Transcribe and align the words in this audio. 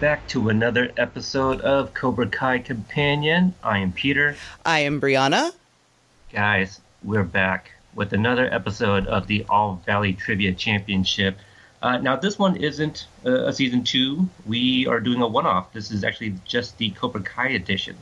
Back 0.00 0.24
to 0.28 0.48
another 0.48 0.92
episode 0.96 1.60
of 1.62 1.92
Cobra 1.92 2.28
Kai 2.28 2.60
Companion. 2.60 3.52
I 3.64 3.78
am 3.78 3.90
Peter. 3.90 4.36
I 4.64 4.80
am 4.80 5.00
Brianna. 5.00 5.50
Guys, 6.32 6.80
we're 7.02 7.24
back 7.24 7.72
with 7.96 8.12
another 8.12 8.52
episode 8.54 9.08
of 9.08 9.26
the 9.26 9.44
All 9.48 9.82
Valley 9.84 10.12
Trivia 10.12 10.52
Championship. 10.52 11.36
Uh, 11.82 11.98
now, 11.98 12.14
this 12.14 12.38
one 12.38 12.56
isn't 12.56 13.08
uh, 13.26 13.46
a 13.46 13.52
season 13.52 13.82
two. 13.82 14.28
We 14.46 14.86
are 14.86 15.00
doing 15.00 15.20
a 15.20 15.26
one 15.26 15.46
off. 15.46 15.72
This 15.72 15.90
is 15.90 16.04
actually 16.04 16.34
just 16.44 16.78
the 16.78 16.90
Cobra 16.90 17.22
Kai 17.22 17.48
edition. 17.48 17.96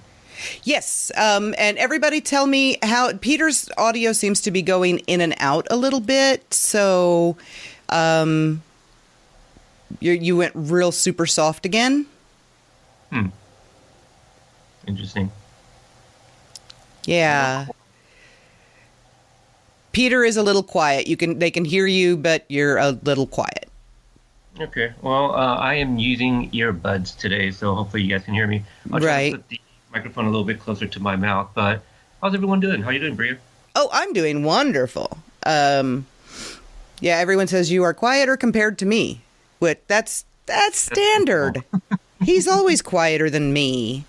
Yes, 0.64 1.10
um, 1.16 1.54
and 1.56 1.78
everybody 1.78 2.20
tell 2.20 2.46
me 2.46 2.76
how 2.82 3.16
Peter's 3.16 3.70
audio 3.78 4.12
seems 4.12 4.42
to 4.42 4.50
be 4.50 4.60
going 4.60 4.98
in 5.06 5.22
and 5.22 5.34
out 5.38 5.66
a 5.70 5.76
little 5.76 6.00
bit. 6.00 6.52
So, 6.52 7.38
um, 7.88 8.62
you 10.00 10.12
you 10.12 10.36
went 10.36 10.52
real 10.54 10.92
super 10.92 11.26
soft 11.26 11.64
again. 11.66 12.06
Hmm. 13.10 13.26
Interesting. 14.86 15.30
Yeah. 17.04 17.66
Peter 19.92 20.24
is 20.24 20.36
a 20.36 20.42
little 20.42 20.62
quiet. 20.62 21.06
You 21.06 21.16
can 21.16 21.38
they 21.38 21.50
can 21.50 21.64
hear 21.64 21.86
you, 21.86 22.16
but 22.16 22.44
you're 22.48 22.76
a 22.76 22.90
little 22.90 23.26
quiet. 23.26 23.68
Okay. 24.60 24.92
Well, 25.02 25.32
uh, 25.34 25.56
I 25.56 25.74
am 25.74 25.98
using 25.98 26.50
earbuds 26.50 27.16
today, 27.16 27.50
so 27.50 27.74
hopefully 27.74 28.02
you 28.02 28.08
guys 28.10 28.24
can 28.24 28.34
hear 28.34 28.46
me. 28.46 28.62
I'll 28.92 29.00
try 29.00 29.08
Right. 29.08 29.30
to 29.32 29.38
put 29.38 29.48
the 29.48 29.60
microphone 29.92 30.24
a 30.24 30.30
little 30.30 30.44
bit 30.44 30.60
closer 30.60 30.86
to 30.86 31.00
my 31.00 31.16
mouth. 31.16 31.48
But 31.54 31.82
how's 32.22 32.34
everyone 32.34 32.60
doing? 32.60 32.82
How 32.82 32.88
are 32.88 32.92
you 32.92 33.00
doing, 33.00 33.16
Bria? 33.16 33.36
Oh, 33.74 33.88
I'm 33.92 34.12
doing 34.12 34.42
wonderful. 34.44 35.18
Um, 35.44 36.06
yeah, 37.00 37.16
everyone 37.18 37.46
says 37.46 37.70
you 37.70 37.82
are 37.82 37.92
quieter 37.92 38.36
compared 38.36 38.78
to 38.78 38.86
me. 38.86 39.20
But 39.60 39.86
that's 39.88 40.24
that's 40.46 40.78
standard. 40.78 41.64
He's 42.22 42.48
always 42.48 42.82
quieter 42.82 43.28
than 43.30 43.52
me. 43.52 44.04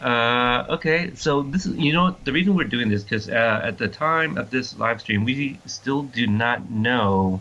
Uh, 0.00 0.64
okay, 0.70 1.12
so 1.14 1.42
this 1.42 1.66
is 1.66 1.76
you 1.76 1.92
know 1.92 2.16
the 2.24 2.32
reason 2.32 2.54
we're 2.54 2.64
doing 2.64 2.88
this 2.88 3.02
because 3.02 3.28
uh, 3.28 3.60
at 3.62 3.76
the 3.76 3.88
time 3.88 4.38
of 4.38 4.50
this 4.50 4.78
live 4.78 5.00
stream, 5.00 5.24
we 5.24 5.58
still 5.66 6.02
do 6.02 6.26
not 6.26 6.70
know 6.70 7.40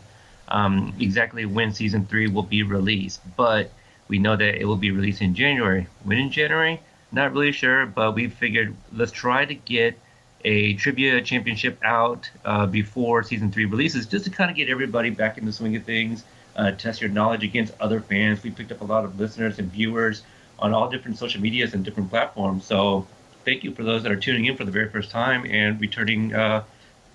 um, 0.49 0.93
exactly 0.99 1.45
when 1.45 1.73
season 1.73 2.05
three 2.05 2.27
will 2.27 2.43
be 2.43 2.63
released, 2.63 3.21
but 3.37 3.71
we 4.09 4.19
know 4.19 4.35
that 4.35 4.55
it 4.59 4.65
will 4.65 4.75
be 4.75 4.91
released 4.91 5.21
in 5.21 5.33
January. 5.35 5.87
When 6.03 6.17
in 6.17 6.31
January? 6.31 6.81
Not 7.11 7.33
really 7.33 7.51
sure, 7.51 7.85
but 7.85 8.13
we 8.13 8.27
figured 8.27 8.75
let's 8.93 9.11
try 9.11 9.45
to 9.45 9.55
get 9.55 9.97
a 10.45 10.73
trivia 10.75 11.21
championship 11.21 11.79
out 11.83 12.29
uh, 12.45 12.65
before 12.65 13.23
season 13.23 13.51
three 13.51 13.65
releases, 13.65 14.05
just 14.05 14.25
to 14.25 14.31
kind 14.31 14.51
of 14.51 14.57
get 14.57 14.69
everybody 14.69 15.09
back 15.09 15.37
in 15.37 15.45
the 15.45 15.51
swing 15.51 15.75
of 15.75 15.83
things, 15.83 16.23
uh, 16.59 16.71
test 16.71 16.99
your 16.99 17.09
knowledge 17.09 17.43
against 17.43 17.73
other 17.79 18.01
fans. 18.01 18.43
We 18.43 18.51
picked 18.51 18.71
up 18.71 18.81
a 18.81 18.85
lot 18.85 19.05
of 19.05 19.17
listeners 19.17 19.59
and 19.59 19.71
viewers 19.71 20.23
on 20.59 20.73
all 20.73 20.89
different 20.89 21.17
social 21.17 21.41
medias 21.41 21.73
and 21.73 21.85
different 21.85 22.09
platforms. 22.09 22.65
So 22.65 23.07
thank 23.45 23.63
you 23.63 23.73
for 23.73 23.83
those 23.83 24.03
that 24.03 24.11
are 24.11 24.17
tuning 24.17 24.45
in 24.45 24.57
for 24.57 24.65
the 24.65 24.71
very 24.71 24.89
first 24.89 25.09
time 25.09 25.45
and 25.45 25.79
returning 25.79 26.35
uh, 26.35 26.63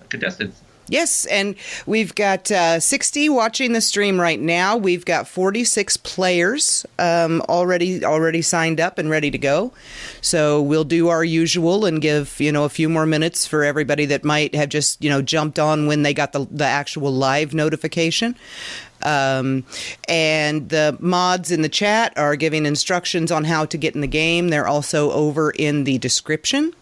contestants. 0.09 0.61
Yes, 0.87 1.25
and 1.25 1.55
we've 1.87 2.13
got 2.13 2.51
uh, 2.51 2.79
60 2.79 3.29
watching 3.29 3.73
the 3.73 3.81
stream 3.81 4.21
right 4.21 4.39
now. 4.39 4.77
We've 4.77 5.03
got 5.03 5.27
46 5.27 5.97
players 5.97 6.85
um, 6.99 7.41
already 7.49 8.05
already 8.05 8.43
signed 8.43 8.79
up 8.79 8.99
and 8.99 9.09
ready 9.09 9.31
to 9.31 9.37
go. 9.39 9.73
So 10.21 10.61
we'll 10.61 10.83
do 10.83 11.07
our 11.07 11.23
usual 11.23 11.85
and 11.85 12.01
give 12.01 12.39
you 12.39 12.51
know 12.51 12.65
a 12.65 12.69
few 12.69 12.87
more 12.87 13.07
minutes 13.07 13.47
for 13.47 13.63
everybody 13.63 14.05
that 14.05 14.23
might 14.23 14.53
have 14.53 14.69
just 14.69 15.03
you 15.03 15.09
know 15.09 15.23
jumped 15.23 15.57
on 15.57 15.87
when 15.87 16.03
they 16.03 16.13
got 16.13 16.33
the 16.33 16.45
the 16.51 16.65
actual 16.65 17.11
live 17.11 17.53
notification. 17.53 18.35
Um, 19.05 19.63
and 20.09 20.67
the 20.69 20.97
mods 20.99 21.51
in 21.51 21.61
the 21.61 21.69
chat 21.69 22.17
are 22.17 22.35
giving 22.35 22.65
instructions 22.65 23.31
on 23.31 23.43
how 23.45 23.65
to 23.65 23.77
get 23.77 23.95
in 23.95 24.01
the 24.01 24.07
game. 24.07 24.49
They're 24.49 24.67
also 24.67 25.11
over 25.11 25.51
in 25.51 25.83
the 25.85 25.97
description. 25.99 26.73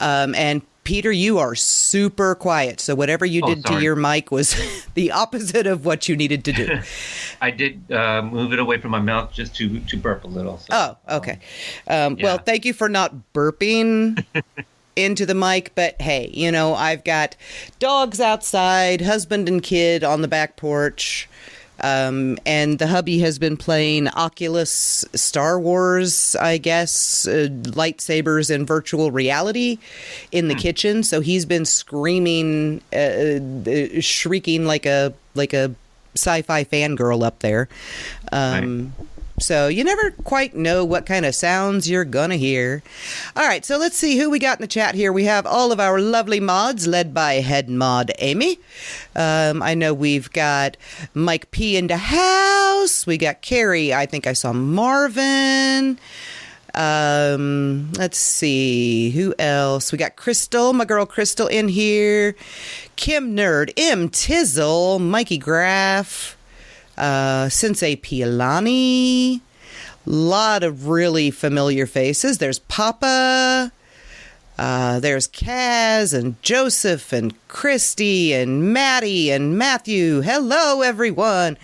Um, 0.00 0.34
and 0.34 0.62
Peter, 0.84 1.12
you 1.12 1.38
are 1.38 1.54
super 1.54 2.34
quiet. 2.34 2.80
So 2.80 2.94
whatever 2.94 3.24
you 3.24 3.40
Oh, 3.42 3.46
did 3.46 3.64
to 3.66 3.80
your 3.80 3.94
mic 3.94 4.30
was 4.32 4.56
the 4.94 5.12
opposite 5.12 5.66
of 5.66 5.84
what 5.84 6.08
you 6.08 6.16
needed 6.16 6.44
to 6.46 6.52
do. 6.52 6.80
I 7.40 7.50
did 7.50 7.90
uh, 7.90 8.22
move 8.22 8.52
it 8.52 8.58
away 8.58 8.78
from 8.78 8.90
my 8.90 9.00
mouth 9.00 9.32
just 9.32 9.54
to, 9.56 9.78
to 9.80 9.96
burp 9.96 10.24
a 10.24 10.28
little. 10.28 10.58
So, 10.58 10.66
Oh, 11.08 11.16
okay. 11.18 11.38
Um, 11.86 12.16
Well, 12.20 12.36
Yeah. 12.36 12.42
thank 12.42 12.64
you 12.64 12.72
for 12.72 12.88
not 12.88 13.14
burping 13.32 14.24
into 14.96 15.26
the 15.26 15.34
mic. 15.34 15.72
But 15.74 16.00
hey, 16.00 16.30
you 16.32 16.50
know, 16.50 16.74
I've 16.74 17.04
got 17.04 17.36
dogs 17.78 18.20
outside, 18.20 19.00
husband 19.00 19.48
and 19.48 19.62
kid 19.62 20.04
on 20.04 20.22
the 20.22 20.28
back 20.28 20.56
porch. 20.56 21.28
Um, 21.80 22.38
and 22.46 22.78
the 22.78 22.86
hubby 22.86 23.18
has 23.20 23.40
been 23.40 23.56
playing 23.56 24.06
Oculus 24.08 25.04
Star 25.14 25.58
Wars, 25.58 26.36
I 26.36 26.58
guess, 26.58 27.26
uh, 27.26 27.48
lightsabers 27.50 28.54
and 28.54 28.66
virtual 28.66 29.10
reality 29.10 29.78
in 30.30 30.46
the 30.46 30.54
kitchen. 30.54 31.02
So 31.02 31.20
he's 31.20 31.44
been 31.44 31.64
screaming, 31.64 32.82
uh, 32.92 33.40
uh, 33.68 34.00
shrieking 34.00 34.64
like 34.64 34.86
a 34.86 35.12
like 35.34 35.54
a 35.54 35.74
sci-fi 36.14 36.62
fangirl 36.62 37.24
up 37.24 37.40
there. 37.40 37.68
Um, 38.30 38.92
So 39.38 39.66
you 39.68 39.82
never 39.82 40.10
quite 40.10 40.54
know 40.54 40.84
what 40.84 41.06
kind 41.06 41.24
of 41.26 41.34
sounds 41.34 41.88
you're 41.88 42.04
gonna 42.04 42.36
hear. 42.36 42.82
All 43.34 43.46
right, 43.46 43.64
so 43.64 43.76
let's 43.76 43.96
see 43.96 44.18
who 44.18 44.30
we 44.30 44.38
got 44.38 44.58
in 44.58 44.62
the 44.62 44.68
chat 44.68 44.94
here. 44.94 45.12
We 45.12 45.24
have 45.24 45.46
all 45.46 45.72
of 45.72 45.80
our 45.80 46.00
lovely 46.00 46.38
mods, 46.38 46.86
led 46.86 47.12
by 47.14 47.34
head 47.34 47.68
mod 47.68 48.12
Amy. 48.18 48.58
Um, 49.16 49.62
I 49.62 49.74
know 49.74 49.94
we've 49.94 50.30
got 50.32 50.76
Mike 51.14 51.50
P 51.50 51.76
in 51.76 51.86
the 51.86 51.96
house. 51.96 53.06
We 53.06 53.18
got 53.18 53.42
Carrie. 53.42 53.92
I 53.94 54.06
think 54.06 54.26
I 54.26 54.34
saw 54.34 54.52
Marvin. 54.52 55.98
Um, 56.74 57.92
let's 57.98 58.18
see 58.18 59.10
who 59.10 59.34
else. 59.38 59.92
We 59.92 59.98
got 59.98 60.16
Crystal, 60.16 60.72
my 60.72 60.84
girl 60.84 61.04
Crystal, 61.04 61.46
in 61.46 61.68
here. 61.68 62.34
Kim 62.96 63.36
Nerd, 63.36 63.72
M 63.76 64.08
Tizzle, 64.08 65.00
Mikey 65.00 65.38
Graff 65.38 66.36
uh, 66.96 67.48
Sensei 67.48 67.96
Pialani. 67.96 69.40
Lot 70.04 70.62
of 70.62 70.88
really 70.88 71.30
familiar 71.30 71.86
faces. 71.86 72.38
There's 72.38 72.58
Papa. 72.58 73.72
Uh, 74.58 75.00
there's 75.00 75.28
Kaz 75.28 76.12
and 76.12 76.40
Joseph 76.42 77.12
and 77.12 77.34
Christy 77.48 78.32
and 78.34 78.72
Maddie 78.72 79.30
and 79.30 79.56
Matthew. 79.56 80.20
Hello, 80.20 80.82
everyone. 80.82 81.56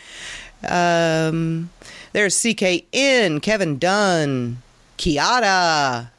Um, 0.66 1.70
there's 2.12 2.34
CKN, 2.34 3.42
Kevin 3.42 3.78
Dunn, 3.78 4.62
Kiara. 4.96 6.10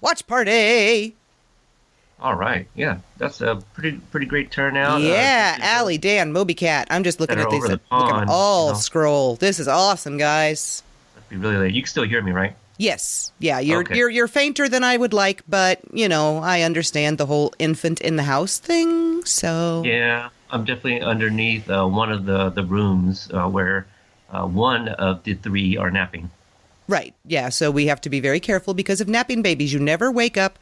Watch 0.00 0.26
party. 0.26 1.14
All 2.18 2.34
right. 2.34 2.66
Yeah, 2.74 2.98
that's 3.18 3.40
a 3.42 3.56
pretty 3.74 3.98
pretty 4.10 4.26
great 4.26 4.50
turnout. 4.50 4.96
Uh, 4.96 5.04
Yeah, 5.04 5.56
uh, 5.60 5.64
Allie, 5.64 5.98
Dan, 5.98 6.32
Moby 6.32 6.54
Cat. 6.54 6.88
I'm 6.90 7.04
just 7.04 7.20
looking 7.20 7.38
at 7.38 7.50
these. 7.50 7.62
the 7.62 7.68
Look 7.70 7.80
at 7.82 7.88
pond, 7.90 8.30
all 8.30 8.68
you 8.68 8.72
know. 8.72 8.78
scroll. 8.78 9.36
This 9.36 9.58
is 9.60 9.68
awesome, 9.68 10.16
guys. 10.16 10.82
Must 11.14 11.28
be 11.28 11.36
really 11.36 11.56
late. 11.56 11.74
You 11.74 11.82
can 11.82 11.88
still 11.88 12.04
hear 12.04 12.22
me, 12.22 12.32
right? 12.32 12.56
Yes, 12.78 13.32
yeah, 13.38 13.58
you're 13.58 13.80
Okay. 13.80 13.96
you're 13.96 14.10
you're 14.10 14.28
fainter 14.28 14.68
than 14.68 14.84
I 14.84 14.96
would 14.96 15.12
like, 15.14 15.42
but 15.48 15.80
you 15.92 16.08
know 16.08 16.38
I 16.38 16.60
understand 16.62 17.16
the 17.18 17.26
whole 17.26 17.52
infant 17.58 18.00
in 18.00 18.16
the 18.16 18.22
house 18.24 18.58
thing. 18.58 19.24
So 19.24 19.82
Yeah, 19.84 20.28
I'm 20.50 20.64
definitely 20.64 21.00
underneath 21.00 21.68
uh, 21.70 21.86
one 21.86 22.10
of 22.12 22.24
the 22.26 22.50
the 22.50 22.64
rooms 22.64 23.30
uh, 23.32 23.48
where 23.48 23.86
uh, 24.30 24.46
one 24.46 24.88
of 24.88 25.22
the 25.24 25.34
three 25.34 25.76
are 25.78 25.90
napping. 25.90 26.30
right, 26.88 27.14
yeah. 27.24 27.48
So 27.48 27.70
we 27.70 27.86
have 27.86 28.00
to 28.02 28.10
be 28.10 28.20
very 28.20 28.40
careful 28.40 28.74
because 28.74 29.00
of 29.00 29.08
napping 29.08 29.40
babies. 29.42 29.72
You 29.72 29.80
never 29.80 30.12
wake 30.12 30.36
up 30.36 30.58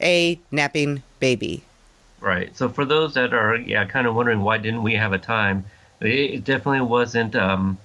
a 0.00 0.38
napping 0.50 1.02
baby. 1.20 1.62
Right. 2.20 2.56
So 2.56 2.68
for 2.68 2.84
those 2.84 3.14
that 3.14 3.32
are 3.32 3.56
yeah 3.56 3.84
kind 3.84 4.06
of 4.06 4.14
wondering 4.14 4.40
why 4.40 4.58
didn't 4.58 4.82
we 4.82 4.94
have 4.94 5.12
a 5.12 5.18
time, 5.18 5.64
it, 6.00 6.08
it 6.08 6.44
definitely 6.44 6.80
wasn't 6.80 7.36
um, 7.36 7.78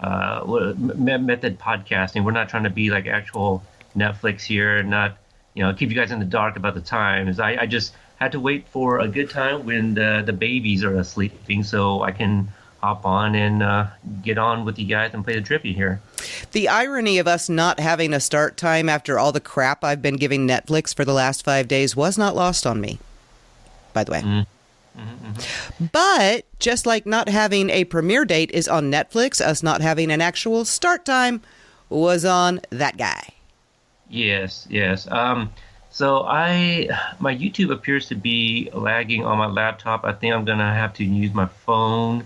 uh, 0.00 0.74
method 0.76 1.58
podcasting. 1.58 2.24
We're 2.24 2.32
not 2.32 2.48
trying 2.48 2.64
to 2.64 2.70
be 2.70 2.90
like 2.90 3.06
actual 3.06 3.62
Netflix 3.96 4.42
here, 4.42 4.82
not 4.82 5.16
you 5.54 5.62
know 5.62 5.72
keep 5.72 5.88
you 5.88 5.96
guys 5.96 6.10
in 6.10 6.18
the 6.18 6.24
dark 6.24 6.56
about 6.56 6.74
the 6.74 6.80
times. 6.80 7.40
I, 7.40 7.62
I 7.62 7.66
just 7.66 7.94
had 8.16 8.32
to 8.32 8.40
wait 8.40 8.68
for 8.68 8.98
a 8.98 9.08
good 9.08 9.30
time 9.30 9.64
when 9.64 9.94
the 9.94 10.22
the 10.24 10.32
babies 10.32 10.84
are 10.84 11.02
sleeping 11.02 11.62
so 11.62 12.02
I 12.02 12.12
can 12.12 12.48
hop 12.80 13.04
on 13.04 13.34
and 13.34 13.62
uh, 13.62 13.86
get 14.22 14.38
on 14.38 14.64
with 14.64 14.78
you 14.78 14.86
guys 14.86 15.12
and 15.12 15.24
play 15.24 15.34
the 15.34 15.40
trivia 15.40 15.74
here. 15.74 16.00
The 16.52 16.68
irony 16.68 17.18
of 17.18 17.26
us 17.26 17.48
not 17.48 17.80
having 17.80 18.14
a 18.14 18.20
start 18.20 18.56
time 18.56 18.88
after 18.88 19.18
all 19.18 19.32
the 19.32 19.40
crap 19.40 19.82
I've 19.82 20.02
been 20.02 20.16
giving 20.16 20.46
Netflix 20.46 20.94
for 20.94 21.04
the 21.04 21.12
last 21.12 21.44
five 21.44 21.68
days 21.68 21.96
was 21.96 22.16
not 22.16 22.36
lost 22.36 22.66
on 22.66 22.80
me, 22.80 22.98
by 23.92 24.04
the 24.04 24.12
way. 24.12 24.20
Mm-hmm. 24.20 25.84
But 25.92 26.44
just 26.58 26.86
like 26.86 27.06
not 27.06 27.28
having 27.28 27.70
a 27.70 27.84
premiere 27.84 28.24
date 28.24 28.50
is 28.52 28.68
on 28.68 28.90
Netflix, 28.90 29.40
us 29.40 29.62
not 29.62 29.80
having 29.80 30.10
an 30.10 30.20
actual 30.20 30.64
start 30.64 31.04
time 31.04 31.40
was 31.88 32.24
on 32.24 32.60
that 32.70 32.96
guy. 32.96 33.28
Yes, 34.08 34.66
yes. 34.70 35.06
Um, 35.10 35.52
so 35.90 36.22
I, 36.22 36.88
my 37.18 37.34
YouTube 37.34 37.72
appears 37.72 38.06
to 38.08 38.14
be 38.14 38.70
lagging 38.72 39.24
on 39.24 39.38
my 39.38 39.46
laptop. 39.46 40.04
I 40.04 40.12
think 40.12 40.34
I'm 40.34 40.44
gonna 40.44 40.72
have 40.72 40.94
to 40.94 41.04
use 41.04 41.32
my 41.34 41.46
phone 41.46 42.24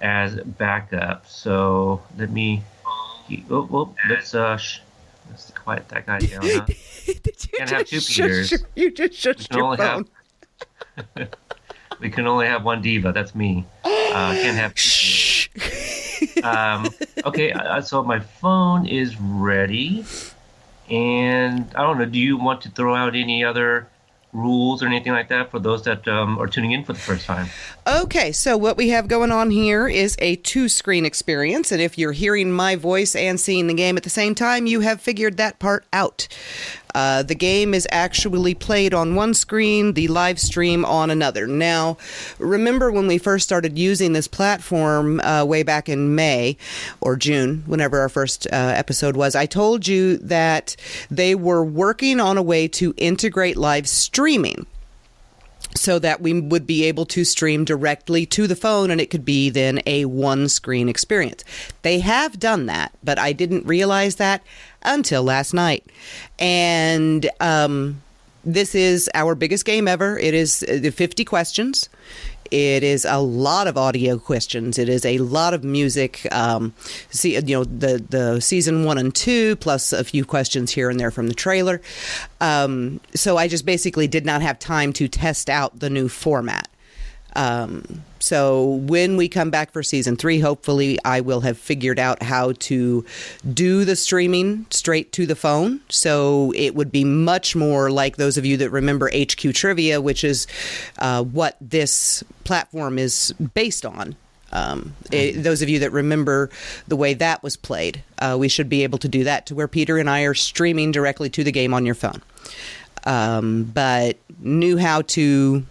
as 0.00 0.36
backup. 0.36 1.26
So 1.26 2.02
let 2.16 2.30
me. 2.30 2.62
Oh, 3.50 3.68
oh 3.70 3.94
let's 4.08 4.34
uh, 4.34 4.56
sh- 4.56 4.80
let's 5.30 5.50
quiet 5.50 5.88
that 5.88 6.06
guy 6.06 6.18
down. 6.18 6.40
Huh? 6.42 6.64
Did 7.06 7.26
you 7.26 7.58
Can't 7.58 7.70
have 7.70 7.86
two 7.86 8.00
Peters. 8.00 8.50
your- 8.50 8.60
you 8.74 8.90
just 8.90 9.12
shushed 9.14 9.54
your 9.54 9.76
phone. 9.76 10.06
have- 11.16 11.28
we 12.00 12.10
can 12.10 12.26
only 12.26 12.46
have 12.46 12.64
one 12.64 12.82
diva. 12.82 13.12
That's 13.12 13.34
me. 13.34 13.64
Uh, 13.84 14.32
can't 14.34 14.56
have. 14.56 14.74
Peters. 14.74 15.48
um, 16.42 16.88
okay, 17.24 17.52
uh, 17.52 17.80
so 17.80 18.02
my 18.02 18.20
phone 18.20 18.86
is 18.86 19.18
ready, 19.20 20.04
and 20.88 21.70
I 21.74 21.82
don't 21.82 21.98
know. 21.98 22.04
Do 22.04 22.18
you 22.18 22.36
want 22.36 22.62
to 22.62 22.70
throw 22.70 22.94
out 22.94 23.14
any 23.14 23.44
other 23.44 23.88
rules 24.32 24.82
or 24.82 24.86
anything 24.86 25.12
like 25.12 25.28
that 25.28 25.50
for 25.50 25.58
those 25.58 25.82
that 25.84 26.06
um, 26.06 26.38
are 26.38 26.46
tuning 26.46 26.72
in 26.72 26.84
for 26.84 26.92
the 26.92 26.98
first 26.98 27.26
time? 27.26 27.48
Okay, 27.86 28.32
so 28.32 28.56
what 28.56 28.76
we 28.76 28.90
have 28.90 29.08
going 29.08 29.32
on 29.32 29.50
here 29.50 29.88
is 29.88 30.16
a 30.20 30.36
two 30.36 30.68
screen 30.68 31.04
experience, 31.04 31.72
and 31.72 31.80
if 31.80 31.98
you're 31.98 32.12
hearing 32.12 32.52
my 32.52 32.76
voice 32.76 33.14
and 33.16 33.40
seeing 33.40 33.66
the 33.66 33.74
game 33.74 33.96
at 33.96 34.02
the 34.02 34.10
same 34.10 34.34
time, 34.34 34.66
you 34.66 34.80
have 34.80 35.00
figured 35.00 35.36
that 35.36 35.58
part 35.58 35.84
out. 35.92 36.28
Uh, 36.94 37.22
the 37.22 37.34
game 37.34 37.74
is 37.74 37.86
actually 37.90 38.54
played 38.54 38.94
on 38.94 39.14
one 39.14 39.34
screen, 39.34 39.94
the 39.94 40.08
live 40.08 40.38
stream 40.38 40.84
on 40.84 41.10
another. 41.10 41.46
Now, 41.46 41.96
remember 42.38 42.90
when 42.90 43.06
we 43.06 43.18
first 43.18 43.44
started 43.44 43.78
using 43.78 44.12
this 44.12 44.28
platform 44.28 45.20
uh, 45.20 45.44
way 45.44 45.62
back 45.62 45.88
in 45.88 46.14
May 46.14 46.56
or 47.00 47.16
June, 47.16 47.62
whenever 47.66 48.00
our 48.00 48.08
first 48.08 48.46
uh, 48.46 48.50
episode 48.52 49.16
was, 49.16 49.34
I 49.34 49.46
told 49.46 49.86
you 49.86 50.16
that 50.18 50.76
they 51.10 51.34
were 51.34 51.64
working 51.64 52.20
on 52.20 52.36
a 52.36 52.42
way 52.42 52.68
to 52.68 52.94
integrate 52.96 53.56
live 53.56 53.88
streaming 53.88 54.66
so 55.76 55.98
that 55.98 56.20
we 56.20 56.40
would 56.40 56.66
be 56.66 56.84
able 56.84 57.06
to 57.06 57.24
stream 57.24 57.64
directly 57.64 58.26
to 58.26 58.46
the 58.46 58.56
phone 58.56 58.90
and 58.90 59.00
it 59.00 59.10
could 59.10 59.24
be 59.24 59.50
then 59.50 59.80
a 59.86 60.04
one 60.04 60.48
screen 60.48 60.88
experience. 60.88 61.44
They 61.82 62.00
have 62.00 62.38
done 62.38 62.66
that, 62.66 62.92
but 63.02 63.18
I 63.18 63.32
didn't 63.32 63.66
realize 63.66 64.16
that 64.16 64.42
until 64.82 65.22
last 65.22 65.54
night. 65.54 65.84
And 66.38 67.28
um, 67.40 68.02
this 68.44 68.74
is 68.74 69.10
our 69.14 69.34
biggest 69.34 69.64
game 69.64 69.86
ever. 69.86 70.18
It 70.18 70.34
is 70.34 70.64
uh, 70.68 70.78
the 70.80 70.90
50 70.90 71.24
questions. 71.24 71.88
It 72.50 72.82
is 72.82 73.04
a 73.04 73.18
lot 73.18 73.68
of 73.68 73.76
audio 73.76 74.18
questions. 74.18 74.78
It 74.78 74.88
is 74.88 75.04
a 75.04 75.18
lot 75.18 75.54
of 75.54 75.62
music. 75.62 76.26
Um, 76.32 76.74
see, 77.10 77.34
you 77.34 77.56
know, 77.56 77.64
the 77.64 78.04
the 78.08 78.40
season 78.40 78.84
one 78.84 78.98
and 78.98 79.14
two, 79.14 79.56
plus 79.56 79.92
a 79.92 80.02
few 80.04 80.24
questions 80.24 80.72
here 80.72 80.90
and 80.90 80.98
there 80.98 81.10
from 81.10 81.28
the 81.28 81.34
trailer. 81.34 81.80
Um, 82.40 83.00
so 83.14 83.36
I 83.36 83.48
just 83.48 83.64
basically 83.64 84.08
did 84.08 84.26
not 84.26 84.42
have 84.42 84.58
time 84.58 84.92
to 84.94 85.08
test 85.08 85.48
out 85.48 85.78
the 85.78 85.90
new 85.90 86.08
format. 86.08 86.68
Um, 87.36 88.02
so 88.20 88.66
when 88.66 89.16
we 89.16 89.28
come 89.28 89.50
back 89.50 89.72
for 89.72 89.82
season 89.82 90.16
three, 90.16 90.40
hopefully 90.40 90.98
I 91.04 91.20
will 91.20 91.40
have 91.40 91.58
figured 91.58 91.98
out 91.98 92.22
how 92.22 92.52
to 92.52 93.04
do 93.52 93.84
the 93.84 93.96
streaming 93.96 94.66
straight 94.70 95.12
to 95.12 95.26
the 95.26 95.34
phone. 95.34 95.80
So 95.88 96.52
it 96.54 96.74
would 96.74 96.92
be 96.92 97.04
much 97.04 97.56
more 97.56 97.90
like 97.90 98.16
those 98.16 98.36
of 98.36 98.44
you 98.44 98.58
that 98.58 98.70
remember 98.70 99.10
HQ 99.12 99.54
Trivia, 99.54 100.00
which 100.00 100.22
is 100.22 100.46
uh, 100.98 101.24
what 101.24 101.56
this 101.60 102.22
platform 102.44 102.98
is 102.98 103.32
based 103.54 103.86
on. 103.86 104.14
Um, 104.52 104.94
it, 105.12 105.42
those 105.42 105.62
of 105.62 105.68
you 105.68 105.78
that 105.80 105.92
remember 105.92 106.50
the 106.88 106.96
way 106.96 107.14
that 107.14 107.42
was 107.42 107.56
played, 107.56 108.02
uh, 108.18 108.36
we 108.38 108.48
should 108.48 108.68
be 108.68 108.82
able 108.82 108.98
to 108.98 109.08
do 109.08 109.24
that 109.24 109.46
to 109.46 109.54
where 109.54 109.68
Peter 109.68 109.96
and 109.96 110.10
I 110.10 110.22
are 110.22 110.34
streaming 110.34 110.90
directly 110.92 111.30
to 111.30 111.44
the 111.44 111.52
game 111.52 111.72
on 111.72 111.86
your 111.86 111.94
phone. 111.94 112.20
Um, 113.04 113.64
but 113.64 114.18
knew 114.40 114.76
how 114.76 115.02
to 115.02 115.64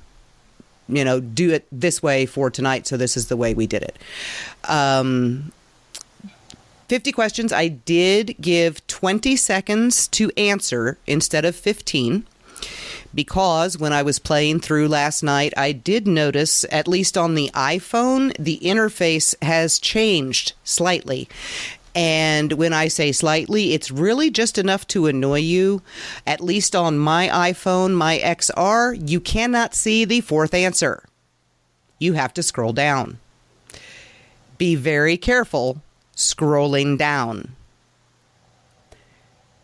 you 0.89 1.05
know, 1.05 1.19
do 1.19 1.51
it 1.51 1.67
this 1.71 2.01
way 2.01 2.25
for 2.25 2.49
tonight. 2.49 2.87
So 2.87 2.97
this 2.97 3.15
is 3.15 3.27
the 3.27 3.37
way 3.37 3.53
we 3.53 3.67
did 3.67 3.83
it. 3.83 3.97
Um, 4.65 5.51
50 6.87 7.11
questions. 7.11 7.53
I 7.53 7.67
did 7.67 8.35
give 8.41 8.85
20 8.87 9.35
seconds 9.35 10.07
to 10.09 10.31
answer 10.35 10.97
instead 11.05 11.45
of 11.45 11.55
15 11.55 12.25
because 13.13 13.77
when 13.77 13.93
I 13.93 14.03
was 14.03 14.19
playing 14.19 14.59
through 14.59 14.87
last 14.87 15.23
night, 15.23 15.53
I 15.57 15.71
did 15.71 16.07
notice, 16.07 16.65
at 16.71 16.87
least 16.87 17.17
on 17.17 17.35
the 17.35 17.49
iPhone, 17.53 18.35
the 18.37 18.59
interface 18.61 19.35
has 19.43 19.79
changed 19.79 20.53
slightly. 20.63 21.27
And 21.95 22.53
when 22.53 22.71
I 22.71 22.87
say 22.87 23.11
slightly, 23.11 23.73
it's 23.73 23.91
really 23.91 24.29
just 24.29 24.57
enough 24.57 24.85
to 24.87 25.07
annoy 25.07 25.39
you. 25.39 25.81
At 26.27 26.41
least 26.41 26.75
on 26.75 26.99
my 26.99 27.27
iPhone, 27.29 27.93
my 27.93 28.19
XR, 28.19 29.09
you 29.09 29.19
cannot 29.19 29.73
see 29.73 30.05
the 30.05 30.21
fourth 30.21 30.53
answer. 30.53 31.03
You 31.97 32.13
have 32.13 32.33
to 32.35 32.43
scroll 32.43 32.73
down. 32.73 33.19
Be 34.57 34.75
very 34.75 35.17
careful 35.17 35.81
scrolling 36.15 36.97
down. 36.97 37.55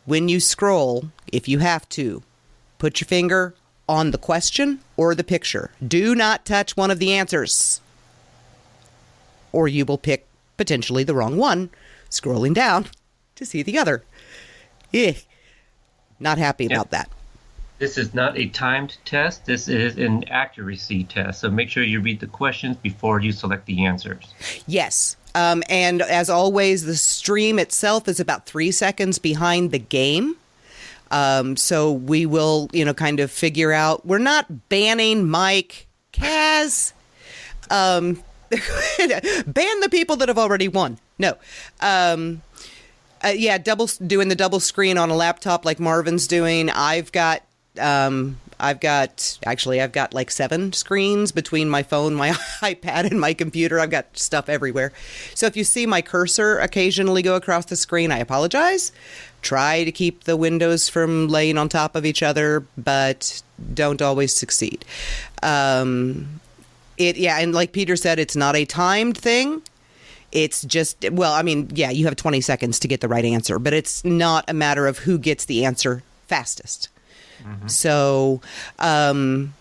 When 0.05 0.29
you 0.29 0.39
scroll, 0.39 1.11
if 1.31 1.47
you 1.47 1.59
have 1.59 1.87
to, 1.89 2.23
put 2.77 3.01
your 3.01 3.07
finger 3.07 3.55
on 3.87 4.11
the 4.11 4.17
question 4.17 4.79
or 4.97 5.13
the 5.13 5.23
picture. 5.23 5.71
Do 5.85 6.15
not 6.15 6.45
touch 6.45 6.77
one 6.77 6.91
of 6.91 6.99
the 6.99 7.13
answers, 7.13 7.81
or 9.51 9.67
you 9.67 9.85
will 9.85 9.97
pick 9.97 10.25
potentially 10.57 11.03
the 11.03 11.15
wrong 11.15 11.37
one 11.37 11.69
scrolling 12.19 12.53
down 12.53 12.87
to 13.35 13.45
see 13.45 13.61
the 13.63 13.77
other. 13.77 14.03
Eh, 14.93 15.13
not 16.19 16.37
happy 16.37 16.65
about 16.65 16.91
that. 16.91 17.09
This 17.77 17.97
is 17.97 18.13
not 18.13 18.37
a 18.37 18.47
timed 18.47 18.97
test. 19.03 19.45
This 19.45 19.67
is 19.67 19.97
an 19.97 20.23
accuracy 20.29 21.03
test. 21.03 21.41
So 21.41 21.51
make 21.51 21.69
sure 21.69 21.83
you 21.83 21.99
read 21.99 22.21
the 22.21 22.27
questions 22.27 22.77
before 22.77 23.19
you 23.19 23.33
select 23.33 23.65
the 23.65 23.85
answers. 23.85 24.33
Yes. 24.65 25.17
Um, 25.35 25.61
and 25.69 26.01
as 26.01 26.29
always, 26.29 26.85
the 26.85 26.95
stream 26.95 27.59
itself 27.59 28.07
is 28.07 28.21
about 28.21 28.45
three 28.45 28.71
seconds 28.71 29.19
behind 29.19 29.71
the 29.71 29.79
game. 29.79 30.37
Um, 31.11 31.57
so 31.57 31.91
we 31.91 32.25
will, 32.25 32.69
you 32.71 32.85
know, 32.85 32.93
kind 32.93 33.19
of 33.19 33.29
figure 33.29 33.73
out. 33.73 34.05
We're 34.05 34.19
not 34.19 34.69
banning 34.69 35.29
Mike, 35.29 35.87
Kaz. 36.13 36.93
Um, 37.69 38.23
ban 38.49 39.79
the 39.81 39.89
people 39.91 40.15
that 40.17 40.29
have 40.29 40.37
already 40.37 40.69
won. 40.69 40.97
No. 41.17 41.37
Um, 41.79 42.41
uh, 43.23 43.29
yeah, 43.29 43.57
double 43.57 43.89
doing 44.05 44.27
the 44.27 44.35
double 44.35 44.59
screen 44.59 44.97
on 44.97 45.09
a 45.09 45.15
laptop 45.15 45.65
like 45.65 45.79
Marvin's 45.79 46.27
doing. 46.27 46.69
I've 46.69 47.11
got 47.11 47.41
um, 47.79 48.37
I've 48.59 48.79
got 48.79 49.37
actually 49.45 49.81
I've 49.81 49.91
got 49.91 50.13
like 50.13 50.31
seven 50.31 50.73
screens 50.73 51.31
between 51.31 51.69
my 51.69 51.83
phone, 51.83 52.13
my 52.13 52.29
iPad, 52.61 53.09
and 53.09 53.19
my 53.19 53.33
computer. 53.33 53.79
I've 53.79 53.89
got 53.89 54.17
stuff 54.17 54.49
everywhere. 54.49 54.91
So 55.33 55.45
if 55.45 55.57
you 55.57 55.63
see 55.63 55.85
my 55.85 56.01
cursor 56.01 56.59
occasionally 56.59 57.21
go 57.21 57.35
across 57.35 57.65
the 57.65 57.75
screen, 57.75 58.11
I 58.11 58.19
apologize. 58.19 58.91
Try 59.41 59.83
to 59.83 59.91
keep 59.91 60.23
the 60.23 60.37
windows 60.37 60.89
from 60.89 61.27
laying 61.27 61.57
on 61.57 61.69
top 61.69 61.95
of 61.95 62.05
each 62.05 62.23
other, 62.23 62.65
but 62.77 63.41
don't 63.73 64.01
always 64.01 64.33
succeed. 64.33 64.85
Um, 65.43 66.41
it 66.97 67.17
yeah, 67.17 67.39
and 67.39 67.53
like 67.53 67.71
Peter 67.71 67.95
said, 67.95 68.19
it's 68.19 68.35
not 68.35 68.55
a 68.55 68.65
timed 68.65 69.17
thing. 69.17 69.61
It's 70.35 70.63
just 70.63 71.09
well, 71.11 71.33
I 71.33 71.41
mean, 71.41 71.71
yeah, 71.73 71.89
you 71.89 72.05
have 72.05 72.17
20 72.17 72.41
seconds 72.41 72.77
to 72.79 72.87
get 72.87 72.99
the 72.99 73.07
right 73.07 73.23
answer, 73.23 73.57
but 73.57 73.73
it's 73.73 74.03
not 74.03 74.43
a 74.49 74.53
matter 74.53 74.85
of 74.85 74.99
who 74.99 75.17
gets 75.17 75.45
the 75.45 75.65
answer 75.65 76.03
fastest. 76.27 76.89
So, 77.67 78.41
um, 78.79 79.53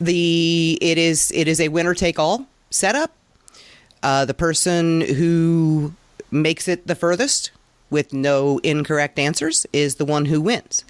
the 0.00 0.78
it 0.80 0.98
is 0.98 1.30
it 1.34 1.48
is 1.48 1.60
a 1.60 1.68
winner 1.68 1.94
take 1.94 2.18
all 2.18 2.46
setup. 2.70 3.12
Uh, 4.02 4.24
the 4.24 4.34
person 4.34 5.00
who 5.00 5.92
makes 6.30 6.68
it 6.68 6.86
the 6.86 6.94
furthest 6.94 7.50
with 7.90 8.12
no 8.12 8.58
incorrect 8.58 9.18
answers 9.18 9.66
is 9.72 9.96
the 9.96 10.04
one 10.04 10.26
who 10.26 10.40
wins. 10.40 10.84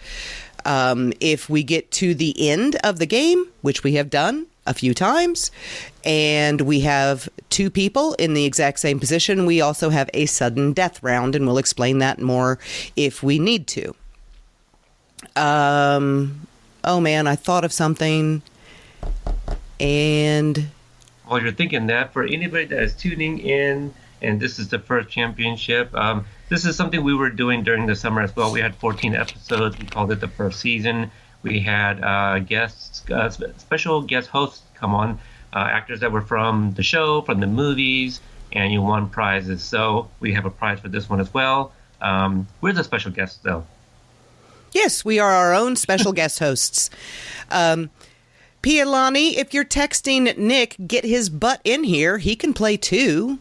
Um, 0.65 1.13
if 1.21 1.49
we 1.49 1.63
get 1.63 1.91
to 1.93 2.15
the 2.15 2.49
end 2.49 2.77
of 2.85 2.99
the 2.99 3.07
game, 3.07 3.47
which 3.63 3.83
we 3.83 3.95
have 3.95 4.11
done 4.11 4.47
a 4.69 4.75
few 4.75 4.95
times, 4.95 5.51
and 6.05 6.61
we 6.61 6.81
have 6.81 7.29
two 7.51 7.71
people 7.71 8.15
in 8.15 8.35
the 8.35 8.45
exact 8.45 8.79
same 8.79 9.01
position, 9.01 9.47
we 9.47 9.61
also 9.61 9.91
have 9.91 10.09
a 10.15 10.27
sudden 10.27 10.73
death 10.73 11.03
round, 11.03 11.35
and 11.35 11.47
we'll 11.47 11.59
explain 11.59 11.99
that 11.99 12.21
more 12.21 12.59
if 12.95 13.23
we 13.23 13.39
need 13.39 13.67
to. 13.69 13.95
Um, 15.35 16.47
oh 16.85 17.01
man, 17.01 17.27
I 17.27 17.35
thought 17.35 17.65
of 17.65 17.73
something, 17.73 18.43
and 19.81 20.69
while 21.27 21.43
you're 21.43 21.53
thinking 21.53 21.87
that, 21.89 22.13
for 22.13 22.25
anybody 22.25 22.65
that 22.67 22.83
is 22.83 22.95
tuning 22.95 23.39
in, 23.39 23.93
and 24.23 24.41
this 24.41 24.59
is 24.59 24.69
the 24.69 24.79
first 24.79 25.09
championship, 25.09 25.95
um, 25.95 26.25
this 26.49 26.65
is 26.65 26.77
something 26.77 27.05
we 27.05 27.15
were 27.15 27.31
doing 27.31 27.63
during 27.63 27.87
the 27.87 27.95
summer 27.95 28.23
as 28.23 28.35
well. 28.35 28.53
We 28.53 28.61
had 28.61 28.75
14 28.77 29.15
episodes. 29.15 29.79
We 29.79 29.85
called 29.85 30.11
it 30.11 30.21
the 30.21 30.29
first 30.29 30.61
season. 30.61 31.11
We 31.42 31.61
had 31.61 32.02
uh, 32.02 32.40
guests, 32.40 33.09
uh, 33.11 33.30
special 33.30 34.02
guest 34.02 34.28
hosts 34.28 34.62
come 34.75 34.95
on, 34.95 35.18
uh, 35.52 35.59
actors 35.59 36.00
that 36.00 36.12
were 36.12 36.23
from 36.23 36.73
the 36.73 36.83
show, 36.83 37.23
from 37.23 37.40
the 37.40 37.47
movies, 37.47 38.21
and 38.52 38.73
you 38.73 38.83
won 38.83 39.09
prizes. 39.09 39.62
So 39.62 40.09
we 40.21 40.33
have 40.35 40.45
a 40.45 40.50
prize 40.50 40.80
for 40.80 40.88
this 40.88 41.09
one 41.09 41.21
as 41.21 41.33
well. 41.33 41.73
Um, 42.00 42.47
we're 42.61 42.73
the 42.73 42.85
special 42.85 43.11
guests, 43.11 43.38
though. 43.42 43.64
Yes, 44.73 45.04
we 45.04 45.18
are 45.18 45.33
our 45.33 45.54
own 45.54 45.76
special 45.76 46.12
guest 46.21 46.38
hosts. 46.38 46.90
Um, 47.50 47.90
Pialani, 48.62 49.35
if 49.35 49.54
you're 49.54 49.64
texting 49.64 50.37
Nick, 50.37 50.76
get 50.87 51.04
his 51.04 51.30
butt 51.30 51.61
in 51.64 51.85
here. 51.85 52.18
He 52.18 52.37
can 52.37 52.52
play 52.52 52.76
too. 52.76 53.38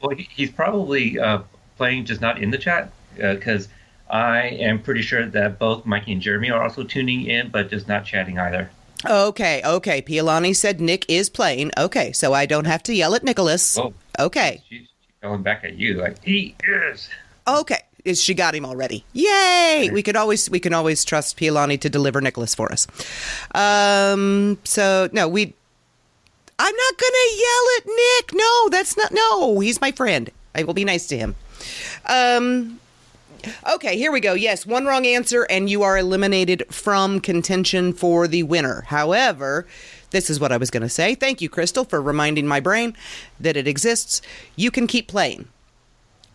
Well, 0.00 0.16
he's 0.16 0.50
probably 0.50 1.18
uh, 1.18 1.40
playing, 1.76 2.04
just 2.04 2.20
not 2.20 2.40
in 2.40 2.50
the 2.50 2.58
chat, 2.58 2.92
because 3.16 3.66
uh, 3.66 3.70
I 4.10 4.40
am 4.60 4.82
pretty 4.82 5.02
sure 5.02 5.26
that 5.26 5.58
both 5.58 5.84
Mikey 5.84 6.12
and 6.12 6.22
Jeremy 6.22 6.50
are 6.50 6.62
also 6.62 6.82
tuning 6.82 7.26
in, 7.26 7.50
but 7.50 7.70
just 7.70 7.88
not 7.88 8.04
chatting 8.04 8.38
either. 8.38 8.70
Okay, 9.06 9.62
okay. 9.64 10.02
Pialani 10.02 10.56
said 10.56 10.80
Nick 10.80 11.04
is 11.08 11.28
playing. 11.28 11.70
Okay, 11.78 12.12
so 12.12 12.32
I 12.32 12.46
don't 12.46 12.66
have 12.66 12.82
to 12.84 12.94
yell 12.94 13.14
at 13.14 13.22
Nicholas. 13.22 13.78
Oh, 13.78 13.92
okay. 14.18 14.62
She's, 14.68 14.88
yelling 15.22 15.42
back 15.42 15.64
at 15.64 15.74
you 15.74 15.94
like 15.94 16.22
he 16.22 16.54
is. 16.64 17.08
Okay, 17.46 17.80
is 18.04 18.22
she 18.22 18.34
got 18.34 18.54
him 18.54 18.64
already? 18.64 19.04
Yay! 19.12 19.90
We 19.92 20.02
could 20.02 20.16
always 20.16 20.50
we 20.50 20.60
can 20.60 20.74
always 20.74 21.04
trust 21.04 21.36
Pialani 21.36 21.80
to 21.80 21.88
deliver 21.88 22.20
Nicholas 22.20 22.54
for 22.54 22.70
us. 22.72 22.86
Um. 23.54 24.58
So 24.64 25.08
no, 25.12 25.28
we. 25.28 25.54
I'm 26.60 26.74
not 26.74 26.98
gonna 26.98 27.36
yell 27.36 27.64
at 27.78 27.86
Nick. 27.86 28.34
No, 28.34 28.68
that's 28.70 28.96
not. 28.96 29.12
No, 29.12 29.60
he's 29.60 29.80
my 29.80 29.92
friend. 29.92 30.30
I 30.54 30.64
will 30.64 30.74
be 30.74 30.84
nice 30.84 31.06
to 31.08 31.16
him. 31.16 31.36
Um. 32.06 32.80
Okay, 33.74 33.96
here 33.96 34.12
we 34.12 34.20
go. 34.20 34.34
Yes, 34.34 34.66
one 34.66 34.86
wrong 34.86 35.06
answer, 35.06 35.44
and 35.44 35.70
you 35.70 35.82
are 35.82 35.96
eliminated 35.98 36.64
from 36.70 37.20
contention 37.20 37.92
for 37.92 38.26
the 38.26 38.42
winner. 38.42 38.82
However, 38.82 39.66
this 40.10 40.30
is 40.30 40.40
what 40.40 40.52
I 40.52 40.56
was 40.56 40.70
going 40.70 40.82
to 40.82 40.88
say. 40.88 41.14
Thank 41.14 41.40
you, 41.40 41.48
Crystal, 41.48 41.84
for 41.84 42.00
reminding 42.00 42.46
my 42.46 42.60
brain 42.60 42.96
that 43.40 43.56
it 43.56 43.68
exists. 43.68 44.22
You 44.56 44.70
can 44.70 44.86
keep 44.86 45.08
playing. 45.08 45.48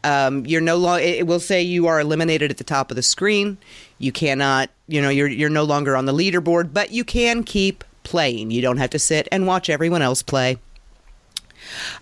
Um, 0.03 0.45
you're 0.45 0.61
no 0.61 0.77
longer. 0.77 1.03
It 1.03 1.27
will 1.27 1.39
say 1.39 1.61
you 1.61 1.87
are 1.87 1.99
eliminated 1.99 2.51
at 2.51 2.57
the 2.57 2.63
top 2.63 2.91
of 2.91 2.95
the 2.95 3.03
screen. 3.03 3.57
You 3.99 4.11
cannot. 4.11 4.69
You 4.87 5.01
know, 5.01 5.09
you're 5.09 5.27
you're 5.27 5.49
no 5.49 5.63
longer 5.63 5.95
on 5.95 6.05
the 6.05 6.13
leaderboard, 6.13 6.73
but 6.73 6.91
you 6.91 7.03
can 7.03 7.43
keep 7.43 7.83
playing. 8.03 8.51
You 8.51 8.61
don't 8.61 8.77
have 8.77 8.89
to 8.91 8.99
sit 8.99 9.27
and 9.31 9.47
watch 9.47 9.69
everyone 9.69 10.01
else 10.01 10.21
play. 10.21 10.57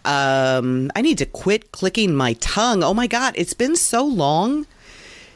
Um, 0.04 0.92
I 0.96 1.02
need 1.02 1.20
to 1.20 1.26
quit 1.28 1.72
clicking 1.72 2.16
my 2.16 2.34
tongue. 2.34 2.84
Oh 2.84 2.96
my 2.96 3.06
god, 3.06 3.36
it's 3.38 3.54
been 3.54 3.76
so 3.76 4.04
long 4.04 4.66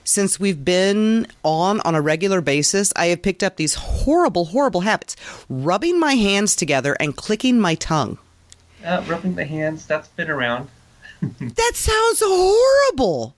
since 0.05 0.39
we've 0.39 0.63
been 0.63 1.27
on 1.43 1.81
on 1.81 1.95
a 1.95 2.01
regular 2.01 2.39
basis, 2.39 2.93
I 2.95 3.07
have 3.07 3.21
picked 3.21 3.43
up 3.43 3.57
these 3.57 3.73
horrible, 3.73 4.45
horrible 4.45 4.81
habits 4.81 5.15
rubbing 5.49 5.99
my 5.99 6.13
hands 6.13 6.55
together 6.55 6.95
and 6.99 7.15
clicking 7.15 7.59
my 7.59 7.75
tongue. 7.75 8.17
Uh, 8.85 9.03
rubbing 9.07 9.35
the 9.35 9.45
hands, 9.45 9.85
that's 9.85 10.07
been 10.09 10.29
around. 10.29 10.69
that 11.21 11.71
sounds 11.73 12.21
horrible. 12.23 13.35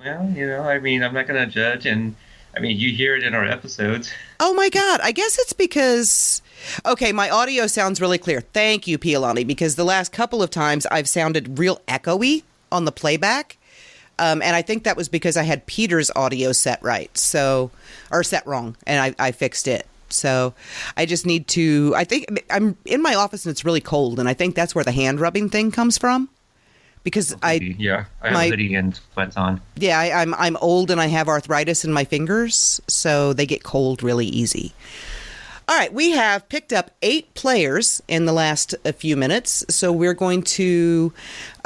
Well, 0.00 0.30
you 0.30 0.46
know, 0.46 0.62
I 0.62 0.78
mean, 0.78 1.02
I'm 1.02 1.14
not 1.14 1.26
going 1.26 1.40
to 1.44 1.50
judge. 1.50 1.86
And 1.86 2.16
I 2.56 2.60
mean, 2.60 2.76
you 2.78 2.92
hear 2.92 3.16
it 3.16 3.22
in 3.22 3.34
our 3.34 3.44
episodes. 3.44 4.12
Oh 4.40 4.54
my 4.54 4.68
God. 4.68 5.00
I 5.02 5.10
guess 5.10 5.36
it's 5.36 5.52
because. 5.52 6.42
Okay, 6.86 7.10
my 7.10 7.28
audio 7.28 7.66
sounds 7.66 8.00
really 8.00 8.18
clear. 8.18 8.40
Thank 8.40 8.86
you, 8.86 8.96
Pialani, 8.96 9.44
because 9.44 9.74
the 9.74 9.84
last 9.84 10.12
couple 10.12 10.44
of 10.44 10.50
times 10.50 10.86
I've 10.86 11.08
sounded 11.08 11.58
real 11.58 11.82
echoey 11.88 12.44
on 12.70 12.84
the 12.84 12.92
playback. 12.92 13.57
Um, 14.18 14.42
and 14.42 14.56
I 14.56 14.62
think 14.62 14.84
that 14.84 14.96
was 14.96 15.08
because 15.08 15.36
I 15.36 15.42
had 15.44 15.66
Peter's 15.66 16.10
audio 16.16 16.52
set 16.52 16.82
right, 16.82 17.16
so 17.16 17.70
or 18.10 18.22
set 18.22 18.46
wrong, 18.46 18.76
and 18.86 19.00
I, 19.00 19.28
I 19.28 19.32
fixed 19.32 19.68
it. 19.68 19.86
So 20.10 20.54
I 20.96 21.06
just 21.06 21.26
need 21.26 21.46
to. 21.48 21.94
I 21.96 22.04
think 22.04 22.44
I'm 22.50 22.76
in 22.84 23.02
my 23.02 23.14
office 23.14 23.44
and 23.44 23.50
it's 23.50 23.64
really 23.64 23.80
cold, 23.80 24.18
and 24.18 24.28
I 24.28 24.34
think 24.34 24.54
that's 24.54 24.74
where 24.74 24.84
the 24.84 24.92
hand 24.92 25.20
rubbing 25.20 25.48
thing 25.48 25.70
comes 25.70 25.98
from. 25.98 26.28
Because 27.04 27.34
I 27.42 27.54
yeah 27.78 28.06
I 28.20 28.26
have 28.26 28.34
my, 28.34 28.48
hoodie 28.48 28.74
and 28.74 28.98
sweats 29.12 29.36
on. 29.36 29.60
Yeah, 29.76 29.98
I, 29.98 30.20
I'm 30.20 30.34
I'm 30.34 30.56
old 30.56 30.90
and 30.90 31.00
I 31.00 31.06
have 31.06 31.28
arthritis 31.28 31.84
in 31.84 31.92
my 31.92 32.04
fingers, 32.04 32.80
so 32.86 33.32
they 33.32 33.46
get 33.46 33.62
cold 33.62 34.02
really 34.02 34.26
easy. 34.26 34.74
All 35.68 35.76
right, 35.76 35.92
we 35.92 36.12
have 36.12 36.48
picked 36.48 36.72
up 36.72 36.92
eight 37.02 37.34
players 37.34 38.02
in 38.08 38.24
the 38.24 38.32
last 38.32 38.74
a 38.86 38.92
few 38.92 39.18
minutes, 39.18 39.66
so 39.68 39.92
we're 39.92 40.14
going 40.14 40.42
to 40.42 41.12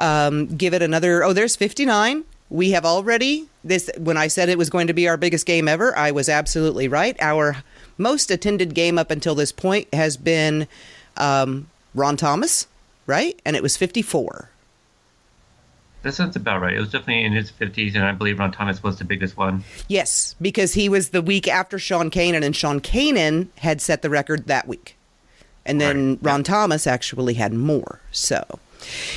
um, 0.00 0.46
give 0.46 0.74
it 0.74 0.82
another. 0.82 1.22
Oh, 1.22 1.32
there's 1.32 1.54
59 1.54 2.24
we 2.52 2.72
have 2.72 2.84
already 2.84 3.48
this 3.64 3.90
when 3.96 4.18
I 4.18 4.28
said 4.28 4.50
it 4.50 4.58
was 4.58 4.68
going 4.68 4.86
to 4.88 4.92
be 4.92 5.08
our 5.08 5.16
biggest 5.16 5.46
game 5.46 5.66
ever, 5.66 5.96
I 5.96 6.10
was 6.10 6.28
absolutely 6.28 6.86
right. 6.86 7.16
Our 7.20 7.56
most 7.96 8.30
attended 8.30 8.74
game 8.74 8.98
up 8.98 9.10
until 9.10 9.34
this 9.34 9.52
point 9.52 9.92
has 9.94 10.18
been 10.18 10.68
um, 11.16 11.70
Ron 11.94 12.16
Thomas, 12.18 12.66
right? 13.06 13.40
And 13.46 13.56
it 13.56 13.62
was 13.62 13.78
54. 13.78 14.50
That 16.02 16.12
sounds 16.12 16.36
about 16.36 16.60
right. 16.60 16.74
It 16.74 16.80
was 16.80 16.90
definitely 16.90 17.24
in 17.24 17.32
his 17.32 17.50
50s, 17.52 17.94
and 17.94 18.04
I 18.04 18.12
believe 18.12 18.38
Ron 18.38 18.52
Thomas 18.52 18.82
was 18.82 18.98
the 18.98 19.04
biggest 19.04 19.36
one. 19.36 19.64
Yes, 19.88 20.34
because 20.40 20.74
he 20.74 20.88
was 20.88 21.10
the 21.10 21.22
week 21.22 21.46
after 21.46 21.78
Sean 21.78 22.10
Kanan, 22.10 22.44
and 22.44 22.54
Sean 22.54 22.80
Kanan 22.80 23.48
had 23.58 23.80
set 23.80 24.02
the 24.02 24.10
record 24.10 24.46
that 24.48 24.66
week. 24.66 24.96
And 25.64 25.80
then 25.80 26.10
right. 26.10 26.18
Ron 26.22 26.42
Thomas 26.42 26.88
actually 26.88 27.34
had 27.34 27.54
more. 27.54 28.00
So 28.10 28.58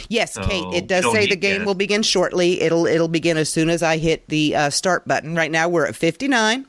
Yes, 0.10 0.34
so 0.34 0.43
Kate. 0.43 0.65
It 0.74 0.88
does 0.88 1.12
say 1.12 1.27
the 1.27 1.36
game 1.36 1.65
will 1.65 1.75
begin 1.75 2.03
shortly. 2.03 2.62
It'll 2.62 2.86
it'll 2.86 3.07
begin 3.07 3.38
as 3.38 3.50
soon 3.50 3.69
as 3.69 3.84
I 3.84 3.98
hit 3.98 4.27
the 4.27 4.55
uh, 4.55 4.69
start 4.69 5.07
button. 5.07 5.36
Right 5.36 5.51
now 5.51 5.69
we're 5.69 5.86
at 5.86 5.95
fifty 5.95 6.27
nine. 6.27 6.65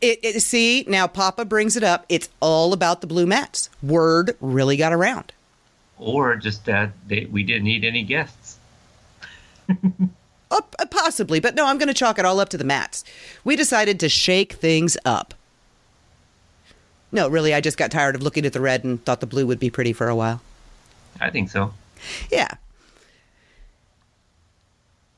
It, 0.00 0.18
it, 0.22 0.40
see 0.40 0.84
now, 0.88 1.06
Papa 1.06 1.44
brings 1.44 1.76
it 1.76 1.84
up. 1.84 2.04
It's 2.08 2.28
all 2.40 2.72
about 2.72 3.02
the 3.02 3.06
blue 3.06 3.26
mats. 3.26 3.70
Word 3.82 4.36
really 4.40 4.76
got 4.76 4.92
around. 4.92 5.32
Or 5.96 6.34
just 6.34 6.64
that 6.64 6.90
they, 7.06 7.26
we 7.26 7.44
didn't 7.44 7.64
need 7.64 7.84
any 7.84 8.02
guests. 8.02 8.58
uh, 9.70 10.60
possibly, 10.90 11.38
but 11.38 11.54
no, 11.54 11.66
I'm 11.66 11.78
going 11.78 11.86
to 11.88 11.94
chalk 11.94 12.18
it 12.18 12.24
all 12.24 12.40
up 12.40 12.48
to 12.48 12.58
the 12.58 12.64
mats. 12.64 13.04
We 13.44 13.54
decided 13.54 14.00
to 14.00 14.08
shake 14.08 14.54
things 14.54 14.96
up. 15.04 15.34
No, 17.12 17.28
really, 17.28 17.54
I 17.54 17.60
just 17.60 17.78
got 17.78 17.92
tired 17.92 18.16
of 18.16 18.22
looking 18.22 18.44
at 18.44 18.54
the 18.54 18.60
red 18.60 18.82
and 18.82 19.04
thought 19.04 19.20
the 19.20 19.26
blue 19.26 19.46
would 19.46 19.60
be 19.60 19.70
pretty 19.70 19.92
for 19.92 20.08
a 20.08 20.16
while. 20.16 20.40
I 21.20 21.30
think 21.30 21.50
so. 21.50 21.74
Yeah. 22.30 22.48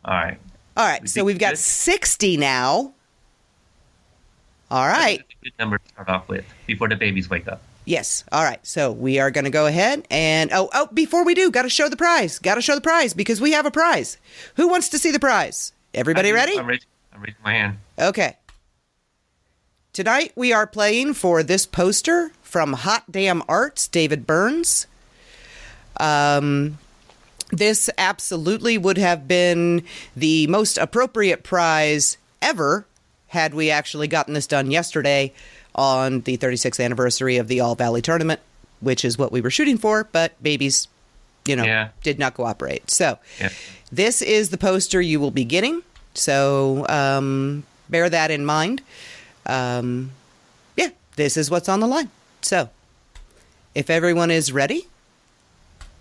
All 0.05 0.15
right. 0.15 0.39
All 0.77 0.87
right. 0.87 1.09
So 1.09 1.25
we've 1.25 1.39
got 1.39 1.53
good? 1.53 1.59
60 1.59 2.37
now. 2.37 2.93
All 4.71 4.87
right. 4.87 5.23
good 5.43 5.53
number 5.59 5.79
to 5.79 5.89
start 5.89 6.09
off 6.09 6.29
with 6.29 6.45
before 6.67 6.89
the 6.89 6.97
babies 6.97 7.31
wake 7.31 7.47
up. 7.49 7.63
Yes. 7.85 8.25
All 8.33 8.43
right. 8.43 8.65
So 8.67 8.93
we 8.93 9.19
are 9.19 9.31
going 9.31 9.45
to 9.45 9.51
go 9.51 9.67
ahead 9.67 10.07
and 10.11 10.51
oh 10.53 10.71
oh 10.73 10.89
before 10.93 11.25
we 11.25 11.35
do, 11.35 11.51
got 11.51 11.63
to 11.63 11.69
show 11.69 11.89
the 11.89 11.97
prize. 11.97 12.39
Got 12.39 12.57
to 12.57 12.63
show 12.63 12.75
the 12.75 12.81
prize 12.81 13.15
because 13.15 13.41
we 13.41 13.53
have 13.53 13.67
a 13.67 13.71
prize. 13.71 14.17
Who 14.57 14.69
wants 14.69 14.89
to 14.91 14.99
see 14.99 15.11
the 15.11 15.21
prize? 15.21 15.73
Everybody 15.93 16.33
ready? 16.33 16.59
I'm 16.59 16.67
raising, 16.67 16.89
I'm 17.13 17.21
raising 17.21 17.43
my 17.45 17.53
hand. 17.53 17.79
Okay. 17.99 18.37
Tonight 19.93 20.33
we 20.35 20.53
are 20.53 20.67
playing 20.67 21.15
for 21.15 21.43
this 21.43 21.67
poster 21.67 22.33
from 22.43 22.73
Hot 22.73 23.05
Damn 23.13 23.43
Arts, 23.49 23.87
David 23.87 24.27
Burns. 24.27 24.87
Um, 25.99 26.79
this 27.51 27.91
absolutely 27.99 28.79
would 28.79 28.99
have 28.99 29.29
been 29.29 29.85
the 30.17 30.47
most 30.49 30.79
appropriate 30.79 31.43
prize 31.45 32.17
ever 32.43 32.87
had 33.29 33.55
we 33.55 33.71
actually 33.71 34.09
gotten 34.09 34.35
this 34.35 34.47
done 34.47 34.71
yesterday 34.71 35.33
on 35.75 36.21
the 36.21 36.37
36th 36.39 36.83
anniversary 36.83 37.37
of 37.37 37.49
the 37.49 37.61
All 37.61 37.75
Valley 37.75 38.01
tournament, 38.01 38.41
which 38.81 39.05
is 39.05 39.19
what 39.19 39.33
we 39.33 39.41
were 39.41 39.51
shooting 39.51 39.77
for, 39.77 40.05
but 40.05 40.41
babies, 40.43 40.89
you 41.45 41.57
know, 41.57 41.65
yeah. 41.65 41.89
did 42.03 42.19
not 42.19 42.35
cooperate. 42.35 42.91
So, 42.91 43.19
yeah. 43.41 43.51
this 43.91 44.23
is 44.23 44.51
the 44.51 44.59
poster 44.59 45.01
you 45.01 45.19
will 45.21 45.33
be 45.33 45.45
getting. 45.45 45.83
So, 46.15 46.87
um, 46.89 47.65
bear 47.89 48.09
that 48.09 48.31
in 48.31 48.45
mind. 48.45 48.83
Um, 49.47 50.13
yeah, 50.77 50.91
this 51.17 51.37
is 51.37 51.51
what's 51.51 51.69
on 51.69 51.81
the 51.81 51.89
line. 51.89 52.11
So, 52.41 52.71
if 53.75 53.91
everyone 53.91 54.31
is 54.31 54.53
ready, 54.53 54.87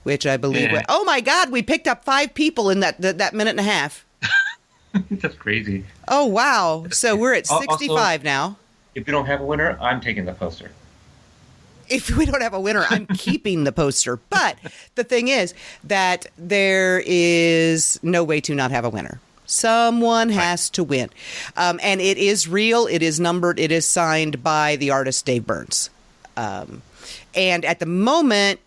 which 0.03 0.25
I 0.25 0.37
believe. 0.37 0.71
Yeah. 0.71 0.83
oh 0.89 1.03
my 1.03 1.21
God, 1.21 1.51
we 1.51 1.61
picked 1.61 1.87
up 1.87 2.03
five 2.03 2.33
people 2.33 2.69
in 2.69 2.81
that 2.81 2.99
that, 3.01 3.17
that 3.17 3.33
minute 3.33 3.51
and 3.51 3.59
a 3.59 3.63
half. 3.63 4.05
That's 5.11 5.35
crazy. 5.35 5.85
Oh 6.07 6.25
wow! 6.25 6.85
So 6.91 7.15
we're 7.15 7.33
at 7.33 7.47
sixty-five 7.47 8.21
also, 8.21 8.23
now. 8.23 8.57
If 8.95 9.07
you 9.07 9.11
don't 9.11 9.25
have 9.25 9.41
a 9.41 9.45
winner, 9.45 9.77
I'm 9.81 10.01
taking 10.01 10.25
the 10.25 10.33
poster. 10.33 10.71
If 11.89 12.15
we 12.15 12.25
don't 12.25 12.41
have 12.41 12.53
a 12.53 12.59
winner, 12.59 12.85
I'm 12.89 13.07
keeping 13.17 13.63
the 13.63 13.71
poster. 13.71 14.17
But 14.29 14.57
the 14.95 15.03
thing 15.03 15.27
is 15.27 15.53
that 15.83 16.27
there 16.37 17.01
is 17.05 17.99
no 18.03 18.23
way 18.23 18.39
to 18.41 18.55
not 18.55 18.71
have 18.71 18.85
a 18.85 18.89
winner. 18.89 19.19
Someone 19.45 20.29
has 20.29 20.69
to 20.71 20.83
win. 20.83 21.09
Um, 21.57 21.79
and 21.83 21.99
it 21.99 22.17
is 22.17 22.47
real. 22.47 22.87
It 22.87 23.03
is 23.03 23.19
numbered. 23.19 23.59
It 23.59 23.71
is 23.71 23.85
signed 23.85 24.41
by 24.41 24.77
the 24.77 24.91
artist 24.91 25.25
Dave 25.25 25.45
Burns. 25.45 25.89
Um, 26.37 26.81
and 27.35 27.65
at 27.65 27.79
the 27.79 27.85
moment, 27.85 28.59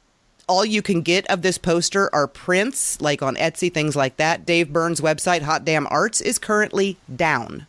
all 0.48 0.64
you 0.64 0.82
can 0.82 1.02
get 1.02 1.26
of 1.26 1.42
this 1.42 1.58
poster 1.58 2.12
are 2.14 2.26
prints, 2.26 3.00
like 3.00 3.22
on 3.22 3.36
Etsy, 3.36 3.72
things 3.72 3.96
like 3.96 4.16
that. 4.16 4.46
Dave 4.46 4.72
Burns' 4.72 5.00
website, 5.00 5.42
Hot 5.42 5.64
Damn 5.64 5.86
Arts, 5.88 6.20
is 6.20 6.38
currently 6.38 6.96
down. 7.14 7.66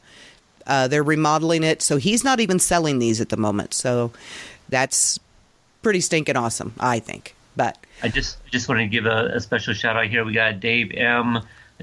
Uh, 0.65 0.87
they're 0.87 1.03
remodeling 1.03 1.63
it, 1.63 1.81
so 1.81 1.97
he's 1.97 2.23
not 2.23 2.39
even 2.39 2.59
selling 2.59 2.99
these 2.99 3.21
at 3.21 3.29
the 3.29 3.37
moment. 3.37 3.73
So 3.73 4.11
that's 4.69 5.19
pretty 5.81 6.01
stinking 6.01 6.35
awesome, 6.35 6.73
I 6.79 6.99
think. 6.99 7.35
But 7.55 7.77
I 8.03 8.09
just 8.09 8.37
just 8.51 8.69
want 8.69 8.79
to 8.79 8.87
give 8.87 9.05
a, 9.05 9.31
a 9.33 9.39
special 9.39 9.73
shout 9.73 9.95
out 9.95 10.07
here. 10.07 10.23
We 10.23 10.33
got 10.33 10.59
Dave 10.59 10.91
M 10.91 11.39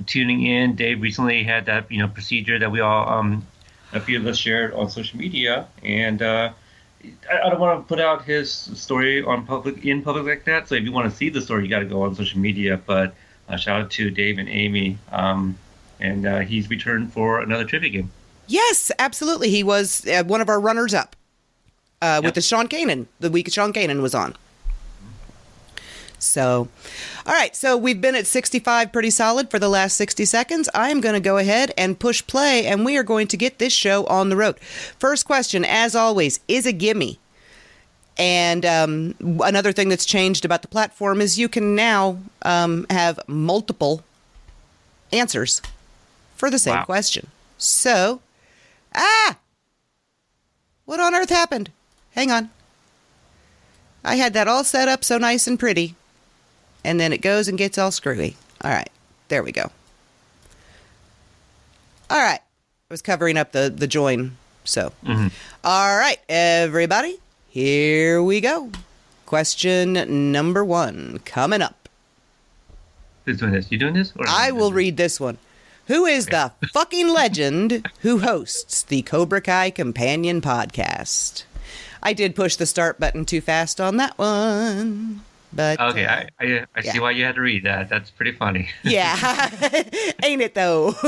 tuning 0.06 0.44
in. 0.44 0.76
Dave 0.76 1.00
recently 1.00 1.42
had 1.42 1.66
that 1.66 1.90
you 1.90 1.98
know 1.98 2.08
procedure 2.08 2.58
that 2.58 2.70
we 2.70 2.80
all 2.80 3.08
um 3.08 3.46
a 3.92 4.00
few 4.00 4.18
of 4.18 4.26
us 4.26 4.36
shared 4.36 4.74
on 4.74 4.90
social 4.90 5.18
media, 5.18 5.66
and 5.82 6.20
uh, 6.20 6.52
I, 7.30 7.50
don't 7.50 7.60
want 7.60 7.80
to 7.80 7.88
put 7.88 8.00
out 8.00 8.24
his 8.24 8.50
story 8.50 9.22
on 9.22 9.46
public 9.46 9.84
in 9.84 10.02
public 10.02 10.24
like 10.24 10.44
that. 10.44 10.68
So 10.68 10.74
if 10.74 10.84
you 10.84 10.92
want 10.92 11.10
to 11.10 11.16
see 11.16 11.28
the 11.28 11.40
story, 11.40 11.64
you 11.64 11.70
got 11.70 11.80
to 11.80 11.84
go 11.86 12.02
on 12.02 12.14
social 12.14 12.38
media. 12.40 12.80
But 12.84 13.14
uh, 13.48 13.56
shout 13.56 13.80
out 13.82 13.90
to 13.92 14.10
Dave 14.10 14.38
and 14.38 14.48
Amy, 14.48 14.98
um, 15.12 15.56
and 16.00 16.26
uh, 16.26 16.40
he's 16.40 16.68
returned 16.70 17.12
for 17.12 17.40
another 17.40 17.64
trivia 17.64 17.90
game. 17.90 18.10
yes, 18.46 18.90
absolutely. 18.98 19.50
He 19.50 19.62
was 19.62 20.06
uh, 20.06 20.24
one 20.24 20.40
of 20.40 20.48
our 20.48 20.60
runners 20.60 20.94
up 20.94 21.16
uh, 22.02 22.20
with 22.22 22.34
the 22.34 22.40
Sean 22.40 22.68
Kanan, 22.68 23.06
the 23.20 23.30
week 23.30 23.50
Sean 23.52 23.72
Kanan 23.72 24.02
was 24.02 24.14
on. 24.14 24.36
So, 26.24 26.68
all 27.26 27.32
right. 27.34 27.54
So 27.54 27.76
we've 27.76 28.00
been 28.00 28.14
at 28.14 28.26
65 28.26 28.92
pretty 28.92 29.10
solid 29.10 29.50
for 29.50 29.58
the 29.58 29.68
last 29.68 29.96
60 29.96 30.24
seconds. 30.24 30.68
I 30.74 30.90
am 30.90 31.00
going 31.00 31.14
to 31.14 31.20
go 31.20 31.38
ahead 31.38 31.72
and 31.76 31.98
push 31.98 32.26
play, 32.26 32.66
and 32.66 32.84
we 32.84 32.96
are 32.96 33.02
going 33.02 33.26
to 33.28 33.36
get 33.36 33.58
this 33.58 33.72
show 33.72 34.04
on 34.06 34.28
the 34.28 34.36
road. 34.36 34.58
First 34.98 35.26
question, 35.26 35.64
as 35.64 35.94
always, 35.94 36.40
is 36.48 36.66
a 36.66 36.72
gimme. 36.72 37.18
And 38.16 38.64
um, 38.64 39.14
another 39.44 39.72
thing 39.72 39.88
that's 39.88 40.06
changed 40.06 40.44
about 40.44 40.62
the 40.62 40.68
platform 40.68 41.20
is 41.20 41.38
you 41.38 41.48
can 41.48 41.74
now 41.74 42.18
um, 42.42 42.86
have 42.88 43.18
multiple 43.26 44.04
answers 45.12 45.60
for 46.36 46.48
the 46.50 46.58
same 46.58 46.76
Wow. 46.76 46.84
question. 46.84 47.26
So, 47.58 48.20
ah, 48.94 49.36
what 50.84 51.00
on 51.00 51.14
earth 51.14 51.30
happened? 51.30 51.70
Hang 52.12 52.30
on. 52.30 52.50
I 54.04 54.16
had 54.16 54.34
that 54.34 54.46
all 54.48 54.64
set 54.64 54.86
up 54.86 55.02
so 55.02 55.18
nice 55.18 55.46
and 55.46 55.58
pretty, 55.58 55.94
and 56.84 57.00
then 57.00 57.12
it 57.12 57.20
goes 57.20 57.48
and 57.48 57.58
gets 57.58 57.78
all 57.78 57.90
screwy. 57.90 58.36
All 58.62 58.70
right, 58.70 58.90
there 59.28 59.42
we 59.42 59.52
go. 59.52 59.70
All 62.10 62.20
right, 62.20 62.40
I 62.40 62.92
was 62.92 63.02
covering 63.02 63.36
up 63.36 63.52
the 63.52 63.72
the 63.74 63.86
join, 63.86 64.36
so. 64.64 64.92
Mm-hmm. 65.04 65.28
All 65.64 65.96
right, 65.96 66.18
everybody, 66.28 67.18
here 67.48 68.22
we 68.22 68.40
go. 68.40 68.70
Question 69.26 70.32
number 70.32 70.64
one 70.64 71.20
coming 71.24 71.62
up. 71.62 71.88
Who's 73.24 73.38
doing 73.38 73.52
this? 73.52 73.72
You 73.72 73.78
doing 73.78 73.94
this? 73.94 74.12
Or 74.16 74.26
I 74.28 74.50
will 74.50 74.72
read 74.72 74.96
this 74.96 75.18
one. 75.18 75.38
Who 75.86 76.06
is 76.06 76.26
the 76.26 76.52
fucking 76.72 77.08
legend 77.08 77.88
who 78.00 78.18
hosts 78.18 78.82
the 78.82 79.02
Cobra 79.02 79.40
Kai 79.40 79.70
Companion 79.70 80.40
podcast? 80.40 81.44
I 82.02 82.12
did 82.12 82.36
push 82.36 82.56
the 82.56 82.66
start 82.66 83.00
button 83.00 83.24
too 83.24 83.40
fast 83.40 83.80
on 83.80 83.96
that 83.96 84.18
one. 84.18 85.22
But 85.54 85.80
Okay, 85.80 86.04
uh, 86.04 86.24
I 86.40 86.44
I, 86.44 86.66
I 86.74 86.80
see 86.82 86.98
why 86.98 87.12
you 87.12 87.24
had 87.24 87.36
to 87.36 87.40
read 87.40 87.62
that. 87.64 87.88
That's 87.88 88.10
pretty 88.10 88.32
funny. 88.32 88.68
yeah, 88.82 89.50
ain't 90.22 90.42
it 90.42 90.54
though? 90.54 90.94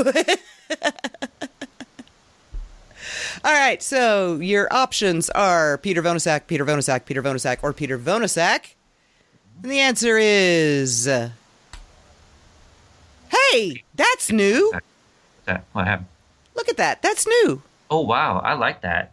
All 3.43 3.53
right, 3.53 3.81
so 3.83 4.37
your 4.37 4.67
options 4.71 5.29
are 5.31 5.77
Peter 5.77 6.01
Vonasak, 6.01 6.47
Peter 6.47 6.65
Vonasak, 6.65 7.05
Peter 7.05 7.21
Vonasak, 7.21 7.59
or 7.61 7.71
Peter 7.73 7.99
Vonasak. 7.99 8.73
And 9.61 9.71
the 9.71 9.79
answer 9.79 10.17
is. 10.17 11.05
hey, 13.29 13.83
that's 13.95 14.31
new. 14.31 14.71
That 15.45 15.63
what 15.73 15.87
happened? 15.87 16.07
Look 16.55 16.69
at 16.69 16.77
that. 16.77 17.01
That's 17.01 17.27
new. 17.27 17.61
Oh 17.89 18.01
wow, 18.01 18.39
I 18.39 18.53
like 18.53 18.81
that. 18.81 19.11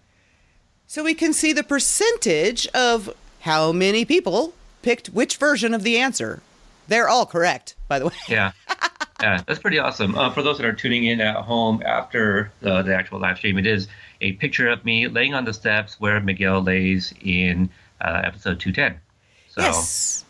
So 0.87 1.03
we 1.03 1.15
can 1.15 1.33
see 1.33 1.53
the 1.53 1.63
percentage 1.65 2.67
of 2.69 3.15
how 3.41 3.73
many 3.73 4.05
people 4.05 4.55
picked 4.85 5.09
which 5.09 5.39
version 5.39 5.73
of 5.75 5.83
the 5.83 5.99
answer. 5.99 6.43
They're 6.89 7.09
all 7.09 7.25
correct, 7.27 7.75
by 7.89 7.99
the 7.99 8.07
way. 8.07 8.15
Yeah. 8.29 8.53
Yeah, 9.21 9.41
that's 9.47 9.61
pretty 9.61 9.79
awesome. 9.79 10.19
Uh, 10.19 10.31
for 10.31 10.43
those 10.43 10.59
that 10.59 10.67
are 10.67 10.73
tuning 10.75 11.05
in 11.05 11.21
at 11.21 11.37
home 11.37 11.83
after 11.87 12.53
the, 12.61 12.83
the 12.83 12.95
actual 12.95 13.21
live 13.21 13.39
stream, 13.39 13.57
it 13.57 13.67
is 13.67 13.89
a 14.21 14.33
picture 14.33 14.69
of 14.69 14.85
me 14.85 15.07
laying 15.09 15.33
on 15.33 15.47
the 15.47 15.55
steps 15.55 15.99
where 15.99 16.21
Miguel 16.21 16.61
lays 16.61 17.15
in 17.23 17.71
uh, 18.03 18.21
episode 18.25 18.61
210. 18.61 19.01
So, 19.49 19.63
Yes. 19.63 20.25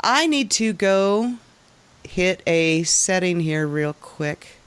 I 0.00 0.26
need 0.28 0.50
to 0.52 0.72
go 0.74 1.34
hit 2.04 2.42
a 2.46 2.84
setting 2.84 3.40
here 3.40 3.66
real 3.66 3.94
quick 3.94 4.58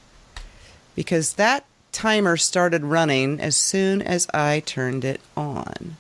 because 0.96 1.34
that 1.34 1.64
timer 1.94 2.36
started 2.36 2.84
running 2.84 3.40
as 3.40 3.56
soon 3.56 4.02
as 4.02 4.28
I 4.34 4.62
turned 4.66 5.06
it 5.06 5.22
on. 5.38 5.96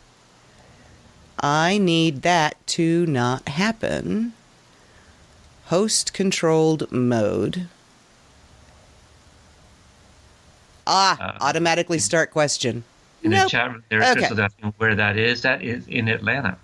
I 1.39 1.78
need 1.78 2.21
that 2.23 2.56
to 2.67 3.06
not 3.06 3.47
happen. 3.47 4.34
Host 5.65 6.13
controlled 6.13 6.91
mode. 6.91 7.67
Ah, 10.86 11.17
Uh, 11.19 11.38
automatically 11.41 12.00
start 12.00 12.32
question. 12.32 12.84
in 13.23 13.32
Nope. 13.32 13.43
the 13.45 13.50
chat 13.50 13.71
room 13.71 13.84
there, 13.89 14.02
Okay. 14.02 14.13
Crystal's 14.13 14.39
asking 14.39 14.73
where 14.78 14.95
that 14.95 15.17
is. 15.17 15.41
That 15.41 15.62
is 15.63 15.86
in 15.88 16.08
Atlanta. 16.08 16.58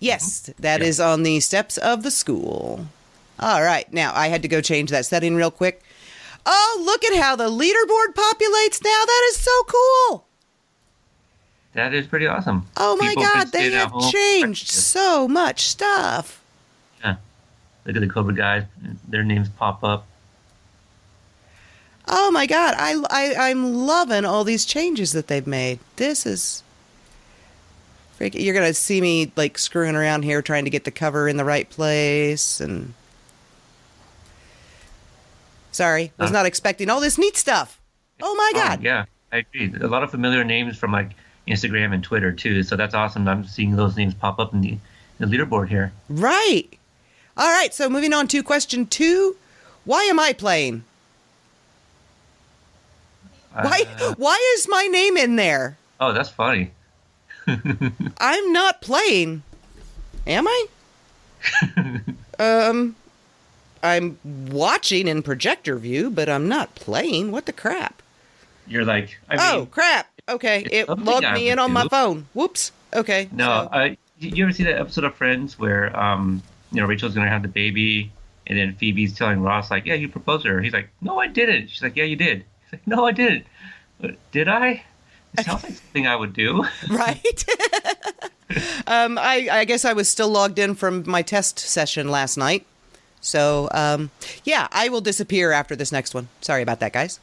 Yes, 0.00 0.48
that 0.58 0.80
Yeah. 0.80 0.86
is 0.86 1.00
on 1.00 1.22
the 1.24 1.40
steps 1.40 1.76
of 1.76 2.02
the 2.04 2.10
school. 2.10 2.86
All 3.40 3.62
right, 3.62 3.92
now 3.92 4.12
I 4.14 4.28
had 4.28 4.42
to 4.42 4.48
go 4.48 4.60
change 4.60 4.90
that 4.90 5.06
setting 5.06 5.34
real 5.34 5.50
quick. 5.50 5.82
Oh, 6.46 6.80
look 6.84 7.04
at 7.04 7.16
how 7.20 7.36
the 7.36 7.50
leaderboard 7.50 8.14
populates 8.14 8.82
now. 8.82 9.04
That 9.04 9.28
is 9.30 9.36
so 9.38 9.50
cool. 9.66 10.24
That 11.74 11.94
is 11.94 12.06
pretty 12.06 12.26
awesome. 12.26 12.66
Oh 12.76 12.96
my 12.96 13.08
People 13.08 13.22
God, 13.24 13.52
they 13.52 13.70
have 13.72 13.92
changed 14.10 14.68
so 14.68 15.28
much 15.28 15.62
stuff. 15.62 16.42
Yeah. 17.04 17.16
Look 17.84 17.96
at 17.96 18.00
the 18.00 18.08
Cobra 18.08 18.34
guys. 18.34 18.64
Their 19.08 19.22
names 19.22 19.48
pop 19.48 19.84
up. 19.84 20.06
Oh 22.08 22.30
my 22.30 22.46
God, 22.46 22.74
I, 22.78 22.94
I, 23.10 23.50
I'm 23.50 23.74
loving 23.86 24.24
all 24.24 24.42
these 24.42 24.64
changes 24.64 25.12
that 25.12 25.26
they've 25.26 25.46
made. 25.46 25.78
This 25.96 26.24
is. 26.24 26.62
freak- 28.16 28.34
You're 28.34 28.54
going 28.54 28.66
to 28.66 28.72
see 28.74 29.00
me 29.02 29.30
like 29.36 29.58
screwing 29.58 29.94
around 29.94 30.22
here 30.22 30.40
trying 30.40 30.64
to 30.64 30.70
get 30.70 30.84
the 30.84 30.90
cover 30.90 31.28
in 31.28 31.36
the 31.36 31.44
right 31.44 31.68
place 31.68 32.60
and. 32.60 32.94
Sorry, 35.70 36.12
was 36.18 36.30
Uh. 36.30 36.32
not 36.32 36.46
expecting 36.46 36.88
all 36.90 37.00
this 37.00 37.18
neat 37.18 37.36
stuff. 37.36 37.78
Oh 38.22 38.34
my 38.34 38.52
Oh, 38.54 38.58
God. 38.66 38.82
yeah, 38.82 39.04
I 39.32 39.38
agree. 39.38 39.72
A 39.80 39.86
lot 39.86 40.02
of 40.02 40.10
familiar 40.10 40.42
names 40.44 40.76
from 40.76 40.90
like 40.92 41.10
Instagram 41.48 41.92
and 41.94 42.02
Twitter 42.02 42.32
too. 42.32 42.62
So 42.62 42.76
that's 42.76 42.94
awesome. 42.94 43.26
I'm 43.28 43.44
seeing 43.44 43.76
those 43.76 43.96
names 43.96 44.14
pop 44.14 44.38
up 44.38 44.52
in 44.54 44.60
the, 44.60 44.78
the 45.18 45.26
leaderboard 45.26 45.68
here. 45.68 45.92
Right. 46.08 46.68
All 47.36 47.48
right, 47.48 47.72
so 47.72 47.88
moving 47.88 48.12
on 48.12 48.26
to 48.28 48.42
question 48.42 48.86
two. 48.86 49.36
Why 49.84 50.02
am 50.04 50.18
I 50.18 50.32
playing? 50.32 50.84
Why 53.52 53.86
Uh, 54.00 54.14
why 54.16 54.54
is 54.56 54.68
my 54.68 54.86
name 54.86 55.16
in 55.16 55.36
there? 55.36 55.78
oh, 56.00 56.12
that's 56.12 56.28
funny. 56.28 56.70
I'm 57.46 58.52
not 58.52 58.80
playing. 58.82 59.42
Am 60.26 60.46
I? 60.46 60.66
um 62.38 62.96
I'm 63.82 64.18
watching 64.50 65.06
in 65.08 65.22
projector 65.22 65.76
view, 65.76 66.10
but 66.10 66.28
I'm 66.28 66.48
not 66.48 66.74
playing. 66.74 67.30
What 67.30 67.46
the 67.46 67.52
crap? 67.52 68.02
You're 68.66 68.84
like, 68.84 69.18
I 69.28 69.36
mean, 69.36 69.44
oh, 69.62 69.66
crap. 69.70 70.17
Okay, 70.28 70.66
it 70.70 70.88
logged 70.88 71.32
me 71.32 71.50
in 71.50 71.58
on 71.58 71.72
my 71.72 71.88
phone. 71.88 72.26
Whoops. 72.34 72.72
Okay. 72.94 73.28
no. 73.32 73.68
so- 73.72 73.78
Uh, 73.78 73.88
you 74.20 74.44
ever 74.44 74.52
see 74.52 74.64
that 74.64 74.78
episode 74.80 75.04
of 75.04 75.14
Friends 75.14 75.58
where 75.58 75.96
um, 75.98 76.42
you 76.72 76.80
know, 76.80 76.86
Rachel's 76.86 77.14
gonna 77.14 77.28
have 77.30 77.42
the 77.42 77.48
baby, 77.48 78.10
and 78.46 78.58
then 78.58 78.74
Phoebe's 78.74 79.14
telling 79.16 79.40
Ross 79.40 79.70
like, 79.70 79.86
"Yeah, 79.86 79.94
you 79.94 80.08
proposed 80.08 80.42
to 80.44 80.50
her." 80.50 80.60
He's 80.60 80.72
like, 80.72 80.88
"No, 81.00 81.18
I 81.20 81.28
didn't." 81.28 81.68
She's 81.70 81.82
like, 81.82 81.96
"Yeah, 81.96 82.04
you 82.04 82.16
did." 82.16 82.38
He's 82.64 82.72
like, 82.72 82.86
"No, 82.86 83.06
I 83.06 83.12
didn't." 83.12 83.46
"Uh, 84.02 84.08
Did 84.32 84.48
I? 84.48 84.82
It 85.38 85.44
sounds 85.44 85.62
like 85.62 85.72
something 85.74 86.06
I 86.06 86.16
would 86.16 86.32
do. 86.32 86.64
right? 86.90 87.44
um, 88.86 89.18
I, 89.18 89.48
I 89.50 89.64
guess 89.64 89.84
I 89.84 89.92
was 89.92 90.08
still 90.08 90.28
logged 90.28 90.58
in 90.58 90.74
from 90.74 91.04
my 91.08 91.22
test 91.22 91.58
session 91.58 92.10
last 92.10 92.36
night. 92.36 92.64
So, 93.20 93.68
um, 93.72 94.10
yeah, 94.44 94.68
I 94.72 94.88
will 94.88 95.00
disappear 95.00 95.52
after 95.52 95.76
this 95.76 95.92
next 95.92 96.14
one. 96.14 96.28
Sorry 96.40 96.62
about 96.62 96.80
that, 96.80 96.92
guys. 96.92 97.20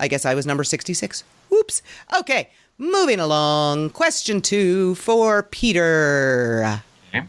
I 0.00 0.08
guess 0.08 0.24
I 0.24 0.34
was 0.34 0.46
number 0.46 0.64
66. 0.64 1.24
Whoops. 1.56 1.80
Okay, 2.18 2.50
moving 2.76 3.18
along. 3.18 3.88
Question 3.90 4.42
two 4.42 4.94
for 4.96 5.42
Peter. 5.42 6.82
Okay. 7.08 7.26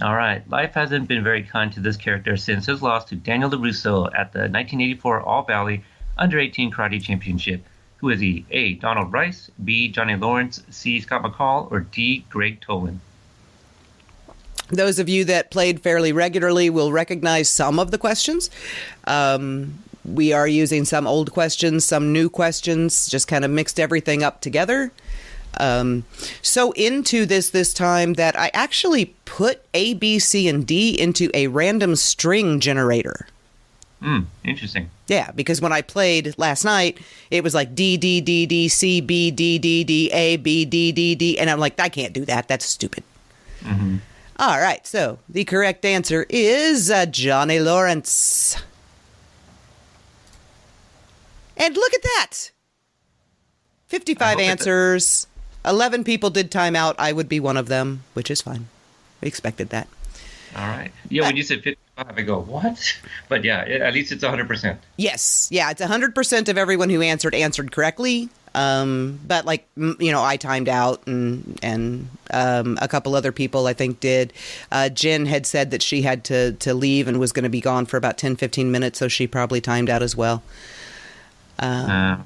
All 0.00 0.14
right. 0.14 0.48
Life 0.48 0.72
hasn't 0.72 1.06
been 1.06 1.22
very 1.22 1.42
kind 1.42 1.70
to 1.74 1.80
this 1.80 1.98
character 1.98 2.38
since 2.38 2.64
his 2.64 2.80
loss 2.80 3.04
to 3.06 3.16
Daniel 3.16 3.50
LaRusso 3.50 4.06
at 4.06 4.32
the 4.32 4.48
1984 4.48 5.20
All 5.20 5.42
Valley 5.42 5.84
Under 6.16 6.38
18 6.38 6.72
Karate 6.72 7.02
Championship. 7.02 7.62
Who 7.98 8.08
is 8.08 8.20
he? 8.20 8.46
A. 8.50 8.74
Donald 8.74 9.12
Rice, 9.12 9.50
B. 9.62 9.88
Johnny 9.88 10.16
Lawrence, 10.16 10.62
C. 10.70 11.00
Scott 11.00 11.22
McCall, 11.22 11.70
or 11.70 11.80
D. 11.80 12.24
Greg 12.30 12.62
Tolan? 12.62 13.00
Those 14.68 14.98
of 14.98 15.10
you 15.10 15.26
that 15.26 15.50
played 15.50 15.80
fairly 15.80 16.12
regularly 16.12 16.70
will 16.70 16.92
recognize 16.92 17.50
some 17.50 17.78
of 17.78 17.90
the 17.90 17.98
questions. 17.98 18.48
Um, 19.06 19.84
we 20.04 20.32
are 20.32 20.46
using 20.46 20.84
some 20.84 21.06
old 21.06 21.32
questions, 21.32 21.84
some 21.84 22.12
new 22.12 22.28
questions, 22.28 23.06
just 23.06 23.28
kind 23.28 23.44
of 23.44 23.50
mixed 23.50 23.80
everything 23.80 24.22
up 24.22 24.40
together. 24.40 24.92
Um, 25.58 26.04
so 26.42 26.72
into 26.72 27.26
this 27.26 27.50
this 27.50 27.72
time 27.72 28.14
that 28.14 28.38
I 28.38 28.50
actually 28.54 29.14
put 29.24 29.64
A, 29.72 29.94
B, 29.94 30.18
C, 30.18 30.48
and 30.48 30.66
D 30.66 31.00
into 31.00 31.30
a 31.32 31.46
random 31.46 31.96
string 31.96 32.60
generator. 32.60 33.28
Hmm. 34.00 34.22
Interesting. 34.42 34.90
Yeah, 35.06 35.30
because 35.30 35.60
when 35.60 35.72
I 35.72 35.80
played 35.80 36.34
last 36.36 36.64
night, 36.64 36.98
it 37.30 37.44
was 37.44 37.54
like 37.54 37.74
D 37.74 37.96
D 37.96 38.20
D 38.20 38.46
D 38.46 38.68
C 38.68 39.00
B 39.00 39.30
D 39.30 39.58
D 39.58 39.84
D 39.84 40.10
A 40.12 40.36
B 40.36 40.64
D 40.64 40.92
D 40.92 41.14
D, 41.14 41.38
and 41.38 41.48
I'm 41.48 41.60
like, 41.60 41.78
I 41.78 41.88
can't 41.88 42.12
do 42.12 42.24
that. 42.24 42.48
That's 42.48 42.66
stupid. 42.66 43.04
All 44.36 44.58
right, 44.58 44.84
so 44.86 45.18
the 45.28 45.44
correct 45.44 45.84
answer 45.84 46.26
is 46.28 46.90
uh, 46.90 47.06
Johnny 47.06 47.60
Lawrence. 47.60 48.56
And 51.56 51.76
look 51.76 51.94
at 51.94 52.02
that 52.02 52.50
55 53.88 54.28
hope 54.32 54.40
it- 54.40 54.44
answers. 54.44 55.26
11 55.64 56.04
people 56.04 56.28
did 56.28 56.50
time 56.50 56.76
out. 56.76 56.94
I 56.98 57.12
would 57.12 57.28
be 57.28 57.40
one 57.40 57.56
of 57.56 57.68
them, 57.68 58.02
which 58.12 58.30
is 58.30 58.42
fine. 58.42 58.68
We 59.22 59.28
expected 59.28 59.70
that. 59.70 59.88
All 60.54 60.66
right. 60.68 60.90
Yeah, 61.08 61.22
when 61.22 61.36
you 61.36 61.42
said 61.42 61.62
55, 61.62 62.18
I 62.18 62.22
go, 62.22 62.40
what? 62.40 62.96
But 63.28 63.44
yeah, 63.44 63.62
at 63.62 63.94
least 63.94 64.12
it's 64.12 64.22
100%. 64.22 64.76
Yes, 64.96 65.48
yeah, 65.50 65.70
it's 65.70 65.80
100% 65.80 66.48
of 66.48 66.58
everyone 66.58 66.90
who 66.90 67.02
answered 67.02 67.34
answered 67.34 67.72
correctly. 67.72 68.28
Um, 68.54 69.18
but 69.26 69.44
like 69.44 69.66
you 69.76 70.12
know, 70.12 70.22
I 70.22 70.36
timed 70.36 70.68
out, 70.68 71.04
and 71.08 71.58
and 71.60 72.08
um, 72.32 72.78
a 72.80 72.86
couple 72.86 73.16
other 73.16 73.32
people 73.32 73.66
I 73.66 73.72
think 73.72 73.98
did. 73.98 74.32
Uh, 74.70 74.88
Jen 74.88 75.26
had 75.26 75.44
said 75.44 75.72
that 75.72 75.82
she 75.82 76.02
had 76.02 76.22
to 76.24 76.52
to 76.52 76.72
leave 76.72 77.08
and 77.08 77.18
was 77.18 77.32
going 77.32 77.42
to 77.42 77.48
be 77.50 77.60
gone 77.60 77.84
for 77.84 77.96
about 77.96 78.16
10, 78.16 78.36
15 78.36 78.70
minutes, 78.70 78.98
so 79.00 79.08
she 79.08 79.26
probably 79.26 79.60
timed 79.60 79.90
out 79.90 80.02
as 80.04 80.14
well. 80.14 80.42
Uh, 81.58 82.18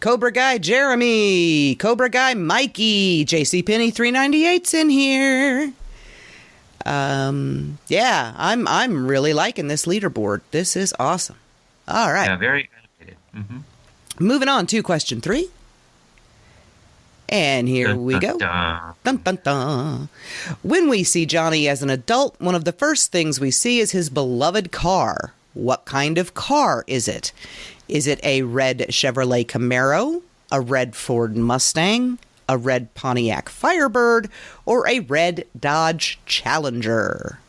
Cobra 0.00 0.32
Guy 0.32 0.58
Jeremy, 0.58 1.74
Cobra 1.76 2.08
Guy 2.08 2.34
Mikey, 2.34 3.24
JC 3.26 3.64
Penny 3.66 3.92
398's 3.92 4.72
in 4.74 4.88
here. 4.88 5.72
Um, 6.86 7.78
yeah, 7.88 8.32
I'm 8.36 8.66
I'm 8.66 9.06
really 9.06 9.34
liking 9.34 9.68
this 9.68 9.84
leaderboard. 9.84 10.40
This 10.50 10.76
is 10.76 10.94
awesome. 10.98 11.36
All 11.86 12.12
right. 12.12 12.26
yeah, 12.26 12.36
very 12.36 12.70
animated. 13.02 13.18
hmm 13.34 13.58
Moving 14.18 14.48
on 14.48 14.66
to 14.68 14.82
question 14.82 15.20
three. 15.20 15.48
And 17.28 17.68
here 17.68 17.94
we 17.94 18.18
go. 18.18 18.38
Dun, 18.38 19.18
dun, 19.18 19.38
dun. 19.44 20.08
When 20.62 20.88
we 20.88 21.04
see 21.04 21.26
Johnny 21.26 21.68
as 21.68 21.80
an 21.82 21.88
adult, 21.90 22.34
one 22.40 22.56
of 22.56 22.64
the 22.64 22.72
first 22.72 23.12
things 23.12 23.38
we 23.38 23.52
see 23.52 23.78
is 23.78 23.92
his 23.92 24.10
beloved 24.10 24.72
car. 24.72 25.32
What 25.54 25.84
kind 25.84 26.18
of 26.18 26.34
car 26.34 26.82
is 26.88 27.06
it? 27.06 27.32
Is 27.90 28.06
it 28.06 28.20
a 28.22 28.42
red 28.42 28.86
Chevrolet 28.88 29.44
Camaro, 29.44 30.22
a 30.52 30.60
red 30.60 30.94
Ford 30.94 31.36
Mustang, 31.36 32.20
a 32.48 32.56
red 32.56 32.94
Pontiac 32.94 33.48
Firebird, 33.48 34.30
or 34.64 34.86
a 34.86 35.00
red 35.00 35.44
Dodge 35.58 36.20
Challenger? 36.24 37.40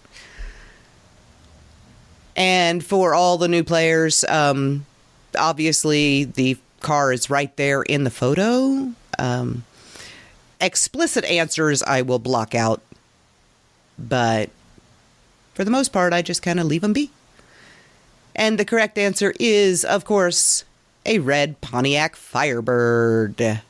And 2.36 2.84
for 2.84 3.14
all 3.14 3.38
the 3.38 3.48
new 3.48 3.64
players, 3.64 4.24
um, 4.24 4.88
obviously 5.38 6.24
the 6.24 6.58
car 6.80 7.14
is 7.14 7.30
right 7.30 7.56
there 7.56 7.84
in 7.84 8.04
the 8.04 8.10
photo. 8.10 8.94
Um, 9.20 9.64
explicit 10.60 11.24
answers 11.26 11.84
I 11.84 12.02
will 12.02 12.18
block 12.18 12.56
out, 12.56 12.82
but 14.00 14.50
for 15.54 15.64
the 15.64 15.72
most 15.72 15.94
part, 15.94 16.14
I 16.14 16.24
just 16.24 16.42
kind 16.42 16.60
of 16.60 16.66
leave 16.66 16.82
them 16.82 16.94
be. 16.94 17.12
And 18.36 18.58
the 18.58 18.66
correct 18.66 18.98
answer 18.98 19.34
is, 19.40 19.84
of 19.84 20.06
course, 20.06 20.64
a 21.06 21.20
red 21.20 21.62
Pontiac 21.62 22.16
Firebird. 22.16 23.62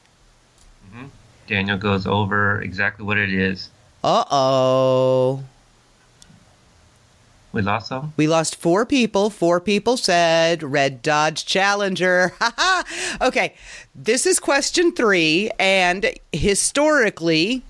Daniel 1.51 1.77
goes 1.77 2.07
over 2.07 2.61
exactly 2.61 3.05
what 3.05 3.17
it 3.17 3.33
is. 3.33 3.69
Uh 4.03 4.23
oh. 4.31 5.43
We 7.51 7.61
lost 7.61 7.87
some? 7.87 8.13
We 8.15 8.27
lost 8.27 8.55
four 8.55 8.85
people. 8.85 9.29
Four 9.29 9.59
people 9.59 9.97
said 9.97 10.63
Red 10.63 11.01
Dodge 11.01 11.45
Challenger. 11.45 12.33
okay, 13.21 13.53
this 13.93 14.25
is 14.25 14.39
question 14.39 14.93
three, 14.93 15.51
and 15.59 16.13
historically, 16.31 17.63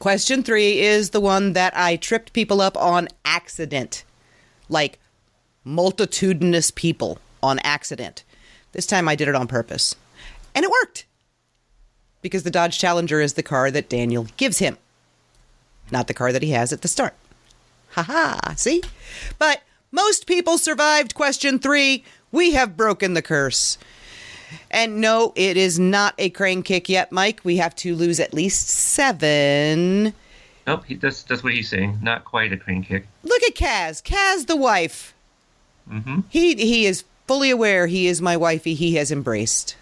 question 0.00 0.42
three 0.42 0.80
is 0.80 1.10
the 1.10 1.20
one 1.20 1.52
that 1.52 1.76
I 1.76 1.94
tripped 1.94 2.32
people 2.32 2.60
up 2.60 2.76
on 2.76 3.08
accident. 3.24 4.02
Like 4.68 4.98
multitudinous 5.66 6.70
people 6.70 7.18
on 7.42 7.58
accident. 7.58 8.22
This 8.72 8.86
time 8.86 9.08
I 9.08 9.16
did 9.16 9.28
it 9.28 9.34
on 9.34 9.48
purpose. 9.48 9.96
And 10.54 10.64
it 10.64 10.70
worked. 10.70 11.04
Because 12.22 12.44
the 12.44 12.50
Dodge 12.50 12.78
Challenger 12.78 13.20
is 13.20 13.34
the 13.34 13.42
car 13.42 13.70
that 13.70 13.88
Daniel 13.88 14.26
gives 14.36 14.58
him, 14.58 14.78
not 15.90 16.06
the 16.06 16.14
car 16.14 16.32
that 16.32 16.42
he 16.42 16.50
has 16.50 16.72
at 16.72 16.82
the 16.82 16.88
start. 16.88 17.14
Haha, 17.90 18.54
see? 18.54 18.82
But 19.38 19.62
most 19.90 20.26
people 20.26 20.56
survived 20.58 21.14
question 21.14 21.58
three. 21.58 22.04
We 22.32 22.52
have 22.52 22.76
broken 22.76 23.14
the 23.14 23.22
curse. 23.22 23.78
And 24.70 25.00
no, 25.00 25.32
it 25.34 25.56
is 25.56 25.78
not 25.78 26.14
a 26.18 26.30
crane 26.30 26.62
kick 26.62 26.88
yet, 26.88 27.10
Mike. 27.10 27.40
We 27.42 27.56
have 27.56 27.74
to 27.76 27.94
lose 27.94 28.20
at 28.20 28.34
least 28.34 28.68
seven. 28.68 30.14
Nope, 30.66 30.84
he, 30.84 30.94
that's, 30.94 31.22
that's 31.24 31.42
what 31.42 31.52
he's 31.52 31.68
saying. 31.68 31.98
Not 32.02 32.24
quite 32.24 32.52
a 32.52 32.56
crane 32.56 32.84
kick. 32.84 33.06
Look 33.24 33.42
at 33.42 33.54
Kaz. 33.54 34.02
Kaz, 34.02 34.46
the 34.46 34.56
wife. 34.56 35.14
Hmm 35.88 36.20
He 36.28 36.54
he 36.54 36.86
is 36.86 37.04
fully 37.26 37.50
aware 37.50 37.86
he 37.86 38.06
is 38.06 38.22
my 38.22 38.36
wifey. 38.36 38.74
He 38.74 38.94
has 38.96 39.10
embraced. 39.10 39.76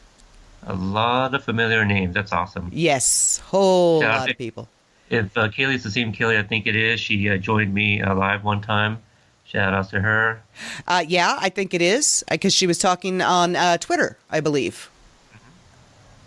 A 0.66 0.74
lot 0.74 1.34
of 1.34 1.44
familiar 1.44 1.84
names. 1.84 2.14
That's 2.14 2.32
awesome. 2.32 2.70
Yes, 2.72 3.38
whole 3.46 4.00
Yeah, 4.00 4.18
lot 4.18 4.30
of 4.30 4.38
people. 4.38 4.68
If 5.10 5.36
uh, 5.36 5.48
Kaylee's 5.48 5.82
the 5.82 5.90
same 5.90 6.12
Kaylee 6.12 6.38
I 6.38 6.42
think 6.42 6.66
it 6.66 6.74
is, 6.74 6.98
she 7.00 7.28
uh, 7.28 7.36
joined 7.36 7.74
me 7.74 8.00
uh, 8.00 8.14
live 8.14 8.42
one 8.44 8.62
time. 8.62 8.98
Shout 9.44 9.74
out 9.74 9.90
to 9.90 10.00
her. 10.00 10.42
Uh, 10.88 11.04
yeah, 11.06 11.36
I 11.38 11.50
think 11.50 11.74
it 11.74 11.82
is 11.82 12.24
because 12.30 12.54
she 12.54 12.66
was 12.66 12.78
talking 12.78 13.20
on 13.20 13.54
uh, 13.56 13.76
Twitter, 13.76 14.16
I 14.30 14.40
believe, 14.40 14.90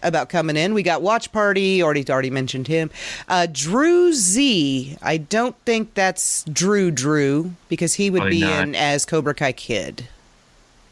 about 0.08 0.30
coming 0.30 0.56
in. 0.58 0.74
We 0.74 0.84
got 0.84 1.02
Watch 1.02 1.32
Party. 1.32 1.84
Already 1.84 2.06
already 2.10 2.30
mentioned 2.30 2.68
him. 2.68 2.90
Uh, 3.28 3.48
Drew 3.52 4.14
Z. 4.14 4.98
I 5.02 5.18
don't 5.18 5.56
think 5.66 5.94
that's 5.94 6.44
Drew 6.46 6.92
Drew 6.92 7.52
because 7.70 7.96
he 7.96 8.10
would 8.10 8.20
Probably 8.20 8.38
be 8.38 8.42
not. 8.42 8.64
in 8.64 8.76
as 8.76 9.06
Cobra 9.06 9.34
Kai 9.34 9.52
Kid. 9.52 10.08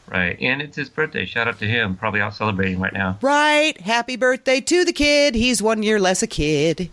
Right. 0.08 0.38
And 0.40 0.62
it's 0.62 0.76
his 0.78 0.90
birthday. 0.90 1.26
Shout 1.26 1.48
out 1.48 1.58
to 1.60 1.66
him. 1.68 1.96
Probably 1.96 2.22
out 2.22 2.36
celebrating 2.36 2.80
right 2.80 2.94
now. 2.94 3.18
Right. 3.22 3.80
Happy 3.82 4.16
birthday 4.16 4.62
to 4.62 4.86
the 4.86 4.94
kid. 4.94 5.34
He's 5.34 5.64
one 5.64 5.82
year 5.82 6.00
less 6.00 6.22
a 6.22 6.28
kid. 6.28 6.92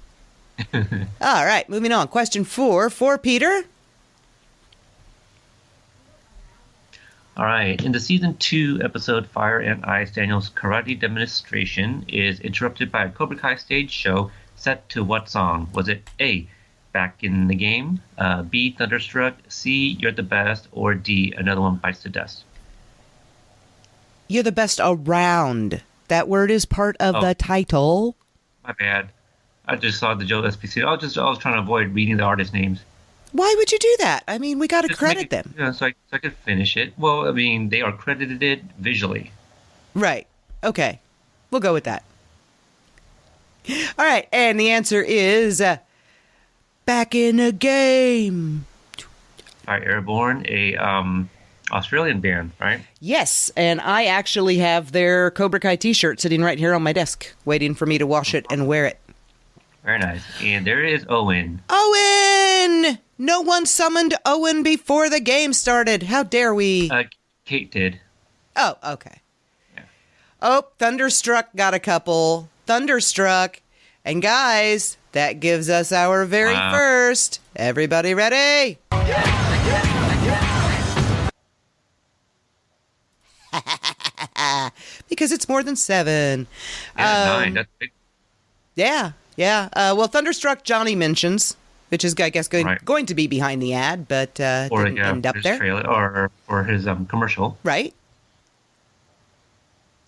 All 0.75 1.45
right, 1.45 1.69
moving 1.69 1.93
on. 1.93 2.09
Question 2.09 2.45
four 2.45 2.89
for 2.91 3.19
Peter. 3.19 3.65
All 7.37 7.45
right. 7.47 7.83
In 7.83 7.93
the 7.93 8.01
season 8.01 8.37
two 8.37 8.79
episode 8.83 9.27
Fire 9.27 9.59
and 9.59 9.85
Ice, 9.85 10.11
Daniel's 10.11 10.51
karate 10.51 10.99
demonstration 10.99 12.05
is 12.09 12.41
interrupted 12.41 12.93
by 12.93 13.05
a 13.05 13.11
Cobra 13.11 13.37
Kai 13.37 13.57
stage 13.57 13.91
show 13.91 14.31
set 14.57 14.89
to 14.91 15.03
what 15.03 15.29
song? 15.31 15.69
Was 15.73 15.89
it 15.89 16.09
A, 16.21 16.47
Back 16.93 17.25
in 17.25 17.49
the 17.49 17.55
Game, 17.55 18.03
uh, 18.19 18.43
B, 18.43 18.73
Thunderstruck, 18.73 19.35
C, 19.49 19.97
You're 19.99 20.13
the 20.13 20.23
Best, 20.23 20.69
or 20.73 20.95
D, 20.95 21.33
Another 21.37 21.63
One 21.63 21.77
Bites 21.77 22.03
the 22.03 22.11
Dust? 22.11 22.45
You're 24.29 24.43
the 24.43 24.53
best 24.53 24.79
around. 24.83 25.83
That 26.09 26.29
word 26.29 26.51
is 26.51 26.65
part 26.67 26.97
of 27.01 27.17
Oh. 27.17 27.21
the 27.23 27.35
title. 27.35 28.15
My 28.67 28.73
bad. 28.79 29.09
I 29.67 29.77
just 29.77 29.99
saw 29.99 30.15
the 30.15 30.25
Joe 30.25 30.43
SPC. 30.43 30.85
I 30.85 30.91
was 30.93 31.01
just 31.01 31.17
I 31.19 31.25
was 31.29 31.39
trying 31.39 31.55
to 31.55 31.61
avoid 31.61 31.95
reading 31.95 32.19
the 32.19 32.25
artist 32.25 32.53
names. 32.53 32.81
Why 33.33 33.55
would 33.57 33.73
you 33.73 33.79
do 33.79 33.97
that? 34.01 34.25
I 34.29 34.39
mean, 34.39 34.59
we 34.59 34.69
got 34.69 34.83
to 34.83 34.95
credit 34.95 35.25
it- 35.25 35.31
them. 35.31 35.55
Yeah, 35.59 35.73
so 35.73 35.87
I, 35.87 35.91
so 35.91 35.95
I 36.13 36.19
could 36.19 36.35
finish 36.35 36.77
it. 36.77 36.93
Well, 36.99 37.27
I 37.27 37.33
mean, 37.33 37.71
they 37.71 37.81
are 37.81 37.93
credited 37.93 38.43
it 38.43 38.63
visually. 38.79 39.33
Right. 39.95 40.27
Okay. 40.63 41.01
We'll 41.51 41.61
go 41.61 41.73
with 41.73 41.85
that. 41.85 42.05
All 43.99 44.05
right. 44.07 44.29
And 44.33 44.59
the 44.61 44.71
answer 44.71 45.03
is 45.03 45.61
uh, 45.61 45.79
back 46.85 47.15
in 47.15 47.41
a 47.41 47.53
game. 47.53 48.67
Fire 49.65 49.83
Airbourne, 49.83 50.45
a 50.49 50.77
um, 50.77 51.31
Australian 51.71 52.21
band, 52.21 52.53
right? 52.61 52.81
Yes. 53.01 53.51
And 53.57 53.81
I 53.81 54.07
actually 54.07 54.59
have 54.59 54.93
their 54.93 55.31
Cobra 55.31 55.61
Kai 55.61 55.77
t 55.77 55.93
shirt 55.93 56.21
sitting 56.21 56.43
right 56.43 56.59
here 56.59 56.75
on 56.75 56.83
my 56.83 56.93
desk, 56.93 57.33
waiting 57.45 57.75
for 57.75 57.87
me 57.87 57.99
to 57.99 58.07
wash 58.07 58.35
it 58.35 58.45
and 58.51 58.67
wear 58.67 58.85
it. 58.87 58.99
Very 59.85 59.99
nice. 59.99 60.23
And 60.43 60.67
there 60.67 60.85
is 60.85 61.05
Owen. 61.09 61.63
Owen! 61.69 62.99
No 63.23 63.41
one 63.41 63.67
summoned 63.67 64.17
Owen 64.27 64.65
before 64.65 65.09
the 65.09 65.21
game 65.21 65.53
started. 65.53 66.03
How 66.03 66.25
dare 66.25 66.53
we? 66.53 66.91
Uh, 66.91 67.05
Kate 67.45 67.71
did. 67.71 68.01
oh, 68.57 68.75
okay. 68.85 69.21
Yeah. 69.77 69.85
Oh, 70.43 70.65
Thunderstruck 70.81 71.51
got 71.55 71.73
a 71.73 71.79
couple. 71.79 72.49
Thunderstruck. 72.67 73.63
And 74.05 74.23
guys, 74.23 74.97
that 75.13 75.39
gives 75.39 75.71
us 75.71 75.93
our 75.93 76.25
very 76.25 76.55
Wow. 76.55 76.73
first. 76.73 77.39
Everybody 77.55 78.13
ready? 78.13 78.79
because 85.09 85.33
it's 85.33 85.49
more 85.49 85.63
than 85.63 85.77
seven. 85.77 86.47
Yeah, 86.99 87.23
Um, 87.35 87.41
nine. 87.41 87.55
That's 87.55 87.69
big. 87.79 87.91
Yeah, 88.75 89.13
yeah. 89.37 89.69
Uh, 89.75 89.95
well, 89.97 90.09
Thunderstruck 90.09 90.65
Johnny 90.65 90.95
mentions, 90.95 91.57
which 91.93 92.05
is 92.07 92.15
I 92.19 92.31
guess 92.31 92.49
going 92.49 92.65
Right. 92.67 92.83
going 92.85 93.05
to 93.07 93.15
be 93.15 93.27
behind 93.27 93.61
the 93.61 93.75
ad, 93.75 94.09
but 94.09 94.41
uh, 94.41 94.69
Or 94.73 94.85
didn't 94.85 94.97
yeah, 94.97 95.11
end 95.11 95.27
up 95.27 95.37
there. 95.43 95.59
trailer 95.59 95.87
or 95.87 96.31
or 96.49 96.65
his 96.65 96.89
um 96.89 97.05
commercial. 97.07 97.59
Right. 97.63 97.93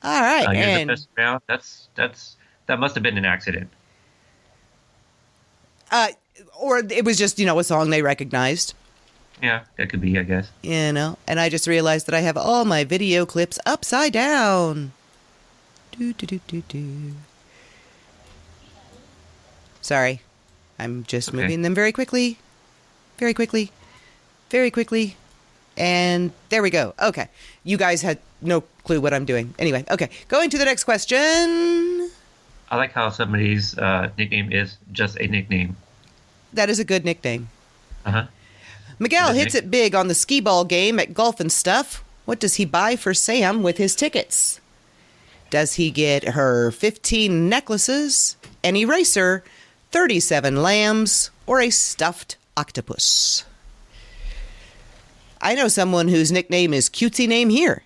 All 0.03 0.21
right, 0.21 0.47
Uh, 0.49 0.53
and 0.53 0.91
the 0.91 0.93
best 0.95 1.09
around. 1.19 1.43
That's 1.47 1.89
that's 1.95 2.37
that 2.67 2.79
must 2.81 2.95
have 2.95 3.03
been 3.03 3.19
an 3.19 3.25
accident. 3.27 3.69
uh, 5.91 6.09
or 6.59 6.79
it 6.79 7.05
was 7.05 7.17
just 7.19 7.39
you 7.39 7.45
know 7.47 7.59
a 7.59 7.65
song 7.65 7.91
they 7.91 8.01
recognized. 8.03 8.73
Yeah, 9.43 9.65
that 9.77 9.91
could 9.91 10.01
be, 10.01 10.19
I 10.19 10.23
guess. 10.23 10.49
you 10.63 10.93
know 10.93 11.19
and 11.29 11.39
i 11.41 11.49
just 11.51 11.67
realized 11.67 12.07
that 12.07 12.15
i 12.15 12.21
have 12.21 12.37
all 12.39 12.65
my 12.65 12.85
video 12.85 13.27
clips 13.27 13.59
upside 13.67 14.13
down 14.13 14.93
do, 15.93 16.13
do, 16.15 16.25
do, 16.27 16.41
do, 16.47 16.63
do. 16.69 17.13
sorry 19.83 20.23
i'm 20.79 21.05
just 21.05 21.29
Okay. 21.29 21.37
moving 21.43 21.63
them 21.63 21.75
very 21.75 21.93
quickly 21.93 22.39
very 23.19 23.35
quickly 23.35 23.71
very 24.51 24.71
quickly 24.71 25.17
and 25.77 26.33
there 26.51 26.63
we 26.63 26.71
go 26.71 26.95
okay 27.01 27.29
you 27.65 27.77
guys 27.77 28.03
had 28.03 28.19
no 28.41 28.61
clue 28.85 29.01
what 29.01 29.13
i'm 29.15 29.25
doing 29.25 29.55
anyway 29.59 29.85
okay 29.91 30.09
going 30.29 30.51
to 30.51 30.59
the 30.59 30.65
next 30.65 30.85
question 30.85 32.11
I 32.71 32.77
like 32.77 32.93
how 32.93 33.11
somebody's 33.11 33.77
uh, 33.79 34.11
nickname 34.19 34.51
is 34.51 34.79
just 34.91 35.17
a 35.21 35.27
nickname. 35.29 35.77
that 36.55 36.69
is 36.71 36.79
a 36.81 36.85
good 36.85 37.05
nickname 37.05 37.49
Uh 38.07 38.11
huh. 38.11 38.27
Miguel 38.99 39.29
Good 39.29 39.37
hits 39.37 39.55
nick- 39.55 39.65
it 39.65 39.71
big 39.71 39.95
on 39.95 40.09
the 40.09 40.15
skee 40.15 40.41
ball 40.41 40.65
game 40.65 40.99
at 40.99 41.15
Golf 41.15 41.39
and 41.41 41.53
Stuff. 41.53 42.03
What 42.25 42.41
does 42.41 42.55
he 42.57 42.65
buy 42.65 42.97
for 42.97 43.13
Sam 43.15 43.63
with 43.63 43.77
his 43.77 43.95
tickets? 43.95 44.61
Does 45.51 45.75
he 45.75 45.91
get 45.91 46.25
her 46.35 46.71
15 46.71 47.49
necklaces, 47.49 48.37
an 48.65 48.77
eraser, 48.77 49.45
37 49.95 50.61
lambs, 50.61 51.31
or 51.47 51.61
a 51.61 51.71
stuffed 51.71 52.37
octopus? 52.57 53.45
I 55.41 55.55
know 55.55 55.69
someone 55.69 56.09
whose 56.09 56.33
nickname 56.33 56.75
is 56.75 56.91
Cutesy 56.91 57.29
Name 57.29 57.49
Here. 57.49 57.85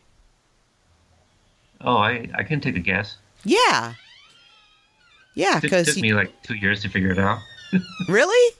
Oh, 1.82 1.98
I 1.98 2.30
I 2.34 2.44
can 2.44 2.62
take 2.62 2.76
a 2.76 2.80
guess. 2.80 3.18
Yeah. 3.44 3.92
Yeah, 5.34 5.60
because. 5.60 5.82
It 5.82 5.84
took, 5.90 5.94
took 5.96 6.02
me 6.02 6.14
like 6.14 6.42
two 6.42 6.54
years 6.54 6.80
to 6.80 6.88
figure 6.88 7.10
it 7.10 7.18
out. 7.18 7.40
really? 8.08 8.56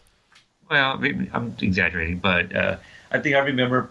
Well, 0.71 0.99
maybe 0.99 1.31
I'm 1.33 1.57
exaggerating, 1.63 2.19
but 2.19 2.55
uh, 2.55 2.77
I 3.11 3.19
think 3.19 3.35
I 3.35 3.39
remember 3.39 3.89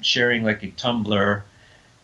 sharing 0.00 0.44
like 0.44 0.62
a 0.62 0.68
Tumblr 0.68 1.42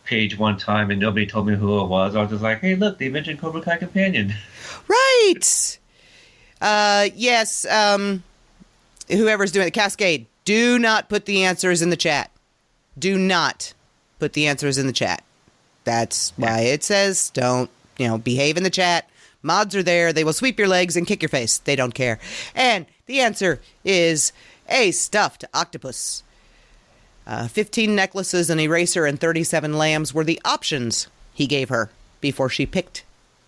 page 0.05 0.37
one 0.37 0.59
time, 0.59 0.91
and 0.91 0.99
nobody 0.99 1.29
told 1.29 1.47
me 1.47 1.55
who 1.55 1.81
it 1.81 1.87
was. 1.87 2.17
I 2.17 2.23
was 2.23 2.31
just 2.31 2.43
like, 2.43 2.59
"Hey, 2.59 2.75
look, 2.75 2.99
they 2.99 3.09
mentioned 3.09 3.39
Cobra 3.39 3.63
Kai 3.63 3.77
Companion." 3.77 4.35
Right. 4.89 5.79
Uh, 6.61 7.09
yes. 7.15 7.65
Um, 7.67 8.23
whoever's 9.09 9.53
doing 9.53 9.67
the 9.67 9.71
Cascade. 9.71 10.27
Do 10.45 10.79
not 10.79 11.09
put 11.09 11.27
the 11.27 11.45
answers 11.45 11.83
in 11.83 11.91
the 11.91 11.97
chat. 11.97 12.31
Do 12.99 13.19
not 13.19 13.75
put 14.19 14.33
the 14.33 14.47
answers 14.47 14.79
in 14.79 14.87
the 14.87 14.93
chat. 14.93 15.23
That's 15.85 16.33
why 16.37 16.61
it 16.61 16.83
says 16.83 17.31
don't. 17.31 17.71
You 17.99 18.09
know, 18.09 18.19
behave 18.19 18.57
in 18.57 18.63
the 18.63 18.71
chat. 18.71 19.09
Mods 19.43 19.75
are 19.75 19.83
there. 19.83 20.13
They 20.13 20.25
will 20.25 20.33
sweep 20.33 20.59
your 20.59 20.69
legs 20.69 20.97
and 20.97 21.07
kick 21.07 21.23
your 21.23 21.29
face. 21.29 21.59
They 21.59 21.77
don't 21.77 21.95
care. 21.95 22.19
And 22.55 22.87
the 23.07 23.21
answer 23.21 23.61
is 23.85 24.33
a 24.69 24.91
stuffed 24.91 25.45
octopus. 25.55 26.23
Uh, 27.27 27.47
15 27.49 27.95
necklaces, 27.95 28.51
an 28.51 28.59
eraser, 28.59 29.05
and 29.05 29.21
37 29.21 29.77
lambs 29.77 30.15
were 30.15 30.25
the 30.25 30.41
options 30.45 31.09
he 31.35 31.47
gave 31.47 31.69
her 31.69 31.91
before 32.21 32.49
she 32.49 32.67
picked 32.67 33.05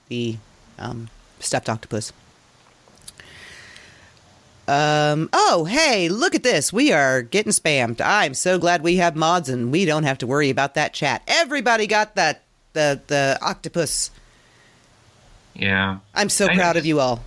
the 0.09 0.37
um, 0.79 1.09
stuffed 1.39 1.69
octopus. 1.69 2.13
Um, 4.71 5.29
oh, 5.33 5.65
hey, 5.65 6.09
look 6.09 6.37
at 6.37 6.45
this. 6.45 6.73
We 6.73 6.93
are 6.93 7.23
getting 7.23 7.51
spammed. 7.51 8.01
I'm 8.01 8.35
so 8.35 8.57
glad 8.57 8.85
we 8.85 8.97
have 8.99 9.17
mods 9.17 9.49
and 9.49 9.73
we 9.73 9.85
don't 9.85 10.05
have 10.05 10.19
to 10.19 10.29
worry 10.29 10.49
about 10.49 10.75
that 10.75 10.95
chat. 10.95 11.23
Everybody 11.27 11.89
got 11.89 12.15
that 12.15 12.45
the 12.73 13.01
the 13.09 13.37
octopus. 13.43 14.13
Yeah, 15.55 15.99
I'm 16.15 16.29
so 16.29 16.47
I 16.47 16.55
proud 16.55 16.77
know. 16.77 16.79
of 16.79 16.87
you 16.87 17.01
all. 17.01 17.25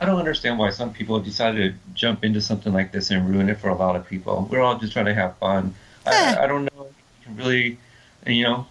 I 0.00 0.04
don't 0.04 0.18
understand 0.18 0.58
why 0.58 0.68
some 0.68 0.92
people 0.92 1.16
have 1.16 1.24
decided 1.24 1.72
to 1.72 1.94
jump 1.94 2.24
into 2.24 2.42
something 2.42 2.74
like 2.74 2.92
this 2.92 3.10
and 3.10 3.26
ruin 3.26 3.48
it 3.48 3.58
for 3.58 3.70
a 3.70 3.74
lot 3.74 3.96
of 3.96 4.06
people. 4.06 4.46
We're 4.50 4.60
all 4.60 4.78
just 4.78 4.92
trying 4.92 5.06
to 5.06 5.14
have 5.14 5.38
fun. 5.38 5.74
Eh. 6.04 6.10
I, 6.10 6.44
I 6.44 6.46
don't 6.46 6.64
know. 6.64 6.88
if 6.90 6.96
You 7.20 7.24
can 7.24 7.36
really, 7.36 7.78
you 8.26 8.42
know, 8.42 8.66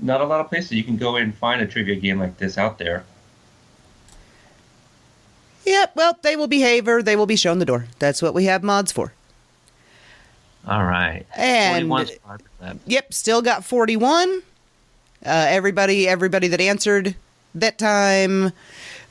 not 0.00 0.20
a 0.20 0.24
lot 0.24 0.40
of 0.40 0.48
places 0.48 0.72
you 0.72 0.82
can 0.82 0.96
go 0.96 1.14
and 1.14 1.32
find 1.32 1.62
a 1.62 1.66
trivia 1.68 1.94
game 1.94 2.18
like 2.18 2.38
this 2.38 2.58
out 2.58 2.78
there. 2.78 3.04
Yep, 5.64 5.92
well, 5.94 6.18
they 6.22 6.36
will 6.36 6.48
behave 6.48 6.88
or 6.88 7.02
they 7.02 7.16
will 7.16 7.26
be 7.26 7.36
shown 7.36 7.58
the 7.58 7.64
door. 7.64 7.86
That's 7.98 8.20
what 8.20 8.34
we 8.34 8.44
have 8.46 8.62
mods 8.62 8.90
for. 8.92 9.12
All 10.66 10.84
right, 10.84 11.24
And- 11.36 11.88
41 11.88 12.06
spots. 12.06 12.44
Yep, 12.86 13.14
still 13.14 13.42
got 13.42 13.64
41. 13.64 14.42
Uh, 15.24 15.28
everybody 15.48 16.08
everybody 16.08 16.48
that 16.48 16.60
answered 16.60 17.14
that 17.54 17.78
time 17.78 18.52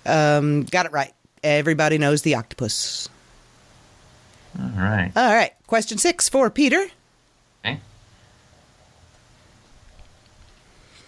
um, 0.05 0.63
got 0.63 0.85
it 0.85 0.91
right. 0.91 1.13
Everybody 1.43 1.97
knows 1.97 2.21
the 2.21 2.35
octopus. 2.35 3.07
All 4.59 4.69
right. 4.77 5.11
All 5.15 5.33
right, 5.33 5.53
question 5.67 5.97
6 5.97 6.29
for 6.29 6.49
Peter. 6.49 6.85
Okay. 7.65 7.79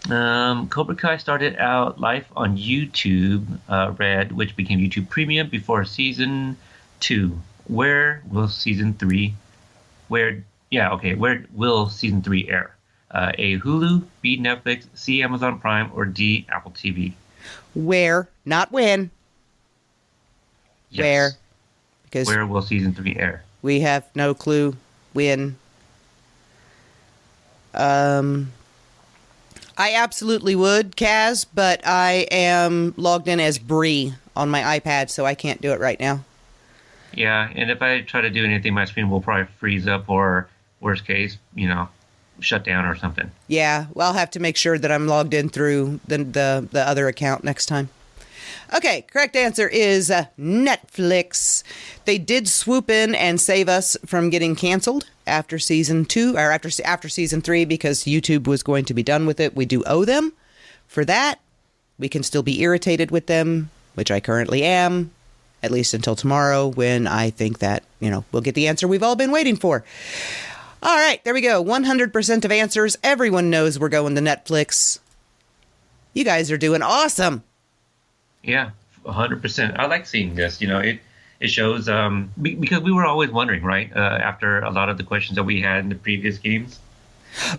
Um, 0.09 0.67
Cobra 0.67 0.95
Kai 0.95 1.17
started 1.17 1.55
out 1.57 1.99
live 1.99 2.25
on 2.35 2.57
YouTube 2.57 3.45
uh, 3.69 3.93
Red, 3.97 4.33
which 4.33 4.55
became 4.55 4.79
YouTube 4.79 5.09
Premium 5.09 5.47
before 5.49 5.85
season 5.85 6.57
two. 6.99 7.39
Where 7.67 8.21
will 8.29 8.49
season 8.49 8.93
three? 8.95 9.33
Where? 10.09 10.43
Yeah, 10.69 10.91
okay. 10.91 11.15
Where 11.15 11.45
will 11.53 11.87
season 11.87 12.21
three 12.21 12.49
air? 12.49 12.75
Uh, 13.11 13.31
A. 13.37 13.59
Hulu, 13.59 14.03
B. 14.21 14.37
Netflix, 14.39 14.87
C. 14.95 15.23
Amazon 15.23 15.59
Prime, 15.59 15.89
or 15.93 16.03
D. 16.03 16.45
Apple 16.49 16.71
TV. 16.71 17.13
Where, 17.75 18.27
not 18.45 18.71
when, 18.71 19.11
Yes. 20.89 21.01
where, 21.03 21.31
because 22.03 22.27
Where 22.27 22.45
will 22.45 22.61
season 22.61 22.93
three 22.93 23.15
air? 23.15 23.43
we 23.61 23.79
have 23.81 24.03
no 24.15 24.33
clue 24.33 24.75
when. 25.13 25.55
Um, 27.73 28.51
I 29.77 29.95
absolutely 29.95 30.55
would, 30.55 30.95
Kaz, 30.95 31.45
but 31.53 31.81
I 31.85 32.27
am 32.31 32.93
logged 32.97 33.27
in 33.27 33.39
as 33.39 33.57
Bree 33.57 34.13
on 34.35 34.49
my 34.49 34.79
iPad, 34.79 35.09
so 35.09 35.25
I 35.25 35.35
can't 35.35 35.61
do 35.61 35.71
it 35.71 35.79
right 35.79 35.99
now. 35.99 36.23
Yeah, 37.13 37.49
and 37.55 37.69
if 37.69 37.81
I 37.81 38.01
try 38.01 38.21
to 38.21 38.29
do 38.29 38.43
anything, 38.43 38.73
my 38.73 38.85
screen 38.85 39.09
will 39.09 39.21
probably 39.21 39.45
freeze 39.59 39.87
up, 39.87 40.09
or 40.09 40.47
worst 40.79 41.05
case, 41.05 41.37
you 41.55 41.67
know, 41.67 41.89
shut 42.39 42.63
down 42.63 42.85
or 42.85 42.95
something. 42.95 43.31
Yeah, 43.47 43.85
well, 43.93 44.07
I'll 44.07 44.13
have 44.17 44.31
to 44.31 44.39
make 44.39 44.57
sure 44.57 44.77
that 44.77 44.91
I'm 44.91 45.07
logged 45.07 45.33
in 45.33 45.49
through 45.49 45.99
the 46.07 46.17
the, 46.17 46.67
the 46.71 46.87
other 46.87 47.07
account 47.07 47.43
next 47.43 47.67
time. 47.67 47.89
Okay, 48.73 49.03
correct 49.03 49.35
answer 49.35 49.67
is 49.67 50.09
uh, 50.09 50.25
Netflix. 50.39 51.61
They 52.05 52.17
did 52.17 52.47
swoop 52.47 52.89
in 52.89 53.13
and 53.13 53.39
save 53.39 53.69
us 53.69 53.95
from 54.03 54.31
getting 54.31 54.55
canceled 54.55 55.05
after 55.27 55.59
season 55.59 56.05
two 56.05 56.35
or 56.35 56.51
after 56.51 56.69
after 56.83 57.07
season 57.07 57.41
three 57.41 57.65
because 57.65 58.05
YouTube 58.05 58.47
was 58.47 58.63
going 58.63 58.85
to 58.85 58.95
be 58.95 59.03
done 59.03 59.27
with 59.27 59.39
it. 59.39 59.55
We 59.55 59.65
do 59.65 59.83
owe 59.85 60.05
them 60.05 60.33
for 60.87 61.05
that. 61.05 61.39
We 61.99 62.09
can 62.09 62.23
still 62.23 62.41
be 62.41 62.61
irritated 62.61 63.11
with 63.11 63.27
them, 63.27 63.69
which 63.93 64.09
I 64.09 64.19
currently 64.19 64.63
am, 64.63 65.11
at 65.61 65.69
least 65.69 65.93
until 65.93 66.15
tomorrow 66.15 66.67
when 66.67 67.05
I 67.05 67.29
think 67.29 67.59
that 67.59 67.83
you 67.99 68.09
know 68.09 68.25
we'll 68.31 68.41
get 68.41 68.55
the 68.55 68.67
answer 68.67 68.87
we've 68.87 69.03
all 69.03 69.15
been 69.15 69.31
waiting 69.31 69.55
for. 69.55 69.83
All 70.81 70.97
right, 70.97 71.23
there 71.23 71.35
we 71.35 71.41
go. 71.41 71.63
100% 71.63 72.43
of 72.43 72.51
answers. 72.51 72.97
Everyone 73.03 73.51
knows 73.51 73.77
we're 73.77 73.87
going 73.87 74.15
to 74.15 74.21
Netflix. 74.21 74.99
You 76.13 76.25
guys 76.25 76.51
are 76.51 76.57
doing 76.57 76.81
awesome. 76.81 77.43
Yeah, 78.43 78.71
hundred 79.05 79.41
percent. 79.41 79.79
I 79.79 79.85
like 79.87 80.05
seeing 80.05 80.35
this. 80.35 80.61
You 80.61 80.67
know, 80.67 80.79
it 80.79 80.99
it 81.39 81.49
shows 81.49 81.87
um 81.89 82.31
be, 82.41 82.55
because 82.55 82.81
we 82.81 82.91
were 82.91 83.05
always 83.05 83.31
wondering, 83.31 83.63
right? 83.63 83.91
Uh, 83.95 83.99
after 83.99 84.59
a 84.59 84.69
lot 84.69 84.89
of 84.89 84.97
the 84.97 85.03
questions 85.03 85.37
that 85.37 85.43
we 85.43 85.61
had 85.61 85.79
in 85.79 85.89
the 85.89 85.95
previous 85.95 86.37
games. 86.37 86.79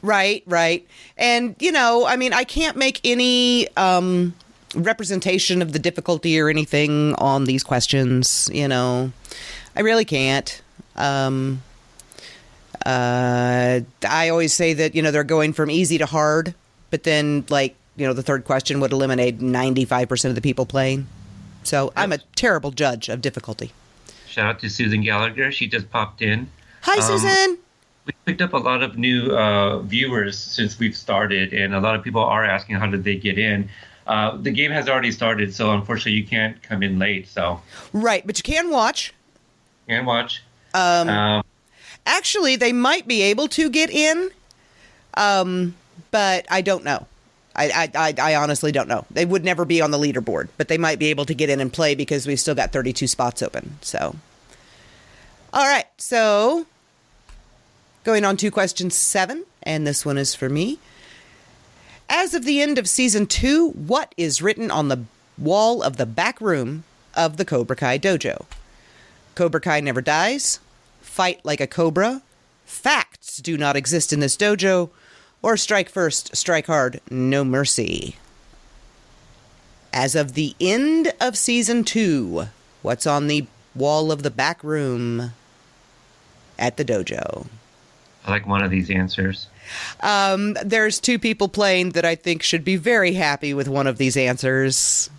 Right, 0.02 0.44
right. 0.46 0.86
And, 1.16 1.56
you 1.58 1.72
know, 1.72 2.06
I 2.06 2.16
mean, 2.16 2.32
I 2.32 2.44
can't 2.44 2.76
make 2.76 3.00
any 3.02 3.66
um, 3.76 4.34
representation 4.76 5.62
of 5.62 5.72
the 5.72 5.80
difficulty 5.80 6.38
or 6.38 6.48
anything 6.48 7.14
on 7.16 7.44
these 7.44 7.64
questions, 7.64 8.48
you 8.52 8.68
know. 8.68 9.10
I 9.74 9.80
really 9.80 10.04
can't. 10.04 10.62
Um, 10.94 11.62
uh, 12.86 13.80
I 14.08 14.28
always 14.28 14.52
say 14.52 14.74
that, 14.74 14.94
you 14.94 15.02
know, 15.02 15.10
they're 15.10 15.24
going 15.24 15.52
from 15.52 15.70
easy 15.70 15.98
to 15.98 16.06
hard, 16.06 16.54
but 16.90 17.02
then, 17.02 17.44
like, 17.48 17.74
you 17.96 18.06
know, 18.06 18.12
the 18.12 18.22
third 18.22 18.44
question 18.44 18.80
would 18.80 18.92
eliminate 18.92 19.38
95% 19.38 20.24
of 20.30 20.34
the 20.34 20.40
people 20.40 20.66
playing. 20.66 21.06
So 21.62 21.92
I'm 21.96 22.12
a 22.12 22.18
terrible 22.36 22.70
judge 22.72 23.08
of 23.08 23.20
difficulty. 23.22 23.72
Shout 24.28 24.46
out 24.46 24.60
to 24.60 24.68
Susan 24.68 25.02
Gallagher. 25.02 25.50
She 25.52 25.66
just 25.66 25.90
popped 25.90 26.20
in. 26.20 26.48
Hi, 26.82 26.96
Um, 26.96 27.02
Susan. 27.02 27.58
We 28.06 28.12
picked 28.26 28.42
up 28.42 28.52
a 28.52 28.58
lot 28.58 28.82
of 28.82 28.98
new 28.98 29.30
uh, 29.34 29.78
viewers 29.78 30.38
since 30.38 30.78
we've 30.78 30.96
started, 30.96 31.54
and 31.54 31.74
a 31.74 31.80
lot 31.80 31.94
of 31.94 32.02
people 32.02 32.22
are 32.22 32.44
asking 32.44 32.76
how 32.76 32.86
did 32.86 33.02
they 33.04 33.16
get 33.16 33.38
in. 33.38 33.70
Uh, 34.06 34.36
the 34.36 34.50
game 34.50 34.70
has 34.70 34.88
already 34.90 35.10
started, 35.10 35.54
so 35.54 35.72
unfortunately 35.72 36.12
you 36.12 36.26
can't 36.26 36.62
come 36.62 36.82
in 36.82 36.98
late. 36.98 37.26
So 37.28 37.62
Right, 37.94 38.26
but 38.26 38.36
you 38.36 38.42
can 38.42 38.68
watch. 38.70 39.14
Can 39.88 40.04
watch. 40.04 40.42
Um, 40.74 41.08
Um, 41.08 41.44
actually, 42.04 42.56
they 42.56 42.72
might 42.72 43.08
be 43.08 43.22
able 43.22 43.48
to 43.48 43.70
get 43.70 43.88
in, 43.88 44.30
um, 45.14 45.74
but 46.10 46.44
I 46.50 46.60
don't 46.60 46.84
know. 46.84 47.06
I, 47.56 47.90
I, 47.94 48.14
I, 48.20 48.34
honestly 48.34 48.72
don't 48.72 48.88
know. 48.88 49.06
They 49.10 49.24
would 49.24 49.44
never 49.44 49.64
be 49.64 49.80
on 49.80 49.92
the 49.92 49.98
leaderboard, 49.98 50.48
but 50.56 50.68
they 50.68 50.78
might 50.78 50.98
be 50.98 51.10
able 51.10 51.24
to 51.26 51.34
get 51.34 51.50
in 51.50 51.60
and 51.60 51.72
play 51.72 51.94
because 51.94 52.26
we've 52.26 52.40
still 52.40 52.54
got 52.54 52.72
32 52.72 53.06
spots 53.06 53.42
open. 53.42 53.78
So, 53.80 54.16
all 55.52 55.66
right. 55.66 55.86
So, 55.96 56.66
going 58.02 58.24
on 58.24 58.36
to 58.38 58.50
question 58.50 58.90
seven, 58.90 59.44
and 59.62 59.86
this 59.86 60.04
one 60.04 60.18
is 60.18 60.34
for 60.34 60.48
me. 60.48 60.80
As 62.08 62.34
of 62.34 62.44
the 62.44 62.60
end 62.60 62.76
of 62.76 62.88
season 62.88 63.26
two, 63.26 63.70
what 63.70 64.14
is 64.16 64.42
written 64.42 64.70
on 64.70 64.88
the 64.88 65.04
wall 65.38 65.82
of 65.82 65.96
the 65.96 66.06
back 66.06 66.40
room 66.40 66.84
of 67.14 67.36
the 67.36 67.44
Cobra 67.44 67.76
Kai 67.76 67.98
dojo? 67.98 68.46
Cobra 69.34 69.60
Kai 69.60 69.80
never 69.80 70.00
dies. 70.00 70.58
Fight 71.00 71.40
like 71.44 71.60
a 71.60 71.66
cobra. 71.66 72.22
Facts 72.64 73.38
do 73.38 73.56
not 73.56 73.76
exist 73.76 74.12
in 74.12 74.20
this 74.20 74.36
dojo. 74.36 74.90
Or 75.44 75.58
strike 75.58 75.90
first, 75.90 76.34
strike 76.34 76.68
hard, 76.68 77.02
no 77.10 77.44
mercy. 77.44 78.16
As 79.92 80.14
of 80.14 80.32
the 80.32 80.56
end 80.58 81.12
of 81.20 81.36
season 81.36 81.84
two, 81.84 82.46
what's 82.80 83.06
on 83.06 83.26
the 83.26 83.46
wall 83.74 84.10
of 84.10 84.22
the 84.22 84.30
back 84.30 84.64
room 84.64 85.32
at 86.58 86.78
the 86.78 86.84
dojo? 86.86 87.46
I 88.24 88.30
like 88.30 88.46
one 88.46 88.62
of 88.62 88.70
these 88.70 88.88
answers. 88.88 89.48
Um, 90.00 90.56
there's 90.64 90.98
two 90.98 91.18
people 91.18 91.48
playing 91.48 91.90
that 91.90 92.06
I 92.06 92.14
think 92.14 92.42
should 92.42 92.64
be 92.64 92.76
very 92.76 93.12
happy 93.12 93.52
with 93.52 93.68
one 93.68 93.86
of 93.86 93.98
these 93.98 94.16
answers. 94.16 95.10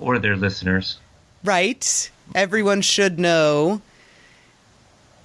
Or 0.00 0.18
their 0.18 0.34
listeners. 0.34 0.96
Right? 1.44 2.10
Everyone 2.34 2.80
should 2.80 3.18
know. 3.18 3.82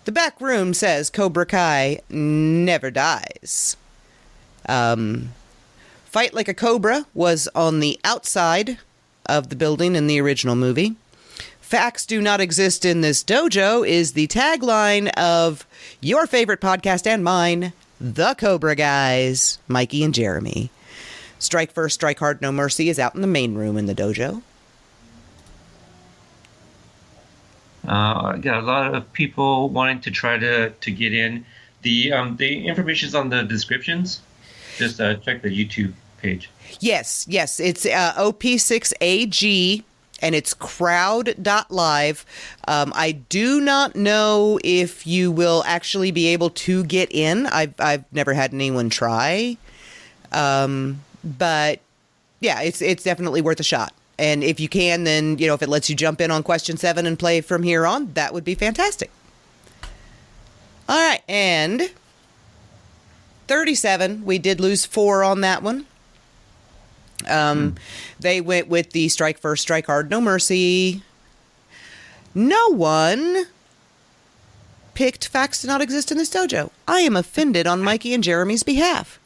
The 0.04 0.12
back 0.12 0.42
room 0.42 0.74
says 0.74 1.10
Cobra 1.10 1.46
Kai 1.46 2.02
never 2.10 2.92
dies. 2.92 3.78
Um, 4.68 5.34
Fight 6.06 6.34
Like 6.34 6.48
a 6.48 6.54
Cobra 6.54 7.06
was 7.14 7.48
on 7.54 7.80
the 7.80 8.00
outside 8.04 8.80
of 9.28 9.50
the 9.50 9.56
building 9.56 9.96
in 9.96 10.08
the 10.08 10.20
original 10.20 10.56
movie. 10.56 10.96
Facts 11.62 12.08
do 12.08 12.20
not 12.20 12.42
exist 12.42 12.84
in 12.84 13.02
this 13.02 13.24
dojo 13.24 13.88
is 13.88 14.14
the 14.14 14.28
tagline 14.28 15.10
of 15.16 15.68
your 16.02 16.26
favorite 16.26 16.62
podcast 16.62 17.06
and 17.06 17.24
mine, 17.24 17.74
The 18.02 18.34
Cobra 18.34 18.74
Guys, 18.74 19.60
Mikey 19.68 20.04
and 20.04 20.14
Jeremy. 20.14 20.72
Strike 21.38 21.72
First, 21.72 21.94
Strike 21.94 22.18
Hard, 22.18 22.42
No 22.42 22.52
Mercy 22.52 22.90
is 22.90 22.98
out 22.98 23.14
in 23.14 23.22
the 23.22 23.28
main 23.28 23.54
room 23.54 23.78
in 23.78 23.86
the 23.86 23.94
dojo. 23.94 24.42
Uh, 27.88 28.34
I 28.34 28.38
got 28.42 28.64
a 28.64 28.66
lot 28.66 28.94
of 28.94 29.14
people 29.14 29.70
wanting 29.70 30.02
to 30.02 30.12
try 30.12 30.38
to, 30.38 30.72
to 30.72 30.92
get 30.92 31.14
in. 31.14 31.46
The 31.82 32.12
um, 32.14 32.36
the 32.36 32.68
information's 32.68 33.16
on 33.16 33.30
the 33.30 33.44
descriptions. 33.44 34.22
Just 34.80 35.00
uh, 35.02 35.16
check 35.16 35.42
the 35.42 35.50
YouTube 35.50 35.94
page. 36.22 36.50
Yes, 36.80 37.26
yes. 37.28 37.60
It's 37.60 37.86
uh, 37.86 38.14
OP6AG 38.18 39.84
and 40.22 40.36
it's 40.36 40.54
crowd.live. 40.54 42.26
Um, 42.68 42.94
I 42.96 43.12
do 43.12 43.60
not 43.62 43.96
know 43.96 44.60
if 44.64 45.06
you 45.06 45.32
will 45.32 45.64
actually 45.66 46.12
be 46.12 46.28
able 46.28 46.50
to 46.52 46.84
get 46.86 47.12
in. 47.12 47.46
I've, 47.48 47.74
I've 47.80 48.06
never 48.14 48.34
had 48.34 48.54
anyone 48.54 48.90
try. 48.90 49.58
Um, 50.32 51.02
but 51.24 51.80
yeah, 52.40 52.62
it's, 52.62 52.82
it's 52.82 53.04
definitely 53.04 53.42
worth 53.42 53.60
a 53.60 53.64
shot. 53.64 53.94
And 54.18 54.44
if 54.44 54.60
you 54.60 54.68
can, 54.68 55.06
then, 55.06 55.38
you 55.38 55.48
know, 55.48 55.54
if 55.54 55.62
it 55.62 55.70
lets 55.70 55.90
you 55.90 55.96
jump 55.96 56.20
in 56.20 56.32
on 56.32 56.44
question 56.44 56.76
seven 56.78 57.06
and 57.06 57.18
play 57.18 57.42
from 57.42 57.64
here 57.64 57.86
on, 57.86 58.14
that 58.14 58.34
would 58.34 58.44
be 58.44 58.56
fantastic. 58.56 59.10
All 60.90 60.98
right. 60.98 61.22
And 61.30 61.90
37, 63.50 64.24
we 64.26 64.38
did 64.38 64.62
lose 64.62 64.86
four 64.86 65.24
on 65.24 65.42
that 65.42 65.64
one. 65.64 65.88
Um, 67.28 67.76
They 68.20 68.40
went 68.40 68.70
with 68.70 68.92
the 68.92 69.10
strike 69.10 69.40
first, 69.40 69.64
strike 69.64 69.88
hard, 69.88 70.10
no 70.10 70.22
mercy. 70.22 71.02
No 72.36 72.68
one 72.70 73.46
picked 74.94 75.28
facts 75.28 75.64
do 75.64 75.68
not 75.68 75.82
exist 75.82 76.12
in 76.12 76.18
this 76.18 76.30
dojo. 76.30 76.70
I 76.88 77.00
am 77.02 77.16
offended 77.16 77.66
on 77.66 77.82
Mikey 77.82 78.14
and 78.14 78.24
Jeremy's 78.24 78.62
behalf. 78.64 79.20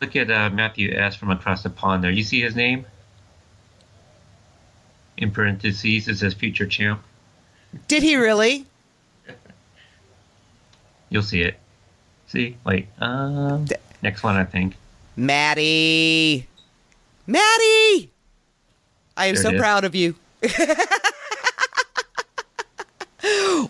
Look 0.00 0.14
at 0.14 0.30
uh, 0.30 0.50
Matthew 0.50 0.92
S. 0.92 1.16
from 1.16 1.30
across 1.30 1.62
the 1.64 1.70
pond 1.70 2.04
there. 2.04 2.10
You 2.12 2.22
see 2.22 2.40
his 2.42 2.54
name? 2.54 2.86
In 5.16 5.30
parentheses, 5.32 6.06
it 6.06 6.18
says 6.18 6.34
future 6.34 6.66
champ. 6.66 7.02
Did 7.88 8.02
he 8.04 8.14
really? 8.16 8.66
You'll 11.10 11.22
see 11.22 11.42
it. 11.42 11.58
See? 12.34 12.56
Wait. 12.66 12.88
Um, 13.00 13.64
next 14.02 14.24
one, 14.24 14.34
I 14.34 14.44
think. 14.44 14.74
Maddie. 15.14 16.48
Maddie! 17.28 18.10
I 19.16 19.26
am 19.26 19.36
There 19.36 19.42
so 19.44 19.56
proud 19.56 19.84
of 19.84 19.94
you. 19.94 20.16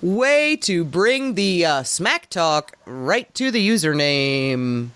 Way 0.00 0.56
to 0.56 0.82
bring 0.82 1.34
the 1.34 1.66
uh, 1.66 1.82
smack 1.82 2.30
talk 2.30 2.72
right 2.86 3.32
to 3.34 3.50
the 3.50 3.68
username. 3.68 4.88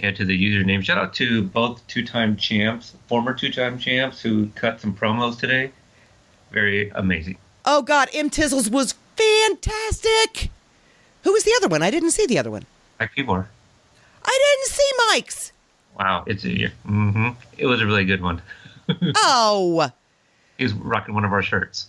Yeah, 0.00 0.10
to 0.10 0.24
the 0.24 0.36
username. 0.36 0.82
Shout 0.82 0.98
out 0.98 1.14
to 1.14 1.44
both 1.44 1.86
two-time 1.86 2.36
champs, 2.36 2.96
former 3.06 3.32
two-time 3.34 3.78
champs 3.78 4.20
who 4.20 4.48
cut 4.56 4.80
some 4.80 4.96
promos 4.96 5.38
today. 5.38 5.70
Very 6.50 6.90
amazing. 6.90 7.38
Oh 7.64 7.82
God, 7.82 8.08
M 8.12 8.30
Tizzles 8.30 8.68
was 8.68 8.96
fantastic. 9.16 10.50
Who 11.24 11.32
was 11.32 11.44
the 11.44 11.52
other 11.56 11.68
one? 11.68 11.82
I 11.82 11.90
didn't 11.90 12.12
see 12.12 12.26
the 12.26 12.38
other 12.38 12.50
one. 12.50 12.64
Like 13.00 13.12
people. 13.12 13.44
I 14.24 14.56
didn't 14.62 14.72
see 14.72 14.90
Mike's. 15.08 15.52
Wow, 15.98 16.24
it's 16.26 16.44
a 16.44 16.48
mm-hmm. 16.48 17.30
It 17.58 17.66
was 17.66 17.80
a 17.80 17.86
really 17.86 18.04
good 18.04 18.22
one. 18.22 18.40
Oh, 19.16 19.90
He 20.58 20.64
was 20.64 20.74
rocking 20.74 21.14
one 21.14 21.24
of 21.24 21.32
our 21.32 21.42
shirts. 21.42 21.88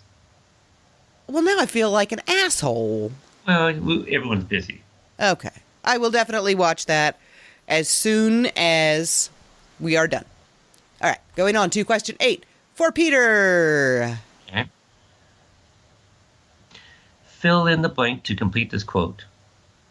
well 1.28 1.44
now 1.44 1.60
I 1.60 1.66
feel 1.66 1.92
like 1.92 2.12
an 2.14 2.22
asshole. 2.28 3.12
Well, 3.46 3.68
everyone's 3.68 4.46
busy. 4.46 4.82
Okay, 5.20 5.52
I 5.84 5.98
will 5.98 6.12
definitely 6.12 6.56
watch 6.56 6.86
that 6.86 7.20
as 7.68 7.90
soon 7.90 8.48
as 8.56 9.30
we 9.80 9.98
are 9.98 10.08
done. 10.08 10.26
All 11.02 11.10
right, 11.10 11.20
going 11.36 11.58
on 11.58 11.70
to 11.72 11.84
question 11.84 12.16
eight 12.22 12.46
for 12.74 12.92
Peter. 12.92 14.18
Okay. 14.48 14.66
Fill 17.46 17.68
in 17.68 17.84
the 17.84 17.90
blank 17.90 18.24
to 18.24 18.36
complete 18.36 18.72
this 18.72 18.84
quote. 18.84 19.26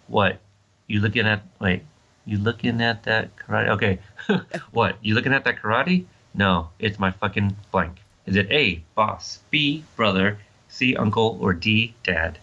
What? 0.09 0.41
You 0.89 0.99
looking 0.99 1.25
at? 1.25 1.43
Wait. 1.61 1.85
You 2.27 2.37
looking 2.37 2.81
at 2.81 3.05
that 3.05 3.31
karate? 3.37 3.69
Okay. 3.69 4.01
what? 4.73 4.97
You 5.03 5.15
looking 5.15 5.33
at 5.33 5.45
that 5.45 5.63
karate? 5.63 6.07
No, 6.35 6.71
it's 6.81 6.99
my 6.99 7.13
fucking 7.13 7.55
blank. 7.71 8.03
Is 8.27 8.35
it 8.35 8.51
A, 8.51 8.83
boss, 8.97 9.39
B, 9.51 9.85
brother, 9.95 10.39
C, 10.67 10.97
uncle, 10.97 11.39
or 11.41 11.53
D, 11.53 11.95
dad? 12.03 12.39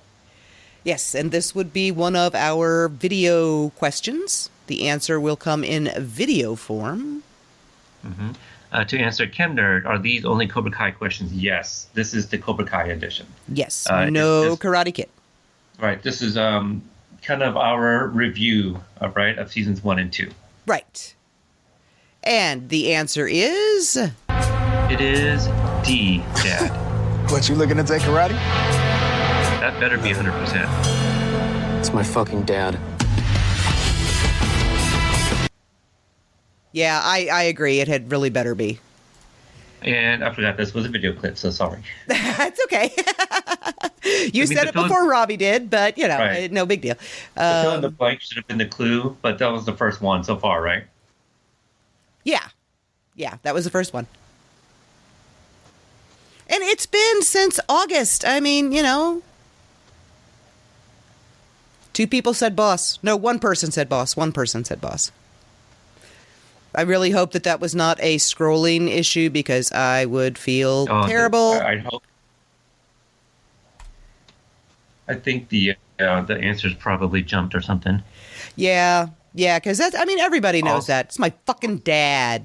Yes, 0.86 1.14
and 1.14 1.32
this 1.32 1.54
would 1.54 1.74
be 1.74 1.92
one 1.92 2.16
of 2.16 2.34
our 2.34 2.88
video 2.88 3.72
questions. 3.72 4.50
The 4.68 4.88
answer 4.88 5.20
will 5.20 5.36
come 5.36 5.66
in 5.66 5.92
video 5.98 6.56
form. 6.56 7.24
Mm-hmm. 8.08 8.32
Uh, 8.72 8.86
to 8.86 8.98
answer 8.98 9.28
Chem 9.28 9.56
Nerd, 9.58 9.86
are 9.86 10.00
these 10.00 10.24
only 10.24 10.48
Cobra 10.48 10.72
Kai 10.72 10.92
questions? 10.92 11.34
Yes. 11.34 11.88
This 11.94 12.14
is 12.14 12.28
the 12.30 12.38
Cobra 12.38 12.66
Kai 12.66 12.86
edition. 12.86 13.26
Yes, 13.50 13.86
Uh, 13.90 14.04
it's 14.04 14.12
no 14.14 14.50
just- 14.52 14.62
Karate 14.62 14.94
Kid. 14.94 15.10
Right. 15.80 16.02
This 16.02 16.22
is 16.22 16.38
um 16.38 16.82
kind 17.22 17.44
of 17.44 17.58
our 17.58 18.08
review 18.08 18.80
of 18.98 19.16
right 19.16 19.38
of 19.38 19.52
seasons 19.52 19.84
one 19.84 20.00
and 20.00 20.12
two. 20.14 20.30
Right. 20.68 21.14
And 22.24 22.70
the 22.70 22.94
answer 22.94 23.28
is 23.28 23.98
It 23.98 25.02
is 25.02 25.48
D, 25.86 26.24
dad. 26.36 26.72
What, 27.32 27.48
you 27.48 27.56
looking 27.56 27.78
to 27.78 27.84
take 27.84 28.02
karate? 28.02 28.32
that 29.62 29.80
better 29.80 29.98
be 29.98 30.10
100%. 30.10 31.80
It's 31.80 31.94
my 31.94 32.04
fucking 32.04 32.44
dad. 32.44 32.78
Yeah, 36.72 37.02
I, 37.04 37.28
I 37.32 37.44
agree. 37.44 37.80
It 37.80 37.88
had 37.88 38.12
really 38.12 38.30
better 38.30 38.56
be. 38.56 38.80
And 39.82 40.24
I 40.24 40.32
forgot 40.34 40.58
this 40.58 40.74
was 40.74 40.86
a 40.86 40.90
video 40.90 41.12
clip, 41.14 41.38
so 41.38 41.50
sorry. 41.50 41.82
That's 42.08 42.62
okay. 42.66 42.92
you 44.32 44.46
mean, 44.48 44.48
said 44.48 44.68
it 44.68 44.76
before 44.76 45.08
Robby 45.10 45.38
did, 45.38 45.70
but 45.72 45.98
you 45.98 46.08
know, 46.08 46.18
Right. 46.20 46.52
no 46.52 46.66
big 46.66 46.82
deal. 46.82 46.96
The 47.48 47.56
fill 47.56 47.74
in 47.76 47.82
the 47.82 47.88
Um, 47.88 47.96
blank 47.98 48.22
should 48.22 48.38
have 48.38 48.48
been 48.48 48.60
the 48.60 48.66
clue, 48.68 49.18
but 49.22 49.40
that 49.40 49.48
was 49.52 49.66
the 49.66 49.74
first 49.74 50.00
one 50.02 50.24
so 50.24 50.38
far, 50.38 50.62
right? 50.62 50.84
yeah, 52.24 52.50
yeah, 53.16 53.38
that 53.42 53.54
was 53.56 53.64
the 53.64 53.72
first 53.72 53.94
one. 53.94 54.06
And 56.48 56.62
it's 56.64 56.86
been 56.86 57.22
since 57.24 57.60
August. 57.68 58.24
I 58.26 58.40
mean, 58.40 58.72
you 58.72 58.84
know. 58.84 59.24
Two 61.94 62.08
people 62.08 62.34
said 62.34 62.56
boss. 62.56 63.00
No, 63.02 63.16
one 63.18 63.40
person 63.40 63.72
said 63.72 63.90
boss. 63.90 64.16
One 64.16 64.32
person 64.32 64.64
said 64.64 64.80
boss. 64.80 65.12
I 66.74 66.84
really 66.84 67.12
hope 67.12 67.32
that 67.34 67.44
that 67.44 67.60
was 67.60 67.76
not 67.76 67.98
a 68.02 68.18
scrolling 68.18 68.88
issue 68.90 69.30
because 69.30 69.72
I 69.72 70.06
would 70.06 70.38
feel 70.38 70.88
Oh, 70.90 71.06
terrible. 71.08 71.54
I, 71.54 71.74
I 71.74 71.78
hope. 71.80 72.04
I 75.08 75.16
think 75.16 75.50
the 75.50 75.76
uh, 76.00 76.22
the 76.22 76.38
answers 76.38 76.74
probably 76.76 77.22
jumped 77.22 77.54
or 77.54 77.62
something. 77.62 78.02
Yeah, 78.56 79.08
yeah, 79.34 79.60
because 79.60 79.78
that's, 79.78 79.96
I 79.96 80.06
mean, 80.06 80.20
everybody 80.20 80.62
knows 80.62 80.74
Also- 80.76 80.94
that. 80.94 81.06
It's 81.08 81.20
my 81.20 81.34
fucking 81.46 81.78
dad. 81.80 82.44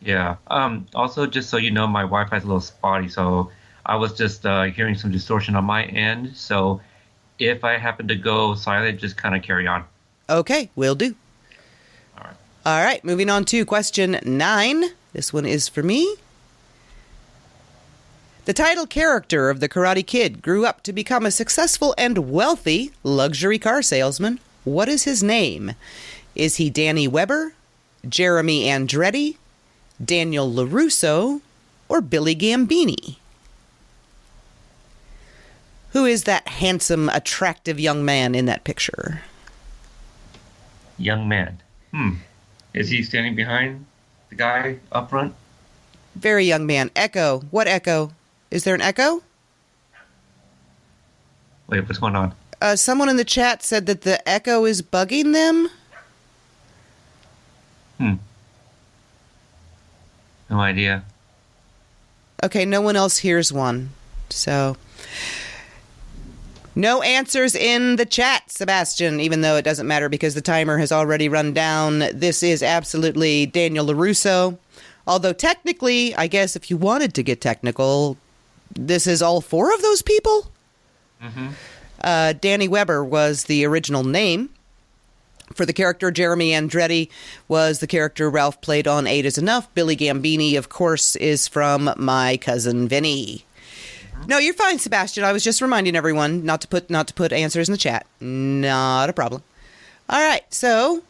Yeah. 0.00 0.36
Um. 0.46 0.86
Also, 0.94 1.26
just 1.26 1.50
so 1.50 1.56
you 1.56 1.70
know, 1.70 1.86
my 1.86 2.02
Wi-Fi's 2.02 2.44
a 2.44 2.46
little 2.46 2.60
spotty, 2.60 3.08
so 3.08 3.50
I 3.86 3.96
was 3.96 4.12
just 4.12 4.46
uh, 4.46 4.64
hearing 4.64 4.94
some 4.94 5.10
distortion 5.10 5.56
on 5.56 5.64
my 5.64 5.84
end. 5.86 6.36
So, 6.36 6.80
if 7.40 7.64
I 7.64 7.78
happen 7.78 8.06
to 8.08 8.14
go 8.14 8.54
silent, 8.54 9.00
just 9.00 9.16
kind 9.16 9.34
of 9.34 9.42
carry 9.42 9.66
on. 9.66 9.84
Okay, 10.30 10.70
will 10.76 10.94
do. 10.94 11.16
All 12.66 12.82
right. 12.82 13.02
Moving 13.04 13.30
on 13.30 13.44
to 13.46 13.64
question 13.64 14.18
nine. 14.24 14.84
This 15.12 15.32
one 15.32 15.46
is 15.46 15.68
for 15.68 15.82
me. 15.82 16.16
The 18.44 18.54
title 18.54 18.86
character 18.86 19.50
of 19.50 19.60
The 19.60 19.68
Karate 19.68 20.06
Kid 20.06 20.40
grew 20.40 20.64
up 20.64 20.82
to 20.84 20.92
become 20.92 21.26
a 21.26 21.30
successful 21.30 21.94
and 21.98 22.30
wealthy 22.30 22.92
luxury 23.02 23.58
car 23.58 23.82
salesman. 23.82 24.40
What 24.64 24.88
is 24.88 25.04
his 25.04 25.22
name? 25.22 25.74
Is 26.34 26.56
he 26.56 26.70
Danny 26.70 27.06
Weber, 27.06 27.52
Jeremy 28.08 28.64
Andretti, 28.64 29.36
Daniel 30.02 30.50
LaRusso, 30.50 31.42
or 31.88 32.00
Billy 32.00 32.34
Gambini? 32.34 33.16
Who 35.92 36.04
is 36.04 36.24
that 36.24 36.48
handsome, 36.48 37.08
attractive 37.08 37.80
young 37.80 38.04
man 38.04 38.34
in 38.34 38.46
that 38.46 38.64
picture? 38.64 39.22
Young 40.96 41.28
man. 41.28 41.60
Hmm. 41.92 42.14
Is 42.78 42.90
he 42.90 43.02
standing 43.02 43.34
behind 43.34 43.86
the 44.28 44.36
guy 44.36 44.78
up 44.92 45.10
front? 45.10 45.34
Very 46.14 46.44
young 46.44 46.64
man. 46.64 46.92
Echo. 46.94 47.40
What 47.50 47.66
echo? 47.66 48.12
Is 48.52 48.62
there 48.62 48.76
an 48.76 48.80
echo? 48.80 49.24
Wait, 51.66 51.80
what's 51.80 51.98
going 51.98 52.14
on? 52.14 52.36
Uh, 52.62 52.76
someone 52.76 53.08
in 53.08 53.16
the 53.16 53.24
chat 53.24 53.64
said 53.64 53.86
that 53.86 54.02
the 54.02 54.26
echo 54.28 54.64
is 54.64 54.80
bugging 54.80 55.32
them. 55.32 55.68
Hmm. 57.98 58.14
No 60.48 60.60
idea. 60.60 61.02
Okay, 62.44 62.64
no 62.64 62.80
one 62.80 62.94
else 62.94 63.18
hears 63.18 63.52
one. 63.52 63.90
So. 64.30 64.76
No 66.78 67.02
answers 67.02 67.56
in 67.56 67.96
the 67.96 68.06
chat, 68.06 68.52
Sebastian, 68.52 69.18
even 69.18 69.40
though 69.40 69.56
it 69.56 69.64
doesn't 69.64 69.88
matter 69.88 70.08
because 70.08 70.36
the 70.36 70.40
timer 70.40 70.78
has 70.78 70.92
already 70.92 71.28
run 71.28 71.52
down. 71.52 72.04
This 72.14 72.40
is 72.44 72.62
absolutely 72.62 73.46
Daniel 73.46 73.84
LaRusso. 73.84 74.56
Although, 75.04 75.32
technically, 75.32 76.14
I 76.14 76.28
guess 76.28 76.54
if 76.54 76.70
you 76.70 76.76
wanted 76.76 77.14
to 77.14 77.24
get 77.24 77.40
technical, 77.40 78.16
this 78.72 79.08
is 79.08 79.22
all 79.22 79.40
four 79.40 79.74
of 79.74 79.82
those 79.82 80.02
people. 80.02 80.52
Uh, 82.00 82.34
Danny 82.34 82.68
Weber 82.68 83.04
was 83.04 83.44
the 83.44 83.64
original 83.66 84.04
name. 84.04 84.50
For 85.54 85.66
the 85.66 85.72
character, 85.72 86.12
Jeremy 86.12 86.52
Andretti 86.52 87.10
was 87.48 87.80
the 87.80 87.88
character 87.88 88.30
Ralph 88.30 88.60
played 88.60 88.86
on 88.86 89.08
Eight 89.08 89.26
is 89.26 89.36
Enough. 89.36 89.74
Billy 89.74 89.96
Gambini, 89.96 90.56
of 90.56 90.68
course, 90.68 91.16
is 91.16 91.48
from 91.48 91.92
My 91.96 92.36
Cousin 92.36 92.86
Vinny. 92.86 93.44
No, 94.26 94.38
you're 94.38 94.54
fine, 94.54 94.78
Sebastian. 94.78 95.24
I 95.24 95.32
was 95.32 95.44
just 95.44 95.62
reminding 95.62 95.96
everyone 95.96 96.44
not 96.44 96.60
to 96.62 96.68
put 96.68 96.90
not 96.90 97.08
to 97.08 97.14
put 97.14 97.32
answers 97.32 97.68
in 97.68 97.72
the 97.72 97.78
chat. 97.78 98.06
Not 98.20 99.08
a 99.08 99.12
problem. 99.12 99.42
All 100.08 100.20
right, 100.20 100.42
so 100.52 101.02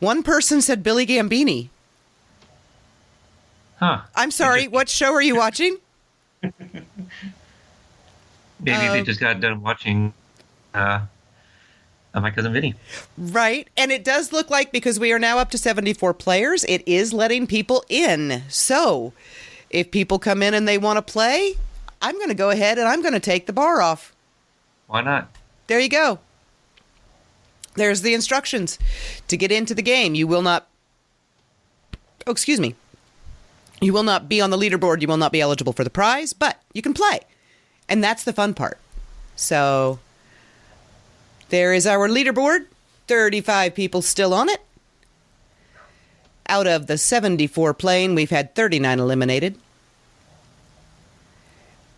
one 0.00 0.22
person 0.22 0.60
said 0.60 0.82
Billy 0.82 1.06
Gambini. 1.06 1.68
Huh. 3.78 4.02
I'm 4.14 4.30
sorry. 4.30 4.68
What 4.68 4.88
show 4.88 5.12
are 5.12 5.22
you 5.22 5.36
watching? 5.36 5.78
Maybe 6.42 6.84
they 8.88 9.02
just 9.02 9.20
got 9.20 9.40
done 9.40 9.62
watching 9.62 10.14
uh, 10.74 11.00
uh, 12.14 12.20
my 12.20 12.30
cousin 12.30 12.52
Vinny. 12.52 12.74
Right. 13.18 13.68
And 13.76 13.92
it 13.92 14.02
does 14.02 14.32
look 14.32 14.48
like 14.48 14.72
because 14.72 14.98
we 14.98 15.12
are 15.12 15.18
now 15.18 15.38
up 15.38 15.50
to 15.50 15.58
74 15.58 16.14
players, 16.14 16.64
it 16.64 16.82
is 16.86 17.12
letting 17.12 17.46
people 17.46 17.84
in. 17.88 18.42
So 18.48 19.12
if 19.76 19.90
people 19.90 20.18
come 20.18 20.42
in 20.42 20.54
and 20.54 20.66
they 20.66 20.78
want 20.78 20.96
to 20.96 21.02
play, 21.12 21.54
I'm 22.00 22.14
going 22.16 22.28
to 22.28 22.34
go 22.34 22.48
ahead 22.48 22.78
and 22.78 22.88
I'm 22.88 23.02
going 23.02 23.12
to 23.12 23.20
take 23.20 23.44
the 23.44 23.52
bar 23.52 23.82
off. 23.82 24.14
Why 24.86 25.02
not? 25.02 25.28
There 25.66 25.78
you 25.78 25.90
go. 25.90 26.18
There's 27.74 28.00
the 28.00 28.14
instructions. 28.14 28.78
To 29.28 29.36
get 29.36 29.52
into 29.52 29.74
the 29.74 29.82
game, 29.82 30.14
you 30.14 30.26
will 30.26 30.40
not. 30.40 30.66
Oh, 32.26 32.32
excuse 32.32 32.58
me. 32.58 32.74
You 33.82 33.92
will 33.92 34.02
not 34.02 34.30
be 34.30 34.40
on 34.40 34.48
the 34.48 34.56
leaderboard. 34.56 35.02
You 35.02 35.08
will 35.08 35.18
not 35.18 35.30
be 35.30 35.42
eligible 35.42 35.74
for 35.74 35.84
the 35.84 35.90
prize, 35.90 36.32
but 36.32 36.58
you 36.72 36.80
can 36.80 36.94
play. 36.94 37.20
And 37.86 38.02
that's 38.02 38.24
the 38.24 38.32
fun 38.32 38.54
part. 38.54 38.78
So 39.36 39.98
there 41.50 41.74
is 41.74 41.86
our 41.86 42.08
leaderboard 42.08 42.64
35 43.08 43.74
people 43.74 44.00
still 44.00 44.32
on 44.32 44.48
it. 44.48 44.62
Out 46.48 46.66
of 46.66 46.86
the 46.86 46.96
74 46.96 47.74
playing, 47.74 48.14
we've 48.14 48.30
had 48.30 48.54
39 48.54 49.00
eliminated. 49.00 49.58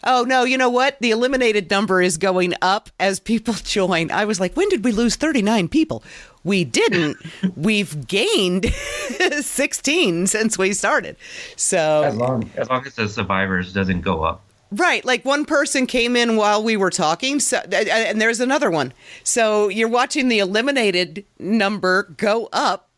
Oh 0.05 0.23
no, 0.25 0.45
you 0.45 0.57
know 0.59 0.71
what? 0.71 0.97
The 1.01 1.11
eliminated 1.11 1.71
number 1.71 2.01
is 2.01 2.19
going 2.19 2.55
up 2.63 2.91
as 3.01 3.19
people 3.21 3.55
join. 3.65 4.11
I 4.11 4.25
was 4.25 4.39
like, 4.41 4.57
when 4.57 4.69
did 4.69 4.85
we 4.85 4.93
lose 4.93 5.17
39 5.17 5.69
people? 5.69 6.03
We 6.45 6.65
didn't. 6.65 7.17
We've 7.57 8.07
gained 8.07 8.67
16 9.41 10.27
since 10.29 10.57
we 10.57 10.73
started. 10.73 11.17
As 11.55 11.63
So, 11.63 12.11
long 12.15 12.51
as 12.57 12.71
long 12.71 12.87
as 12.87 12.95
the 12.95 13.09
survivors 13.09 13.73
doesn't 13.73 14.03
go 14.03 14.23
up. 14.23 14.43
right, 14.71 15.05
like 15.05 15.25
one 15.25 15.45
person 15.45 15.87
came 15.87 16.15
in 16.17 16.37
while 16.37 16.63
we 16.63 16.77
were 16.77 16.91
talking, 16.91 17.41
so 17.41 17.59
and 17.59 18.21
there's 18.21 18.41
another 18.41 18.71
one. 18.71 18.93
So, 19.25 19.69
you're 19.69 19.89
watching 19.89 20.29
the 20.29 20.39
eliminated 20.39 21.25
number 21.39 22.05
go 22.17 22.49
up 22.53 22.89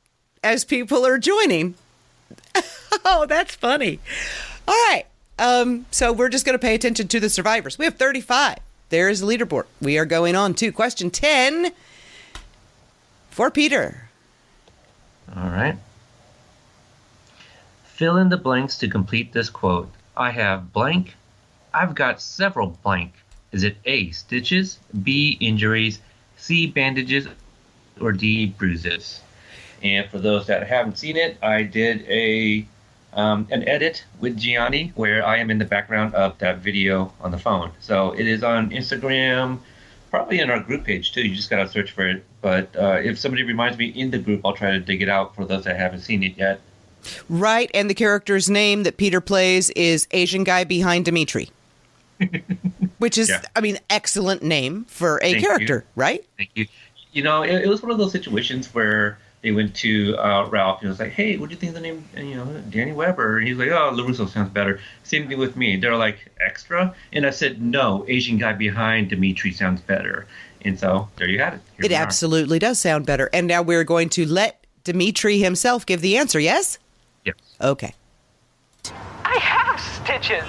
as 0.45 0.65
people 0.65 1.07
are 1.07 1.19
joining. 1.19 1.75
oh, 3.05 3.27
that's 3.29 3.55
funny. 3.55 3.99
All 4.69 4.75
right. 4.75 5.05
Um, 5.41 5.87
so 5.91 6.13
we're 6.13 6.29
just 6.29 6.45
going 6.45 6.55
to 6.55 6.59
pay 6.59 6.75
attention 6.75 7.09
to 7.09 7.19
the 7.19 7.31
survivors. 7.31 7.79
We 7.79 7.87
have 7.87 7.95
35. 7.95 8.59
There 8.91 9.09
is 9.09 9.21
the 9.21 9.27
leaderboard. 9.27 9.65
We 9.81 9.97
are 9.97 10.05
going 10.05 10.37
on 10.37 10.53
to 10.55 10.71
question 10.71 11.11
10 11.11 11.73
for 13.31 13.51
Peter. 13.51 14.11
All 15.35 15.49
right. 15.49 15.79
Fill 17.85 18.19
in 18.19 18.29
the 18.29 18.37
blanks 18.37 18.77
to 18.79 18.89
complete 18.89 19.33
this 19.33 19.49
quote. 19.49 19.91
I 20.15 20.31
have 20.31 20.75
blank. 20.75 21.17
I've 21.73 21.95
got 21.95 22.21
several 22.21 22.77
blank. 22.83 23.15
Is 23.53 23.65
it 23.65 23.79
A, 23.87 24.11
stitches, 24.11 24.79
B, 25.03 25.39
injuries, 25.41 26.01
C, 26.37 26.67
bandages, 26.67 27.27
or 27.99 28.13
D, 28.13 28.47
bruises? 28.47 29.23
And 29.83 30.07
for 30.11 30.19
those 30.19 30.47
that 30.49 30.67
haven't 30.67 30.99
seen 30.99 31.17
it, 31.17 31.39
I 31.43 31.63
did 31.63 32.03
a 32.09 32.67
um, 33.15 33.47
an 33.51 33.67
edit 33.69 34.05
with 34.21 34.37
Gianni 34.37 34.93
where 34.95 35.25
I 35.27 35.39
am 35.39 35.51
in 35.51 35.59
the 35.59 35.65
background 35.65 36.15
of 36.15 36.39
that 36.39 36.59
video 36.59 37.13
on 37.21 37.31
the 37.31 37.39
phone. 37.39 37.71
So 37.81 38.13
it 38.13 38.27
is 38.27 38.43
on 38.43 38.71
Instagram, 38.71 39.59
probably 40.11 40.41
in 40.41 40.51
our 40.51 40.61
group 40.61 40.85
page 40.85 41.13
too. 41.13 41.23
You 41.23 41.35
just 41.35 41.51
gotta 41.51 41.69
search 41.69 41.91
for 41.93 42.07
it. 42.09 42.25
But 42.41 42.75
uh, 42.77 43.01
if 43.03 43.19
somebody 43.19 43.43
reminds 43.43 43.77
me 43.79 43.87
in 43.87 44.11
the 44.11 44.19
group, 44.19 44.41
I'll 44.45 44.53
try 44.55 44.71
to 44.73 44.81
dig 44.81 45.03
it 45.03 45.09
out 45.09 45.35
for 45.35 45.45
those 45.45 45.65
that 45.65 45.77
haven't 45.77 46.01
seen 46.01 46.23
it 46.23 46.37
yet. 46.37 46.61
Right, 47.29 47.71
and 47.73 47.89
the 47.89 47.95
character's 47.95 48.51
name 48.51 48.83
that 48.83 48.97
Peter 48.99 49.21
plays 49.23 49.71
is 49.71 50.07
Asian 50.11 50.45
guy 50.45 50.65
behind 50.65 51.07
Demetri. 51.07 51.49
Which 52.99 53.17
is, 53.17 53.31
Yeah. 53.31 53.43
I 53.57 53.61
mean, 53.63 53.79
excellent 53.89 54.43
name 54.43 54.85
for 54.85 55.17
a 55.19 55.21
Thank 55.33 55.37
you. 55.37 55.49
character, 55.49 55.85
right? 55.97 56.25
Thank 56.37 56.51
you. 56.55 56.67
You 57.13 57.23
know, 57.23 57.43
it, 57.43 57.63
it 57.65 57.69
was 57.69 57.83
one 57.83 57.91
of 57.91 57.99
those 57.99 58.13
situations 58.13 58.73
where 58.75 59.19
they 59.43 59.53
went 59.53 59.75
to 59.77 60.17
uh, 60.17 60.47
Ralph 60.49 60.81
and 60.81 60.91
was 60.91 60.99
like, 60.99 61.13
"Hey, 61.13 61.37
what 61.37 61.49
do 61.49 61.55
you 61.55 61.61
think 61.61 61.71
of 61.71 61.75
the 61.75 61.81
name? 61.81 62.05
And, 62.15 62.29
you 62.29 62.35
know, 62.37 62.45
Danny 62.71 62.93
Weber." 62.93 63.39
And 63.39 63.49
he's 63.49 63.57
like, 63.57 63.71
"Oh, 63.71 63.91
LaRusso 63.93 64.29
sounds 64.29 64.51
better." 64.51 64.81
Same 65.05 65.29
thing 65.29 65.39
with 65.39 65.57
me. 65.57 65.77
They're 65.77 65.97
like 65.97 66.19
extra, 66.41 66.95
and 67.13 67.27
I 67.27 67.31
said, 67.31 67.61
"No, 67.63 68.05
Asian 68.09 68.39
guy 68.39 68.53
behind 68.53 69.11
Demetri 69.11 69.53
sounds 69.53 69.81
better." 69.81 70.27
And 70.63 70.79
so 70.79 71.09
there 71.17 71.27
you 71.29 71.39
have 71.39 71.55
it. 71.55 71.61
Here 71.77 71.87
It 71.87 71.91
we 71.91 71.95
are. 71.97 72.03
absolutely 72.03 72.59
does 72.59 72.79
sound 72.79 73.07
better. 73.07 73.31
And 73.33 73.47
now 73.47 73.63
we're 73.63 73.85
going 73.85 74.11
to 74.11 74.27
let 74.27 74.63
Demetri 74.85 75.39
himself 75.39 75.87
give 75.87 76.03
the 76.03 76.19
answer, 76.19 76.39
yes? 76.39 76.79
Yes. 77.25 77.37
Okay. 77.63 77.95
I 79.25 79.39
have 79.39 79.81
stitches. 79.81 80.45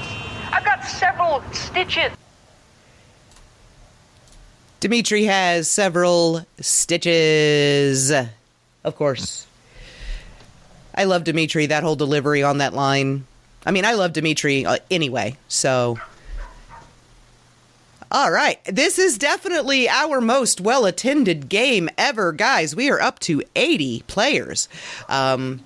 I've 0.52 0.66
got 0.66 0.84
several 0.84 1.42
stitches. 1.54 2.12
Demetri 4.82 5.24
has 5.26 5.70
several 5.70 6.46
stitches. 6.60 8.12
Of 8.84 8.96
course. 8.96 9.48
I 10.94 11.06
love 11.06 11.24
Demetri, 11.24 11.68
that 11.68 11.84
whole 11.84 11.96
delivery 11.96 12.44
on 12.44 12.58
that 12.58 12.74
line. 12.74 13.26
I 13.66 13.72
mean, 13.72 13.86
I 13.86 13.94
love 13.94 14.14
Demetri 14.14 14.66
uh, 14.66 14.78
anyway, 14.90 15.38
so. 15.48 16.00
All 18.12 18.32
right. 18.32 18.60
This 18.66 19.00
is 19.00 19.18
definitely 19.18 19.88
our 19.88 20.20
most 20.20 20.60
well 20.60 20.86
attended 20.86 21.48
game 21.48 21.90
ever, 21.98 22.34
guys. 22.34 22.76
We 22.76 22.90
are 22.90 23.00
up 23.00 23.20
to 23.20 23.42
80 23.56 24.04
players. 24.08 24.68
Um, 25.08 25.62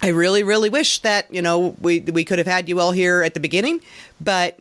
I 0.00 0.08
really, 0.08 0.42
really 0.42 0.70
wish 0.70 1.00
that, 1.00 1.32
you 1.32 1.42
know, 1.42 1.76
we, 1.80 2.00
we 2.00 2.24
could 2.24 2.38
have 2.38 2.46
had 2.46 2.68
you 2.68 2.80
all 2.80 2.92
here 2.92 3.22
at 3.22 3.34
the 3.34 3.40
beginning, 3.40 3.80
but 4.20 4.58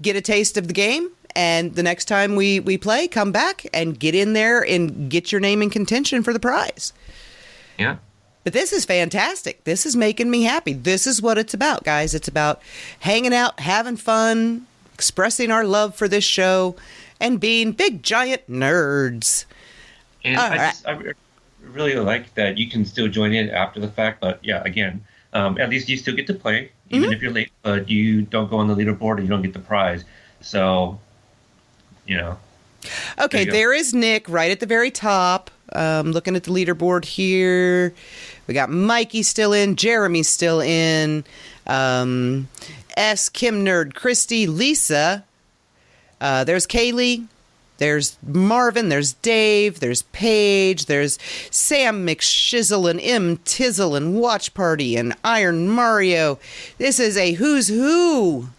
get 0.00 0.16
a 0.16 0.20
taste 0.20 0.56
of 0.56 0.66
the 0.66 0.74
game. 0.74 1.10
And 1.34 1.74
the 1.74 1.82
next 1.82 2.06
time 2.06 2.36
we, 2.36 2.60
we 2.60 2.78
play, 2.78 3.08
come 3.08 3.32
back 3.32 3.66
and 3.72 3.98
get 3.98 4.14
in 4.14 4.32
there 4.32 4.64
and 4.64 5.10
get 5.10 5.32
your 5.32 5.40
name 5.40 5.62
in 5.62 5.70
contention 5.70 6.22
for 6.22 6.32
the 6.32 6.40
prize. 6.40 6.92
Yeah. 7.78 7.96
But 8.44 8.52
this 8.52 8.72
is 8.72 8.84
fantastic. 8.84 9.62
This 9.64 9.86
is 9.86 9.94
making 9.94 10.30
me 10.30 10.42
happy. 10.42 10.72
This 10.72 11.06
is 11.06 11.22
what 11.22 11.38
it's 11.38 11.54
about, 11.54 11.84
guys. 11.84 12.12
It's 12.14 12.26
about 12.28 12.60
hanging 13.00 13.32
out, 13.32 13.60
having 13.60 13.96
fun, 13.96 14.66
expressing 14.94 15.50
our 15.52 15.64
love 15.64 15.94
for 15.94 16.08
this 16.08 16.24
show, 16.24 16.74
and 17.20 17.38
being 17.38 17.70
big 17.72 18.02
giant 18.02 18.50
nerds. 18.50 19.44
And 20.24 20.36
All 20.36 20.44
I, 20.44 20.48
right. 20.56 20.70
just, 20.72 20.88
I 20.88 20.98
really 21.70 21.94
like 21.94 22.34
that 22.34 22.58
you 22.58 22.68
can 22.68 22.84
still 22.84 23.06
join 23.08 23.32
in 23.32 23.48
after 23.50 23.78
the 23.78 23.88
fact. 23.88 24.20
But 24.20 24.40
yeah, 24.42 24.60
again, 24.64 25.04
um, 25.32 25.56
at 25.60 25.70
least 25.70 25.88
you 25.88 25.96
still 25.96 26.14
get 26.16 26.26
to 26.26 26.34
play, 26.34 26.72
even 26.90 27.04
Mm-hmm. 27.04 27.12
if 27.12 27.22
you're 27.22 27.32
late, 27.32 27.52
but 27.62 27.88
you 27.88 28.22
don't 28.22 28.50
go 28.50 28.56
on 28.58 28.66
the 28.66 28.74
leaderboard 28.74 29.14
and 29.18 29.22
you 29.22 29.28
don't 29.28 29.42
get 29.42 29.52
the 29.52 29.60
prize. 29.60 30.04
So, 30.40 30.98
you 32.06 32.16
know, 32.16 32.38
Okay, 33.20 33.44
go. 33.44 33.52
there 33.52 33.72
is 33.72 33.94
Nick 33.94 34.28
right 34.28 34.50
at 34.50 34.58
the 34.58 34.66
very 34.66 34.90
top. 34.90 35.50
Um, 35.74 36.12
looking 36.12 36.36
at 36.36 36.44
the 36.44 36.50
leaderboard 36.50 37.04
here, 37.04 37.94
we 38.46 38.54
got 38.54 38.70
Mikey 38.70 39.22
still 39.22 39.52
in, 39.52 39.76
Jeremy 39.76 40.22
still 40.22 40.60
in, 40.60 41.24
um, 41.66 42.48
S, 42.96 43.28
Kim 43.28 43.64
Nerd, 43.64 43.94
Christy, 43.94 44.46
Lisa. 44.46 45.24
Uh, 46.20 46.44
there's 46.44 46.66
Kaylee. 46.66 47.26
There's 47.78 48.16
Marvin. 48.24 48.90
There's 48.90 49.14
Dave. 49.14 49.80
There's 49.80 50.02
Paige. 50.02 50.86
There's 50.86 51.18
Sam 51.50 52.06
McShizzle 52.06 52.88
and 52.88 53.00
M 53.00 53.38
Tizzle 53.38 53.96
and 53.96 54.14
Watch 54.14 54.54
Party 54.54 54.96
and 54.96 55.14
Iron 55.24 55.68
Mario. 55.68 56.38
This 56.78 57.00
is 57.00 57.16
a 57.16 57.32
who's 57.32 57.68
who 57.68 58.50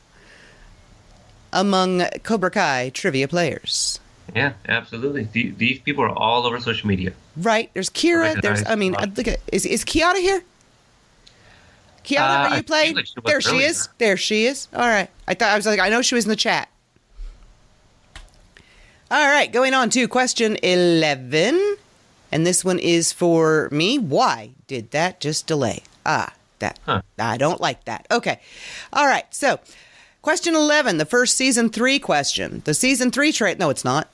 among 1.54 2.04
Cobra 2.24 2.52
Kai 2.52 2.90
trivia 2.90 3.28
players. 3.30 4.00
Yeah, 4.36 4.54
absolutely. 4.68 5.24
These 5.34 5.80
people 5.80 6.04
are 6.04 6.10
all 6.18 6.46
over 6.46 6.60
social 6.60 6.88
media. 6.88 7.14
Right. 7.38 7.70
There's 7.74 7.90
Kira. 7.90 8.42
There's. 8.42 8.64
I 8.66 8.76
mean, 8.76 8.94
look 9.16 9.28
at. 9.28 9.40
Is 9.52 9.66
is 9.66 9.84
Kiana 9.86 10.20
here? 10.20 10.44
Kiana, 12.06 12.20
Uh, 12.20 12.50
are 12.50 12.58
you 12.58 12.64
playing? 12.64 12.96
like 12.96 13.06
she 13.06 13.14
there 13.26 13.42
she 13.42 13.50
earlier. 13.52 13.68
is. 13.68 13.90
There 13.98 14.18
she 14.18 14.46
is. 14.46 14.68
All 14.74 14.82
right. 14.88 15.10
I 15.28 15.34
thought 15.34 15.50
I 15.52 15.56
was 15.56 15.66
like 15.66 15.80
I 15.80 15.90
know 15.90 16.02
she 16.02 16.16
was 16.16 16.26
in 16.26 16.30
the 16.30 16.36
chat. 16.36 16.70
All 19.12 19.28
right, 19.28 19.52
going 19.52 19.74
on 19.76 19.90
to 19.92 20.08
question 20.08 20.58
11. 20.64 21.78
And 22.32 22.48
this 22.48 22.66
one 22.66 22.80
is 22.80 23.12
for 23.12 23.70
me. 23.72 24.00
Why 24.00 24.52
did 24.66 24.90
that 24.92 25.20
just 25.20 25.46
delay? 25.46 25.84
Ah, 26.04 26.34
that. 26.60 26.80
Huh. 26.86 27.04
I 27.20 27.38
don't 27.38 27.62
like 27.62 27.86
that. 27.86 28.08
Okay. 28.10 28.40
All 28.92 29.06
right. 29.06 29.26
So, 29.30 29.60
question 30.24 30.56
11, 30.56 30.98
the 30.98 31.06
first 31.06 31.38
season 31.38 31.70
3 31.70 32.00
question. 32.00 32.64
The 32.66 32.74
season 32.74 33.12
3 33.12 33.32
trailer. 33.32 33.58
No, 33.60 33.70
it's 33.70 33.86
not. 33.86 34.08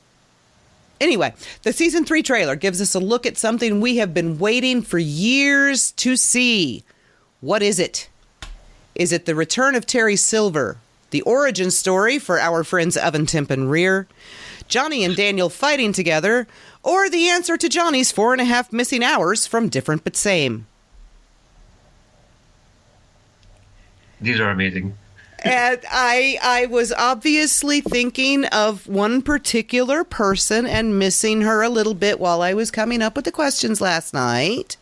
Anyway, 0.99 1.33
the 1.63 1.71
season 1.71 2.03
3 2.03 2.21
trailer 2.21 2.57
gives 2.57 2.81
us 2.81 2.93
a 2.93 2.99
look 2.99 3.25
at 3.25 3.37
something 3.37 3.79
we 3.79 3.97
have 3.97 4.13
been 4.13 4.37
waiting 4.37 4.81
for 4.81 4.97
years 4.97 5.91
to 5.93 6.17
see. 6.17 6.83
What 7.39 7.63
is 7.63 7.79
it? 7.79 8.09
Is 8.95 9.13
it 9.13 9.25
the 9.25 9.35
return 9.35 9.75
of 9.75 9.85
Terry 9.85 10.17
Silver, 10.17 10.77
the 11.11 11.21
origin 11.21 11.71
story 11.71 12.19
for 12.19 12.37
our 12.37 12.65
friends 12.65 12.97
Oven 12.97 13.25
Temp 13.25 13.49
and 13.49 13.71
Rear, 13.71 14.07
Johnny 14.67 15.05
and 15.05 15.15
Daniel 15.15 15.49
fighting 15.49 15.93
together, 15.93 16.47
or 16.83 17.09
the 17.09 17.29
answer 17.29 17.55
to 17.55 17.69
Johnny's 17.69 18.11
four 18.11 18.33
and 18.33 18.41
a 18.41 18.45
half 18.45 18.73
missing 18.73 19.03
hours 19.03 19.47
from 19.47 19.69
Different 19.69 20.03
But 20.03 20.17
Same? 20.17 20.67
These 24.19 24.39
are 24.41 24.49
amazing. 24.49 24.97
And 25.43 25.79
I 25.89 26.37
I 26.41 26.65
was 26.67 26.91
obviously 26.93 27.81
thinking 27.81 28.45
of 28.45 28.87
one 28.87 29.21
particular 29.21 30.03
person 30.03 30.65
and 30.65 30.97
missing 30.99 31.41
her 31.41 31.61
a 31.61 31.69
little 31.69 31.93
bit 31.93 32.19
while 32.19 32.41
I 32.41 32.53
was 32.53 32.71
coming 32.71 33.01
up 33.01 33.15
with 33.15 33.25
the 33.25 33.31
questions 33.31 33.81
last 33.81 34.13
night. 34.13 34.77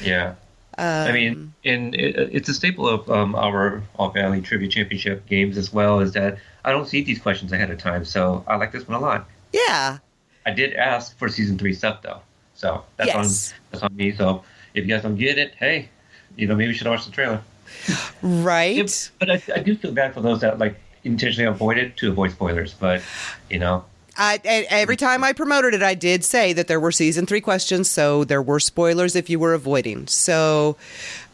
Yeah. 0.00 0.34
I 0.78 1.08
Um, 1.08 1.14
mean, 1.14 1.54
and 1.64 1.94
it, 1.94 2.30
it's 2.32 2.48
a 2.48 2.54
staple 2.54 2.88
of 2.88 3.10
um, 3.10 3.34
our 3.34 3.82
All 3.96 4.10
Valley 4.10 4.40
Trivia 4.40 4.68
Championship 4.68 5.26
games 5.26 5.58
as 5.58 5.72
well. 5.72 6.00
Is 6.00 6.12
that 6.12 6.38
I 6.64 6.70
don't 6.70 6.88
see 6.88 7.02
these 7.02 7.18
questions 7.20 7.52
ahead 7.52 7.70
of 7.70 7.78
time, 7.78 8.04
so 8.04 8.44
I 8.46 8.56
like 8.56 8.72
this 8.72 8.88
one 8.88 8.96
a 8.96 9.00
lot. 9.00 9.28
Yeah. 9.52 9.98
I 10.46 10.52
did 10.52 10.72
ask 10.74 11.18
for 11.18 11.28
season 11.28 11.58
three 11.58 11.74
stuff 11.74 12.00
though, 12.02 12.20
so 12.54 12.82
that's 12.96 13.08
Yes. 13.08 13.52
on 13.52 13.58
that's 13.70 13.82
on 13.82 13.94
me. 13.96 14.12
So 14.12 14.42
if 14.72 14.86
you 14.86 14.94
guys 14.94 15.02
don't 15.02 15.16
get 15.16 15.36
it, 15.36 15.52
hey, 15.58 15.90
you 16.36 16.46
know 16.46 16.54
maybe 16.56 16.68
you 16.68 16.74
should 16.74 16.86
watch 16.86 17.04
the 17.04 17.10
trailer. 17.12 17.42
Right. 18.22 18.76
It- 18.78 19.10
but 19.18 19.30
I, 19.30 19.42
I 19.54 19.58
do 19.60 19.74
feel 19.76 19.92
bad 19.92 20.14
for 20.14 20.20
those 20.20 20.40
that 20.42 20.58
like 20.58 20.76
intentionally 21.04 21.46
avoid 21.48 21.78
it 21.78 21.96
to 21.98 22.10
avoid 22.10 22.30
spoilers. 22.32 22.74
But 22.74 23.02
you 23.48 23.58
know, 23.58 23.84
I, 24.18 24.38
every 24.44 24.96
time 24.96 25.24
I 25.24 25.32
promoted 25.32 25.72
it, 25.72 25.82
I 25.82 25.94
did 25.94 26.24
say 26.24 26.52
that 26.52 26.68
there 26.68 26.78
were 26.80 26.92
season 26.92 27.24
three 27.26 27.40
questions, 27.40 27.88
so 27.90 28.24
there 28.24 28.42
were 28.42 28.60
spoilers 28.60 29.16
if 29.16 29.30
you 29.30 29.38
were 29.38 29.54
avoiding. 29.54 30.06
So, 30.08 30.76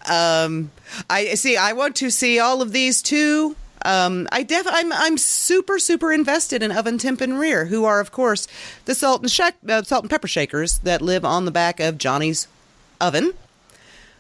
um, 0.09 0.71
I 1.11 1.35
see. 1.35 1.57
I 1.57 1.73
want 1.73 1.97
to 1.97 2.11
see 2.11 2.39
all 2.39 2.63
of 2.63 2.71
these 2.73 3.03
too. 3.03 3.57
Um, 3.85 4.29
I 4.33 4.43
def- 4.45 4.67
I'm 4.69 4.93
I'm 4.93 5.19
super 5.19 5.79
super 5.81 6.13
invested 6.13 6.63
in 6.63 6.71
Oven 6.73 6.99
Temp 6.99 7.21
and 7.21 7.39
Rear, 7.39 7.67
who 7.67 7.85
are 7.85 7.99
of 8.01 8.13
course 8.13 8.47
the 8.85 8.95
salt 8.95 9.23
and 9.23 9.31
shak- 9.31 9.57
uh, 9.69 9.83
salt 9.83 10.05
and 10.05 10.11
pepper 10.11 10.29
shakers 10.29 10.79
that 10.81 11.03
live 11.03 11.25
on 11.25 11.45
the 11.45 11.51
back 11.51 11.81
of 11.81 11.99
Johnny's 11.99 12.47
oven. 13.01 13.33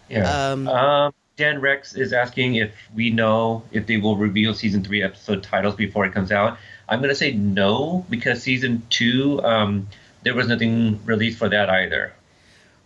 yeah. 0.08 0.50
Um, 0.52 0.68
Um, 0.68 1.12
Dan 1.36 1.60
Rex 1.60 1.94
is 1.94 2.14
asking 2.14 2.54
if 2.54 2.72
we 2.94 3.10
know 3.10 3.62
if 3.70 3.86
they 3.86 3.98
will 3.98 4.16
reveal 4.16 4.54
season 4.54 4.82
three 4.82 5.02
episode 5.02 5.42
titles 5.42 5.74
before 5.74 6.06
it 6.06 6.12
comes 6.14 6.32
out. 6.32 6.56
I'm 6.88 7.02
gonna 7.02 7.14
say 7.14 7.32
no 7.32 8.06
because 8.08 8.42
season 8.42 8.82
two, 8.88 9.42
um, 9.44 9.86
there 10.22 10.34
was 10.34 10.48
nothing 10.48 10.98
released 11.04 11.38
for 11.38 11.50
that 11.50 11.68
either. 11.68 12.14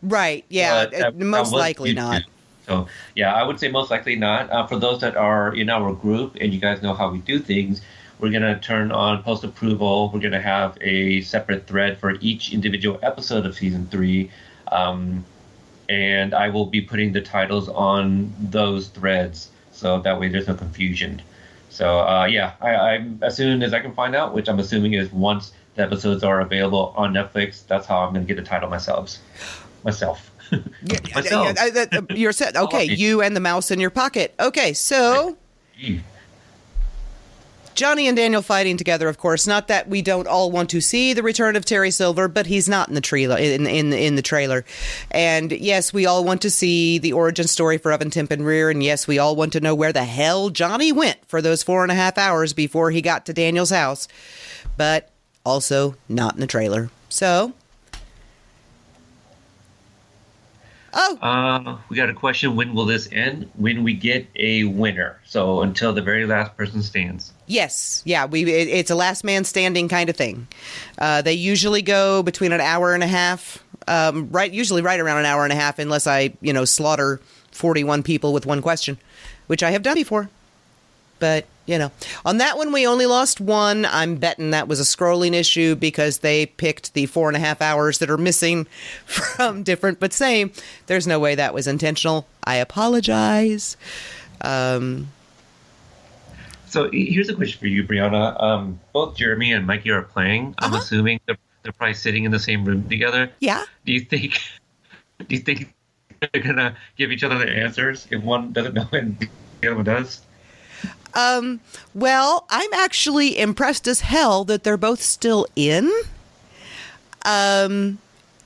Right? 0.02 0.44
Yeah. 0.48 0.86
But 0.86 1.00
uh, 1.00 1.10
most 1.12 1.52
likely 1.52 1.92
YouTube. 1.92 1.96
not. 1.96 2.22
So 2.66 2.86
yeah, 3.14 3.32
I 3.34 3.44
would 3.44 3.60
say 3.60 3.68
most 3.68 3.88
likely 3.90 4.16
not. 4.16 4.50
Uh, 4.50 4.66
for 4.66 4.78
those 4.78 5.00
that 5.00 5.16
are 5.16 5.54
in 5.54 5.70
our 5.70 5.92
group 5.92 6.36
and 6.40 6.52
you 6.52 6.58
guys 6.58 6.82
know 6.82 6.94
how 6.94 7.08
we 7.08 7.18
do 7.18 7.38
things, 7.38 7.82
we're 8.18 8.32
gonna 8.32 8.58
turn 8.58 8.90
on 8.90 9.22
post 9.22 9.44
approval. 9.44 10.10
We're 10.12 10.20
gonna 10.20 10.40
have 10.40 10.76
a 10.80 11.20
separate 11.20 11.68
thread 11.68 11.98
for 11.98 12.16
each 12.20 12.52
individual 12.52 12.98
episode 13.02 13.46
of 13.46 13.54
season 13.54 13.86
three, 13.92 14.30
um, 14.72 15.24
and 15.90 16.34
I 16.34 16.48
will 16.48 16.66
be 16.66 16.80
putting 16.80 17.12
the 17.12 17.20
titles 17.20 17.68
on 17.68 18.32
those 18.38 18.88
threads 18.88 19.50
so 19.72 20.00
that 20.00 20.20
way 20.20 20.28
there's 20.28 20.46
no 20.46 20.54
confusion. 20.54 21.20
So 21.68 22.00
uh, 22.00 22.26
yeah, 22.26 22.52
I, 22.60 22.74
I'm 22.74 23.18
as 23.22 23.36
soon 23.36 23.62
as 23.62 23.74
I 23.74 23.80
can 23.80 23.92
find 23.92 24.14
out, 24.14 24.32
which 24.32 24.48
I'm 24.48 24.60
assuming 24.60 24.94
is 24.94 25.12
once 25.12 25.52
the 25.74 25.82
episodes 25.82 26.22
are 26.22 26.40
available 26.40 26.94
on 26.96 27.12
Netflix. 27.12 27.66
That's 27.66 27.86
how 27.86 27.98
I'm 28.00 28.12
gonna 28.12 28.24
get 28.24 28.36
the 28.36 28.42
title 28.42 28.70
myself. 28.70 29.16
Myself. 29.82 30.30
myself. 30.52 31.56
Yeah, 31.56 31.64
uh, 31.64 31.86
uh, 31.92 31.98
uh, 31.98 32.14
you're 32.14 32.32
set. 32.32 32.56
Okay, 32.56 32.84
you 33.02 33.20
and 33.20 33.34
the 33.34 33.40
mouse 33.40 33.70
in 33.70 33.80
your 33.80 33.90
pocket. 33.90 34.34
Okay, 34.38 34.72
so. 34.72 35.36
Johnny 37.80 38.08
and 38.08 38.14
Daniel 38.14 38.42
fighting 38.42 38.76
together, 38.76 39.08
of 39.08 39.16
course. 39.16 39.46
Not 39.46 39.68
that 39.68 39.88
we 39.88 40.02
don't 40.02 40.28
all 40.28 40.50
want 40.50 40.68
to 40.68 40.82
see 40.82 41.14
the 41.14 41.22
return 41.22 41.56
of 41.56 41.64
Terry 41.64 41.90
Silver, 41.90 42.28
but 42.28 42.44
he's 42.44 42.68
not 42.68 42.88
in 42.88 42.94
the 42.94 43.00
trailer. 43.00 43.38
In 43.38 43.66
in 43.66 43.94
in 43.94 44.16
the 44.16 44.22
trailer, 44.22 44.66
and 45.10 45.50
yes, 45.50 45.90
we 45.90 46.04
all 46.04 46.22
want 46.22 46.42
to 46.42 46.50
see 46.50 46.98
the 46.98 47.14
origin 47.14 47.46
story 47.46 47.78
for 47.78 47.90
Oven 47.90 48.10
Temp 48.10 48.32
and 48.32 48.44
Rear, 48.44 48.68
and 48.68 48.82
yes, 48.82 49.08
we 49.08 49.18
all 49.18 49.34
want 49.34 49.54
to 49.54 49.60
know 49.60 49.74
where 49.74 49.94
the 49.94 50.04
hell 50.04 50.50
Johnny 50.50 50.92
went 50.92 51.26
for 51.26 51.40
those 51.40 51.62
four 51.62 51.82
and 51.82 51.90
a 51.90 51.94
half 51.94 52.18
hours 52.18 52.52
before 52.52 52.90
he 52.90 53.00
got 53.00 53.24
to 53.24 53.32
Daniel's 53.32 53.70
house, 53.70 54.08
but 54.76 55.10
also 55.46 55.96
not 56.06 56.34
in 56.34 56.40
the 56.40 56.46
trailer. 56.46 56.90
So, 57.08 57.54
oh, 60.92 61.18
Uh, 61.22 61.78
we 61.88 61.96
got 61.96 62.10
a 62.10 62.14
question. 62.14 62.56
When 62.56 62.74
will 62.74 62.84
this 62.84 63.08
end? 63.10 63.48
When 63.54 63.84
we 63.84 63.94
get 63.94 64.26
a 64.36 64.64
winner. 64.64 65.18
So 65.24 65.62
until 65.62 65.94
the 65.94 66.02
very 66.02 66.26
last 66.26 66.58
person 66.58 66.82
stands. 66.82 67.32
Yes, 67.50 68.00
yeah, 68.04 68.26
we 68.26 68.44
it, 68.44 68.68
it's 68.68 68.92
a 68.92 68.94
last 68.94 69.24
man 69.24 69.42
standing 69.42 69.88
kind 69.88 70.08
of 70.08 70.14
thing. 70.14 70.46
Uh, 70.96 71.20
they 71.20 71.32
usually 71.32 71.82
go 71.82 72.22
between 72.22 72.52
an 72.52 72.60
hour 72.60 72.94
and 72.94 73.02
a 73.02 73.08
half, 73.08 73.60
um, 73.88 74.28
right? 74.30 74.52
Usually 74.52 74.82
right 74.82 75.00
around 75.00 75.18
an 75.18 75.24
hour 75.24 75.42
and 75.42 75.52
a 75.52 75.56
half, 75.56 75.80
unless 75.80 76.06
I 76.06 76.32
you 76.40 76.52
know 76.52 76.64
slaughter 76.64 77.20
forty 77.50 77.82
one 77.82 78.04
people 78.04 78.32
with 78.32 78.46
one 78.46 78.62
question, 78.62 78.98
which 79.48 79.64
I 79.64 79.72
have 79.72 79.82
done 79.82 79.96
before. 79.96 80.30
But 81.18 81.46
you 81.66 81.76
know, 81.76 81.90
on 82.24 82.36
that 82.36 82.56
one 82.56 82.70
we 82.70 82.86
only 82.86 83.06
lost 83.06 83.40
one. 83.40 83.84
I'm 83.84 84.14
betting 84.14 84.52
that 84.52 84.68
was 84.68 84.78
a 84.78 84.84
scrolling 84.84 85.34
issue 85.34 85.74
because 85.74 86.18
they 86.18 86.46
picked 86.46 86.94
the 86.94 87.06
four 87.06 87.26
and 87.26 87.36
a 87.36 87.40
half 87.40 87.60
hours 87.60 87.98
that 87.98 88.10
are 88.10 88.16
missing 88.16 88.66
from 89.06 89.64
different 89.64 89.98
but 89.98 90.12
same. 90.12 90.52
There's 90.86 91.08
no 91.08 91.18
way 91.18 91.34
that 91.34 91.52
was 91.52 91.66
intentional. 91.66 92.28
I 92.44 92.54
apologize. 92.54 93.76
Um, 94.40 95.08
So 96.70 96.88
here's 96.92 97.28
a 97.28 97.34
question 97.34 97.58
for 97.58 97.66
you, 97.66 97.82
Brianna. 97.82 98.40
Um, 98.40 98.78
both 98.92 99.16
Jeremy 99.16 99.52
and 99.52 99.66
Mikey 99.66 99.90
are 99.90 100.02
playing. 100.02 100.54
I'm 100.58 100.72
Uh-huh. 100.72 100.80
assuming 100.80 101.18
they're, 101.26 101.36
they're 101.64 101.72
probably 101.72 101.94
sitting 101.94 102.22
in 102.24 102.30
the 102.30 102.38
same 102.38 102.64
room 102.64 102.88
together. 102.88 103.28
Yeah. 103.40 103.64
Do 103.84 103.92
you 103.92 104.00
think? 104.00 104.40
Do 105.28 105.34
you 105.34 105.40
think 105.42 105.74
they're 106.32 106.42
gonna 106.42 106.76
give 106.96 107.10
each 107.10 107.24
other 107.24 107.38
their 107.38 107.52
answers 107.54 108.06
if 108.10 108.22
one 108.22 108.52
doesn't 108.52 108.74
know 108.74 108.88
and 108.92 109.18
the 109.60 109.66
other 109.66 109.76
one 109.76 109.84
does? 109.84 110.22
Um, 111.12 111.60
well, 111.92 112.46
I'm 112.48 112.72
actually 112.72 113.36
impressed 113.38 113.88
as 113.88 114.00
hell 114.02 114.44
that 114.44 114.62
they're 114.62 114.76
both 114.78 115.02
still 115.02 115.46
in. 115.56 115.90
Um, 117.26 117.98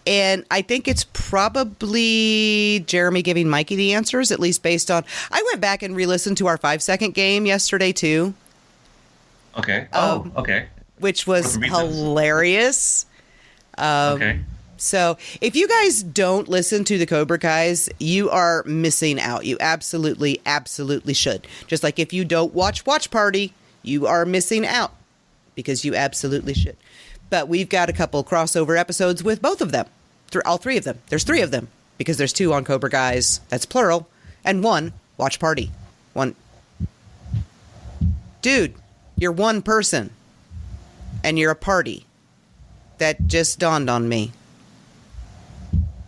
and 0.06 0.44
I 0.50 0.62
think 0.62 0.86
it's 0.88 1.04
probably 1.12 2.84
Jeremy 2.86 3.22
giving 3.22 3.48
Mikey 3.48 3.76
the 3.76 3.92
answers, 3.94 4.30
at 4.32 4.40
least 4.40 4.62
based 4.62 4.90
on. 4.90 5.04
I 5.30 5.42
went 5.50 5.60
back 5.60 5.82
and 5.82 5.94
re 5.96 6.06
listened 6.06 6.36
to 6.38 6.46
our 6.46 6.56
five 6.56 6.82
second 6.82 7.14
game 7.14 7.46
yesterday, 7.46 7.92
too, 7.92 8.34
Okay. 9.56 9.86
Oh, 9.92 10.22
Um, 10.22 10.32
okay. 10.36 10.66
which 10.98 11.26
was 11.26 11.56
hilarious. 11.56 13.06
Um, 13.78 14.14
okay. 14.14 14.40
So, 14.76 15.16
if 15.40 15.54
you 15.56 15.68
guys 15.68 16.02
don't 16.02 16.48
listen 16.48 16.84
to 16.84 16.98
the 16.98 17.06
Cobra 17.06 17.38
Guys, 17.38 17.88
you 18.00 18.28
are 18.30 18.64
missing 18.66 19.20
out. 19.20 19.44
You 19.46 19.56
absolutely, 19.60 20.40
absolutely 20.44 21.14
should. 21.14 21.46
Just 21.68 21.82
like 21.82 21.98
if 21.98 22.12
you 22.12 22.24
don't 22.24 22.52
watch 22.52 22.84
Watch 22.84 23.10
Party, 23.10 23.54
you 23.82 24.06
are 24.06 24.26
missing 24.26 24.66
out 24.66 24.92
because 25.54 25.84
you 25.84 25.94
absolutely 25.94 26.54
should. 26.54 26.76
But 27.34 27.48
we've 27.48 27.68
got 27.68 27.90
a 27.90 27.92
couple 27.92 28.22
crossover 28.22 28.78
episodes 28.78 29.24
with 29.24 29.42
both 29.42 29.60
of 29.60 29.72
them, 29.72 29.86
through 30.28 30.42
all 30.46 30.56
three 30.56 30.76
of 30.76 30.84
them. 30.84 31.00
There's 31.08 31.24
three 31.24 31.40
of 31.40 31.50
them 31.50 31.66
because 31.98 32.16
there's 32.16 32.32
two 32.32 32.52
on 32.52 32.64
Cobra 32.64 32.88
Guys. 32.88 33.40
That's 33.48 33.66
plural, 33.66 34.08
and 34.44 34.62
one 34.62 34.92
Watch 35.16 35.40
Party. 35.40 35.72
One, 36.12 36.36
dude, 38.40 38.74
you're 39.16 39.32
one 39.32 39.62
person, 39.62 40.10
and 41.24 41.36
you're 41.36 41.50
a 41.50 41.56
party. 41.56 42.06
That 42.98 43.26
just 43.26 43.58
dawned 43.58 43.90
on 43.90 44.08
me. 44.08 44.30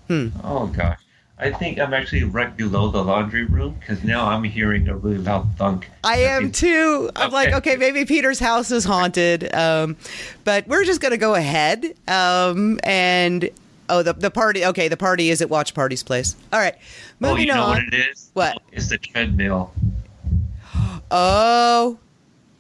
Hmm. 0.07 0.29
Oh 0.45 0.69
gosh. 0.69 1.01
I 1.39 1.51
think 1.53 1.79
I'm 1.79 1.93
actually 1.93 2.25
right 2.25 2.57
below 2.57 2.91
the 2.91 3.05
laundry 3.05 3.45
room 3.45 3.77
because 3.79 4.03
now 4.03 4.27
I'm 4.27 4.43
hearing 4.43 4.89
a 4.89 4.97
really 4.97 5.19
loud 5.19 5.47
thunk. 5.59 5.91
I 6.03 6.17
am 6.21 6.51
too. 6.51 7.11
I'm 7.15 7.31
like, 7.31 7.49
Okay. 7.49 7.57
okay, 7.57 7.77
maybe 7.77 8.07
Peter's 8.07 8.39
house 8.39 8.71
is 8.71 8.85
haunted. 8.85 9.55
Um, 9.55 9.97
but 10.45 10.67
we're 10.67 10.85
just 10.85 11.01
gonna 11.03 11.19
go 11.19 11.35
ahead. 11.35 11.95
Um, 12.09 12.81
and 12.85 13.51
oh, 13.91 14.03
the 14.03 14.15
the 14.15 14.31
party. 14.31 14.65
Okay, 14.65 14.89
the 14.89 14.97
party 14.97 15.29
is 15.29 15.43
at 15.43 15.51
Watch 15.51 15.75
Party's 15.75 16.03
place. 16.03 16.37
All 16.55 16.59
right, 16.61 16.75
Oh, 17.23 17.37
you 17.37 17.47
know 17.47 17.63
on. 17.63 17.69
what 17.69 17.83
it 17.83 17.95
is? 18.11 18.31
What? 18.33 18.63
It's 18.73 18.89
the 18.89 18.97
treadmill. 18.99 19.75
Oh, 21.11 21.99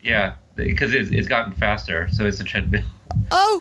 Yeah, 0.03 0.35
because 0.55 0.95
it's, 0.95 1.11
it's 1.11 1.27
gotten 1.27 1.53
faster, 1.55 2.09
so 2.12 2.24
it's 2.27 2.39
a 2.41 2.45
treadmill. 2.45 2.85
oh, 3.33 3.61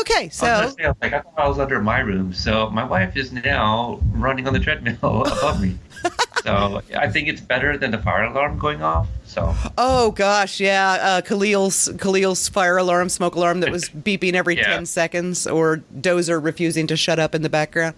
okay. 0.00 0.14
I 0.22 0.24
was 0.26 0.34
So 0.34 0.46
say, 0.76 0.84
I 0.84 0.88
was 0.88 0.96
like, 1.02 1.12
I 1.12 1.20
thought 1.20 1.34
I 1.38 1.48
was 1.48 1.58
under 1.58 1.80
my 1.80 2.00
room, 2.00 2.32
so 2.32 2.70
my 2.70 2.84
wife 2.84 3.16
is 3.16 3.32
now 3.32 3.98
running 4.12 4.46
on 4.46 4.52
the 4.52 4.60
treadmill 4.60 5.22
above 5.26 5.60
me. 5.62 5.78
So 6.44 6.82
I 6.96 7.08
think 7.08 7.28
it's 7.28 7.40
better 7.40 7.76
than 7.78 7.92
the 7.92 7.98
fire 7.98 8.24
alarm 8.24 8.58
going 8.58 8.82
off. 8.82 9.06
So 9.24 9.54
Oh 9.78 10.10
gosh, 10.10 10.58
yeah. 10.60 10.98
Uh, 11.00 11.20
Khalil's 11.22 11.88
Khalil's 11.98 12.48
fire 12.48 12.76
alarm, 12.78 13.08
smoke 13.08 13.36
alarm 13.36 13.60
that 13.60 13.70
was 13.70 13.88
beeping 13.88 14.34
every 14.34 14.56
Yeah. 14.56 14.64
ten 14.74 14.86
seconds, 14.86 15.46
or 15.46 15.82
Dozer 16.00 16.42
refusing 16.42 16.86
to 16.88 16.96
shut 16.96 17.18
up 17.20 17.34
in 17.34 17.42
the 17.42 17.48
background. 17.48 17.94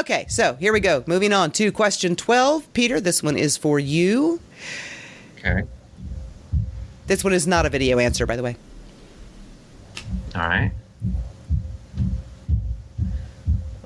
Okay, 0.00 0.24
so 0.28 0.54
here 0.54 0.72
we 0.72 0.80
go. 0.80 1.04
Moving 1.06 1.32
on 1.32 1.50
to 1.52 1.70
question 1.70 2.16
twelve. 2.16 2.72
Peter, 2.72 3.00
this 3.00 3.22
one 3.22 3.36
is 3.36 3.56
for 3.56 3.78
you. 3.78 4.40
okay, 5.38 5.62
This 7.06 7.22
one 7.22 7.32
is 7.34 7.46
not 7.46 7.66
a 7.66 7.68
video 7.68 7.98
answer, 8.00 8.26
by 8.26 8.34
the 8.34 8.42
way. 8.42 8.56
all 10.34 10.40
right. 10.48 10.72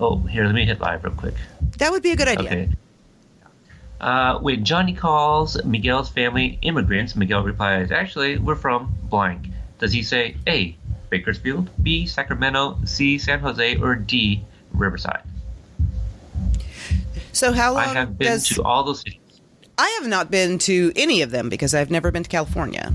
Oh, 0.00 0.18
here, 0.20 0.44
let 0.44 0.54
me 0.54 0.64
hit 0.64 0.80
live 0.80 1.04
real 1.04 1.14
quick. 1.14 1.34
That 1.78 1.90
would 1.90 2.02
be 2.02 2.12
a 2.12 2.16
good 2.16 2.28
idea. 2.28 2.50
Okay. 2.50 2.68
Uh, 4.00 4.38
when 4.38 4.64
Johnny 4.64 4.92
calls 4.94 5.62
Miguel's 5.64 6.08
family 6.08 6.58
immigrants, 6.62 7.16
Miguel 7.16 7.42
replies, 7.42 7.90
Actually, 7.90 8.38
we're 8.38 8.54
from 8.54 8.94
blank. 9.04 9.48
Does 9.80 9.92
he 9.92 10.02
say 10.02 10.36
A, 10.46 10.76
Bakersfield, 11.10 11.70
B, 11.82 12.06
Sacramento, 12.06 12.78
C, 12.84 13.18
San 13.18 13.40
Jose, 13.40 13.76
or 13.76 13.96
D, 13.96 14.44
Riverside? 14.72 15.22
So 17.32 17.52
how 17.52 17.74
long 17.74 17.82
I 17.82 17.94
have 17.94 18.18
been 18.18 18.28
does 18.28 18.48
to 18.50 18.62
all 18.62 18.84
those 18.84 19.00
cities. 19.00 19.18
I 19.76 19.88
have 20.00 20.08
not 20.08 20.30
been 20.30 20.58
to 20.60 20.92
any 20.96 21.22
of 21.22 21.30
them 21.30 21.48
because 21.48 21.74
I've 21.74 21.90
never 21.90 22.10
been 22.10 22.24
to 22.24 22.28
California. 22.28 22.92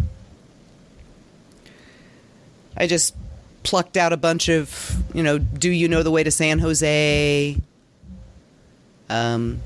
I 2.75 2.87
just 2.87 3.15
plucked 3.63 3.97
out 3.97 4.13
a 4.13 4.17
bunch 4.17 4.49
of, 4.49 4.95
you 5.13 5.23
know, 5.23 5.37
do 5.37 5.69
you 5.69 5.87
know 5.87 6.03
the 6.03 6.11
way 6.11 6.23
to 6.23 6.31
San 6.31 6.59
Jose? 6.59 7.57
Um, 9.09 9.61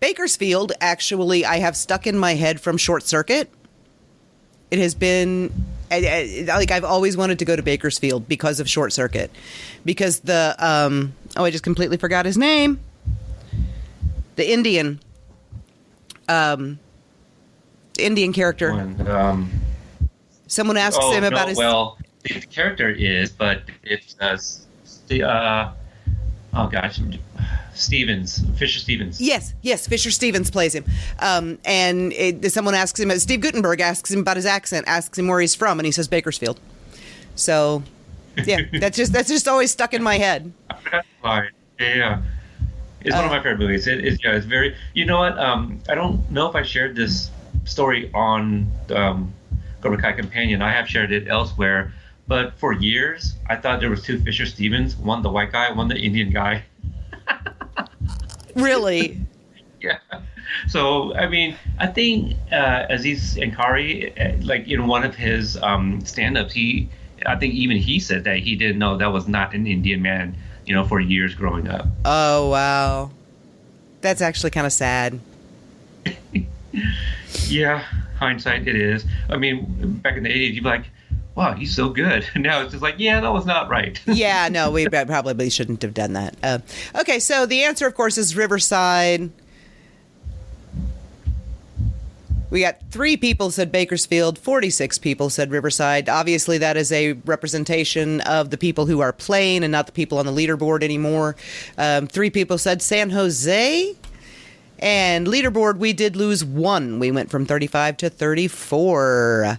Bakersfield, 0.00 0.72
actually, 0.80 1.44
I 1.44 1.58
have 1.58 1.76
stuck 1.76 2.06
in 2.06 2.18
my 2.18 2.34
head 2.34 2.60
from 2.60 2.76
Short 2.76 3.02
Circuit. 3.02 3.50
It 4.70 4.78
has 4.78 4.94
been 4.94 5.52
I- 5.90 6.44
I- 6.48 6.56
like 6.56 6.70
I've 6.70 6.84
always 6.84 7.16
wanted 7.16 7.40
to 7.40 7.44
go 7.44 7.56
to 7.56 7.62
Bakersfield 7.62 8.28
because 8.28 8.60
of 8.60 8.68
Short 8.68 8.92
Circuit, 8.92 9.30
because 9.84 10.20
the 10.20 10.54
um, 10.58 11.14
oh, 11.36 11.44
I 11.44 11.50
just 11.50 11.64
completely 11.64 11.96
forgot 11.96 12.26
his 12.26 12.38
name. 12.38 12.78
The 14.36 14.52
Indian, 14.52 15.00
um, 16.28 16.78
the 17.94 18.04
Indian 18.04 18.32
character. 18.32 18.72
When, 18.72 19.06
um, 19.08 19.50
Someone 20.46 20.76
asks 20.76 20.98
oh, 21.00 21.12
him 21.12 21.22
about 21.24 21.42
no, 21.42 21.48
his. 21.48 21.58
well, 21.58 21.98
the 22.22 22.40
character 22.40 22.90
is, 22.90 23.30
but 23.30 23.62
it's 23.82 24.16
uh, 24.20 24.36
the 25.08 25.22
uh, 25.22 25.72
oh 26.54 26.66
gosh, 26.68 27.00
Stevens, 27.74 28.44
Fisher 28.56 28.78
Stevens. 28.78 29.20
Yes, 29.20 29.54
yes, 29.62 29.86
Fisher 29.86 30.10
Stevens 30.10 30.50
plays 30.50 30.74
him. 30.74 30.84
Um, 31.18 31.58
and 31.64 32.12
it, 32.12 32.52
someone 32.52 32.74
asks 32.74 32.98
him, 33.00 33.10
Steve 33.18 33.40
Guttenberg 33.40 33.80
asks 33.80 34.10
him 34.10 34.20
about 34.20 34.36
his 34.36 34.46
accent, 34.46 34.86
asks 34.86 35.18
him 35.18 35.28
where 35.28 35.40
he's 35.40 35.54
from, 35.54 35.78
and 35.78 35.86
he 35.86 35.92
says 35.92 36.08
Bakersfield. 36.08 36.60
So, 37.34 37.82
yeah, 38.44 38.60
that's 38.80 38.96
just 38.96 39.12
that's 39.12 39.28
just 39.28 39.48
always 39.48 39.70
stuck 39.70 39.94
in 39.94 40.02
my 40.02 40.18
head. 40.18 40.52
Yeah. 41.80 42.20
It's 43.02 43.16
one 43.16 43.24
of 43.24 43.30
my 43.30 43.38
favorite 43.38 43.58
movies. 43.58 43.86
It 43.86 44.04
is, 44.04 44.18
yeah, 44.22 44.32
it's 44.32 44.44
very. 44.44 44.76
You 44.92 45.06
know 45.06 45.20
what? 45.20 45.38
Um, 45.38 45.80
I 45.88 45.94
don't 45.94 46.30
know 46.30 46.46
if 46.46 46.54
I 46.54 46.62
shared 46.62 46.94
this 46.94 47.30
story 47.64 48.10
on 48.12 48.70
um, 48.94 49.32
Cobra 49.80 50.00
Kai 50.00 50.12
Companion. 50.12 50.60
I 50.60 50.70
have 50.70 50.86
shared 50.86 51.10
it 51.10 51.28
elsewhere, 51.28 51.94
but 52.30 52.54
for 52.58 52.72
years 52.72 53.34
I 53.50 53.56
thought 53.56 53.80
there 53.80 53.90
was 53.90 54.02
two 54.02 54.20
Fisher 54.20 54.46
Stevens, 54.46 54.96
one 54.96 55.20
the 55.22 55.30
white 55.30 55.50
guy, 55.50 55.72
one 55.72 55.88
the 55.88 55.98
Indian 55.98 56.30
guy. 56.30 56.62
Really, 58.56 59.20
Yeah. 59.80 59.98
So 60.68 61.14
I 61.14 61.26
mean, 61.28 61.56
I 61.78 61.86
think 61.86 62.36
uh, 62.52 62.86
Aziz 62.88 63.36
Ansari, 63.36 63.90
uh, 64.18 64.44
like 64.44 64.68
in 64.68 64.86
one 64.86 65.04
of 65.04 65.14
his 65.14 65.56
um, 65.62 66.04
stand-ups, 66.04 66.52
he, 66.52 66.88
I 67.26 67.36
think 67.36 67.54
even 67.54 67.76
he 67.76 67.98
said 68.00 68.24
that 68.24 68.38
he 68.38 68.56
didn't 68.56 68.78
know 68.78 68.96
that 68.96 69.12
was 69.12 69.26
not 69.28 69.54
an 69.54 69.66
Indian 69.66 70.02
man. 70.02 70.36
You 70.66 70.74
know, 70.74 70.84
for 70.84 71.00
years 71.00 71.34
growing 71.34 71.66
up. 71.68 71.86
oh 72.04 72.48
wow, 72.50 73.10
that's 74.02 74.20
actually 74.20 74.50
kind 74.50 74.66
of 74.66 74.72
sad. 74.72 75.20
Yeah, 77.48 77.84
hindsight, 78.16 78.68
it 78.68 78.76
is. 78.76 79.04
I 79.28 79.36
mean, 79.36 79.98
back 80.02 80.16
in 80.16 80.22
the 80.22 80.28
80s, 80.28 80.54
you'd 80.54 80.62
be 80.62 80.68
like, 80.68 80.84
wow, 81.34 81.54
he's 81.54 81.74
so 81.74 81.88
good. 81.88 82.26
Now 82.36 82.62
it's 82.62 82.72
just 82.72 82.82
like, 82.82 82.96
yeah, 82.98 83.20
that 83.20 83.32
was 83.32 83.46
not 83.46 83.68
right. 83.68 84.00
yeah, 84.06 84.48
no, 84.48 84.70
we 84.70 84.86
probably 84.88 85.50
shouldn't 85.50 85.82
have 85.82 85.94
done 85.94 86.14
that. 86.14 86.36
Uh, 86.42 86.58
okay, 87.00 87.18
so 87.18 87.46
the 87.46 87.64
answer, 87.64 87.86
of 87.86 87.94
course, 87.94 88.18
is 88.18 88.34
Riverside. 88.36 89.30
We 92.50 92.62
got 92.62 92.78
three 92.90 93.16
people 93.16 93.52
said 93.52 93.70
Bakersfield, 93.70 94.36
46 94.36 94.98
people 94.98 95.30
said 95.30 95.52
Riverside. 95.52 96.08
Obviously, 96.08 96.58
that 96.58 96.76
is 96.76 96.90
a 96.90 97.12
representation 97.24 98.20
of 98.22 98.50
the 98.50 98.58
people 98.58 98.86
who 98.86 98.98
are 99.00 99.12
playing 99.12 99.62
and 99.62 99.70
not 99.70 99.86
the 99.86 99.92
people 99.92 100.18
on 100.18 100.26
the 100.26 100.32
leaderboard 100.32 100.82
anymore. 100.82 101.36
Um, 101.78 102.08
three 102.08 102.30
people 102.30 102.58
said 102.58 102.82
San 102.82 103.10
Jose. 103.10 103.94
And 104.80 105.26
leaderboard, 105.26 105.76
we 105.76 105.92
did 105.92 106.16
lose 106.16 106.44
one. 106.44 106.98
We 106.98 107.10
went 107.12 107.30
from 107.30 107.46
35 107.46 107.98
to 107.98 108.10
34. 108.10 109.58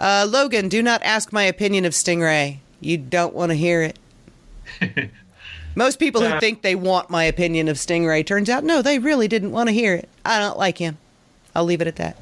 Uh, 0.00 0.26
Logan, 0.28 0.70
do 0.70 0.82
not 0.82 1.02
ask 1.02 1.30
my 1.30 1.42
opinion 1.42 1.84
of 1.84 1.92
Stingray. 1.92 2.58
You 2.80 2.96
don't 2.96 3.34
want 3.34 3.50
to 3.50 3.56
hear 3.56 3.82
it. 3.82 3.98
Most 5.74 5.98
people 5.98 6.22
who 6.22 6.40
think 6.40 6.62
they 6.62 6.74
want 6.74 7.10
my 7.10 7.24
opinion 7.24 7.68
of 7.68 7.76
Stingray 7.76 8.26
turns 8.26 8.48
out 8.48 8.64
no, 8.64 8.80
they 8.82 8.98
really 8.98 9.28
didn't 9.28 9.52
want 9.52 9.68
to 9.68 9.74
hear 9.74 9.94
it. 9.94 10.08
I 10.24 10.38
don't 10.38 10.58
like 10.58 10.78
him. 10.78 10.96
I'll 11.54 11.64
leave 11.64 11.82
it 11.82 11.86
at 11.86 11.96
that. 11.96 12.16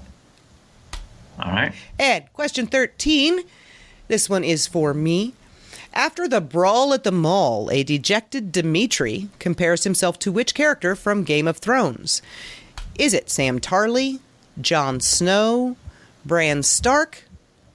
All 1.39 1.53
right. 1.53 1.73
Ed, 1.99 2.29
question 2.33 2.67
13. 2.67 3.41
This 4.09 4.29
one 4.29 4.43
is 4.43 4.67
for 4.67 4.93
me. 4.93 5.35
After 5.95 6.29
the 6.29 6.41
brawl 6.41 6.93
at 6.93 7.05
the 7.05 7.13
mall, 7.13 7.71
a 7.71 7.83
dejected 7.85 8.53
Demetri 8.53 9.29
compares 9.39 9.85
himself 9.85 10.19
to 10.21 10.33
which 10.33 10.55
character 10.55 10.97
from 10.97 11.25
Game 11.25 11.47
of 11.47 11.59
Thrones? 11.59 12.23
Is 12.99 13.15
it 13.15 13.31
Sam 13.31 13.61
Tarly, 13.61 14.19
Jon 14.61 15.01
Snow, 15.01 15.77
Bran 16.27 16.63
Stark, 16.63 17.25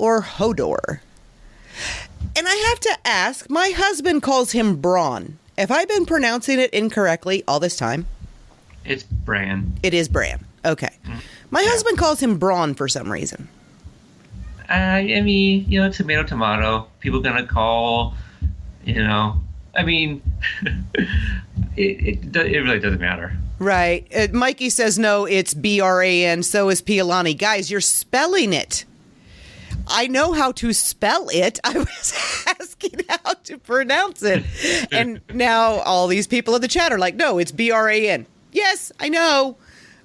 or 0.03 0.21
Hodor? 0.21 0.99
And 2.35 2.45
I 2.45 2.55
have 2.69 2.79
to 2.81 2.97
ask, 3.05 3.49
my 3.49 3.71
husband 3.73 4.21
calls 4.21 4.51
him 4.51 4.75
Braun. 4.75 5.39
Have 5.57 5.71
I 5.71 5.85
been 5.85 6.05
pronouncing 6.05 6.59
it 6.59 6.73
incorrectly 6.73 7.41
all 7.47 7.61
this 7.61 7.77
time? 7.77 8.05
It's 8.83 9.03
Bran. 9.03 9.79
It 9.81 9.93
is 9.93 10.09
Bran. 10.09 10.43
Okay. 10.65 10.89
My 11.51 11.63
husband 11.63 11.97
calls 11.97 12.21
him 12.21 12.37
Braun 12.37 12.73
for 12.73 12.89
some 12.89 13.09
reason. 13.09 13.47
Uh, 14.69 14.73
I 14.73 15.21
mean, 15.21 15.63
you 15.69 15.79
know, 15.79 15.89
tomato, 15.89 16.23
tomato. 16.23 16.87
People 16.99 17.21
gonna 17.21 17.47
call, 17.47 18.15
you 18.83 18.95
know. 18.95 19.41
I 19.73 19.83
mean, 19.83 20.21
it, 21.77 22.25
it 22.27 22.35
it 22.35 22.59
really 22.59 22.79
doesn't 22.79 22.99
matter. 22.99 23.37
Right. 23.59 24.05
Uh, 24.13 24.27
Mikey 24.33 24.69
says 24.69 24.99
no, 24.99 25.25
it's 25.25 25.53
B 25.53 25.79
R 25.79 26.01
A 26.01 26.25
N. 26.25 26.43
So 26.43 26.69
is 26.69 26.81
Pialani. 26.81 27.37
Guys, 27.37 27.71
you're 27.71 27.81
spelling 27.81 28.51
it. 28.51 28.83
I 29.87 30.07
know 30.07 30.33
how 30.33 30.51
to 30.53 30.73
spell 30.73 31.27
it. 31.29 31.59
I 31.63 31.77
was 31.77 32.45
asking 32.59 33.01
how 33.09 33.33
to 33.33 33.57
pronounce 33.57 34.23
it. 34.23 34.43
And 34.91 35.21
now 35.33 35.73
all 35.81 36.07
these 36.07 36.27
people 36.27 36.55
in 36.55 36.61
the 36.61 36.67
chat 36.67 36.91
are 36.91 36.99
like, 36.99 37.15
no, 37.15 37.37
it's 37.37 37.51
B 37.51 37.71
R 37.71 37.89
A 37.89 38.09
N. 38.09 38.25
Yes, 38.51 38.91
I 38.99 39.09
know. 39.09 39.57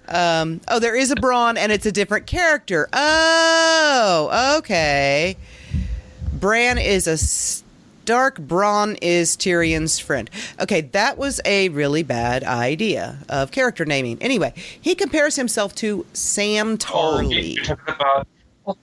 Um, 0.09 0.61
oh, 0.69 0.79
there 0.79 0.97
is 0.97 1.11
a 1.11 1.15
Bronn 1.17 1.59
and 1.59 1.71
it's 1.71 1.85
a 1.85 1.93
different 1.93 2.27
character. 2.27 2.89
Oh, 2.95 4.57
okay. 4.59 5.37
Bran 6.33 6.79
is 6.79 7.07
a 7.07 7.19
Stark. 7.19 8.39
Bronn 8.39 8.97
is 9.03 9.37
Tyrion's 9.37 9.99
friend. 9.99 10.31
Okay, 10.61 10.81
that 10.81 11.19
was 11.19 11.43
a 11.45 11.69
really 11.69 12.03
bad 12.03 12.43
idea 12.43 13.19
of 13.29 13.51
character 13.51 13.85
naming. 13.85 14.17
Anyway, 14.23 14.55
he 14.81 14.95
compares 14.95 15.37
himself 15.37 15.75
to 15.77 16.07
Sam 16.15 16.79
Oh, 16.91 17.21
you- 17.21 17.29
Tarly. 17.29 17.55
you're 17.57 17.65
talking 17.65 17.95
about. 17.95 18.27
well, 18.65 18.79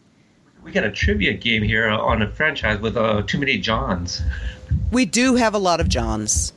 We 0.65 0.71
got 0.71 0.83
a 0.83 0.91
trivia 0.91 1.33
game 1.33 1.61
here 1.61 1.87
on 1.87 2.23
a 2.23 2.31
franchise 2.31 2.79
with 2.79 2.97
uh, 2.97 3.21
too 3.21 3.37
many 3.37 3.59
Johns. 3.59 4.23
We 4.91 5.05
do 5.05 5.35
have 5.35 5.53
a 5.53 5.59
lot 5.59 5.79
of 5.79 5.87
Johns. 5.87 6.53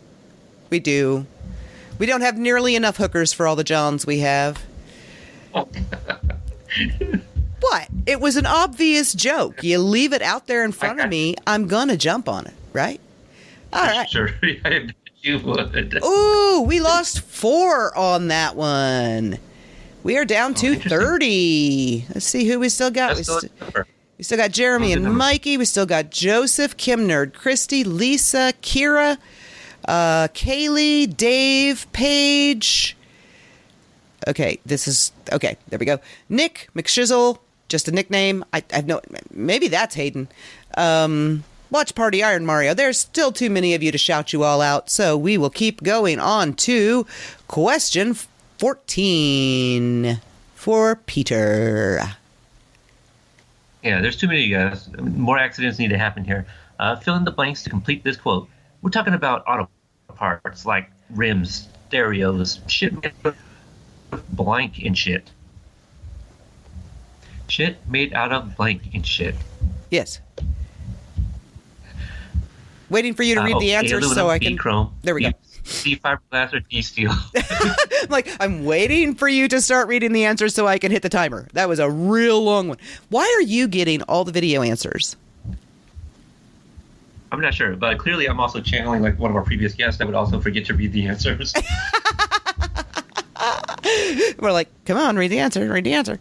We 0.71 0.81
do. 0.81 1.27
We 1.99 2.07
don't 2.07 2.23
have 2.23 2.39
nearly 2.39 2.75
enough 2.75 2.97
hookers 2.97 3.35
for 3.35 3.47
all 3.47 3.55
the 3.55 3.65
Johns 3.65 4.07
we 4.07 4.21
have. 4.21 4.65
what? 5.53 5.69
It 8.07 8.19
was 8.19 8.37
an 8.37 8.47
obvious 8.47 9.13
joke. 9.13 9.63
You 9.63 9.79
leave 9.79 10.15
it 10.15 10.23
out 10.23 10.47
there 10.47 10.65
in 10.65 10.73
front 10.73 11.01
of 11.01 11.11
me, 11.11 11.35
I'm 11.47 11.67
gonna 11.67 11.99
jump 11.99 12.31
on 12.31 12.47
it, 12.47 12.55
right? 12.73 12.99
All 13.75 13.83
right. 13.85 14.09
Sure, 14.09 14.31
I 14.43 14.55
bet 14.71 14.95
you 15.21 15.39
would. 15.41 16.03
Ooh, 16.03 16.65
we 16.67 16.81
lost 16.81 17.21
four 17.21 17.95
on 17.95 18.29
that 18.29 18.57
one. 18.57 19.39
We 20.03 20.17
are 20.17 20.25
down 20.25 20.55
to 20.55 20.69
Oh, 20.69 20.73
interesting. 20.73 20.99
30. 20.99 22.07
Let's 22.15 22.25
see 22.25 22.49
who 22.49 22.59
we 22.61 22.71
still 22.71 22.91
got. 22.91 23.17
We, 23.17 23.25
st-. 23.25 23.53
we 24.19 24.25
still 24.25 24.37
got 24.39 24.51
Jeremy 24.51 24.93
and. 24.93 25.17
Mikey. 25.17 25.57
We 25.57 25.65
still 25.65 25.87
got 25.87 26.11
Joseph, 26.11 26.77
Kim 26.77 27.07
Nerd, 27.07 27.33
Christy, 27.33 27.85
Lisa, 27.85 28.53
Kira, 28.61 29.17
uh, 29.87 30.29
Kaylee, 30.29 31.17
Dave, 31.17 31.87
Paige. 31.93 32.97
Okay, 34.27 34.59
this 34.67 34.89
is 34.89 35.13
okay. 35.33 35.57
There 35.69 35.79
we 35.79 35.87
go. 35.87 36.01
Nick 36.29 36.69
McShizzle, 36.75 37.39
just 37.69 37.87
a 37.87 37.93
nickname. 37.93 38.45
I, 38.53 38.65
I 38.73 38.77
have 38.77 38.87
no. 38.87 39.01
Maybe 39.31 39.69
that's 39.69 39.95
Hayden. 39.95 40.29
Um, 40.77 41.45
Watch 41.71 41.95
Party 41.95 42.23
Iron 42.23 42.45
Mario. 42.45 42.75
There's 42.75 42.99
still 42.99 43.31
too 43.31 43.51
many 43.51 43.75
of 43.75 43.83
you 43.83 43.93
to 43.93 43.99
shout 43.99 44.33
you 44.33 44.43
all 44.43 44.61
out, 44.61 44.91
so 44.91 45.17
we 45.17 45.37
will 45.39 45.51
keep 45.51 45.83
going 45.83 46.19
on 46.19 46.55
to 46.55 47.07
question 47.47 48.15
14 48.59 50.21
for 50.55 50.97
Peter. 50.97 52.17
Yeah, 53.89 54.03
there's 54.03 54.17
too 54.19 54.27
many 54.29 54.51
guys. 54.51 54.87
More 54.99 55.39
accidents 55.39 55.79
need 55.79 55.89
to 55.89 55.97
happen 55.97 56.23
here. 56.23 56.45
Uh, 56.79 56.97
fill 56.97 57.15
in 57.15 57.25
the 57.25 57.31
blanks 57.31 57.63
to 57.63 57.71
complete 57.71 58.05
this 58.05 58.19
quote. 58.19 58.47
We're 58.83 58.91
talking 58.91 59.15
about 59.15 59.45
auto 59.49 59.71
parts 60.15 60.67
like 60.67 60.91
rims, 61.09 61.69
stereos, 61.89 62.61
shit 62.67 62.93
made 63.03 63.15
out 63.25 63.35
of 64.13 64.29
blank 64.37 64.79
and 64.85 64.97
shit. 64.97 65.31
Shit 67.49 67.79
made 67.89 68.13
out 68.13 68.31
of 68.31 68.55
blank 68.59 68.83
and 68.93 69.07
shit. 69.07 69.35
Yes. 69.91 70.21
Waiting 72.91 73.15
for 73.15 73.23
you 73.23 73.37
to 73.37 73.43
read 73.43 73.57
Uh, 73.57 73.61
the 73.61 73.73
answer 73.73 74.03
so 74.03 74.29
I 74.29 74.39
can. 74.39 74.59
Chrome, 74.59 74.93
There 75.01 75.15
we 75.15 75.23
go. 75.23 75.33
D 75.83 75.97
fiberglass 75.97 76.53
or 76.53 76.61
T 76.61 76.83
steel. 76.83 77.13
I'm 77.37 78.09
like, 78.09 78.29
I'm 78.41 78.65
waiting 78.65 79.15
for 79.15 79.29
you 79.29 79.49
to 79.49 79.61
start 79.61 79.89
reading 79.89 80.13
the 80.13 80.25
answers 80.25 80.55
so 80.55 80.67
I 80.67 80.79
can 80.79 80.91
hit 80.91 81.03
the 81.03 81.09
timer. 81.09 81.49
That 81.53 81.69
was 81.69 81.79
a 81.79 81.91
real 81.91 82.43
long 82.43 82.69
one. 82.69 82.79
Why 83.11 83.23
are 83.39 83.43
you 83.43 83.69
getting 83.69 84.03
all 84.03 84.25
the 84.25 84.33
video 84.33 84.63
answers? 84.63 85.17
I'm 87.31 87.41
not 87.41 87.55
sure, 87.55 87.77
but 87.77 87.99
clearly 87.99 88.27
I'm 88.27 88.41
also 88.41 88.61
channeling 88.61 89.03
like 89.03 89.19
one 89.19 89.31
of 89.31 89.37
our 89.37 89.43
previous 89.43 89.75
guests 89.75 89.99
that 89.99 90.07
would 90.07 90.15
also 90.17 90.41
forget 90.41 90.65
to 90.67 90.75
read 90.75 90.93
the 90.93 91.07
answers. 91.07 91.53
We're 94.39 94.53
like, 94.53 94.69
come 94.85 94.97
on, 94.97 95.17
read 95.17 95.29
the 95.29 95.39
answer, 95.39 95.69
read 95.69 95.85
the 95.85 95.93
answer. 95.93 96.19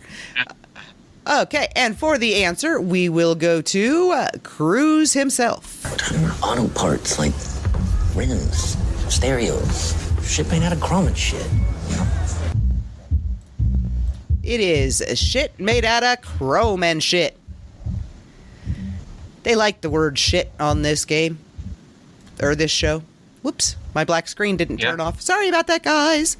Okay, 1.29 1.67
and 1.75 1.97
for 1.97 2.17
the 2.17 2.43
answer, 2.43 2.79
we 2.79 3.09
will 3.09 3.35
go 3.35 3.61
to 3.61 4.11
uh, 4.11 4.29
Cruz 4.43 5.13
himself. 5.13 5.85
auto 6.43 6.67
parts 6.69 7.19
like 7.19 7.33
rims, 8.15 8.77
stereos, 9.11 9.93
shit 10.23 10.49
made 10.51 10.63
out 10.63 10.73
of 10.73 10.79
chrome 10.81 11.07
and 11.07 11.17
shit. 11.17 11.47
You 11.89 11.95
know? 11.97 12.07
It 14.43 14.59
is 14.61 15.03
shit 15.15 15.59
made 15.59 15.85
out 15.85 16.03
of 16.03 16.21
chrome 16.21 16.83
and 16.83 17.01
shit. 17.03 17.37
They 19.43 19.55
like 19.55 19.81
the 19.81 19.89
word 19.89 20.17
shit 20.19 20.51
on 20.59 20.81
this 20.81 21.05
game 21.05 21.39
or 22.41 22.55
this 22.55 22.71
show. 22.71 23.03
Whoops, 23.41 23.75
my 23.95 24.03
black 24.03 24.27
screen 24.27 24.57
didn't 24.57 24.79
Yeah. 24.79 24.91
turn 24.91 24.99
off. 24.99 25.21
Sorry 25.21 25.47
about 25.49 25.67
that, 25.67 25.83
guys. 25.83 26.37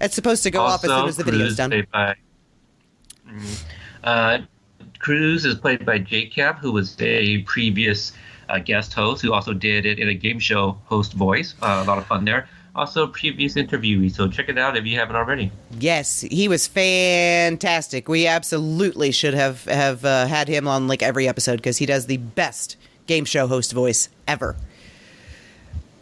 It's 0.00 0.14
supposed 0.14 0.42
to 0.42 0.50
go 0.50 0.60
off 0.62 0.84
as 0.84 0.90
soon 0.90 1.08
as 1.08 1.16
the 1.16 1.24
video's 1.24 1.48
Cruz 1.48 1.56
done. 1.56 1.70
played 1.70 1.90
by- 1.90 2.14
Mhm. 3.28 3.62
Uh, 4.02 4.38
Cruz 4.98 5.44
is 5.44 5.54
played 5.54 5.84
by 5.86 5.98
Jake 5.98 6.32
Cap, 6.34 6.58
who 6.60 6.72
was 6.72 6.96
a 7.00 7.38
previous 7.42 8.12
uh, 8.48 8.58
guest 8.58 8.92
host, 8.92 9.22
who 9.22 9.32
also 9.32 9.52
did 9.52 9.86
it 9.86 9.98
in 9.98 10.08
a 10.08 10.14
game 10.14 10.38
show 10.38 10.78
host 10.84 11.12
voice. 11.12 11.54
Uh, 11.62 11.82
a 11.84 11.86
lot 11.86 11.98
of 11.98 12.06
fun 12.06 12.24
there. 12.24 12.48
Also, 12.76 13.06
previous 13.06 13.54
interviewee, 13.54 14.12
so 14.12 14.26
check 14.26 14.48
it 14.48 14.58
out 14.58 14.76
if 14.76 14.84
you 14.84 14.98
haven't 14.98 15.14
already. 15.14 15.52
Yes, 15.78 16.22
he 16.22 16.48
was 16.48 16.66
fantastic. 16.66 18.08
We 18.08 18.26
absolutely 18.26 19.12
should 19.12 19.34
have 19.34 19.64
have 19.66 20.04
uh, 20.04 20.26
had 20.26 20.48
him 20.48 20.66
on 20.66 20.88
like 20.88 21.00
every 21.02 21.28
episode 21.28 21.56
because 21.56 21.78
he 21.78 21.86
does 21.86 22.06
the 22.06 22.16
best 22.16 22.76
game 23.06 23.24
show 23.24 23.46
host 23.46 23.72
voice 23.72 24.08
ever. 24.26 24.56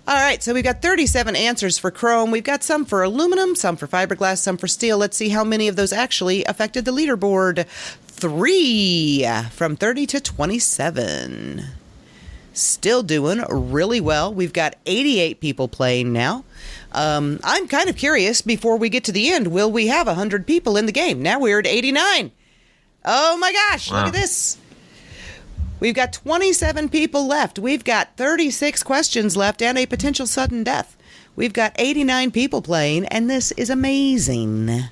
All 0.08 0.16
right, 0.16 0.42
so 0.42 0.52
we've 0.52 0.64
got 0.64 0.82
37 0.82 1.36
answers 1.36 1.78
for 1.78 1.92
chrome. 1.92 2.32
We've 2.32 2.42
got 2.42 2.64
some 2.64 2.84
for 2.84 3.04
aluminum, 3.04 3.54
some 3.54 3.76
for 3.76 3.86
fiberglass, 3.86 4.38
some 4.38 4.56
for 4.56 4.66
steel. 4.66 4.98
Let's 4.98 5.16
see 5.16 5.28
how 5.28 5.44
many 5.44 5.68
of 5.68 5.76
those 5.76 5.92
actually 5.92 6.44
affected 6.44 6.84
the 6.84 6.90
leaderboard. 6.90 7.66
Three 7.68 9.24
from 9.50 9.76
30 9.76 10.06
to 10.06 10.20
27. 10.20 11.66
Still 12.52 13.02
doing 13.02 13.42
really 13.48 14.00
well. 14.00 14.32
We've 14.32 14.52
got 14.52 14.76
88 14.86 15.40
people 15.40 15.68
playing 15.68 16.12
now. 16.12 16.44
Um, 16.92 17.40
I'm 17.42 17.68
kind 17.68 17.88
of 17.88 17.96
curious 17.96 18.42
before 18.42 18.76
we 18.76 18.88
get 18.88 19.04
to 19.04 19.12
the 19.12 19.30
end, 19.32 19.48
will 19.48 19.72
we 19.72 19.86
have 19.86 20.06
100 20.06 20.46
people 20.46 20.76
in 20.76 20.86
the 20.86 20.92
game? 20.92 21.22
Now 21.22 21.40
we're 21.40 21.58
at 21.58 21.66
89. 21.66 22.30
Oh 23.04 23.36
my 23.38 23.52
gosh, 23.52 23.90
look 23.90 24.06
at 24.08 24.12
this. 24.12 24.58
We've 25.80 25.94
got 25.94 26.12
27 26.12 26.90
people 26.90 27.26
left. 27.26 27.58
We've 27.58 27.82
got 27.82 28.16
36 28.16 28.82
questions 28.84 29.36
left 29.36 29.60
and 29.62 29.76
a 29.76 29.86
potential 29.86 30.26
sudden 30.26 30.62
death. 30.62 30.96
We've 31.34 31.52
got 31.52 31.72
89 31.76 32.30
people 32.30 32.62
playing, 32.62 33.06
and 33.06 33.28
this 33.28 33.52
is 33.52 33.70
amazing. 33.70 34.70
All 34.70 34.82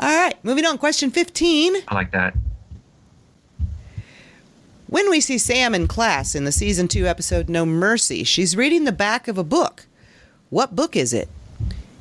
right, 0.00 0.34
moving 0.42 0.66
on. 0.66 0.76
Question 0.76 1.10
15. 1.10 1.76
I 1.88 1.94
like 1.94 2.10
that. 2.10 2.34
When 4.88 5.10
we 5.10 5.20
see 5.20 5.36
Sam 5.36 5.74
in 5.74 5.86
class 5.86 6.34
in 6.34 6.44
the 6.44 6.52
season 6.52 6.88
two 6.88 7.06
episode 7.06 7.48
No 7.48 7.66
Mercy, 7.66 8.24
she's 8.24 8.56
reading 8.56 8.84
the 8.84 8.92
back 8.92 9.28
of 9.28 9.36
a 9.36 9.44
book. 9.44 9.84
What 10.48 10.74
book 10.74 10.96
is 10.96 11.12
it? 11.12 11.28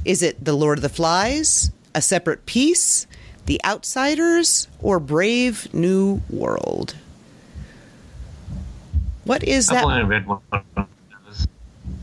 Is 0.06 0.22
it 0.24 0.44
The 0.44 0.54
Lord 0.54 0.78
of 0.78 0.82
the 0.82 0.90
Flies, 0.90 1.70
A 1.94 2.02
Separate 2.02 2.46
Peace, 2.46 3.06
The 3.46 3.60
Outsiders, 3.66 4.70
or 4.82 5.02
Brave 5.02 5.74
New 5.74 6.22
World? 6.30 6.96
What 9.26 9.44
is 9.44 9.70
I've 9.70 9.76
that? 9.76 9.84
only 9.84 10.04
read 10.04 10.26
one 10.26 10.40
of 10.54 10.64
those. 10.74 11.48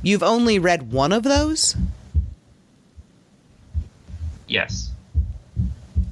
You've 0.02 0.22
only 0.22 0.58
read 0.58 0.92
one 0.92 1.12
of 1.12 1.22
those? 1.22 1.76
Yes. 4.46 4.90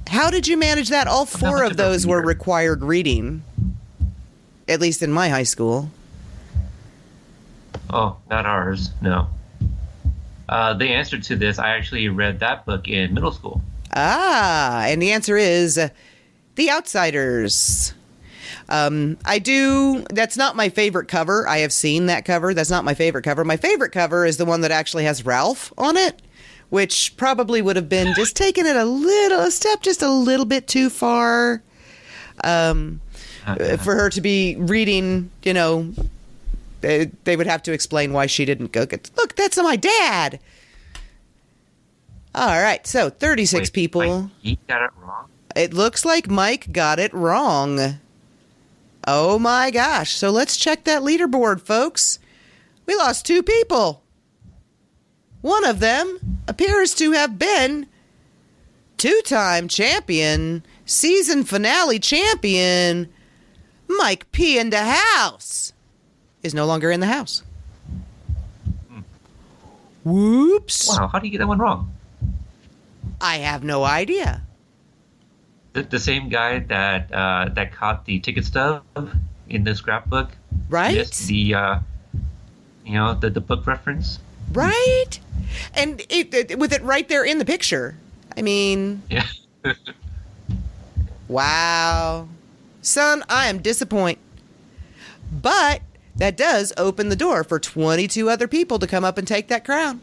How 0.09 0.31
did 0.31 0.49
you 0.49 0.57
manage 0.57 0.89
that? 0.89 1.07
All 1.07 1.27
four 1.27 1.63
of 1.63 1.77
those 1.77 2.07
were 2.07 2.23
required 2.23 2.83
reading, 2.83 3.43
at 4.69 4.81
least 4.81 5.03
in 5.03 5.11
my 5.11 5.29
high 5.29 5.43
school. 5.43 5.91
Oh, 7.91 8.17
not 8.31 8.47
ours. 8.47 8.91
No. 9.01 9.29
Uh, 10.49 10.75
the 10.75 10.89
answer 10.89 11.19
to 11.19 11.37
this, 11.37 11.59
I 11.59 11.71
actually 11.71 12.09
read 12.09 12.41
that 12.41 12.67
book 12.67 12.89
in 12.89 13.15
middle 13.15 13.33
school. 13.33 13.63
Ah, 13.95 14.85
and 14.87 15.01
the 15.01 15.13
answer 15.13 15.37
is 15.37 15.79
uh, 15.79 15.89
The 16.55 16.71
Outsiders. 16.71 17.95
Um, 18.69 19.19
I 19.25 19.39
do. 19.39 20.05
That's 20.11 20.37
not 20.37 20.57
my 20.57 20.69
favorite 20.69 21.09
cover. 21.09 21.47
I 21.47 21.59
have 21.59 21.73
seen 21.73 22.07
that 22.07 22.25
cover. 22.25 22.55
That's 22.55 22.71
not 22.71 22.85
my 22.85 22.95
favorite 22.95 23.23
cover. 23.23 23.45
My 23.45 23.57
favorite 23.57 23.93
cover 23.93 24.25
is 24.25 24.37
the 24.37 24.45
one 24.45 24.63
that 24.63 24.71
actually 24.71 25.05
has 25.05 25.27
Ralph 25.27 25.73
on 25.77 25.97
it, 25.97 26.23
which 26.71 27.17
probably 27.17 27.61
would 27.61 27.77
have 27.77 27.89
been 27.89 28.15
just 28.15 28.37
taking 28.37 28.67
it 28.67 28.77
a 28.77 28.85
little, 28.85 29.41
a 29.41 29.51
step 29.51 29.83
just 29.83 30.03
a 30.03 30.11
little 30.11 30.47
bit 30.47 30.67
too 30.67 30.89
far. 30.89 31.63
Um, 32.45 33.01
Uh, 33.47 33.77
for 33.77 33.95
her 33.95 34.09
to 34.11 34.21
be 34.21 34.57
reading, 34.57 35.31
you 35.43 35.53
know, 35.53 35.93
they, 36.81 37.07
they 37.25 37.37
would 37.37 37.47
have 37.47 37.63
to 37.65 37.73
explain 37.73 38.13
why 38.13 38.27
she 38.27 38.45
didn't 38.45 38.73
go 38.73 38.87
get. 38.87 39.11
Look, 39.17 39.35
that's 39.35 39.57
my 39.57 39.77
dad. 39.77 40.39
All 42.35 42.63
right, 42.63 42.87
so 42.87 43.11
36 43.11 43.61
wait, 43.61 43.73
people. 43.73 44.23
Mike, 44.23 44.31
he 44.43 44.59
got 44.67 44.83
it 44.83 44.91
wrong. 44.97 45.29
It 45.55 45.75
looks 45.75 46.05
like 46.05 46.31
Mike 46.31 46.73
got 46.73 46.99
it 46.99 47.13
wrong. 47.13 47.99
Oh 49.07 49.39
my 49.39 49.71
gosh. 49.71 50.13
So 50.13 50.31
let's 50.31 50.57
check 50.57 50.85
that 50.85 51.03
leaderboard, 51.03 51.61
folks. 51.61 52.19
We 52.87 52.95
lost 52.95 53.27
two 53.27 53.43
people. 53.43 54.03
One 55.41 55.65
of 55.65 55.81
them 55.81 56.41
appears 56.47 56.95
to 56.95 57.13
have 57.13 57.39
been 57.39 57.87
two 58.97 59.21
time 59.25 59.67
champion, 59.69 60.65
season 60.87 61.45
finale 61.45 61.99
champion, 61.99 63.13
Mike 63.99 64.31
P. 64.33 64.59
in 64.59 64.71
the 64.71 64.85
house. 64.85 65.73
Is 66.43 66.55
no 66.55 66.67
longer 66.67 66.91
in 66.91 67.01
the 67.01 67.07
house. 67.07 67.43
Whoops. 70.05 70.89
Wow, 70.89 71.07
how 71.09 71.19
do 71.19 71.27
you 71.27 71.33
get 71.33 71.39
that 71.39 71.47
one 71.47 71.59
wrong? 71.59 71.93
I 73.21 73.37
have 73.39 73.63
no 73.63 73.85
idea. 73.85 74.43
The, 75.75 75.85
the 75.85 76.01
same 76.01 76.29
guy 76.29 76.59
that 76.59 77.13
uh, 77.15 77.49
that 77.55 77.73
caught 77.73 78.05
the 78.05 78.19
ticket 78.19 78.45
stub 78.45 78.83
in 79.49 79.65
the 79.65 79.75
scrapbook, 79.75 80.31
Right? 80.69 81.09
the 81.29 81.55
uh, 81.55 81.79
you 82.85 82.95
know 82.95 83.15
the 83.15 83.31
the 83.31 83.41
book 83.41 83.67
reference. 83.67 84.19
Right? 84.53 85.21
And 85.75 86.01
it, 86.11 86.35
it- 86.35 86.59
with 86.59 86.73
it 86.73 86.83
right 86.83 87.09
there 87.09 87.25
in 87.25 87.39
the 87.39 87.45
picture. 87.45 87.97
I 88.37 88.43
mean, 88.43 89.03
Yeah. 89.09 89.25
wow. 91.29 92.29
Son, 92.83 93.25
I 93.29 93.47
am 93.49 93.59
disappointed. 93.59 94.19
But 95.33 95.81
that 96.17 96.37
does 96.37 96.73
open 96.77 97.09
the 97.09 97.17
door 97.17 97.43
for 97.45 97.59
22 97.59 98.29
other 98.29 98.47
people 98.47 98.79
to 98.79 98.87
come 98.87 99.05
up 99.05 99.17
and 99.17 99.27
take 99.27 99.49
that 99.49 99.65
crown. 99.65 100.01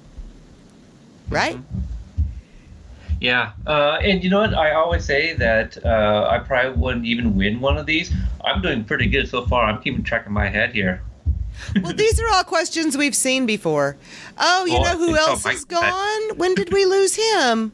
Right? 1.29 1.59
Yeah, 3.21 3.51
uh, 3.67 3.99
and 4.01 4.23
you 4.23 4.29
know 4.29 4.39
what? 4.39 4.53
I 4.53 4.71
always 4.73 5.03
say 5.03 5.33
that 5.33 5.77
uh, 5.85 6.27
I 6.31 6.39
probably 6.39 6.79
wouldn't 6.81 7.05
even 7.05 7.35
win 7.35 7.59
one 7.59 7.77
of 7.77 7.85
these. 7.85 8.11
I'm 8.45 8.61
doing 8.61 8.85
pretty 8.85 9.07
good 9.07 9.27
so 9.27 9.45
far. 9.45 9.65
I'm 9.65 9.81
keeping 9.81 10.03
track 10.03 10.25
of 10.25 10.31
my 10.31 10.47
head 10.47 10.71
here. 10.73 11.01
well, 11.83 11.93
these 11.93 12.19
are 12.21 12.29
all 12.29 12.45
questions 12.45 12.95
we've 12.97 13.13
seen 13.15 13.45
before. 13.45 13.97
Oh, 14.37 14.65
you 14.65 14.77
Oh, 14.77 14.83
know 14.83 14.97
who 14.97 15.15
so. 15.15 15.21
else 15.31 15.43
Mike- 15.45 15.55
is 15.55 15.65
gone? 15.65 16.37
When 16.37 16.55
did 16.55 16.71
we 16.71 16.85
lose 16.85 17.15
him? 17.17 17.73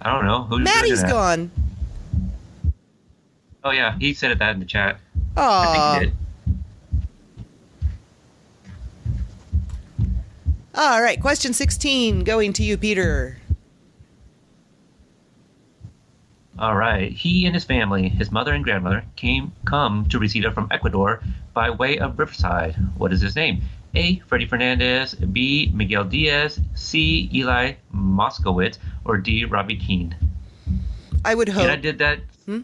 I 0.00 0.12
don't 0.12 0.24
know 0.26 0.44
who's 0.44 0.60
Maddie's 0.60 1.02
gone. 1.02 1.50
Oh 3.64 3.70
yeah, 3.70 3.96
he 3.98 4.14
said 4.14 4.30
it 4.30 4.38
that 4.38 4.54
in 4.54 4.60
the 4.60 4.66
chat. 4.66 4.98
I 5.36 5.40
Aw. 5.40 5.98
think 5.98 6.02
he 6.02 6.06
did. 6.06 6.16
All 10.74 11.02
right, 11.02 11.20
question 11.20 11.52
16 11.52 12.22
going 12.24 12.52
to 12.52 12.62
you, 12.62 12.76
Peter. 12.76 13.38
All 16.58 16.74
right. 16.76 17.12
He 17.12 17.46
and 17.46 17.54
his 17.54 17.64
family, 17.64 18.08
his 18.08 18.32
mother 18.32 18.52
and 18.52 18.64
grandmother, 18.64 19.04
came 19.14 19.52
come 19.64 20.08
to 20.08 20.18
Reseda 20.18 20.50
from 20.50 20.66
Ecuador 20.72 21.20
by 21.54 21.70
way 21.70 21.98
of 21.98 22.18
Riverside. 22.18 22.74
What 22.96 23.12
is 23.12 23.20
his 23.20 23.36
name? 23.36 23.62
A. 23.94 24.18
Freddie 24.26 24.46
Fernandez. 24.46 25.14
B. 25.14 25.70
Miguel 25.72 26.04
Diaz. 26.04 26.60
C. 26.74 27.30
Eli 27.32 27.74
Moskowitz. 27.94 28.78
Or 29.04 29.18
D. 29.18 29.44
Robby 29.44 29.76
Keene. 29.76 30.16
I 31.24 31.34
would 31.36 31.48
hope. 31.48 31.62
And 31.62 31.72
I 31.72 31.76
did 31.76 31.98
that 31.98 32.20
Hmm? 32.44 32.60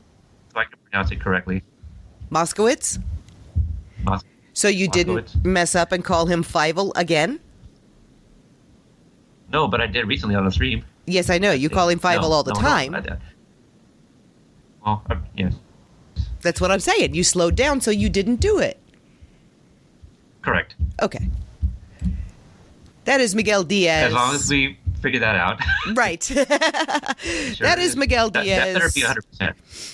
So 0.54 0.60
I 0.60 0.64
can 0.64 0.78
pronounce 0.88 1.10
it 1.10 1.20
correctly. 1.20 1.62
Moskowitz. 2.30 2.98
Mos- 4.04 4.22
So 4.52 4.68
you 4.68 4.88
didn't 4.88 5.44
mess 5.44 5.74
up 5.74 5.92
and 5.92 6.04
call 6.04 6.26
him 6.26 6.42
Fievel 6.44 6.92
again? 6.96 7.40
no, 9.50 9.68
but 9.68 9.80
I 9.80 9.86
did 9.86 10.06
recently 10.08 10.34
on 10.34 10.44
the 10.44 10.50
stream. 10.50 10.84
Yes, 11.06 11.30
I 11.30 11.38
know. 11.38 11.52
You 11.52 11.68
call 11.70 11.88
him 11.88 12.00
Fievel 12.00 12.22
No, 12.22 12.32
all 12.32 12.42
the 12.42 12.52
no, 12.54 12.60
no, 12.60 12.66
time. 12.66 12.94
I 12.94 13.00
did. 13.00 13.16
well, 14.84 15.02
uh, 15.10 15.16
yes, 15.36 15.54
That's 16.40 16.60
what 16.60 16.70
I'm 16.70 16.80
saying. 16.80 17.14
You 17.14 17.22
slowed 17.22 17.54
down, 17.54 17.80
so 17.80 17.90
you 17.90 18.08
didn't 18.08 18.36
do 18.36 18.58
it. 18.58 18.78
correct. 20.42 20.74
Okay. 21.02 21.28
That 23.04 23.20
is 23.20 23.34
Miguel 23.34 23.64
Diaz. 23.64 24.06
As 24.08 24.12
long 24.14 24.34
as 24.34 24.48
we 24.50 24.78
figure 25.02 25.20
that 25.20 25.36
out. 25.36 25.60
Right. 25.94 26.22
Sure 27.54 27.66
that 27.66 27.78
is 27.78 27.96
Miguel 27.96 28.30
That, 28.30 28.44
Diaz. 28.44 28.74
that 28.74 28.80
better 28.80 28.90
be 28.92 29.02
100%. 29.46 29.93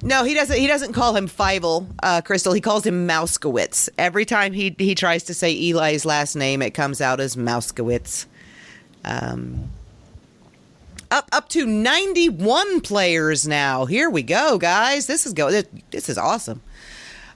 No, 0.00 0.22
he 0.22 0.32
doesn't. 0.32 0.56
He 0.56 0.68
doesn't 0.68 0.92
call 0.92 1.16
him 1.16 1.26
Fievel, 1.26 1.88
uh, 2.02 2.20
Crystal. 2.20 2.52
He 2.52 2.60
calls 2.60 2.86
him 2.86 3.08
Mouskowitz. 3.08 3.88
Every 3.98 4.24
time 4.24 4.52
he 4.52 4.74
he 4.78 4.94
tries 4.94 5.24
to 5.24 5.34
say 5.34 5.52
Eli's 5.52 6.04
last 6.04 6.36
name, 6.36 6.62
it 6.62 6.70
comes 6.70 7.00
out 7.00 7.18
as 7.18 7.34
Mouskowitz. 7.34 8.26
Um, 9.04 9.70
up 11.10 11.28
up 11.32 11.48
to 11.48 11.66
ninety 11.66 12.28
one 12.28 12.80
players 12.80 13.48
now. 13.48 13.86
Here 13.86 14.08
we 14.08 14.22
go, 14.22 14.56
guys. 14.56 15.06
This 15.06 15.26
is 15.26 15.32
go. 15.32 15.50
This, 15.50 15.66
this 15.90 16.08
is 16.08 16.16
awesome. 16.16 16.62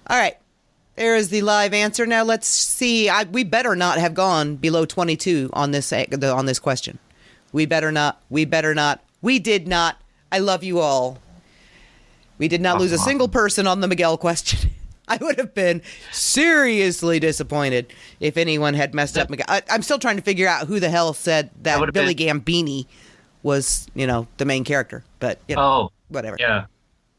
All 0.07 0.19
right, 0.19 0.37
there 0.95 1.17
is 1.17 1.31
the 1.31 1.43
live 1.43 1.75
answer. 1.75 2.07
Now 2.07 2.23
let's 2.23 2.47
see. 2.47 3.09
I, 3.09 3.25
we 3.25 3.43
better 3.43 3.75
not 3.75 3.99
have 3.99 4.15
gone 4.15 4.55
below 4.55 4.85
twenty 4.85 5.17
two 5.17 5.51
on 5.53 5.73
this 5.73 5.93
on 5.93 6.47
this 6.47 6.61
question. 6.61 7.01
We 7.53 7.67
better 7.67 7.91
not. 7.91 8.23
We 8.31 8.45
better 8.45 8.73
not. 8.73 9.03
We 9.21 9.41
did 9.41 9.67
not. 9.67 10.01
I 10.31 10.39
love 10.39 10.63
you 10.63 10.79
all. 10.79 11.19
We 12.43 12.49
did 12.49 12.61
not 12.61 12.81
lose 12.81 12.91
a 12.91 12.97
uh-huh. 12.97 13.05
single 13.05 13.29
person 13.29 13.69
on 13.69 13.83
the 13.83 13.87
Miguel 13.87 14.19
question. 14.19 14.71
I 15.09 15.17
would 15.19 15.39
have 15.39 15.55
been 15.55 15.81
seriously 16.11 17.21
disappointed 17.21 17.93
if 18.19 18.37
anyone 18.37 18.75
had 18.75 18.95
messed 18.95 19.17
up 19.17 19.31
Miguel. 19.31 19.47
I, 19.49 19.63
I'm 19.71 19.83
still 19.83 20.01
trying 20.01 20.17
to 20.17 20.25
figure 20.25 20.49
out 20.49 20.67
who 20.67 20.81
the 20.81 20.91
hell 20.91 21.13
said 21.13 21.51
that 21.63 21.79
would've 21.79 21.93
Billy 21.93 22.15
been- 22.15 22.41
Gambini 22.41 22.87
was, 23.45 23.87
you 23.95 24.09
know, 24.09 24.27
the 24.39 24.45
main 24.45 24.65
character. 24.65 25.05
But 25.21 25.39
you 25.47 25.55
know, 25.55 25.63
Oh, 25.63 25.93
whatever. 26.09 26.37
Yeah. 26.41 26.65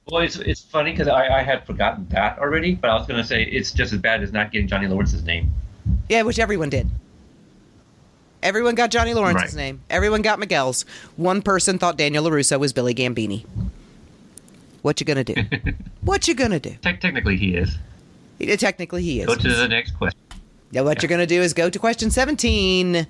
Well, 0.10 0.24
it's, 0.24 0.36
it's 0.36 0.60
funny 0.60 0.92
because 0.92 1.08
I, 1.08 1.40
I 1.40 1.42
had 1.42 1.66
forgotten 1.66 2.06
that 2.10 2.38
already, 2.38 2.76
but 2.76 2.90
I 2.90 2.96
was 2.96 3.08
going 3.08 3.22
to 3.22 3.26
say 3.26 3.44
it's 3.44 3.72
just 3.72 3.94
as 3.94 4.00
bad 4.00 4.24
as 4.24 4.34
not 4.34 4.52
getting 4.52 4.68
Johnny 4.68 4.88
Lawrence's 4.88 5.24
name. 5.24 5.54
Yeah, 6.10 6.24
which 6.24 6.38
everyone 6.38 6.70
did. 6.70 6.90
Everyone 8.42 8.76
got 8.76 8.92
Johnny 8.92 9.14
Lawrence's 9.14 9.56
Right. 9.56 9.64
name. 9.64 9.84
Everyone 9.90 10.22
got 10.22 10.38
Miguel's. 10.38 10.84
One 11.16 11.42
person 11.42 11.78
thought 11.78 11.96
Daniel 11.96 12.26
LaRusso 12.26 12.60
was 12.60 12.74
Billy 12.74 12.94
Gambini. 12.94 13.46
What 14.84 15.00
you 15.02 15.06
gonna 15.06 15.24
do? 15.24 15.36
what 16.02 16.28
you 16.28 16.36
gonna 16.36 16.60
do? 16.60 16.76
Te- 16.82 16.98
technically, 16.98 17.38
he 17.38 17.56
is. 17.56 17.78
Uh, 18.42 18.56
Technically, 18.58 19.04
he 19.04 19.22
is. 19.22 19.28
Go 19.28 19.36
to 19.36 19.54
the 19.54 19.68
next 19.68 19.92
question. 19.92 20.20
Now, 20.74 20.84
what 20.84 21.02
you're 21.02 21.08
going 21.08 21.20
to 21.22 21.28
do 21.28 21.42
is 21.42 21.54
go 21.54 21.70
to 21.70 21.80
question 21.80 22.10
17. 22.10 23.08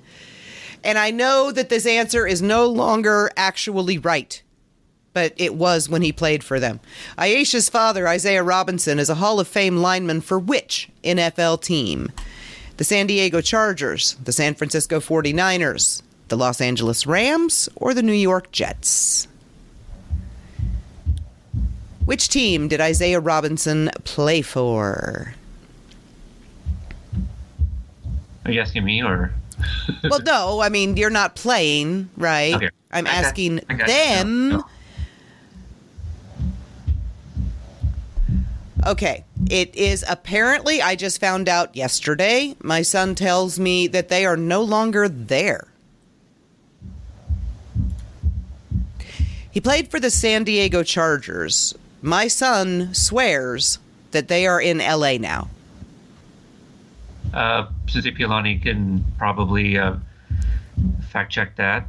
And 0.84 0.98
I 0.98 1.10
know 1.10 1.50
that 1.50 1.70
this 1.70 1.86
answer 1.86 2.26
is 2.26 2.42
no 2.42 2.66
longer 2.66 3.30
actually 3.36 3.96
right, 3.96 4.42
but 5.14 5.32
it 5.38 5.54
was 5.54 5.88
when 5.88 6.02
he 6.02 6.12
played 6.12 6.44
for 6.44 6.60
them. 6.60 6.80
Aisha's 7.16 7.70
father, 7.70 8.06
Isaiah 8.06 8.42
Robinson, 8.42 8.98
is 8.98 9.08
a 9.08 9.14
Hall 9.14 9.40
of 9.40 9.48
Fame 9.48 9.78
lineman 9.78 10.20
for 10.20 10.38
which 10.38 10.90
NFL 11.02 11.62
team? 11.62 12.12
The 12.76 12.84
San 12.84 13.06
Diego 13.06 13.40
Chargers, 13.40 14.14
the 14.22 14.32
San 14.32 14.54
Francisco 14.54 15.00
49ers, 15.00 16.02
the 16.28 16.36
Los 16.36 16.60
Angeles 16.60 17.06
Rams, 17.06 17.68
or 17.76 17.94
the 17.94 18.02
New 18.02 18.12
York 18.12 18.52
Jets? 18.52 19.26
Which 22.04 22.28
team 22.28 22.68
did 22.68 22.80
Isaiah 22.80 23.20
Robinson 23.20 23.90
play 24.04 24.42
for? 24.42 25.34
Are 28.44 28.50
you 28.50 28.60
asking 28.60 28.84
me 28.84 29.02
or? 29.02 29.32
well, 30.04 30.20
no, 30.20 30.60
I 30.60 30.68
mean 30.68 30.96
you're 30.96 31.08
not 31.10 31.34
playing, 31.34 32.10
right? 32.16 32.54
Okay. 32.54 32.70
I'm 32.92 33.06
I 33.06 33.10
got- 33.10 33.24
asking 33.24 33.60
I 33.70 33.74
got 33.74 33.86
them. 33.86 34.48
No, 34.50 34.56
no. 34.58 34.64
Okay, 38.86 39.24
it 39.48 39.74
is 39.74 40.04
apparently 40.06 40.82
I 40.82 40.94
just 40.94 41.18
found 41.18 41.48
out 41.48 41.74
yesterday. 41.74 42.54
My 42.62 42.82
son 42.82 43.14
tells 43.14 43.58
me 43.58 43.86
that 43.86 44.10
they 44.10 44.26
are 44.26 44.36
no 44.36 44.60
longer 44.60 45.08
there. 45.08 45.68
He 49.50 49.60
played 49.62 49.88
for 49.88 49.98
the 49.98 50.10
San 50.10 50.44
Diego 50.44 50.82
Chargers. 50.82 51.74
My 52.04 52.28
son 52.28 52.92
swears 52.92 53.78
that 54.10 54.28
they 54.28 54.46
are 54.46 54.60
in 54.60 54.76
LA 54.76 55.16
now. 55.16 55.48
Uh, 57.32 57.66
Susie 57.88 58.12
Pilani 58.12 58.62
can 58.62 59.02
probably 59.16 59.78
uh, 59.78 59.96
fact 61.08 61.32
check 61.32 61.56
that. 61.56 61.88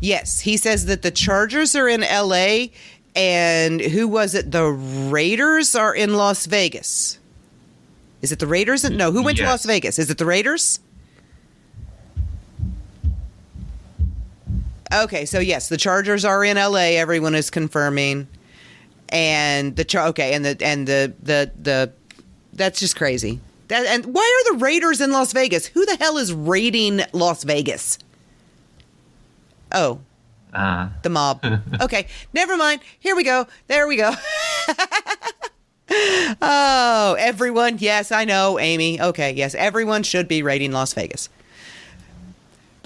Yes, 0.00 0.40
he 0.40 0.58
says 0.58 0.84
that 0.84 1.00
the 1.00 1.10
Chargers 1.10 1.74
are 1.74 1.88
in 1.88 2.02
LA 2.02 2.66
and 3.14 3.80
who 3.80 4.06
was 4.06 4.34
it? 4.34 4.52
The 4.52 4.64
Raiders 4.64 5.74
are 5.74 5.94
in 5.94 6.16
Las 6.16 6.44
Vegas. 6.44 7.18
Is 8.20 8.32
it 8.32 8.40
the 8.40 8.46
Raiders? 8.46 8.88
No, 8.90 9.10
who 9.10 9.22
went 9.22 9.38
to 9.38 9.44
Las 9.44 9.64
Vegas? 9.64 9.98
Is 9.98 10.10
it 10.10 10.18
the 10.18 10.26
Raiders? 10.26 10.80
Okay, 14.92 15.24
so 15.24 15.38
yes, 15.38 15.70
the 15.70 15.78
Chargers 15.78 16.26
are 16.26 16.44
in 16.44 16.58
LA. 16.58 16.98
Everyone 16.98 17.34
is 17.34 17.48
confirming, 17.48 18.28
and 19.10 19.76
the 19.76 19.84
char- 19.84 20.08
okay, 20.08 20.34
and 20.34 20.44
the 20.44 20.56
and 20.60 20.86
the 20.86 21.12
the 21.22 21.50
the 21.60 21.92
that's 22.52 22.80
just 22.80 22.96
crazy. 22.96 23.40
That 23.68 23.86
and 23.86 24.06
why 24.06 24.22
are 24.22 24.52
the 24.54 24.58
Raiders 24.64 25.00
in 25.00 25.10
Las 25.10 25.32
Vegas? 25.32 25.66
Who 25.66 25.84
the 25.86 25.96
hell 25.96 26.16
is 26.18 26.32
raiding 26.32 27.00
Las 27.12 27.42
Vegas? 27.44 27.98
Oh, 29.72 30.00
Uh, 30.54 30.88
the 31.02 31.10
mob. 31.10 31.44
okay, 31.80 32.06
never 32.32 32.56
mind. 32.56 32.80
Here 33.00 33.14
we 33.16 33.24
go. 33.24 33.46
There 33.66 33.86
we 33.88 33.96
go. 33.96 34.12
oh, 36.42 37.16
everyone. 37.18 37.76
Yes, 37.78 38.10
I 38.12 38.24
know, 38.24 38.58
Amy. 38.58 39.00
Okay, 39.00 39.32
yes, 39.32 39.54
everyone 39.54 40.02
should 40.02 40.28
be 40.28 40.42
raiding 40.42 40.72
Las 40.72 40.92
Vegas. 40.94 41.28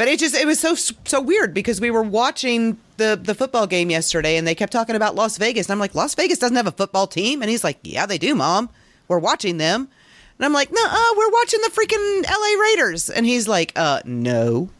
But 0.01 0.09
it 0.09 0.19
just 0.19 0.35
it 0.35 0.47
was 0.47 0.59
so 0.59 0.75
so 0.75 1.21
weird 1.21 1.53
because 1.53 1.79
we 1.79 1.91
were 1.91 2.03
watching 2.03 2.79
the 2.97 3.21
the 3.23 3.35
football 3.35 3.67
game 3.67 3.91
yesterday 3.91 4.39
and 4.39 4.49
they 4.49 4.55
kept 4.55 4.73
talking 4.73 4.97
about 4.97 5.15
Las 5.15 5.37
Vegas 5.37 5.67
and 5.67 5.75
I'm 5.75 5.79
like 5.79 5.95
Las 5.95 6.15
Vegas 6.15 6.39
doesn't 6.39 6.57
have 6.57 6.67
a 6.67 6.73
football 6.73 7.07
team 7.07 7.43
and 7.43 7.51
he's 7.51 7.63
like 7.63 7.77
yeah 7.83 8.07
they 8.07 8.17
do 8.17 8.35
mom 8.35 8.71
we're 9.09 9.19
watching 9.19 9.59
them 9.59 9.91
and 10.39 10.47
I'm 10.47 10.55
like 10.55 10.73
no 10.73 10.81
uh, 10.83 11.15
we're 11.19 11.31
watching 11.31 11.61
the 11.61 11.69
freaking 11.69 12.23
LA 12.27 12.63
Raiders 12.63 13.11
and 13.11 13.27
he's 13.27 13.47
like 13.47 13.75
uh 13.77 14.01
no 14.07 14.71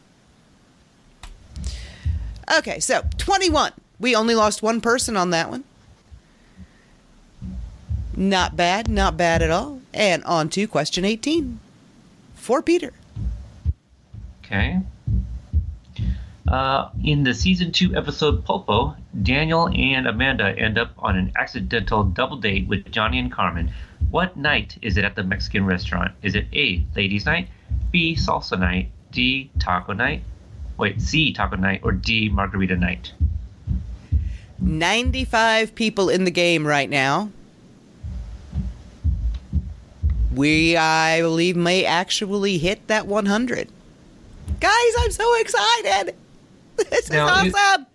Okay, 2.57 2.79
so 2.79 3.03
21. 3.19 3.73
We 3.99 4.15
only 4.15 4.33
lost 4.33 4.63
one 4.63 4.81
person 4.81 5.15
on 5.15 5.29
that 5.29 5.51
one. 5.51 5.63
Not 8.17 8.55
bad, 8.55 8.89
not 8.89 9.17
bad 9.17 9.43
at 9.43 9.51
all. 9.51 9.81
And 9.93 10.23
on 10.23 10.49
to 10.49 10.67
question 10.67 11.05
18 11.05 11.59
for 12.33 12.63
Peter. 12.63 12.93
okay. 14.43 14.81
Uh, 16.51 16.89
in 17.05 17.23
the 17.23 17.33
season 17.33 17.71
two 17.71 17.95
episode 17.95 18.43
Pulpo, 18.43 18.93
Daniel 19.23 19.69
and 19.69 20.05
Amanda 20.05 20.53
end 20.59 20.77
up 20.77 20.91
on 20.97 21.15
an 21.15 21.31
accidental 21.37 22.03
double 22.03 22.35
date 22.35 22.67
with 22.67 22.91
Johnny 22.91 23.19
and 23.19 23.31
Carmen. 23.31 23.71
What 24.09 24.35
night 24.35 24.77
is 24.81 24.97
it 24.97 25.05
at 25.05 25.15
the 25.15 25.23
Mexican 25.23 25.65
restaurant? 25.65 26.11
Is 26.23 26.35
it 26.35 26.47
A, 26.51 26.85
ladies' 26.93 27.25
night, 27.25 27.47
B, 27.89 28.15
salsa 28.15 28.59
night, 28.59 28.91
D, 29.11 29.49
taco 29.59 29.93
night, 29.93 30.23
wait, 30.77 30.99
C, 30.99 31.31
taco 31.31 31.55
night, 31.55 31.79
or 31.83 31.93
D, 31.93 32.27
margarita 32.27 32.75
night? 32.75 33.13
95 34.59 35.73
people 35.73 36.09
in 36.09 36.25
the 36.25 36.31
game 36.31 36.67
right 36.67 36.89
now. 36.89 37.29
We, 40.35 40.75
I 40.75 41.21
believe, 41.21 41.55
may 41.55 41.85
actually 41.85 42.57
hit 42.57 42.87
that 42.87 43.07
100. 43.07 43.69
Guys, 44.59 44.93
I'm 44.99 45.11
so 45.11 45.39
excited. 45.39 46.13
This 46.89 47.09
Now, 47.09 47.43
is- 47.43 47.53
awesome. 47.53 47.85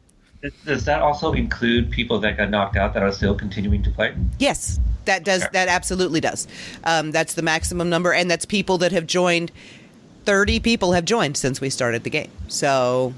Does- 0.43 0.53
Does 0.65 0.85
that 0.85 1.01
also 1.03 1.33
include 1.33 1.91
people 1.91 2.19
that 2.21 2.37
got 2.37 2.51
knocked 2.51 2.77
out 2.77 2.95
that 2.95 3.03
are 3.03 3.13
still 3.13 3.35
continuing 3.35 3.83
to 3.83 3.91
play? 3.91 4.15
Yes, 4.39 4.79
that 5.07 5.25
does. 5.25 5.43
Okay. 5.43 5.51
That 5.53 5.69
absolutely 5.69 6.21
does. 6.21 6.47
Um, 6.85 7.11
that's 7.11 7.35
the 7.35 7.43
maximum 7.43 7.89
number, 7.89 8.13
and 8.13 8.31
that's 8.31 8.45
people 8.45 8.79
that 8.79 8.93
have 8.93 9.07
joined. 9.07 9.51
Thirty 10.25 10.61
people 10.61 10.93
have 10.93 11.05
joined 11.05 11.37
since 11.37 11.61
we 11.61 11.71
started 11.71 12.03
the 12.05 12.11
game. 12.11 12.31
So 12.49 13.15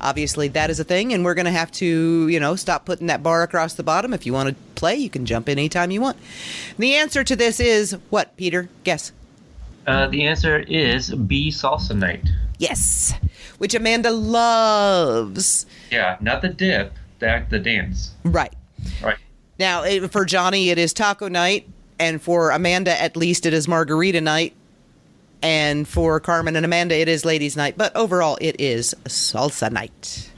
obviously 0.00 0.48
that 0.48 0.70
is 0.70 0.80
a 0.80 0.84
thing, 0.84 1.12
and 1.12 1.24
we're 1.24 1.34
going 1.34 1.46
to 1.46 1.50
have 1.50 1.70
to, 1.72 2.28
you 2.28 2.40
know, 2.40 2.56
stop 2.56 2.84
putting 2.84 3.06
that 3.08 3.22
bar 3.22 3.42
across 3.42 3.74
the 3.74 3.82
bottom. 3.82 4.12
If 4.12 4.26
you 4.26 4.32
want 4.32 4.48
to 4.48 4.54
play, 4.74 4.96
you 4.96 5.10
can 5.10 5.26
jump 5.26 5.48
in 5.48 5.58
anytime 5.58 5.90
you 5.90 6.00
want. 6.00 6.16
The 6.78 6.94
answer 6.94 7.24
to 7.24 7.36
this 7.36 7.60
is 7.60 7.96
what, 8.10 8.36
Peter? 8.36 8.68
Guess. 8.84 9.12
Uh, 9.86 10.08
the 10.08 10.26
answer 10.26 10.58
is 10.58 11.14
B, 11.14 11.50
salsa 11.50 11.96
night. 11.96 12.28
Yes, 12.58 13.14
which 13.58 13.74
Amanda 13.74 14.10
loves. 14.10 15.66
Yeah, 15.90 16.16
not 16.20 16.42
the 16.42 16.48
dip, 16.48 16.92
the, 17.18 17.44
the 17.48 17.58
dance. 17.58 18.12
Right. 18.24 18.54
Right. 19.02 19.18
Now, 19.58 19.84
it, 19.84 20.10
for 20.12 20.24
Johnny, 20.24 20.70
it 20.70 20.78
is 20.78 20.92
taco 20.92 21.28
night, 21.28 21.68
and 21.98 22.20
for 22.20 22.50
Amanda, 22.50 23.00
at 23.00 23.16
least, 23.16 23.46
it 23.46 23.54
is 23.54 23.66
margarita 23.66 24.20
night, 24.20 24.54
and 25.42 25.88
for 25.88 26.20
Carmen 26.20 26.56
and 26.56 26.64
Amanda, 26.64 26.94
it 26.96 27.08
is 27.08 27.24
ladies' 27.24 27.56
night. 27.56 27.78
But 27.78 27.96
overall, 27.96 28.38
it 28.40 28.60
is 28.60 28.94
salsa 29.04 29.70
night. 29.70 30.30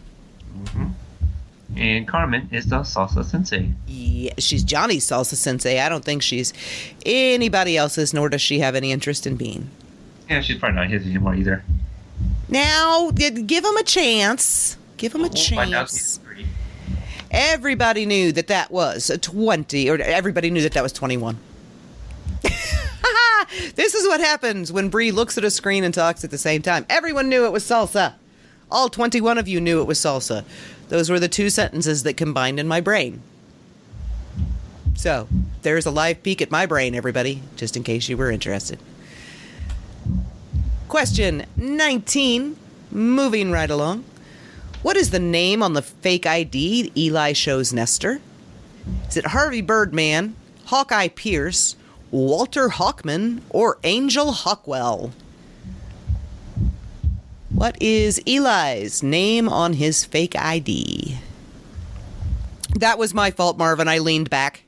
Mm-hmm. 0.54 0.86
And 1.76 2.08
Carmen 2.08 2.48
is 2.50 2.66
the 2.66 2.80
salsa 2.80 3.24
sensei. 3.24 3.70
Yeah, 3.86 4.32
she's 4.38 4.64
Johnny's 4.64 5.06
salsa 5.06 5.34
sensei. 5.34 5.80
I 5.80 5.88
don't 5.88 6.04
think 6.04 6.22
she's 6.22 6.52
anybody 7.04 7.76
else's, 7.76 8.14
nor 8.14 8.28
does 8.28 8.40
she 8.40 8.60
have 8.60 8.74
any 8.74 8.90
interest 8.90 9.26
in 9.26 9.36
being. 9.36 9.70
Yeah, 10.28 10.40
she's 10.40 10.58
probably 10.58 10.76
not 10.76 10.88
his 10.88 11.06
anymore 11.06 11.34
either. 11.34 11.64
Now, 12.48 13.10
give 13.10 13.64
him 13.64 13.76
a 13.76 13.82
chance. 13.82 14.76
Give 14.96 15.14
him 15.14 15.22
a 15.22 15.26
out 15.26 15.34
chance. 15.34 16.20
Everybody 17.30 18.06
knew 18.06 18.32
that 18.32 18.46
that 18.46 18.70
was 18.70 19.10
a 19.10 19.18
20, 19.18 19.90
or 19.90 19.96
everybody 20.00 20.50
knew 20.50 20.62
that 20.62 20.72
that 20.72 20.82
was 20.82 20.92
21. 20.92 21.38
this 23.74 23.94
is 23.94 24.06
what 24.08 24.20
happens 24.20 24.72
when 24.72 24.88
Bree 24.88 25.10
looks 25.10 25.36
at 25.36 25.44
a 25.44 25.50
screen 25.50 25.84
and 25.84 25.92
talks 25.92 26.24
at 26.24 26.30
the 26.30 26.38
same 26.38 26.62
time. 26.62 26.86
Everyone 26.88 27.28
knew 27.28 27.44
it 27.44 27.52
was 27.52 27.64
salsa. 27.64 28.14
All 28.70 28.88
21 28.88 29.36
of 29.36 29.46
you 29.46 29.60
knew 29.60 29.80
it 29.80 29.86
was 29.86 29.98
salsa. 29.98 30.44
Those 30.88 31.10
were 31.10 31.20
the 31.20 31.28
two 31.28 31.50
sentences 31.50 32.02
that 32.04 32.16
combined 32.16 32.58
in 32.58 32.66
my 32.66 32.80
brain. 32.80 33.22
So, 34.94 35.28
there's 35.62 35.86
a 35.86 35.90
live 35.90 36.22
peek 36.22 36.40
at 36.42 36.50
my 36.50 36.66
brain, 36.66 36.94
everybody, 36.94 37.42
just 37.56 37.76
in 37.76 37.84
case 37.84 38.08
you 38.08 38.16
were 38.16 38.30
interested. 38.30 38.78
Question 40.88 41.44
19. 41.58 42.56
Moving 42.90 43.50
right 43.52 43.68
along. 43.68 44.04
What 44.80 44.96
is 44.96 45.10
the 45.10 45.18
name 45.18 45.62
on 45.62 45.74
the 45.74 45.82
fake 45.82 46.24
ID 46.24 46.92
Eli 46.96 47.34
shows 47.34 47.74
Nestor? 47.74 48.22
Is 49.06 49.18
it 49.18 49.26
Harvey 49.26 49.60
Birdman, 49.60 50.34
Hawkeye 50.64 51.08
Pierce, 51.08 51.76
Walter 52.10 52.70
Hawkman, 52.70 53.42
or 53.50 53.76
Angel 53.84 54.32
Hawkwell? 54.32 55.12
What 57.50 57.76
is 57.82 58.18
Eli's 58.26 59.02
name 59.02 59.46
on 59.46 59.74
his 59.74 60.06
fake 60.06 60.36
ID? 60.36 61.18
That 62.78 62.98
was 62.98 63.12
my 63.12 63.30
fault, 63.30 63.58
Marvin. 63.58 63.88
I 63.88 63.98
leaned 63.98 64.30
back. 64.30 64.62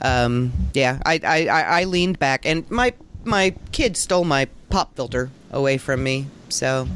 Um, 0.00 0.52
yeah, 0.72 1.00
I, 1.04 1.20
I, 1.22 1.46
I, 1.48 1.80
I 1.80 1.84
leaned 1.84 2.18
back, 2.18 2.46
and 2.46 2.70
my 2.70 2.94
my 3.28 3.54
kid 3.72 3.96
stole 3.96 4.24
my 4.24 4.46
pop 4.70 4.94
filter 4.96 5.30
away 5.50 5.78
from 5.78 6.02
me. 6.02 6.26
So 6.48 6.88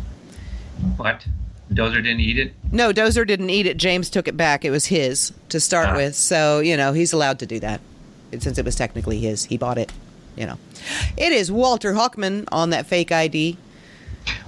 What? 0.96 1.26
Dozer 1.72 2.02
didn't 2.02 2.20
eat 2.20 2.38
it? 2.38 2.52
no, 2.70 2.92
Dozer 2.92 3.26
didn't 3.26 3.48
eat 3.50 3.66
it. 3.66 3.76
James 3.78 4.10
took 4.10 4.28
it 4.28 4.36
back. 4.36 4.64
It 4.64 4.70
was 4.70 4.86
his 4.86 5.32
to 5.48 5.58
start 5.60 5.90
Ah. 5.90 5.96
with. 5.96 6.14
So, 6.14 6.60
you 6.60 6.76
know, 6.76 6.92
he's 6.92 7.12
allowed 7.12 7.38
to 7.38 7.46
do 7.46 7.58
that. 7.60 7.80
Since 8.38 8.58
it 8.58 8.64
was 8.64 8.74
technically 8.74 9.20
his, 9.20 9.44
he 9.46 9.56
bought 9.58 9.78
it, 9.78 9.92
you 10.36 10.46
know. 10.46 10.58
It 11.16 11.32
is 11.32 11.50
Walter 11.52 11.92
Hawkman 11.94 12.46
on 12.50 12.70
that 12.70 12.86
fake 12.86 13.12
ID. 13.12 13.56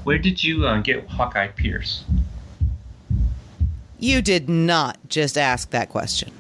Where 0.05 0.18
did 0.18 0.43
you 0.45 0.66
uh, 0.66 0.80
get 0.80 1.07
Hawkeye 1.09 1.49
Pierce? 1.49 2.05
You 3.99 4.20
did 4.22 4.49
not 4.49 4.99
just 5.09 5.39
ask 5.39 5.70
that 5.70 5.89
question. 5.89 6.30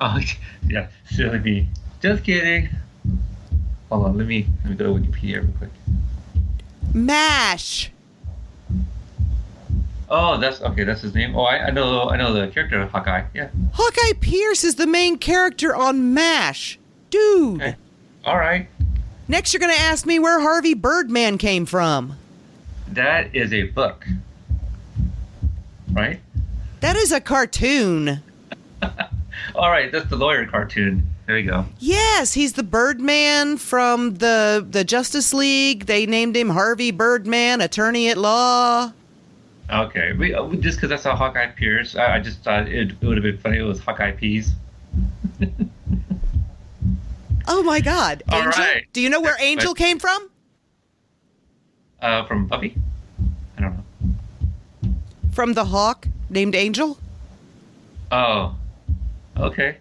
Oh, 0.00 0.18
yeah, 0.68 0.88
silly 1.10 1.38
me. 1.38 1.68
Just 2.02 2.24
kidding. 2.24 2.68
Hold 3.94 4.06
on, 4.06 4.18
let 4.18 4.26
me 4.26 4.44
let 4.64 4.70
me 4.70 4.76
go 4.76 4.92
to 4.92 5.00
Wikipedia 5.00 5.36
real 5.36 5.52
quick. 5.56 5.70
MASH! 6.92 7.92
Oh, 10.10 10.36
that's 10.36 10.60
okay. 10.62 10.82
That's 10.82 11.00
his 11.00 11.14
name. 11.14 11.36
Oh, 11.36 11.42
I, 11.42 11.66
I 11.66 11.70
know. 11.70 12.10
I 12.10 12.16
know 12.16 12.32
the 12.32 12.48
character 12.48 12.80
of 12.80 12.90
Hawkeye. 12.90 13.22
Yeah. 13.34 13.50
Hawkeye 13.72 14.18
Pierce 14.20 14.64
is 14.64 14.74
the 14.74 14.88
main 14.88 15.16
character 15.16 15.76
on 15.76 16.12
MASH. 16.12 16.76
Dude! 17.10 17.62
Okay. 17.62 17.76
All 18.24 18.36
right. 18.36 18.66
Next, 19.28 19.54
you're 19.54 19.60
to 19.60 19.72
ask 19.72 20.04
me 20.06 20.18
where 20.18 20.40
Harvey 20.40 20.74
Birdman 20.74 21.38
came 21.38 21.64
from. 21.64 22.16
That 22.88 23.32
is 23.32 23.52
a 23.52 23.62
book. 23.62 24.08
Right. 25.92 26.18
That 26.80 26.96
is 26.96 27.12
a 27.12 27.20
cartoon. 27.20 28.24
All 29.54 29.70
right. 29.70 29.92
That's 29.92 30.10
the 30.10 30.16
lawyer 30.16 30.46
cartoon. 30.46 31.13
There 31.26 31.38
you 31.38 31.48
go. 31.50 31.64
Yes, 31.78 32.34
he's 32.34 32.52
the 32.52 32.62
Birdman 32.62 33.56
from 33.56 34.14
the 34.16 34.64
the 34.68 34.84
Justice 34.84 35.32
League. 35.32 35.86
They 35.86 36.04
named 36.06 36.36
him 36.36 36.50
Harvey 36.50 36.90
Birdman, 36.90 37.60
attorney 37.62 38.08
at 38.10 38.18
law. 38.18 38.92
Okay. 39.72 40.12
We, 40.12 40.34
uh, 40.34 40.46
just 40.56 40.76
because 40.78 40.92
I 40.92 40.96
saw 41.02 41.16
Hawkeye 41.16 41.46
Pierce, 41.52 41.96
I, 41.96 42.16
I 42.16 42.20
just 42.20 42.42
thought 42.42 42.68
it, 42.68 42.90
it 42.92 43.00
would 43.00 43.16
have 43.16 43.22
been 43.22 43.38
funny. 43.38 43.56
if 43.56 43.62
It 43.62 43.66
was 43.66 43.80
Hawkeye 43.80 44.12
Peas. 44.12 44.52
Oh 47.46 47.62
my 47.62 47.78
God, 47.80 48.22
All 48.30 48.38
Angel! 48.42 48.64
right. 48.64 48.84
Do 48.94 49.02
you 49.02 49.10
know 49.10 49.20
where 49.20 49.36
Angel 49.38 49.74
But- 49.74 49.78
came 49.78 49.98
from? 49.98 50.30
Uh, 52.00 52.24
from 52.26 52.46
Buffy. 52.46 52.74
I 53.58 53.60
don't 53.60 53.76
know. 53.76 54.94
from 55.32 55.52
the 55.52 55.66
hawk 55.66 56.08
named 56.30 56.54
Angel? 56.54 56.98
Oh, 58.10 58.56
okay. 59.36 59.76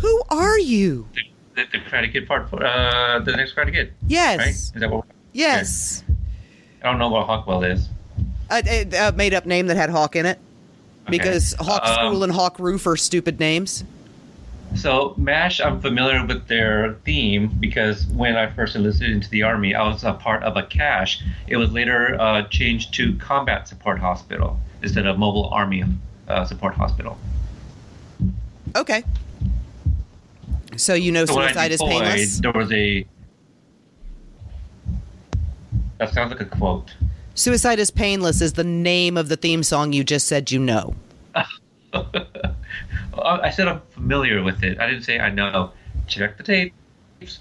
Who 0.00 0.22
are 0.30 0.58
you? 0.58 1.08
The, 1.54 1.64
the 1.72 1.78
Karate 1.78 2.12
Kid 2.12 2.26
part, 2.28 2.52
uh, 2.52 3.20
the 3.20 3.34
next 3.36 3.54
Karate 3.54 3.72
Kid, 3.72 3.92
Yes. 4.06 4.38
right? 4.38 4.48
Is 4.50 4.72
that 4.72 4.90
what? 4.90 5.06
Yes. 5.32 6.04
I 6.82 6.90
don't 6.90 6.98
know 6.98 7.08
what 7.08 7.26
Hawkwell 7.26 7.70
is. 7.70 7.88
A, 8.50 8.86
a, 9.08 9.12
made 9.12 9.34
up 9.34 9.46
name 9.46 9.66
that 9.68 9.76
had 9.76 9.90
Hawk 9.90 10.16
in 10.16 10.26
it. 10.26 10.38
Because 11.08 11.54
Hawk 11.58 11.82
Um, 11.84 11.94
School 11.94 12.24
and 12.24 12.32
Hawk 12.32 12.58
Roof 12.58 12.86
are 12.86 12.96
stupid 12.96 13.38
names. 13.38 13.84
So 14.74 15.14
MASH, 15.16 15.60
I'm 15.60 15.80
familiar 15.80 16.24
with 16.26 16.48
their 16.48 16.94
theme 17.04 17.48
because 17.60 18.06
when 18.08 18.36
I 18.36 18.48
first 18.50 18.74
enlisted 18.74 19.10
into 19.10 19.30
the 19.30 19.42
army, 19.44 19.74
I 19.74 19.86
was 19.86 20.02
a 20.04 20.12
part 20.12 20.42
of 20.42 20.56
a 20.56 20.64
cache. 20.64 21.22
It 21.46 21.56
was 21.56 21.70
later 21.70 22.20
uh, 22.20 22.42
changed 22.48 22.92
to 22.94 23.14
Combat 23.16 23.68
Support 23.68 24.00
Hospital 24.00 24.58
instead 24.82 25.06
of 25.06 25.18
Mobile 25.18 25.48
Army 25.50 25.84
uh, 26.28 26.44
Support 26.44 26.74
Hospital. 26.74 27.16
Okay. 28.74 29.04
So 30.76 30.94
you 30.94 31.12
know 31.12 31.24
So 31.26 31.34
suicide 31.34 31.72
is 31.72 31.80
painless? 31.82 32.40
there 32.40 32.52
was 32.52 32.72
a. 32.72 33.06
That 35.98 36.12
sounds 36.12 36.30
like 36.30 36.40
a 36.40 36.44
quote. 36.44 36.94
Suicide 37.34 37.78
is 37.78 37.90
painless 37.90 38.40
is 38.40 38.54
the 38.54 38.64
name 38.64 39.16
of 39.16 39.28
the 39.28 39.36
theme 39.36 39.62
song 39.62 39.92
you 39.92 40.04
just 40.04 40.26
said 40.26 40.50
you 40.50 40.58
know. 40.58 40.94
I 41.94 43.50
said 43.50 43.68
I'm 43.68 43.82
familiar 43.90 44.42
with 44.42 44.62
it. 44.62 44.78
I 44.80 44.86
didn't 44.88 45.02
say 45.02 45.18
I 45.18 45.30
know. 45.30 45.72
Check 46.06 46.36
the 46.36 46.42
tape. 46.42 46.72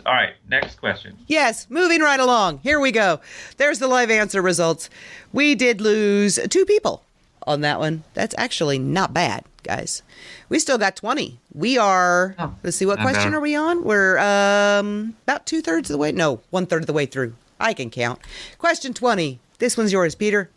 All 0.06 0.14
right, 0.14 0.34
next 0.50 0.80
question. 0.80 1.18
Yes, 1.28 1.68
moving 1.70 2.02
right 2.02 2.20
along. 2.20 2.60
Here 2.60 2.80
we 2.80 2.92
go. 2.92 3.20
There's 3.58 3.80
the 3.80 3.88
live 3.88 4.10
answer 4.10 4.42
results. 4.42 4.90
We 5.34 5.54
did 5.54 5.82
lose 5.82 6.40
two 6.50 6.66
people 6.66 7.05
on 7.46 7.62
that 7.62 7.80
one. 7.80 8.04
That's 8.14 8.36
actually 8.38 8.80
not 8.80 9.14
bad, 9.14 9.44
guys. 9.64 10.04
We 10.50 10.60
still 10.60 10.78
got 10.78 10.96
20. 10.96 11.40
We 11.54 11.78
are, 11.78 12.36
Oh, 12.40 12.56
let's 12.64 12.78
see, 12.78 12.86
what 12.86 13.00
not 13.00 13.04
question 13.04 13.32
bad. 13.32 13.38
are 13.38 13.42
we 13.42 13.56
on? 13.56 13.84
We're 13.84 14.18
um, 14.20 15.16
about 15.24 15.46
two 15.46 15.62
thirds 15.62 15.90
of 15.90 15.94
the 15.94 15.98
way. 15.98 16.12
No, 16.12 16.42
one 16.50 16.66
third 16.66 16.84
of 16.84 16.88
the 16.88 16.94
way 16.94 17.06
through. 17.06 17.36
I 17.60 17.74
can 17.74 17.90
count. 17.90 18.20
Question 18.58 18.94
20. 18.94 19.40
This 19.60 19.78
one's 19.78 19.92
yours, 19.94 20.16
Peter. 20.16 20.50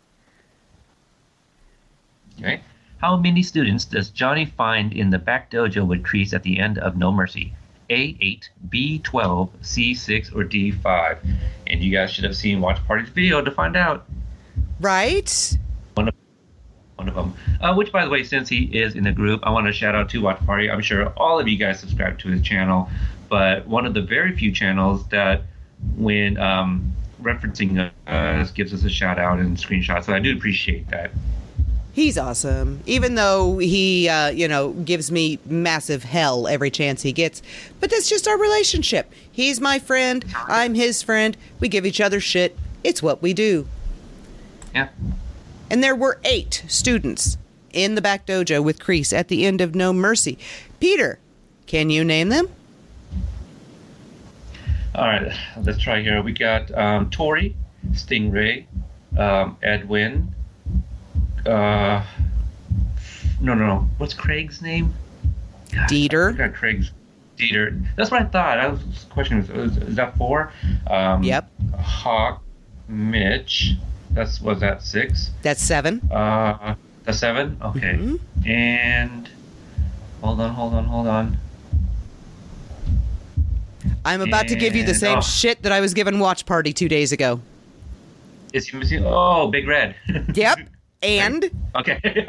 Okay. 2.39 2.61
How 2.97 3.15
many 3.15 3.43
students 3.43 3.85
does 3.85 4.09
Johnny 4.09 4.45
find 4.45 4.91
in 4.91 5.09
the 5.09 5.17
back 5.19 5.49
dojo 5.51 5.87
with 5.87 6.03
Kreese 6.03 6.33
at 6.33 6.43
the 6.43 6.59
end 6.59 6.77
of 6.77 6.97
No 6.97 7.11
Mercy? 7.11 7.53
A8, 7.89 8.49
B12, 8.69 9.49
C6, 9.63 10.35
or 10.35 10.43
D5? 10.43 11.17
And 11.67 11.81
you 11.81 11.91
guys 11.91 12.11
should 12.11 12.25
have 12.25 12.35
seen 12.35 12.59
Watch 12.61 12.85
Party's 12.85 13.09
video 13.09 13.41
to 13.41 13.51
find 13.51 13.75
out 13.77 14.05
Right? 14.81 15.57
One 16.99 17.09
of 17.09 17.15
them. 17.15 17.33
Uh, 17.61 17.73
which, 17.73 17.91
by 17.91 18.03
the 18.03 18.11
way, 18.11 18.23
since 18.23 18.49
he 18.49 18.65
is 18.65 18.95
in 18.95 19.05
the 19.05 19.11
group, 19.11 19.39
I 19.43 19.49
want 19.49 19.65
to 19.67 19.73
shout 19.73 19.95
out 19.95 20.09
to 20.09 20.21
Watch 20.21 20.45
Party. 20.45 20.69
I'm 20.69 20.81
sure 20.81 21.07
all 21.17 21.39
of 21.39 21.47
you 21.47 21.57
guys 21.57 21.79
subscribe 21.79 22.19
to 22.19 22.27
his 22.27 22.41
channel, 22.41 22.89
but 23.29 23.65
one 23.65 23.85
of 23.85 23.93
the 23.93 24.01
very 24.01 24.35
few 24.35 24.51
channels 24.51 25.07
that, 25.07 25.43
when 25.95 26.37
um, 26.37 26.93
referencing 27.21 27.91
us, 28.05 28.51
gives 28.51 28.73
us 28.73 28.83
a 28.83 28.89
shout 28.89 29.17
out 29.17 29.39
and 29.39 29.57
screenshot. 29.57 30.03
So 30.03 30.13
I 30.13 30.19
do 30.19 30.35
appreciate 30.35 30.89
that. 30.89 31.11
He's 31.91 32.17
awesome, 32.17 32.81
even 32.85 33.15
though 33.15 33.57
he, 33.57 34.07
uh, 34.07 34.29
you 34.29 34.47
know, 34.47 34.71
gives 34.71 35.11
me 35.11 35.39
massive 35.45 36.03
hell 36.03 36.47
every 36.47 36.69
chance 36.69 37.01
he 37.01 37.11
gets. 37.11 37.41
But 37.79 37.89
that's 37.89 38.07
just 38.07 38.27
our 38.27 38.37
relationship. 38.37 39.11
He's 39.29 39.59
my 39.59 39.79
friend. 39.79 40.23
I'm 40.47 40.75
his 40.75 41.01
friend. 41.01 41.35
We 41.59 41.67
give 41.67 41.85
each 41.85 41.99
other 41.99 42.19
shit. 42.19 42.57
It's 42.83 43.01
what 43.01 43.21
we 43.21 43.33
do. 43.33 43.67
Yeah. 44.73 44.89
And 45.69 45.83
there 45.83 45.95
were 45.95 46.19
eight 46.23 46.63
students 46.67 47.37
in 47.71 47.95
the 47.95 48.01
back 48.01 48.25
dojo 48.25 48.63
with 48.63 48.79
Kreese 48.79 49.13
at 49.15 49.27
the 49.27 49.45
end 49.45 49.61
of 49.61 49.75
No 49.75 49.93
Mercy. 49.93 50.37
Peter, 50.79 51.19
can 51.67 51.89
you 51.89 52.03
name 52.03 52.29
them? 52.29 52.47
All 54.95 55.05
right, 55.05 55.31
let's 55.61 55.77
try 55.77 56.01
here. 56.01 56.21
We 56.21 56.33
got 56.33 56.71
um, 56.75 57.09
Tori, 57.11 57.55
Stingray, 57.91 58.65
um, 59.17 59.55
Edwin. 59.61 60.33
Uh, 61.45 62.03
no, 63.39 63.53
no, 63.53 63.65
no. 63.67 63.89
What's 63.97 64.13
Craig's 64.15 64.61
name? 64.61 64.93
God, 65.71 65.81
I 65.83 65.85
Dieter. 65.93 66.31
forgot 66.31 66.53
Craig's. 66.55 66.91
Dieter. 67.37 67.85
That's 67.95 68.11
what 68.11 68.21
I 68.21 68.25
thought. 68.25 68.57
I 68.57 68.67
was 68.67 69.05
questioning. 69.11 69.45
Is, 69.45 69.77
is 69.77 69.95
that 69.95 70.17
four? 70.17 70.51
Um, 70.87 71.23
Yep. 71.23 71.49
Hawk, 71.79 72.41
Mitch. 72.89 73.75
That's 74.11 74.41
was 74.41 74.59
that 74.59 74.81
six? 74.83 75.31
That's 75.41 75.61
seven. 75.61 75.99
Uh, 76.11 76.75
the 77.05 77.13
seven. 77.13 77.57
Okay. 77.61 77.93
Mhm. 77.93 78.19
And 78.47 79.29
hold 80.21 80.39
on, 80.41 80.53
hold 80.53 80.73
on, 80.73 80.85
hold 80.85 81.07
on. 81.07 81.37
I'm 84.05 84.21
about 84.21 84.47
to 84.47 84.55
give 84.55 84.75
you 84.75 84.83
the 84.85 84.93
same 84.93 85.19
oh. 85.19 85.21
shit 85.21 85.61
that 85.63 85.71
I 85.71 85.79
was 85.79 85.93
given 85.93 86.19
Watch 86.19 86.45
Party 86.45 86.73
two 86.73 86.89
days 86.89 87.11
ago. 87.11 87.39
Is 88.53 88.67
he 88.67 88.77
missing? 88.77 89.03
Oh, 89.05 89.49
Big 89.49 89.67
Red. 89.67 89.95
Yep. 90.33 90.59
And 91.01 91.49
Okay. 91.75 92.25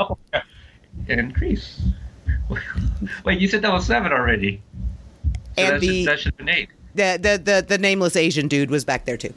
Increase. 1.09 1.81
Wait, 3.25 3.41
you 3.41 3.49
said 3.49 3.63
that 3.63 3.73
was 3.73 3.87
seven 3.87 4.13
already. 4.13 4.61
So 5.57 5.65
And 5.65 5.75
that, 5.75 5.81
the- 5.81 5.87
should, 6.05 6.09
that 6.09 6.19
should 6.21 6.27
have 6.33 6.37
been 6.37 6.49
eight. 6.49 6.69
the, 6.95 7.19
the, 7.21 7.43
the, 7.43 7.65
the 7.67 7.79
nameless 7.79 8.17
Asian 8.17 8.47
dude 8.49 8.71
was 8.71 8.85
back 8.85 9.07
there 9.07 9.17
too. 9.17 9.33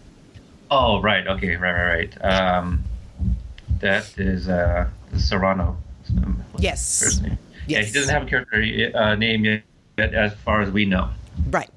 Oh, 0.72 1.02
right. 1.02 1.28
Okay. 1.28 1.56
Right. 1.56 1.72
Right. 1.74 2.18
Right. 2.22 2.26
Um, 2.26 2.84
that 3.80 4.18
is 4.18 4.48
uh, 4.50 4.90
Serrano. 5.18 5.78
Yes. 6.58 7.20
Name. 7.22 7.38
Yeah, 7.68 7.80
Yes. 7.80 7.88
he 7.88 7.94
doesn't 7.94 8.14
have 8.14 8.24
a 8.24 8.26
character 8.26 8.92
uh, 8.96 9.16
name 9.16 9.46
yet, 9.46 9.64
yet, 9.98 10.14
as 10.14 10.34
far 10.36 10.62
as 10.62 10.70
we 10.72 10.86
know. 10.86 11.10
Right. 11.50 11.70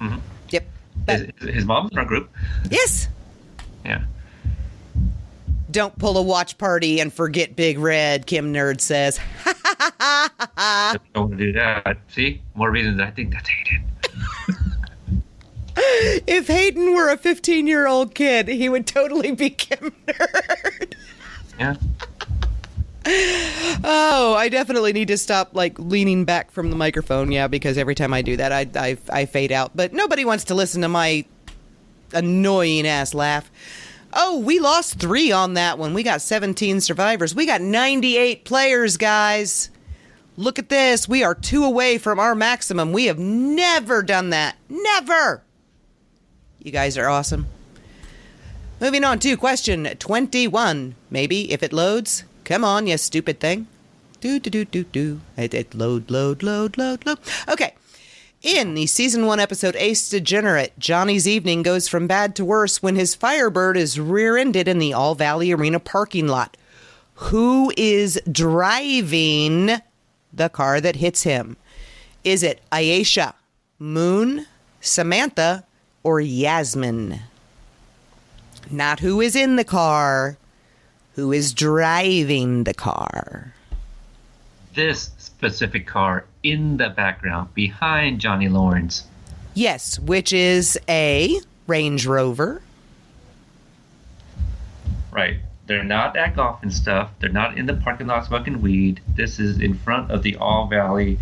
Mm-hmm. 0.00 0.18
Yep. 0.50 0.66
But, 1.06 1.20
His, 1.40 1.54
his 1.54 1.64
mom's 1.64 1.90
in 1.92 1.98
our 1.98 2.04
group. 2.04 2.30
yes. 2.70 3.08
Yeah. 3.84 4.04
Don't 5.70 5.96
pull 5.98 6.16
a 6.16 6.22
watch 6.22 6.56
party 6.58 7.00
and 7.00 7.12
forget 7.12 7.54
Big 7.56 7.78
Red, 7.78 8.26
Kim 8.26 8.52
Nerd 8.54 8.80
says. 8.80 9.20
Don't 11.14 11.28
want 11.28 11.32
to 11.32 11.36
do 11.36 11.52
that. 11.52 11.98
See, 12.08 12.40
more 12.54 12.70
reasons 12.70 13.00
I 13.00 13.10
think 13.10 13.32
that's 13.32 13.48
Hayden. 13.48 13.84
if 16.26 16.48
Hayden 16.48 16.94
were 16.94 17.10
a 17.10 17.16
15 17.16 17.66
year 17.66 17.86
old 17.86 18.14
kid, 18.14 18.48
he 18.48 18.68
would 18.68 18.86
totally 18.86 19.32
be 19.32 19.50
Kim 19.50 19.92
Nerd. 20.06 20.94
Yeah. 21.58 21.76
Oh, 23.84 24.34
I 24.34 24.50
definitely 24.50 24.92
need 24.92 25.08
to 25.08 25.16
stop 25.16 25.50
like 25.54 25.78
leaning 25.78 26.26
back 26.26 26.50
from 26.50 26.68
the 26.68 26.76
microphone. 26.76 27.32
Yeah, 27.32 27.48
because 27.48 27.78
every 27.78 27.94
time 27.94 28.12
I 28.12 28.20
do 28.20 28.36
that, 28.36 28.52
I, 28.52 28.66
I, 28.74 28.98
I 29.08 29.24
fade 29.24 29.50
out. 29.50 29.74
But 29.74 29.94
nobody 29.94 30.26
wants 30.26 30.44
to 30.44 30.54
listen 30.54 30.82
to 30.82 30.88
my 30.90 31.24
annoying 32.12 32.86
ass 32.86 33.14
laugh. 33.14 33.50
Oh, 34.12 34.40
we 34.40 34.58
lost 34.58 34.98
three 34.98 35.32
on 35.32 35.54
that 35.54 35.78
one. 35.78 35.94
We 35.94 36.02
got 36.02 36.20
17 36.20 36.82
survivors. 36.82 37.34
We 37.34 37.46
got 37.46 37.62
98 37.62 38.44
players, 38.44 38.98
guys. 38.98 39.70
Look 40.36 40.58
at 40.58 40.68
this. 40.68 41.08
We 41.08 41.24
are 41.24 41.34
two 41.34 41.64
away 41.64 41.98
from 41.98 42.18
our 42.18 42.34
maximum. 42.34 42.92
We 42.92 43.06
have 43.06 43.18
never 43.18 44.02
done 44.02 44.30
that. 44.30 44.56
Never. 44.68 45.42
You 46.68 46.72
guys 46.72 46.98
are 46.98 47.08
awesome. 47.08 47.46
Moving 48.78 49.02
on 49.02 49.20
to 49.20 49.38
question 49.38 49.86
21. 49.86 50.96
Maybe 51.08 51.50
if 51.50 51.62
it 51.62 51.72
loads. 51.72 52.24
Come 52.44 52.62
on, 52.62 52.86
you 52.86 52.98
stupid 52.98 53.40
thing. 53.40 53.68
Do, 54.20 54.38
do, 54.38 54.50
do, 54.50 54.66
do, 54.66 54.84
do. 54.84 55.22
It, 55.38 55.54
it 55.54 55.74
load, 55.74 56.10
load, 56.10 56.42
load, 56.42 56.76
load, 56.76 57.06
load. 57.06 57.20
Okay. 57.48 57.72
In 58.42 58.74
the 58.74 58.86
season 58.86 59.24
one 59.24 59.40
episode 59.40 59.76
Ace 59.76 60.10
Degenerate, 60.10 60.78
Johnny's 60.78 61.26
evening 61.26 61.62
goes 61.62 61.88
from 61.88 62.06
bad 62.06 62.36
to 62.36 62.44
worse 62.44 62.82
when 62.82 62.96
his 62.96 63.14
Firebird 63.14 63.78
is 63.78 63.98
rear 63.98 64.36
ended 64.36 64.68
in 64.68 64.78
the 64.78 64.92
All 64.92 65.14
Valley 65.14 65.50
Arena 65.50 65.80
parking 65.80 66.28
lot. 66.28 66.58
Who 67.14 67.72
is 67.78 68.20
driving 68.30 69.70
the 70.34 70.50
car 70.50 70.82
that 70.82 70.96
hits 70.96 71.22
him? 71.22 71.56
Is 72.24 72.42
it 72.42 72.60
Aisha, 72.70 73.32
Moon, 73.78 74.44
Samantha, 74.82 75.64
or 76.02 76.20
Yasmin? 76.20 77.20
Not 78.70 79.00
who 79.00 79.20
is 79.20 79.34
in 79.34 79.56
the 79.56 79.64
car, 79.64 80.36
who 81.14 81.32
is 81.32 81.52
driving 81.52 82.64
the 82.64 82.74
car. 82.74 83.54
This 84.74 85.10
specific 85.18 85.86
car 85.86 86.24
in 86.42 86.76
the 86.76 86.90
background 86.90 87.54
behind 87.54 88.20
Johnny 88.20 88.48
Lawrence. 88.48 89.04
Yes, 89.54 89.98
which 89.98 90.32
is 90.32 90.78
a 90.88 91.40
Range 91.66 92.06
Rover. 92.06 92.62
Right. 95.10 95.38
They're 95.66 95.84
not 95.84 96.16
at 96.16 96.34
golf 96.34 96.62
and 96.62 96.72
stuff. 96.72 97.10
They're 97.20 97.28
not 97.28 97.58
in 97.58 97.66
the 97.66 97.74
parking 97.74 98.06
lot 98.06 98.24
smoking 98.24 98.62
weed. 98.62 99.00
This 99.16 99.38
is 99.38 99.60
in 99.60 99.74
front 99.74 100.10
of 100.10 100.22
the 100.22 100.36
All 100.36 100.66
Valley. 100.66 101.18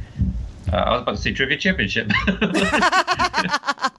Uh, 0.72 0.76
I 0.76 0.92
was 0.92 1.02
about 1.02 1.16
to 1.16 1.22
say 1.22 1.32
Trivia 1.32 1.56
Championship. 1.56 2.08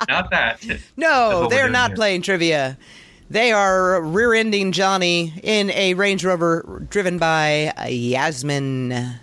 not 0.09 0.29
that. 0.31 0.59
No, 0.95 1.47
they're 1.49 1.69
not 1.69 1.91
here. 1.91 1.95
playing 1.95 2.21
trivia. 2.21 2.77
They 3.29 3.51
are 3.51 4.01
rear 4.01 4.33
ending 4.33 4.71
Johnny 4.71 5.33
in 5.43 5.69
a 5.71 5.93
Range 5.93 6.23
Rover 6.23 6.85
driven 6.89 7.17
by 7.17 7.73
Yasmin. 7.87 9.19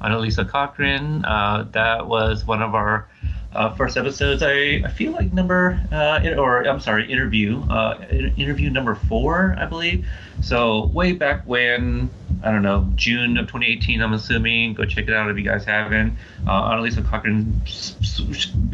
Annalisa 0.00 0.48
Cochrane. 0.48 1.24
Uh, 1.24 1.66
that 1.72 2.06
was 2.06 2.44
one 2.46 2.62
of 2.62 2.74
our 2.74 3.08
uh, 3.52 3.74
first 3.74 3.96
episodes. 3.96 4.42
I, 4.42 4.82
I 4.84 4.88
feel 4.88 5.12
like 5.12 5.32
number, 5.32 5.80
uh, 5.92 6.20
or 6.36 6.62
I'm 6.62 6.80
sorry, 6.80 7.10
interview, 7.10 7.62
uh, 7.68 8.04
interview 8.10 8.70
number 8.70 8.94
four, 8.94 9.56
I 9.58 9.66
believe. 9.66 10.06
So 10.42 10.86
way 10.86 11.12
back 11.12 11.42
when, 11.46 12.08
I 12.42 12.50
don't 12.50 12.62
know, 12.62 12.88
June 12.94 13.36
of 13.36 13.46
2018, 13.46 14.00
I'm 14.00 14.12
assuming. 14.12 14.74
Go 14.74 14.84
check 14.84 15.08
it 15.08 15.14
out 15.14 15.30
if 15.30 15.36
you 15.36 15.44
guys 15.44 15.64
haven't. 15.64 16.16
Uh, 16.46 16.70
Annalisa 16.70 17.04
Cochrane, 17.04 17.60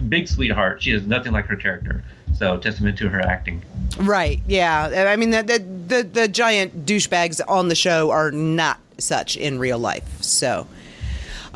big 0.09 0.28
sweetheart. 0.28 0.82
She 0.82 0.93
is 0.93 1.07
nothing 1.07 1.32
like 1.32 1.47
her 1.47 1.57
character. 1.57 2.05
So 2.35 2.59
testament 2.59 2.98
to 2.98 3.09
her 3.09 3.20
acting. 3.20 3.62
Right. 3.98 4.43
Yeah. 4.47 5.07
I 5.11 5.16
mean, 5.16 5.31
the 5.31 5.43
the 5.43 5.59
the, 5.59 6.03
the 6.03 6.28
giant 6.28 6.85
douchebags 6.85 7.40
on 7.48 7.69
the 7.69 7.74
show 7.74 8.11
are 8.11 8.31
not 8.31 8.78
such 8.98 9.36
in 9.36 9.59
real 9.59 9.78
life. 9.78 10.23
So, 10.23 10.66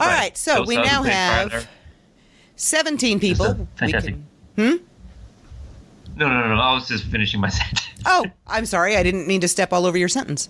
all 0.00 0.06
right. 0.06 0.18
Right. 0.18 0.36
so 0.38 0.64
we 0.64 0.76
now 0.76 1.02
have 1.02 1.50
trailer. 1.50 1.66
17 2.56 3.20
people. 3.20 3.46
Just 3.46 3.58
a 3.58 3.60
We 3.62 3.66
fantastic- 3.92 4.14
can- 4.56 4.80
No, 6.16 6.28
no, 6.28 6.40
no, 6.40 6.54
no. 6.54 6.60
I 6.60 6.74
was 6.74 6.88
just 6.88 7.04
finishing 7.04 7.40
my 7.40 7.48
sentence. 7.50 7.86
Oh, 8.06 8.26
I'm 8.46 8.66
sorry. 8.66 8.96
I 8.96 9.02
didn't 9.02 9.26
mean 9.26 9.40
to 9.42 9.48
step 9.48 9.72
all 9.72 9.86
over 9.86 9.96
your 9.98 10.08
sentence. 10.08 10.48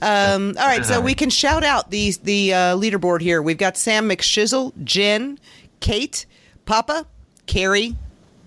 Um, 0.00 0.54
all 0.58 0.66
right, 0.66 0.84
so 0.86 1.00
we 1.00 1.14
can 1.14 1.28
shout 1.28 1.64
out 1.64 1.90
the 1.90 2.12
the 2.22 2.54
uh, 2.54 2.58
leaderboard 2.76 3.20
here. 3.20 3.42
We've 3.42 3.58
got 3.58 3.76
Sam 3.76 4.08
McShizzle, 4.08 4.72
Jen, 4.84 5.40
Kate, 5.80 6.24
Papa, 6.66 7.04
Carrie. 7.46 7.96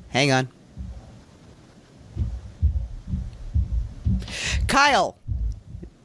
Hang 0.10 0.32
on. 0.32 0.48
Kyle, 4.68 5.18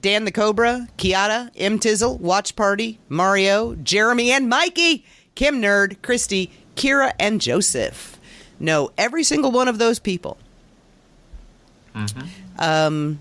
Dan 0.02 0.24
the 0.24 0.32
Cobra, 0.32 0.88
Kiata, 0.98 1.50
M 1.56 1.78
Tizzle, 1.78 2.18
Watch 2.20 2.54
Party, 2.54 2.98
Mario, 3.08 3.74
Jeremy, 3.76 4.30
and 4.30 4.48
Mikey, 4.48 5.04
Kim 5.34 5.60
Nerd, 5.60 6.00
Christy, 6.02 6.50
Kira, 6.76 7.12
and 7.18 7.40
Joseph. 7.40 8.18
No, 8.60 8.90
every 8.96 9.24
single 9.24 9.50
one 9.50 9.68
of 9.68 9.78
those 9.78 9.98
people. 9.98 10.38
Um, 12.58 13.18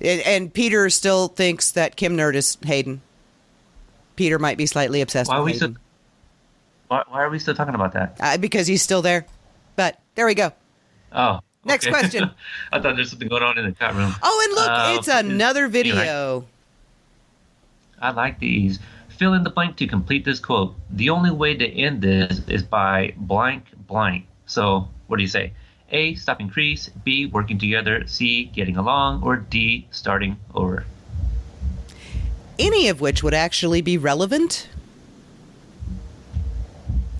and, 0.00 0.20
and 0.22 0.52
Peter 0.52 0.90
still 0.90 1.28
thinks 1.28 1.70
that 1.72 1.96
Kim 1.96 2.16
Nerd 2.16 2.34
is 2.34 2.58
Hayden. 2.64 3.00
Peter 4.16 4.38
might 4.38 4.58
be 4.58 4.66
slightly 4.66 5.00
obsessed 5.00 5.30
Why 5.30 5.36
are 5.36 5.42
with 5.42 5.52
we 5.52 5.56
still? 5.56 5.68
Hayden 5.68 5.80
Why, 6.88 7.02
why 7.08 7.22
are 7.22 7.30
we 7.30 7.38
still 7.38 7.54
talking 7.54 7.74
about 7.74 7.92
that? 7.92 8.16
uh, 8.20 8.38
because 8.38 8.66
he's 8.66 8.82
still 8.82 9.02
there. 9.02 9.26
But 9.76 10.00
there 10.14 10.26
we 10.26 10.34
go. 10.34 10.52
Oh. 11.12 11.40
Next 11.66 11.86
okay. 11.86 11.98
question. 11.98 12.30
I 12.72 12.80
thought 12.80 12.96
there's 12.96 13.10
something 13.10 13.28
going 13.28 13.42
on 13.42 13.58
in 13.58 13.64
the 13.66 13.72
chat 13.72 13.94
room. 13.94 14.14
Oh, 14.22 14.46
and 14.46 14.54
look, 14.54 14.70
Uh, 14.70 14.96
it's 14.98 15.08
another 15.08 15.68
video. 15.68 16.46
I 18.00 18.10
like 18.12 18.38
these. 18.38 18.78
Fill 19.08 19.32
in 19.34 19.42
the 19.42 19.50
blank 19.50 19.76
to 19.76 19.86
complete 19.86 20.24
this 20.24 20.38
quote. 20.38 20.74
The 20.90 21.10
only 21.10 21.30
way 21.30 21.56
to 21.56 21.66
end 21.66 22.02
this 22.02 22.40
is 22.48 22.62
by 22.62 23.14
blank 23.16 23.64
blank. 23.86 24.26
So, 24.46 24.88
what 25.08 25.16
do 25.16 25.22
you 25.22 25.28
say? 25.28 25.52
A. 25.90 26.14
Stopping 26.14 26.50
Kreese. 26.50 26.90
B. 27.04 27.26
Working 27.26 27.58
together. 27.58 28.06
C. 28.06 28.44
Getting 28.44 28.76
along. 28.76 29.22
Or 29.22 29.36
D. 29.36 29.88
Starting 29.90 30.36
over. 30.54 30.84
Any 32.58 32.88
of 32.88 33.00
which 33.00 33.22
would 33.22 33.34
actually 33.34 33.82
be 33.82 33.96
relevant. 33.98 34.68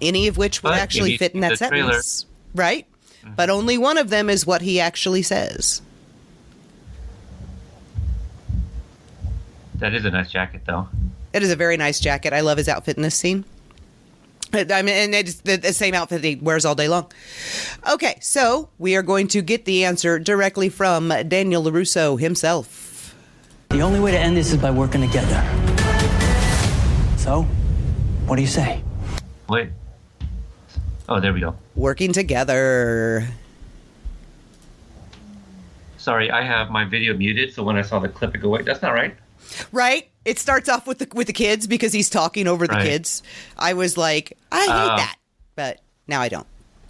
Any 0.00 0.28
of 0.28 0.36
which 0.36 0.62
would 0.62 0.70
But 0.70 0.78
actually 0.78 1.16
fit 1.16 1.34
in 1.34 1.40
that 1.40 1.58
sentence, 1.58 2.24
trailer- 2.24 2.26
Mm-hmm. 3.26 3.34
But 3.34 3.50
only 3.50 3.76
one 3.76 3.98
of 3.98 4.08
them 4.08 4.30
is 4.30 4.46
what 4.46 4.62
he 4.62 4.78
actually 4.80 5.22
says. 5.22 5.82
That 9.76 9.92
is 9.94 10.04
a 10.04 10.10
nice 10.10 10.30
jacket, 10.30 10.62
though. 10.64 10.88
It 11.32 11.42
is 11.42 11.50
a 11.50 11.56
very 11.56 11.76
nice 11.76 12.00
jacket. 12.00 12.32
I 12.32 12.40
love 12.40 12.56
his 12.56 12.68
outfit 12.68 12.96
in 12.96 13.02
this 13.02 13.14
scene. 13.14 13.44
I 14.54 14.82
mean, 14.82 14.88
and 14.94 15.14
it's 15.14 15.40
the, 15.40 15.56
the 15.56 15.72
same 15.72 15.92
outfit 15.92 16.22
he 16.24 16.36
wears 16.36 16.64
all 16.64 16.74
day 16.74 16.88
long. 16.88 17.12
Okay, 17.92 18.16
so 18.20 18.70
we 18.78 18.96
are 18.96 19.02
going 19.02 19.26
to 19.28 19.42
get 19.42 19.64
the 19.64 19.84
answer 19.84 20.18
directly 20.18 20.68
from 20.68 21.08
Daniel 21.28 21.64
LaRusso 21.64 22.18
himself. 22.18 23.14
The 23.70 23.80
only 23.80 24.00
way 24.00 24.12
to 24.12 24.18
end 24.18 24.36
this 24.36 24.52
is 24.52 24.58
by 24.58 24.70
working 24.70 25.00
together. 25.00 25.42
So, 27.18 27.42
what 28.26 28.36
do 28.36 28.42
you 28.42 28.48
say? 28.48 28.82
Wait. 29.48 29.70
Oh, 31.08 31.20
there 31.20 31.32
we 31.32 31.40
go. 31.40 31.54
Working 31.74 32.12
together. 32.12 33.26
Sorry, 35.98 36.30
I 36.30 36.42
have 36.42 36.70
my 36.70 36.84
video 36.84 37.14
muted, 37.16 37.52
so 37.52 37.62
when 37.62 37.76
I 37.76 37.82
saw 37.82 37.98
the 37.98 38.08
clip, 38.08 38.32
I 38.34 38.38
go, 38.38 38.48
wait, 38.48 38.64
that's 38.64 38.82
not 38.82 38.92
right. 38.92 39.14
Right? 39.72 40.08
It 40.24 40.38
starts 40.38 40.68
off 40.68 40.86
with 40.86 40.98
the 40.98 41.08
with 41.14 41.28
the 41.28 41.32
kids 41.32 41.66
because 41.68 41.92
he's 41.92 42.10
talking 42.10 42.48
over 42.48 42.66
the 42.66 42.74
Right. 42.74 42.84
kids. 42.84 43.22
I 43.56 43.74
was 43.74 43.96
like, 43.96 44.36
I 44.50 44.60
hate 44.62 44.70
Uh, 44.70 44.96
that, 44.96 45.16
but 45.54 45.80
now 46.08 46.20
I 46.20 46.28
don't. 46.28 46.46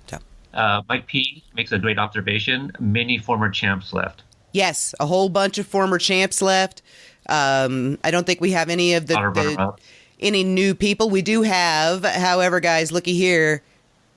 So 0.06 0.18
Uh, 0.54 0.82
Mike 0.88 1.06
P 1.06 1.44
makes 1.54 1.72
a 1.72 1.78
great 1.78 1.98
observation. 1.98 2.72
Many 2.80 3.18
former 3.18 3.50
champs 3.50 3.92
left. 3.92 4.22
yes, 4.52 4.94
a 4.98 5.04
whole 5.06 5.28
bunch 5.28 5.58
of 5.58 5.66
former 5.66 5.98
champs 5.98 6.40
left. 6.40 6.80
Um, 7.28 7.98
I 8.02 8.10
don't 8.10 8.24
think 8.26 8.40
we 8.40 8.52
have 8.52 8.70
any 8.70 8.94
of 8.94 9.06
the, 9.06 9.14
the 9.14 9.74
any 10.20 10.42
new 10.44 10.74
people. 10.74 11.10
We 11.10 11.20
do 11.20 11.42
have, 11.42 12.04
however, 12.04 12.60
guys, 12.60 12.90
looky 12.90 13.12
here. 13.14 13.62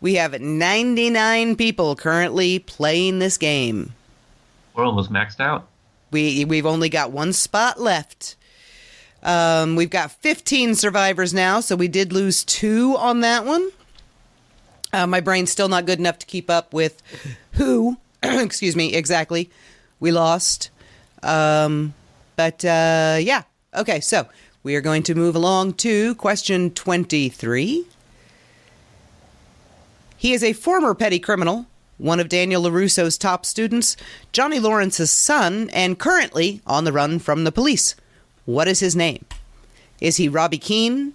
We 0.02 0.16
have 0.16 0.40
99 0.40 1.56
people 1.56 1.96
currently 1.96 2.60
playing 2.60 3.20
this 3.20 3.38
game. 3.38 3.94
We're 4.74 4.86
almost 4.86 5.12
maxed 5.12 5.40
out. 5.40 5.68
We 6.12 6.46
we've 6.46 6.66
only 6.66 6.90
got 6.90 7.12
one 7.12 7.34
spot 7.34 7.80
left. 7.80 8.36
Um, 9.22 9.76
we've 9.76 9.90
got 9.90 10.12
15 10.12 10.76
survivors 10.76 11.34
now, 11.34 11.60
so 11.60 11.76
we 11.76 11.90
did 11.90 12.14
lose 12.14 12.46
two 12.46 12.96
on 12.98 13.20
that 13.20 13.46
one. 13.46 13.70
Uh, 14.94 15.06
my 15.06 15.20
brain's 15.20 15.52
still 15.52 15.68
not 15.68 15.86
good 15.86 16.00
enough 16.00 16.18
to 16.20 16.26
keep 16.26 16.50
up 16.50 16.74
with 16.74 17.02
who, 17.54 17.98
excuse 18.24 18.76
me, 18.76 18.94
exactly 18.94 19.52
we 20.00 20.12
lost. 20.12 20.70
Um, 21.22 21.94
but 22.36 22.64
uh, 22.64 23.18
yeah, 23.20 23.44
okay. 23.76 24.00
So 24.00 24.28
we 24.64 24.76
are 24.76 24.82
going 24.82 25.04
to 25.04 25.16
move 25.16 25.36
along 25.36 25.74
to 25.74 26.16
question 26.16 26.72
23. 26.72 27.86
He 30.20 30.34
is 30.34 30.44
a 30.44 30.52
former 30.52 30.94
petty 30.94 31.18
criminal, 31.18 31.68
one 31.98 32.20
of 32.20 32.28
Daniel 32.28 32.64
LaRusso's 32.64 33.18
top 33.18 33.46
students, 33.46 33.96
Johnny 34.34 34.60
Lawrence's 34.60 35.12
son, 35.12 35.70
and 35.70 35.98
currently 35.98 36.60
on 36.68 36.84
the 36.84 36.92
run 36.92 37.20
from 37.20 37.46
the 37.46 37.54
police. 37.54 37.96
What 38.44 38.68
is 38.68 38.82
his 38.82 38.98
name? 38.98 39.24
Is 40.02 40.18
he 40.18 40.28
Robby 40.28 40.58
Keene, 40.58 41.14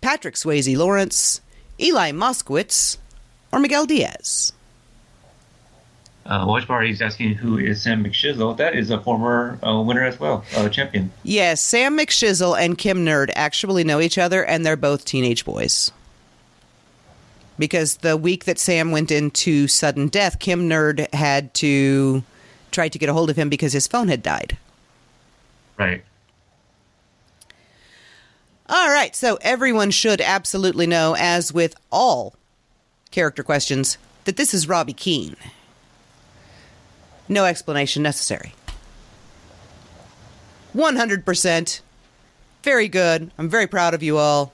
Patrick 0.00 0.36
Swayze 0.36 0.76
Lawrence, 0.76 1.40
Eli 1.80 2.12
Moskowitz, 2.12 2.98
or 3.50 3.58
Miguel 3.58 3.86
Diaz? 3.86 4.52
Uh, 6.24 6.44
Watch 6.46 6.68
Bar, 6.68 6.82
he's 6.82 7.02
asking 7.02 7.34
who 7.34 7.58
is 7.58 7.82
Sam 7.82 8.04
McShizzle. 8.04 8.56
That 8.56 8.76
is 8.76 8.90
a 8.90 9.00
former 9.00 9.58
uh, 9.66 9.82
winner 9.82 10.04
as 10.04 10.20
well, 10.20 10.44
uh, 10.54 10.68
champion. 10.68 11.10
Yes, 11.24 11.60
Sam 11.60 11.98
McShizzle 11.98 12.56
and 12.56 12.78
Kim 12.78 13.04
Nerd 13.04 13.32
actually 13.34 13.82
know 13.82 14.00
each 14.00 14.16
other, 14.16 14.44
and 14.44 14.64
they're 14.64 14.76
both 14.76 15.04
teenage 15.04 15.44
boys. 15.44 15.90
Because 17.58 17.98
the 17.98 18.16
week 18.16 18.44
that 18.44 18.58
Sam 18.58 18.90
went 18.90 19.10
into 19.10 19.68
sudden 19.68 20.08
death, 20.08 20.38
Kim 20.38 20.68
Nerd 20.68 21.12
had 21.14 21.54
to 21.54 22.24
try 22.72 22.88
to 22.88 22.98
get 22.98 23.08
a 23.08 23.12
hold 23.12 23.30
of 23.30 23.36
him 23.36 23.48
because 23.48 23.72
his 23.72 23.86
phone 23.86 24.08
had 24.08 24.22
died. 24.22 24.56
Right. 25.78 26.04
All 28.68 28.88
right, 28.88 29.14
so 29.14 29.38
everyone 29.42 29.90
should 29.90 30.20
absolutely 30.20 30.86
know, 30.86 31.14
as 31.18 31.52
with 31.52 31.76
all 31.92 32.34
character 33.10 33.42
questions, 33.42 33.98
that 34.24 34.36
this 34.36 34.54
is 34.54 34.66
Robby 34.66 34.94
Keene. 34.94 35.36
No 37.28 37.44
explanation 37.44 38.02
necessary. 38.02 38.54
100%. 40.74 41.80
Very 42.62 42.88
good. 42.88 43.30
I'm 43.38 43.48
very 43.48 43.66
proud 43.66 43.94
of 43.94 44.02
you 44.02 44.18
all. 44.18 44.52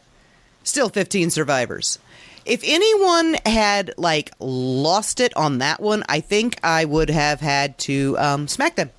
Still 0.65 0.89
15 0.89 1.31
survivors. 1.31 1.99
If 2.45 2.63
anyone 2.65 3.37
had, 3.47 3.93
like, 3.97 4.33
lost 4.39 5.21
it 5.21 5.37
on 5.37 5.59
that 5.59 5.81
one, 5.81 6.03
I 6.09 6.21
think 6.21 6.59
I 6.65 6.85
would 6.85 7.11
have 7.11 7.41
had 7.41 7.79
to 7.81 8.17
um, 8.19 8.49
smack 8.49 8.77
them, 8.77 8.91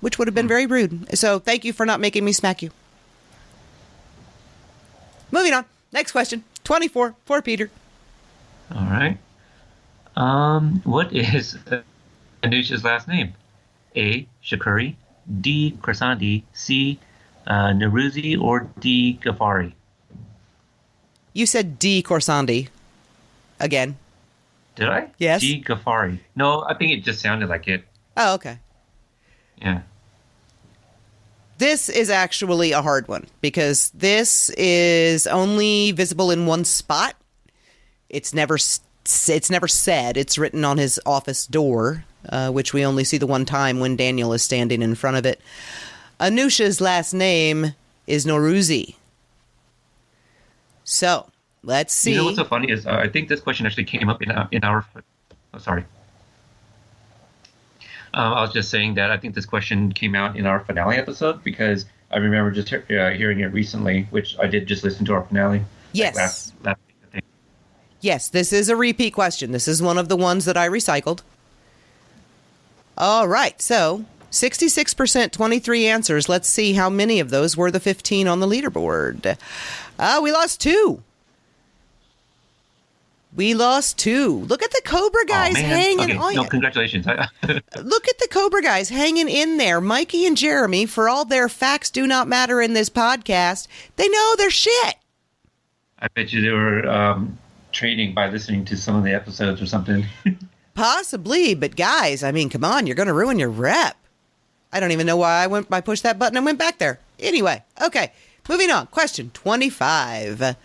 which 0.00 0.18
would 0.18 0.28
have 0.28 0.34
been 0.34 0.48
very 0.48 0.66
rude. 0.66 1.18
So 1.18 1.38
thank 1.38 1.64
you 1.64 1.72
for 1.72 1.84
not 1.84 2.00
making 2.00 2.24
me 2.24 2.32
smack 2.32 2.62
you. 2.62 2.70
Moving 5.30 5.52
on. 5.52 5.64
Next 5.92 6.12
question. 6.12 6.44
24 6.62 7.14
for 7.24 7.42
Peter. 7.42 7.70
All 8.74 8.86
right. 8.86 9.18
Um, 10.16 10.80
what 10.84 11.12
is 11.12 11.58
Anusha's 12.42 12.84
last 12.84 13.08
name? 13.08 13.34
A. 13.96 14.26
Shakuri, 14.44 14.94
D. 15.40 15.76
Krasandi, 15.80 16.44
C. 16.52 16.98
Uh, 17.46 17.68
Naruzi, 17.68 18.40
or 18.40 18.68
D. 18.80 19.18
Ghaffari? 19.22 19.72
You 21.32 21.46
said 21.46 21.78
D. 21.78 22.02
Corsandi. 22.02 22.68
Again. 23.60 23.96
Did 24.74 24.88
I? 24.88 25.10
Yes. 25.18 25.40
G 25.40 25.62
Gafari. 25.62 26.18
No, 26.34 26.64
I 26.68 26.74
think 26.74 26.92
it 26.92 27.04
just 27.04 27.20
sounded 27.20 27.48
like 27.48 27.68
it. 27.68 27.84
Oh, 28.16 28.34
okay. 28.34 28.58
Yeah. 29.58 29.82
This 31.58 31.88
is 31.88 32.10
actually 32.10 32.72
a 32.72 32.82
hard 32.82 33.06
one 33.06 33.26
because 33.40 33.90
this 33.90 34.50
is 34.50 35.26
only 35.28 35.92
visible 35.92 36.30
in 36.30 36.46
one 36.46 36.64
spot. 36.64 37.14
It's 38.08 38.34
never 38.34 38.56
it's 38.56 39.50
never 39.50 39.68
said. 39.68 40.16
It's 40.16 40.38
written 40.38 40.64
on 40.64 40.78
his 40.78 40.98
office 41.06 41.46
door, 41.46 42.04
uh, 42.28 42.50
which 42.50 42.72
we 42.72 42.84
only 42.84 43.04
see 43.04 43.18
the 43.18 43.26
one 43.26 43.44
time 43.44 43.78
when 43.78 43.96
Daniel 43.96 44.32
is 44.32 44.42
standing 44.42 44.82
in 44.82 44.94
front 44.94 45.16
of 45.16 45.26
it. 45.26 45.40
Anusha's 46.18 46.80
last 46.80 47.12
name 47.12 47.74
is 48.06 48.26
Noruzi. 48.26 48.96
So 50.82 51.28
let's 51.64 51.92
see. 51.92 52.12
You 52.12 52.18
know 52.18 52.24
what's 52.26 52.36
so 52.36 52.44
funny 52.44 52.70
is 52.70 52.86
uh, 52.86 52.92
I 52.92 53.08
think 53.08 53.28
this 53.28 53.40
question 53.40 53.66
actually 53.66 53.84
came 53.84 54.08
up 54.08 54.22
in 54.22 54.30
our, 54.30 54.48
in 54.52 54.62
our. 54.64 54.84
Oh, 55.52 55.58
sorry. 55.58 55.84
Um, 58.14 58.32
I 58.34 58.42
was 58.42 58.52
just 58.52 58.70
saying 58.70 58.94
that 58.94 59.10
I 59.10 59.16
think 59.16 59.34
this 59.34 59.46
question 59.46 59.92
came 59.92 60.14
out 60.14 60.36
in 60.36 60.46
our 60.46 60.60
finale 60.60 60.96
episode 60.96 61.42
because 61.42 61.86
I 62.12 62.18
remember 62.18 62.52
just 62.52 62.72
uh, 62.72 63.10
hearing 63.10 63.40
it 63.40 63.46
recently, 63.52 64.06
which 64.10 64.36
I 64.38 64.46
did 64.46 64.66
just 64.66 64.84
listen 64.84 65.04
to 65.06 65.14
our 65.14 65.24
finale. 65.24 65.58
like 65.58 65.66
Yes. 65.92 66.16
last, 66.16 66.54
last 66.64 66.78
week. 67.12 67.24
Yes, 68.00 68.28
this 68.28 68.52
is 68.52 68.68
a 68.68 68.76
repeat 68.76 69.14
question. 69.14 69.50
This 69.50 69.66
is 69.66 69.82
one 69.82 69.98
of 69.98 70.08
the 70.08 70.16
ones 70.16 70.44
that 70.44 70.56
I 70.56 70.68
recycled. 70.68 71.22
All 72.96 73.26
right, 73.26 73.60
so 73.60 74.04
66%, 74.30 75.32
23 75.32 75.86
answers. 75.86 76.28
Let's 76.28 76.48
see 76.48 76.74
how 76.74 76.88
many 76.88 77.18
of 77.18 77.30
those 77.30 77.56
were 77.56 77.70
the 77.72 77.80
15 77.80 78.28
on 78.28 78.38
the 78.38 78.46
leaderboard. 78.46 79.36
Ah, 79.98 80.20
we 80.22 80.30
lost 80.30 80.60
two. 80.60 81.02
We 83.36 83.54
lost 83.54 83.98
two. 83.98 84.38
Look 84.40 84.62
at 84.62 84.70
the 84.70 84.82
Cobra 84.84 85.24
guys 85.26 85.56
oh, 85.56 85.60
hanging 85.60 86.12
okay. 86.12 86.16
on. 86.16 86.34
No, 86.34 86.44
congratulations. 86.44 87.04
Look 87.42 88.08
at 88.08 88.18
the 88.18 88.28
Cobra 88.30 88.62
guys 88.62 88.88
hanging 88.88 89.28
in 89.28 89.56
there. 89.56 89.80
Mikey 89.80 90.24
and 90.24 90.36
Jeremy, 90.36 90.86
for 90.86 91.08
all 91.08 91.24
their 91.24 91.48
facts 91.48 91.90
do 91.90 92.06
not 92.06 92.28
matter 92.28 92.60
in 92.60 92.74
this 92.74 92.88
podcast, 92.88 93.66
they 93.96 94.08
know 94.08 94.34
their 94.36 94.50
shit. 94.50 94.96
I 95.98 96.08
bet 96.14 96.32
you 96.32 96.42
they 96.42 96.50
were 96.50 96.88
um, 96.88 97.36
training 97.72 98.14
by 98.14 98.28
listening 98.28 98.64
to 98.66 98.76
some 98.76 98.94
of 98.94 99.02
the 99.02 99.12
episodes 99.12 99.60
or 99.60 99.66
something. 99.66 100.06
Possibly, 100.74 101.54
but 101.54 101.76
guys, 101.76 102.22
I 102.22 102.30
mean, 102.30 102.50
come 102.50 102.64
on, 102.64 102.86
you're 102.86 102.96
going 102.96 103.08
to 103.08 103.14
ruin 103.14 103.38
your 103.38 103.50
rep. 103.50 103.96
I 104.72 104.80
don't 104.80 104.92
even 104.92 105.06
know 105.06 105.16
why 105.16 105.42
I 105.42 105.46
went. 105.46 105.68
I 105.72 105.80
pushed 105.80 106.02
that 106.02 106.18
button 106.18 106.36
and 106.36 106.44
went 106.44 106.58
back 106.58 106.78
there. 106.78 106.98
Anyway, 107.20 107.62
okay, 107.80 108.12
moving 108.48 108.70
on. 108.70 108.88
Question 108.88 109.30
twenty-five. 109.32 110.56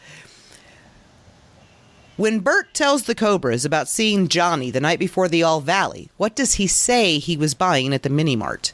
When 2.20 2.42
Bert 2.42 2.74
tells 2.74 3.04
the 3.04 3.16
Cobras 3.16 3.64
about 3.64 3.88
seeing 3.88 4.28
Johnny 4.28 4.72
the 4.72 4.82
night 4.82 5.00
before 5.00 5.30
the 5.30 5.42
All 5.42 5.62
Valley, 5.62 6.10
what 6.18 6.36
does 6.36 6.56
he 6.56 6.68
say 6.68 7.18
he 7.18 7.38
was 7.38 7.54
buying 7.54 7.94
at 7.94 8.04
the 8.04 8.10
mini 8.10 8.36
mart? 8.36 8.74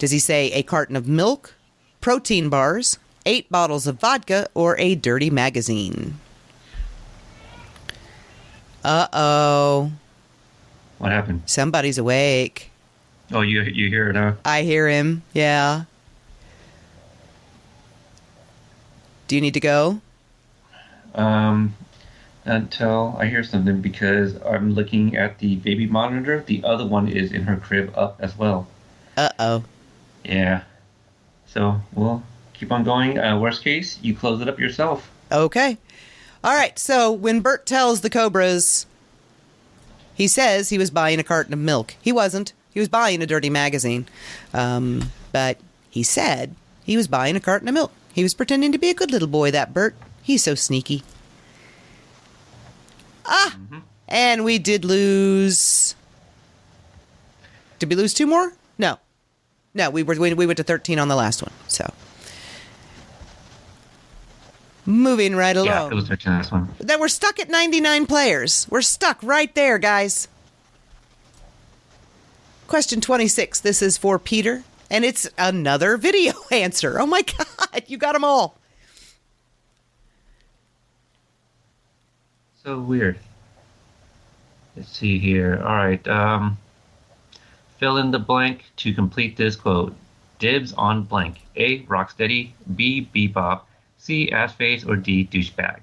Does 0.00 0.10
he 0.10 0.18
say 0.18 0.50
a 0.50 0.64
carton 0.64 0.96
of 0.96 1.06
milk, 1.06 1.54
protein 2.00 2.48
bars, 2.48 2.98
eight 3.24 3.48
bottles 3.52 3.86
of 3.86 4.00
vodka, 4.00 4.48
or 4.52 4.76
a 4.80 4.96
dirty 4.96 5.30
magazine? 5.30 6.18
Uh 8.82 9.06
oh. 9.12 9.92
what 10.98 11.12
happened? 11.12 11.42
Somebody's 11.46 11.98
awake. 11.98 12.72
Oh, 13.30 13.42
you 13.42 13.62
you 13.62 13.88
hear 13.90 14.10
it, 14.10 14.16
huh? 14.16 14.32
I 14.44 14.62
hear 14.62 14.88
him. 14.88 15.22
Yeah. 15.32 15.84
Do 19.28 19.36
you 19.36 19.40
need 19.40 19.54
to 19.54 19.60
go? 19.60 20.00
Um, 21.14 21.76
until 22.46 23.16
I 23.18 23.26
hear 23.26 23.44
something 23.44 23.80
because 23.80 24.40
I'm 24.42 24.74
looking 24.74 25.16
at 25.16 25.38
the 25.38 25.56
baby 25.56 25.86
monitor. 25.86 26.42
The 26.46 26.62
other 26.64 26.86
one 26.86 27.08
is 27.08 27.32
in 27.32 27.42
her 27.42 27.56
crib 27.56 27.92
up 27.96 28.16
as 28.20 28.36
well. 28.38 28.68
Uh 29.16 29.30
oh. 29.38 29.64
Yeah. 30.24 30.62
So 31.46 31.80
we'll 31.92 32.22
keep 32.54 32.72
on 32.72 32.84
going. 32.84 33.18
Uh, 33.18 33.38
worst 33.38 33.62
case, 33.62 33.98
you 34.02 34.14
close 34.14 34.40
it 34.40 34.48
up 34.48 34.58
yourself. 34.58 35.10
Okay. 35.30 35.78
All 36.44 36.54
right. 36.54 36.78
So 36.78 37.10
when 37.12 37.40
Bert 37.40 37.66
tells 37.66 38.00
the 38.00 38.10
Cobras, 38.10 38.86
he 40.14 40.28
says 40.28 40.68
he 40.68 40.78
was 40.78 40.90
buying 40.90 41.18
a 41.18 41.24
carton 41.24 41.52
of 41.52 41.58
milk. 41.58 41.94
He 42.00 42.12
wasn't. 42.12 42.52
He 42.72 42.80
was 42.80 42.88
buying 42.88 43.22
a 43.22 43.26
dirty 43.26 43.50
magazine. 43.50 44.06
Um, 44.52 45.10
but 45.32 45.58
he 45.90 46.02
said 46.02 46.54
he 46.84 46.96
was 46.96 47.08
buying 47.08 47.36
a 47.36 47.40
carton 47.40 47.68
of 47.68 47.74
milk. 47.74 47.92
He 48.12 48.22
was 48.22 48.34
pretending 48.34 48.72
to 48.72 48.78
be 48.78 48.90
a 48.90 48.94
good 48.94 49.10
little 49.10 49.28
boy, 49.28 49.50
that 49.50 49.74
Bert. 49.74 49.94
He's 50.22 50.44
so 50.44 50.54
sneaky. 50.54 51.02
Ah! 53.26 53.56
And 54.08 54.44
we 54.44 54.58
did 54.58 54.84
lose. 54.84 55.94
Did 57.78 57.90
we 57.90 57.96
lose 57.96 58.14
two 58.14 58.26
more? 58.26 58.52
No. 58.78 58.98
No, 59.74 59.90
we 59.90 60.02
were 60.02 60.14
we 60.14 60.32
we 60.34 60.46
went 60.46 60.56
to 60.58 60.62
13 60.62 60.98
on 60.98 61.08
the 61.08 61.16
last 61.16 61.42
one. 61.42 61.52
So 61.68 61.92
moving 64.86 65.34
right 65.34 65.56
along. 65.56 65.66
Yeah, 65.66 65.88
it 65.88 65.94
was 65.94 66.10
actually 66.10 66.38
this 66.38 66.50
one. 66.52 66.68
That 66.78 67.00
we're 67.00 67.08
stuck 67.08 67.38
at 67.40 67.50
99 67.50 68.06
players. 68.06 68.66
We're 68.70 68.82
stuck 68.82 69.22
right 69.22 69.54
there, 69.54 69.78
guys. 69.78 70.28
Question 72.68 73.00
26. 73.00 73.60
This 73.60 73.82
is 73.82 73.96
for 73.96 74.18
Peter, 74.18 74.64
and 74.90 75.04
it's 75.04 75.28
another 75.38 75.96
video 75.98 76.32
answer. 76.50 76.98
Oh 77.00 77.06
my 77.06 77.22
God, 77.22 77.82
you 77.86 77.98
got 77.98 78.12
them 78.12 78.24
all. 78.24 78.56
So 82.66 82.80
weird. 82.80 83.16
Let's 84.76 84.88
see 84.88 85.20
here. 85.20 85.62
All 85.64 85.76
right. 85.76 86.06
Um, 86.08 86.58
fill 87.78 87.98
in 87.98 88.10
the 88.10 88.18
blank 88.18 88.64
to 88.78 88.92
complete 88.92 89.36
this 89.36 89.54
quote. 89.54 89.94
Dibs 90.40 90.72
on 90.72 91.04
blank. 91.04 91.42
A. 91.54 91.84
Rocksteady. 91.84 92.50
B. 92.74 93.08
Bebop. 93.14 93.60
C. 93.98 94.30
Assface. 94.32 94.84
Or 94.84 94.96
D. 94.96 95.28
Douchebag. 95.30 95.78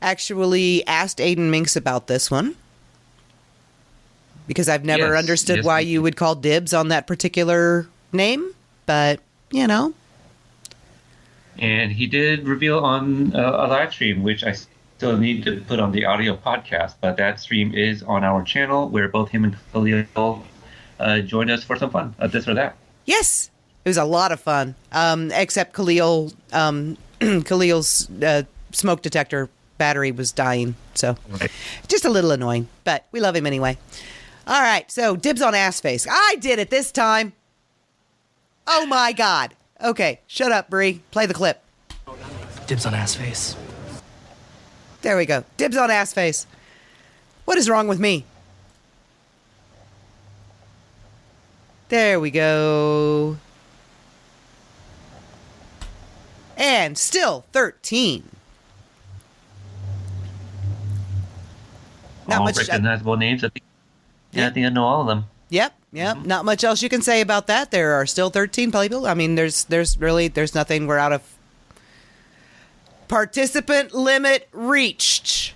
Actually, 0.00 0.86
asked 0.86 1.18
Aedin 1.18 1.50
Mincks 1.50 1.74
about 1.74 2.06
this 2.06 2.30
one 2.30 2.54
because 4.46 4.68
I've 4.68 4.84
never 4.84 5.14
Yes, 5.14 5.18
understood 5.18 5.56
yes, 5.56 5.64
why 5.64 5.80
you 5.80 6.00
would 6.02 6.14
call 6.14 6.36
dibs 6.36 6.72
on 6.72 6.86
that 6.88 7.08
particular 7.08 7.88
name, 8.12 8.54
but 8.86 9.18
you 9.50 9.66
know, 9.66 9.92
And 11.58 11.92
he 11.92 12.06
did 12.06 12.46
reveal 12.48 12.78
on 12.80 13.34
uh, 13.34 13.38
a 13.40 13.66
live 13.68 13.92
stream, 13.92 14.22
which 14.22 14.42
I 14.44 14.52
still 14.96 15.16
need 15.16 15.44
to 15.44 15.60
put 15.62 15.78
on 15.80 15.92
the 15.92 16.04
audio 16.04 16.36
podcast, 16.36 16.94
but 17.00 17.16
that 17.16 17.40
stream 17.40 17.74
is 17.74 18.02
on 18.02 18.24
our 18.24 18.42
channel 18.42 18.88
where 18.88 19.08
both 19.08 19.28
him 19.30 19.44
and 19.44 19.56
Khalil 19.72 20.44
uh, 21.00 21.20
joined 21.20 21.50
us 21.50 21.62
for 21.64 21.76
some 21.76 21.90
fun, 21.90 22.14
uh, 22.18 22.26
this 22.26 22.46
or 22.48 22.54
that. 22.54 22.76
Yes, 23.04 23.50
it 23.84 23.88
was 23.88 23.96
a 23.98 24.04
lot 24.04 24.32
of 24.32 24.40
fun. 24.40 24.74
Um, 24.92 25.30
except 25.32 25.74
Khalil, 25.74 26.32
um, 26.52 26.96
Khalil's 27.20 28.08
uh, 28.22 28.42
smoke 28.72 29.02
detector 29.02 29.48
battery 29.78 30.12
was 30.12 30.32
dying, 30.32 30.76
so 30.94 31.16
Right. 31.28 31.50
just 31.88 32.04
a 32.04 32.08
little 32.08 32.30
annoying. 32.30 32.68
But 32.84 33.06
we 33.12 33.20
love 33.20 33.34
him 33.36 33.46
anyway. 33.46 33.76
All 34.46 34.60
right, 34.62 34.90
so 34.90 35.16
dibs 35.16 35.42
on 35.42 35.54
ass 35.54 35.80
face. 35.80 36.06
I 36.08 36.36
did 36.40 36.58
it 36.58 36.70
this 36.70 36.92
time. 36.92 37.32
Oh 38.66 38.86
my 38.86 39.12
god. 39.12 39.54
Okay, 39.82 40.20
shut 40.26 40.52
up, 40.52 40.70
Bree. 40.70 41.00
Play 41.10 41.26
the 41.26 41.34
clip. 41.34 41.60
Dibs 42.66 42.86
on 42.86 42.94
ass 42.94 43.14
face. 43.14 43.56
There 45.02 45.16
we 45.16 45.26
go. 45.26 45.44
Dibs 45.56 45.76
on 45.76 45.90
ass 45.90 46.12
face. 46.12 46.46
What 47.44 47.58
is 47.58 47.68
wrong 47.68 47.88
with 47.88 47.98
me? 48.00 48.24
There 51.88 52.18
we 52.18 52.30
go. 52.30 53.36
And 56.56 56.96
still 56.96 57.44
13. 57.52 58.30
Not 62.26 62.38
all 62.38 62.44
much. 62.46 62.56
uh, 62.56 62.60
recognizable 62.62 63.16
names. 63.16 63.44
I 63.44 63.48
think, 63.48 63.62
yeah, 64.32 64.40
Yeah. 64.42 64.46
I 64.48 64.50
think 64.50 64.66
I 64.66 64.68
know 64.70 64.84
all 64.84 65.02
of 65.02 65.06
them. 65.08 65.24
Yep, 65.50 65.74
yep. 65.94 66.18
Not 66.18 66.44
much 66.44 66.62
else 66.64 66.82
you 66.82 66.90
can 66.90 67.00
say 67.00 67.22
about 67.22 67.46
that. 67.46 67.70
There 67.70 67.92
are 67.94 68.04
still 68.04 68.28
13 68.28 68.70
people. 68.70 69.06
I 69.06 69.14
mean, 69.14 69.34
there's 69.36 69.64
there's 69.64 69.96
really 69.98 70.28
there's 70.28 70.54
nothing. 70.54 70.86
We're 70.86 70.98
out 70.98 71.12
of 71.14 71.22
participant 73.08 73.94
limit 73.94 74.48
reached. 74.52 75.54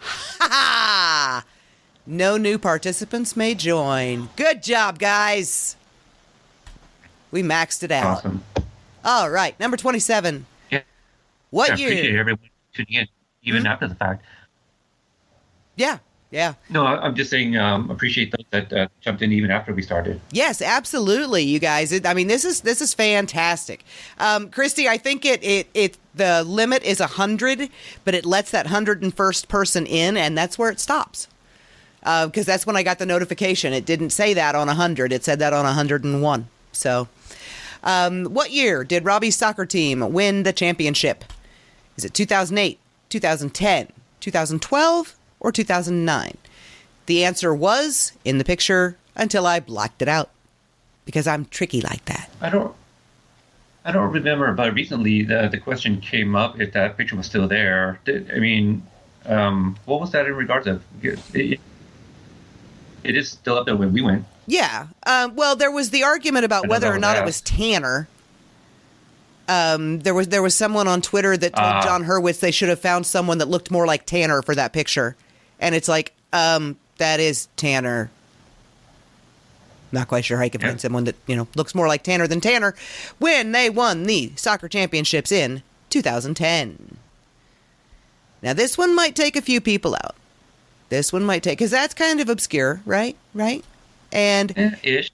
Ha 0.00 0.38
ha! 0.50 1.44
No 2.06 2.36
new 2.36 2.58
participants 2.58 3.36
may 3.36 3.54
join. 3.54 4.30
Good 4.36 4.62
job, 4.62 4.98
guys. 4.98 5.76
We 7.30 7.42
maxed 7.42 7.82
it 7.82 7.90
out. 7.92 8.18
Awesome. 8.18 8.42
All 9.04 9.30
right, 9.30 9.58
number 9.60 9.76
27. 9.76 10.46
Yeah. 10.70 10.80
What 11.50 11.70
I 11.70 11.74
appreciate 11.74 12.04
year? 12.10 12.20
everyone 12.20 12.40
tuning 12.74 12.94
in, 12.94 13.06
even 13.42 13.62
Hmm? 13.62 13.66
after 13.68 13.88
the 13.88 13.94
fact. 13.94 14.24
Yeah. 15.76 15.98
Yeah. 16.30 16.54
No, 16.68 16.86
I'm 16.86 17.16
just 17.16 17.28
saying. 17.28 17.56
Um, 17.56 17.90
appreciate 17.90 18.30
those 18.30 18.46
that 18.50 18.72
uh, 18.72 18.88
jumped 19.00 19.20
in 19.20 19.32
even 19.32 19.50
after 19.50 19.74
we 19.74 19.82
started. 19.82 20.20
Yes, 20.30 20.62
absolutely, 20.62 21.42
you 21.42 21.58
guys. 21.58 21.90
It, 21.90 22.06
I 22.06 22.14
mean, 22.14 22.28
this 22.28 22.44
is 22.44 22.60
this 22.60 22.80
is 22.80 22.94
fantastic. 22.94 23.84
Um, 24.18 24.48
Christy, 24.48 24.88
I 24.88 24.96
think 24.96 25.24
it 25.24 25.42
it 25.42 25.68
it 25.74 25.98
the 26.14 26.44
limit 26.44 26.84
is 26.84 27.00
a 27.00 27.08
hundred, 27.08 27.68
but 28.04 28.14
it 28.14 28.24
lets 28.24 28.52
that 28.52 28.68
hundred 28.68 29.02
and 29.02 29.12
first 29.12 29.48
person 29.48 29.86
in, 29.86 30.16
and 30.16 30.38
that's 30.38 30.56
where 30.56 30.70
it 30.70 30.78
stops. 30.78 31.26
Because 32.00 32.46
that's 32.46 32.64
when 32.64 32.76
I 32.76 32.82
got 32.82 32.98
the 32.98 33.06
notification. 33.06 33.72
It 33.72 33.84
didn't 33.84 34.10
say 34.10 34.32
that 34.34 34.54
on 34.54 34.68
a 34.68 34.74
hundred; 34.74 35.12
it 35.12 35.24
said 35.24 35.40
that 35.40 35.52
on 35.52 35.64
hundred 35.64 36.04
and 36.04 36.22
one. 36.22 36.46
So, 36.70 37.08
um, 37.82 38.26
what 38.26 38.52
year 38.52 38.84
did 38.84 39.04
Robby's 39.04 39.36
soccer 39.36 39.66
team 39.66 40.12
win 40.12 40.44
the 40.44 40.52
championship? 40.52 41.24
Is 41.96 42.04
it 42.04 42.14
2008, 42.14 42.78
2010, 43.10 43.88
2012, 44.20 45.16
or 45.40 45.50
2009? 45.52 46.36
The 47.06 47.24
answer 47.24 47.54
was 47.54 48.12
in 48.24 48.38
the 48.38 48.44
picture 48.44 48.96
until 49.16 49.46
I 49.46 49.58
blocked 49.60 50.02
it 50.02 50.08
out 50.08 50.30
because 51.04 51.26
I'm 51.26 51.46
tricky 51.46 51.80
like 51.80 52.04
that. 52.04 52.30
I 52.40 52.50
don't. 52.50 52.74
I 53.84 53.92
don't 53.92 54.12
remember, 54.12 54.52
but 54.52 54.74
recently 54.74 55.22
the 55.24 55.48
the 55.50 55.58
question 55.58 56.00
came 56.00 56.36
up 56.36 56.60
if 56.60 56.72
that 56.74 56.96
picture 56.98 57.16
was 57.16 57.26
still 57.26 57.48
there. 57.48 57.98
Did, 58.04 58.30
I 58.30 58.38
mean, 58.38 58.82
um, 59.24 59.76
what 59.86 60.00
was 60.00 60.10
that 60.12 60.26
in 60.26 60.34
regards 60.34 60.66
of? 60.66 60.82
It, 61.02 61.18
it, 61.34 61.60
it 63.02 63.16
is 63.16 63.30
still 63.30 63.56
up 63.56 63.64
there 63.66 63.76
when 63.76 63.92
we 63.92 64.02
went. 64.02 64.26
Yeah. 64.46 64.88
Um, 65.06 65.34
well, 65.34 65.56
there 65.56 65.70
was 65.70 65.90
the 65.90 66.02
argument 66.04 66.44
about 66.44 66.68
whether 66.68 66.92
or 66.92 66.98
not 66.98 67.16
it 67.16 67.24
was 67.24 67.40
Tanner. 67.40 68.06
Um, 69.48 70.00
there 70.00 70.14
was 70.14 70.28
there 70.28 70.42
was 70.42 70.54
someone 70.54 70.86
on 70.86 71.00
Twitter 71.00 71.36
that 71.36 71.54
told 71.56 71.66
Ah. 71.66 71.82
Jon 71.82 72.04
Hurwitz 72.04 72.40
they 72.40 72.50
should 72.50 72.68
have 72.68 72.80
found 72.80 73.06
someone 73.06 73.38
that 73.38 73.48
looked 73.48 73.70
more 73.70 73.86
like 73.86 74.06
Tanner 74.06 74.42
for 74.42 74.54
that 74.54 74.72
picture, 74.72 75.16
and 75.60 75.74
it's 75.74 75.88
like, 75.88 76.12
um, 76.32 76.76
that 76.98 77.20
is 77.20 77.48
Tanner. 77.56 78.10
Not 79.92 80.08
quite 80.08 80.24
sure 80.24 80.38
how 80.38 80.44
you 80.44 80.50
can 80.50 80.60
find 80.60 80.80
someone 80.80 81.04
that 81.04 81.16
you 81.26 81.34
know 81.34 81.48
looks 81.56 81.74
more 81.74 81.88
like 81.88 82.04
Tanner 82.04 82.28
than 82.28 82.40
Tanner 82.40 82.76
when 83.18 83.52
they 83.52 83.68
won 83.68 84.04
the 84.04 84.32
soccer 84.36 84.68
championships 84.68 85.32
in 85.32 85.62
2010. 85.90 86.96
Now 88.40 88.52
this 88.52 88.78
one 88.78 88.94
might 88.94 89.16
take 89.16 89.34
a 89.34 89.42
few 89.42 89.60
people 89.60 89.96
out. 89.96 90.14
This 90.90 91.12
one 91.12 91.24
might 91.24 91.42
take 91.42 91.58
because 91.58 91.72
that's 91.72 91.94
kind 91.94 92.20
of 92.20 92.28
obscure, 92.28 92.80
right? 92.86 93.16
Right? 93.34 93.64
And 94.12 94.78
ish. 94.84 95.10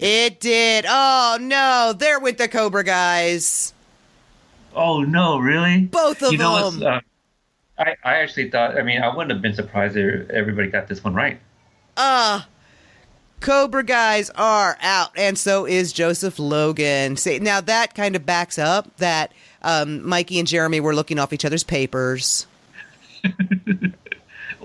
it 0.00 0.40
did. 0.40 0.86
Oh 0.88 1.38
no, 1.40 1.94
there 1.96 2.18
went 2.18 2.38
the 2.38 2.48
Cobra 2.48 2.82
guys. 2.82 3.74
Oh 4.74 5.02
no, 5.02 5.38
really? 5.38 5.82
Both 5.82 6.22
of 6.22 6.32
you 6.32 6.38
know 6.38 6.70
them. 6.70 7.00
Uh, 7.78 7.84
I 7.84 7.94
I 8.04 8.14
actually 8.16 8.50
thought. 8.50 8.78
I 8.78 8.82
mean, 8.82 9.02
I 9.02 9.08
wouldn't 9.14 9.32
have 9.32 9.42
been 9.42 9.54
surprised 9.54 9.96
if 9.96 10.28
everybody 10.30 10.68
got 10.68 10.88
this 10.88 11.02
one 11.02 11.14
right. 11.14 11.38
Ah, 11.96 12.48
Cobra 13.40 13.82
guys 13.82 14.30
are 14.30 14.76
out, 14.80 15.10
and 15.16 15.38
so 15.38 15.66
is 15.66 15.92
Joseph 15.92 16.38
Logan. 16.38 17.16
See, 17.16 17.38
now 17.38 17.60
that 17.62 17.94
kind 17.94 18.16
of 18.16 18.26
backs 18.26 18.58
up 18.58 18.96
that 18.98 19.32
um, 19.62 20.06
Mikey 20.06 20.38
and 20.38 20.48
Jeremy 20.48 20.80
were 20.80 20.94
looking 20.94 21.18
off 21.18 21.32
each 21.32 21.44
other's 21.44 21.64
papers. 21.64 22.46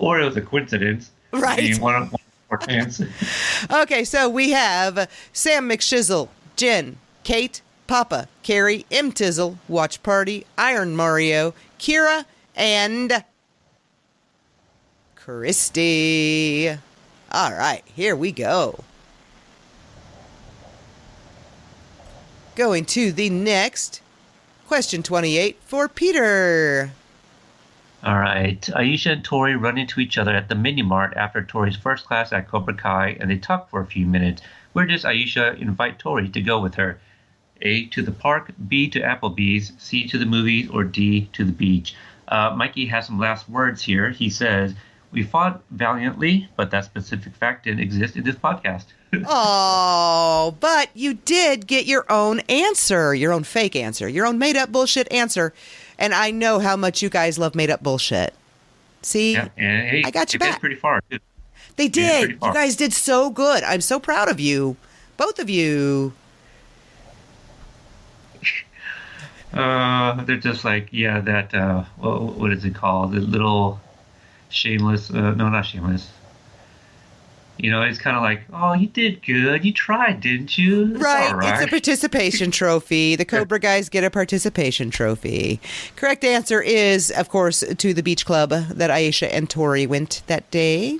Or 0.02 0.20
it 0.20 0.26
was 0.26 0.36
a 0.36 0.42
coincidence. 0.42 1.12
Right. 1.32 1.60
I 1.60 1.62
mean, 1.62 1.80
one 1.80 2.10
one. 2.10 2.20
Okay, 3.72 4.04
so 4.04 4.28
we 4.28 4.50
have 4.50 5.08
Sam 5.32 5.70
McShizzle, 5.70 6.28
Jen, 6.56 6.98
Kate, 7.24 7.62
Papa, 7.86 8.28
Carrie, 8.42 8.86
M 8.92 9.12
Tizzle, 9.12 9.58
Watch 9.68 10.02
Party, 10.02 10.46
Iron 10.58 10.96
Mario, 10.96 11.54
Kira, 11.80 12.26
and 12.56 13.23
Christy. 15.15 16.69
All 17.32 17.52
right, 17.52 17.84
here 17.86 18.15
we 18.15 18.32
go. 18.32 18.84
Going 22.56 22.86
to 22.86 23.11
the 23.11 23.30
next 23.30 24.02
question 24.68 25.03
28 25.03 25.57
for 25.65 25.88
Peter. 25.88 26.91
All 28.03 28.18
right. 28.18 28.60
Aisha 28.61 29.11
and 29.11 29.23
Tori 29.23 29.56
run 29.56 29.78
into 29.78 29.99
each 29.99 30.18
other 30.18 30.36
at 30.36 30.49
the 30.49 30.56
mini 30.56 30.82
mart 30.82 31.14
after 31.15 31.44
Tori's 31.44 31.76
first 31.76 32.06
class 32.06 32.34
at 32.34 32.48
Cobra 32.48 32.73
Kai, 32.73 33.15
and 33.19 33.30
they 33.30 33.38
talk 33.38 33.69
for 33.69 33.80
a 33.80 33.86
few 33.86 34.07
minutes. 34.07 34.41
Where 34.73 34.88
does 34.88 35.03
Aisha 35.03 35.60
invite 35.61 35.99
Tori 35.99 36.28
to 36.30 36.41
go 36.41 36.60
with 36.60 36.76
her? 36.76 36.99
A 37.61 37.86
to 37.88 38.02
the 38.02 38.11
park, 38.11 38.52
B 38.68 38.90
to 38.90 39.02
Applebee's, 39.02 39.73
C 39.78 40.07
to 40.07 40.18
the 40.18 40.26
movies, 40.26 40.68
or 40.72 40.84
D 40.84 41.30
to 41.34 41.44
the 41.44 41.52
beach? 41.52 41.94
Uh, 42.32 42.56
Mikey 42.56 42.86
has 42.88 43.06
some 43.06 43.20
last 43.20 43.48
words 43.49 43.84
here. 43.84 44.10
He 44.10 44.30
says, 44.30 44.74
"We 45.12 45.22
fought 45.24 45.62
valiantly, 45.70 46.49
but 46.56 46.72
that 46.72 46.86
specific 46.86 47.36
fact 47.36 47.66
didn't 47.66 47.82
exist 47.82 48.16
in 48.16 48.24
this 48.24 48.36
podcast." 48.36 48.86
Oh, 49.28 50.56
but 50.62 50.90
you 50.94 51.16
did 51.16 51.68
get 51.68 51.86
your 51.86 52.06
own 52.10 52.40
answer, 52.48 53.14
your 53.14 53.34
own 53.34 53.44
fake 53.44 53.76
answer, 53.76 54.08
your 54.08 54.26
own 54.26 54.40
made 54.40 54.56
up 54.56 54.72
bullshit 54.72 55.12
answer. 55.12 55.53
And 55.99 56.14
I 56.14 56.32
know 56.32 56.60
how 56.60 56.78
much 56.78 57.02
you 57.02 57.10
guys 57.10 57.38
love 57.38 57.53
made 57.53 57.70
up 57.70 57.84
bullshit. 57.84 58.34
See? 59.02 59.34
yeah, 59.34 59.49
and 59.58 59.90
hey, 59.90 60.03
I 60.06 60.12
got 60.12 60.32
you 60.32 60.40
back. 60.40 60.62
pretty 60.62 60.76
far. 60.76 61.02
Too. 61.12 61.20
They 61.76 61.90
did. 61.90 62.32
You 62.32 62.53
guys 62.53 62.76
did 62.78 62.94
so 62.94 63.30
good. 63.30 63.64
I'm 63.64 63.82
so 63.82 63.99
proud 63.99 64.30
of 64.30 64.40
you. 64.40 64.78
Both 65.18 65.40
of 65.40 65.49
you. 65.49 66.14
Uh, 69.53 70.23
they're 70.23 70.38
just 70.38 70.64
like, 70.64 70.90
yeah, 70.91 71.19
that, 71.19 71.53
uh, 71.53 71.84
what, 71.98 72.22
what 72.22 72.53
is 72.53 72.64
it 72.64 72.73
called? 72.73 73.11
The 73.11 73.19
little 73.19 73.80
shameless, 74.49 75.11
uh, 75.11 75.32
no, 75.32 75.49
not 75.49 75.65
shameless. 75.65 76.10
You 77.57 77.69
know, 77.69 77.84
it's 77.84 77.99
kind 77.99 78.18
of 78.18 78.23
like, 78.23 78.41
oh, 78.53 78.73
you 78.73 78.88
did 78.88 79.23
good. 79.23 79.64
You 79.64 79.72
tried, 79.72 80.22
didn't 80.22 80.57
you? 80.57 80.95
It's 80.95 81.03
right. 81.03 81.32
all 81.32 81.40
It's 81.40 81.61
a 81.61 81.68
participation 81.68 82.49
trophy. 82.52 83.15
The 83.15 83.26
Cobra 83.26 83.60
guys 83.60 83.88
get 83.88 84.03
a 84.03 84.10
participation 84.10 84.90
trophy. 84.90 85.60
Correct 85.95 86.23
answer 86.23 86.61
is, 86.61 87.11
of 87.11 87.30
course, 87.30 87.60
to 87.60 87.94
the 87.94 88.02
beach 88.02 88.26
club 88.26 88.49
that 88.49 88.90
Aisha 88.90 89.30
and 89.32 89.48
Tori 89.48 89.86
went 89.86 90.23
that 90.26 90.49
day. 90.49 90.99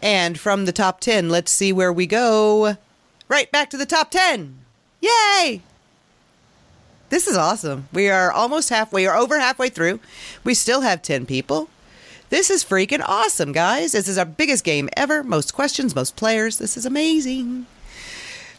And 0.00 0.38
from 0.38 0.66
the 0.66 0.72
top 0.72 1.00
10, 1.00 1.28
let's 1.28 1.50
see 1.50 1.72
where 1.72 1.92
we 1.92 2.06
go. 2.06 2.76
Right 3.28 3.50
back 3.50 3.70
to 3.70 3.76
the 3.76 3.86
top 3.86 4.10
10. 4.10 4.58
Yay! 5.00 5.62
This 7.12 7.26
is 7.26 7.36
awesome. 7.36 7.88
We 7.92 8.08
are 8.08 8.32
almost 8.32 8.70
halfway, 8.70 9.06
or 9.06 9.14
over 9.14 9.38
halfway 9.38 9.68
through. 9.68 10.00
We 10.44 10.54
still 10.54 10.80
have 10.80 11.02
10 11.02 11.26
people. 11.26 11.68
This 12.30 12.48
is 12.48 12.64
freaking 12.64 13.04
awesome, 13.06 13.52
guys. 13.52 13.92
This 13.92 14.08
is 14.08 14.16
our 14.16 14.24
biggest 14.24 14.64
game 14.64 14.88
ever. 14.96 15.22
Most 15.22 15.52
questions, 15.52 15.94
most 15.94 16.16
players. 16.16 16.56
This 16.56 16.78
is 16.78 16.86
amazing. 16.86 17.66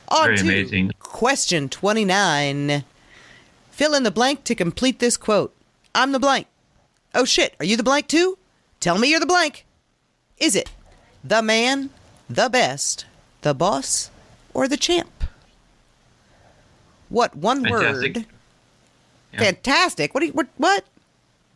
On 0.10 0.26
Very 0.26 0.38
to 0.38 0.44
amazing. 0.44 0.92
Question 1.00 1.68
29. 1.68 2.84
Fill 3.72 3.96
in 3.96 4.04
the 4.04 4.12
blank 4.12 4.44
to 4.44 4.54
complete 4.54 5.00
this 5.00 5.18
quote. 5.18 5.56
I'm 5.96 6.12
the 6.12 6.20
blank. 6.20 6.46
Oh 7.16 7.26
shit, 7.26 7.56
are 7.60 7.66
you 7.66 7.76
the 7.76 7.82
blank 7.82 8.08
too? 8.08 8.38
Tell 8.80 9.00
me 9.00 9.10
you're 9.10 9.20
the 9.20 9.26
blank. 9.26 9.66
Is 10.38 10.56
it 10.56 10.70
the 11.24 11.42
man, 11.42 11.90
the 12.30 12.50
best, 12.50 13.08
the 13.42 13.56
boss, 13.56 14.12
or 14.54 14.68
the 14.68 14.78
champ? 14.78 15.24
What 17.10 17.36
one 17.36 17.64
Fantastic. 17.64 18.16
word? 18.16 18.26
Yeah. 19.34 19.40
Fantastic. 19.40 20.14
What 20.14 20.22
do 20.22 20.28
you, 20.28 20.34
what 20.34 20.48
what? 20.58 20.86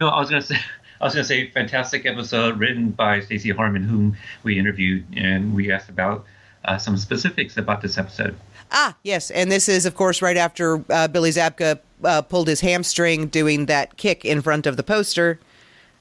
No, 0.02 0.10
I 0.10 0.20
was 0.20 0.30
gonna 0.30 0.42
say, 0.42 0.58
I 1.02 1.06
was 1.06 1.14
gonna 1.14 1.24
say, 1.24 1.50
fantastic 1.52 2.06
episode 2.06 2.60
written 2.60 2.92
by 2.92 3.20
Stacey 3.22 3.52
Harmon, 3.52 3.84
whom 3.84 4.18
we 4.44 4.58
interviewed, 4.58 5.06
and 5.16 5.54
we 5.56 5.72
asked 5.72 5.90
about 5.90 6.26
uh, 6.66 6.78
some 6.78 6.98
specifics 6.98 7.58
about 7.58 7.82
this 7.82 7.98
episode. 7.98 8.36
Ah, 8.72 8.96
yes, 9.04 9.32
and 9.32 9.52
this 9.52 9.70
is, 9.70 9.86
of 9.86 9.96
course, 9.96 10.22
right 10.22 10.36
after 10.36 10.84
uh, 10.90 11.08
Billy 11.08 11.30
Zabka 11.30 11.80
uh, 12.04 12.22
pulled 12.22 12.48
his 12.48 12.62
hamstring 12.62 13.28
doing 13.28 13.68
that 13.68 13.96
kick 13.98 14.26
in 14.26 14.42
front 14.42 14.68
of 14.68 14.76
the 14.76 14.84
poster, 14.84 15.40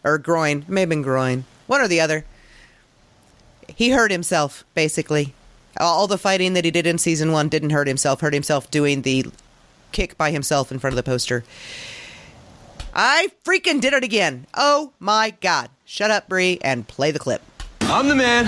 or 0.03 0.19
groin, 0.19 0.65
maybe 0.67 0.97
groin, 0.97 1.45
one 1.67 1.81
or 1.81 1.89
the 1.89 2.01
other. 2.01 2.25
He 3.69 3.91
hurt 3.91 4.11
himself, 4.11 4.65
basically. 4.75 5.35
All 5.79 6.07
the 6.07 6.19
fighting 6.19 6.55
that 6.55 6.65
he 6.65 6.71
did 6.71 6.87
in 6.87 6.99
season 6.99 7.33
one 7.33 7.49
didn't 7.49 7.71
hurt 7.71 7.87
himself. 7.87 8.21
Hurt 8.21 8.33
himself 8.33 8.71
doing 8.71 9.03
the 9.03 9.27
kick 9.97 10.19
by 10.19 10.31
himself 10.31 10.71
in 10.71 10.79
front 10.79 10.93
of 10.93 10.97
the 10.97 11.11
poster. 11.11 11.43
I 12.95 13.29
freaking 13.45 13.81
did 13.81 13.95
it 13.95 14.05
again. 14.05 14.47
Oh 14.53 14.93
my 14.99 15.35
god! 15.41 15.71
Shut 15.87 16.11
up, 16.11 16.29
Bree, 16.29 16.59
and 16.63 16.87
play 16.87 17.11
the 17.11 17.19
clip. 17.19 17.41
I'm 17.81 18.07
the 18.07 18.15
man. 18.15 18.45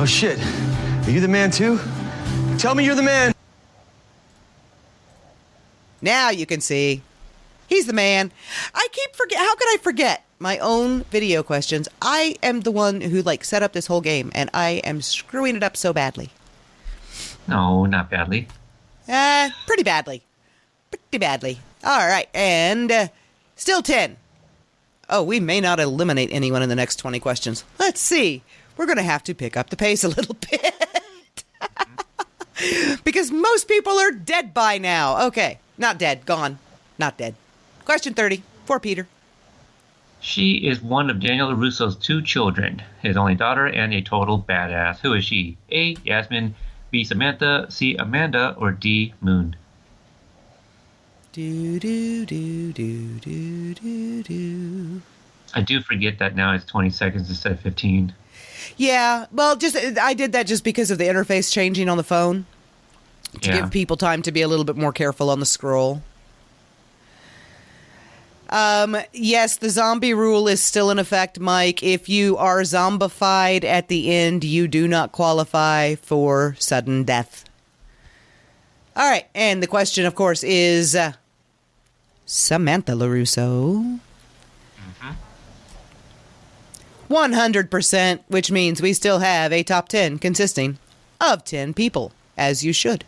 Oh 0.00 0.06
shit. 0.06 0.38
Are 1.06 1.10
you 1.10 1.20
the 1.20 1.28
man 1.28 1.50
too? 1.50 1.78
Tell 2.56 2.74
me 2.74 2.84
you're 2.84 2.94
the 2.94 3.02
man. 3.02 3.34
Now 6.00 6.30
you 6.30 6.46
can 6.46 6.62
see. 6.62 7.02
He's 7.68 7.86
the 7.86 7.92
man. 7.92 8.32
I 8.74 8.88
keep 8.92 9.14
forget. 9.14 9.38
How 9.38 9.54
could 9.54 9.68
I 9.68 9.76
forget 9.82 10.24
my 10.38 10.58
own 10.58 11.02
video 11.04 11.42
questions? 11.42 11.88
I 12.00 12.36
am 12.42 12.60
the 12.60 12.70
one 12.70 13.02
who 13.02 13.20
like 13.20 13.44
set 13.44 13.62
up 13.62 13.74
this 13.74 13.86
whole 13.86 14.00
game, 14.00 14.32
and 14.34 14.48
I 14.54 14.80
am 14.84 15.02
screwing 15.02 15.56
it 15.56 15.62
up 15.62 15.76
so 15.76 15.92
badly. 15.92 16.30
No, 17.46 17.84
not 17.84 18.08
badly. 18.08 18.48
Uh, 19.08 19.50
pretty 19.66 19.82
badly. 19.82 20.22
Pretty 20.90 21.18
badly. 21.18 21.60
All 21.84 22.06
right, 22.06 22.28
and 22.34 22.90
uh, 22.90 23.08
still 23.54 23.82
ten. 23.82 24.16
Oh, 25.08 25.22
we 25.22 25.38
may 25.38 25.60
not 25.60 25.78
eliminate 25.78 26.30
anyone 26.32 26.62
in 26.62 26.68
the 26.68 26.74
next 26.74 26.96
20 26.96 27.20
questions. 27.20 27.62
Let's 27.78 28.00
see. 28.00 28.42
We're 28.76 28.86
going 28.86 28.96
to 28.96 29.04
have 29.04 29.22
to 29.24 29.34
pick 29.34 29.56
up 29.56 29.70
the 29.70 29.76
pace 29.76 30.02
a 30.02 30.08
little 30.08 30.36
bit. 30.50 30.74
because 33.04 33.30
most 33.30 33.68
people 33.68 33.92
are 33.92 34.10
dead 34.10 34.52
by 34.52 34.78
now. 34.78 35.26
Okay. 35.28 35.60
Not 35.78 35.98
dead. 35.98 36.26
Gone. 36.26 36.58
Not 36.98 37.16
dead. 37.18 37.36
Question 37.84 38.14
30 38.14 38.42
for 38.64 38.80
Peter. 38.80 39.06
She 40.20 40.66
is 40.66 40.80
one 40.82 41.08
of 41.08 41.20
Daniel 41.20 41.54
LaRusso's 41.54 41.94
two 41.94 42.20
children, 42.20 42.82
his 43.00 43.16
only 43.16 43.36
daughter, 43.36 43.66
and 43.66 43.94
a 43.94 44.02
total 44.02 44.42
badass. 44.42 44.98
Who 44.98 45.12
is 45.12 45.24
she? 45.24 45.56
A. 45.70 45.94
Yasmin, 46.02 46.56
B. 46.96 47.04
Samantha, 47.04 47.66
C. 47.68 47.94
Amanda, 47.96 48.54
or 48.58 48.72
D. 48.72 49.12
Moon? 49.20 49.54
Do, 51.34 51.78
do, 51.78 52.24
do, 52.24 52.72
do, 52.72 53.18
do, 53.18 53.74
do, 53.74 54.22
do. 54.22 55.02
I 55.52 55.60
do 55.60 55.82
forget 55.82 56.18
that 56.20 56.34
now 56.34 56.54
it's 56.54 56.64
20 56.64 56.88
seconds 56.88 57.28
instead 57.28 57.52
of 57.52 57.60
15. 57.60 58.14
Yeah, 58.78 59.26
well, 59.30 59.56
just 59.56 59.76
I 59.76 60.14
did 60.14 60.32
that 60.32 60.46
just 60.46 60.64
because 60.64 60.90
of 60.90 60.96
the 60.96 61.04
interface 61.04 61.52
changing 61.52 61.90
on 61.90 61.98
the 61.98 62.02
phone 62.02 62.46
to 63.42 63.50
Yeah. 63.50 63.60
give 63.60 63.70
people 63.70 63.98
time 63.98 64.22
to 64.22 64.32
be 64.32 64.40
a 64.40 64.48
little 64.48 64.64
bit 64.64 64.78
more 64.78 64.90
careful 64.92 65.28
on 65.28 65.38
the 65.38 65.44
scroll. 65.44 66.02
Um, 68.48 68.96
yes, 69.12 69.56
the 69.56 69.70
zombie 69.70 70.14
rule 70.14 70.46
is 70.46 70.62
still 70.62 70.90
in 70.90 70.98
effect, 70.98 71.40
Mike. 71.40 71.82
If 71.82 72.08
you 72.08 72.36
are 72.36 72.60
zombified 72.60 73.64
at 73.64 73.88
the 73.88 74.12
end, 74.14 74.44
you 74.44 74.68
do 74.68 74.86
not 74.86 75.12
qualify 75.12 75.96
for 75.96 76.54
sudden 76.58 77.04
death. 77.04 77.44
All 78.94 79.08
right, 79.08 79.26
and 79.34 79.62
the 79.62 79.66
question, 79.66 80.06
of 80.06 80.14
course, 80.14 80.42
is 80.44 80.94
uh, 80.94 81.12
Samantha 82.24 82.92
LaRusso. 82.92 84.00
100%, 87.10 88.20
which 88.28 88.50
means 88.50 88.82
we 88.82 88.92
still 88.92 89.20
have 89.20 89.52
a 89.52 89.62
top 89.62 89.88
10 89.88 90.18
consisting 90.18 90.78
of 91.20 91.44
10 91.44 91.74
people, 91.74 92.12
as 92.36 92.64
you 92.64 92.72
should. 92.72 93.04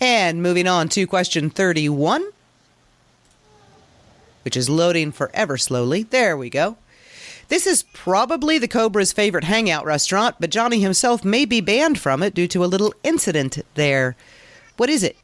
And 0.00 0.42
moving 0.42 0.66
on 0.66 0.88
to 0.90 1.06
question 1.06 1.50
31, 1.50 2.24
which 4.44 4.56
is 4.56 4.70
loading 4.70 5.12
forever 5.12 5.58
slowly. 5.58 6.04
There 6.04 6.36
we 6.36 6.48
go. 6.48 6.76
This 7.48 7.66
is 7.66 7.82
probably 7.82 8.58
the 8.58 8.68
Cobra's 8.68 9.12
favorite 9.12 9.44
hangout 9.44 9.84
restaurant, 9.84 10.36
but 10.38 10.50
Johnny 10.50 10.80
himself 10.80 11.24
may 11.24 11.44
be 11.44 11.60
banned 11.60 11.98
from 11.98 12.22
it 12.22 12.32
due 12.32 12.46
to 12.48 12.64
a 12.64 12.66
little 12.66 12.94
incident 13.02 13.58
there. 13.74 14.16
What 14.76 14.88
is 14.88 15.02
it? 15.02 15.16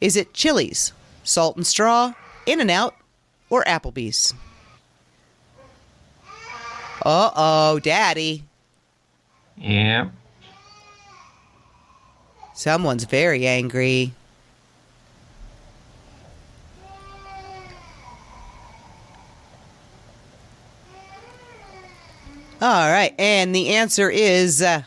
Is 0.00 0.16
it 0.16 0.32
Chili's, 0.32 0.92
Salt 1.24 1.56
and 1.56 1.66
Straw, 1.66 2.14
In 2.46 2.60
N 2.60 2.70
Out, 2.70 2.94
or 3.50 3.64
Applebee's? 3.64 4.34
Uh 7.04 7.30
oh, 7.36 7.80
Daddy. 7.80 8.44
Yeah. 9.56 10.10
Someone's 12.56 13.04
very 13.04 13.46
angry. 13.46 14.12
All 22.62 22.90
right, 22.90 23.14
and 23.18 23.54
the 23.54 23.68
answer 23.68 24.08
is 24.08 24.62
uh, 24.62 24.84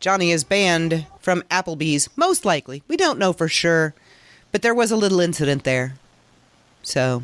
Johnny 0.00 0.32
is 0.32 0.42
banned 0.42 1.06
from 1.20 1.42
Applebee's, 1.42 2.08
most 2.16 2.44
likely. 2.44 2.82
We 2.88 2.96
don't 2.96 3.20
know 3.20 3.32
for 3.32 3.46
sure, 3.46 3.94
but 4.50 4.62
there 4.62 4.74
was 4.74 4.90
a 4.90 4.96
little 4.96 5.20
incident 5.20 5.62
there. 5.62 5.94
So. 6.82 7.22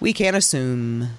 We 0.00 0.12
can't 0.12 0.34
assume. 0.34 1.10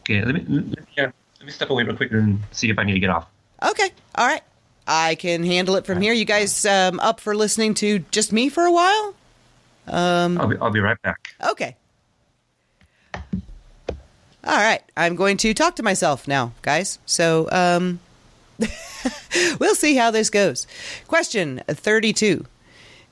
Okay, 0.00 0.22
let 0.22 0.34
me, 0.34 0.44
let 0.46 0.66
me, 0.66 0.74
uh, 0.98 1.10
let 1.42 1.46
me 1.46 1.52
step 1.52 1.70
away 1.70 1.82
real 1.82 1.96
quick 1.96 2.12
and 2.12 2.38
see 2.52 2.70
if 2.70 2.78
I 2.78 2.84
need 2.84 2.92
to 2.92 3.00
get 3.00 3.10
off. 3.10 3.26
Okay. 3.64 3.90
All 4.14 4.28
right. 4.28 4.42
I 4.86 5.16
can 5.16 5.42
handle 5.42 5.74
it 5.74 5.84
from 5.84 6.00
here. 6.00 6.12
You 6.12 6.24
guys 6.24 6.64
um, 6.64 7.00
up 7.00 7.18
for 7.18 7.34
listening 7.34 7.74
to 7.74 7.98
just 8.12 8.32
me 8.32 8.48
for 8.48 8.62
a 8.62 8.70
while? 8.70 9.14
Um, 9.88 10.40
I'll 10.40 10.46
be, 10.46 10.56
I'll 10.58 10.70
be 10.70 10.78
right 10.78 11.02
back. 11.02 11.34
okay. 11.50 11.74
All 13.12 13.22
right. 14.44 14.82
I'm 14.96 15.16
going 15.16 15.36
to 15.38 15.52
talk 15.52 15.74
to 15.76 15.82
myself 15.82 16.28
now, 16.28 16.52
guys. 16.62 17.00
So, 17.06 17.48
um, 17.50 17.98
we'll 19.58 19.74
see 19.74 19.96
how 19.96 20.12
this 20.12 20.30
goes. 20.30 20.68
Question 21.08 21.60
32. 21.66 22.46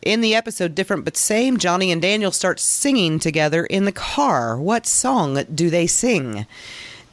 In 0.03 0.21
the 0.21 0.37
episode 0.37 0.77
Different 0.77 1.05
But 1.05 1.17
Same, 1.17 1.59
Johnny 1.59 1.91
and 1.91 2.01
Daniel 2.01 2.31
start 2.31 2.61
singing 2.61 3.19
together 3.19 3.67
in 3.67 3.87
the 3.87 3.93
car. 3.93 4.57
What 4.57 4.87
song 4.87 5.43
do 5.53 5.69
they 5.69 5.89
sing? 5.89 6.47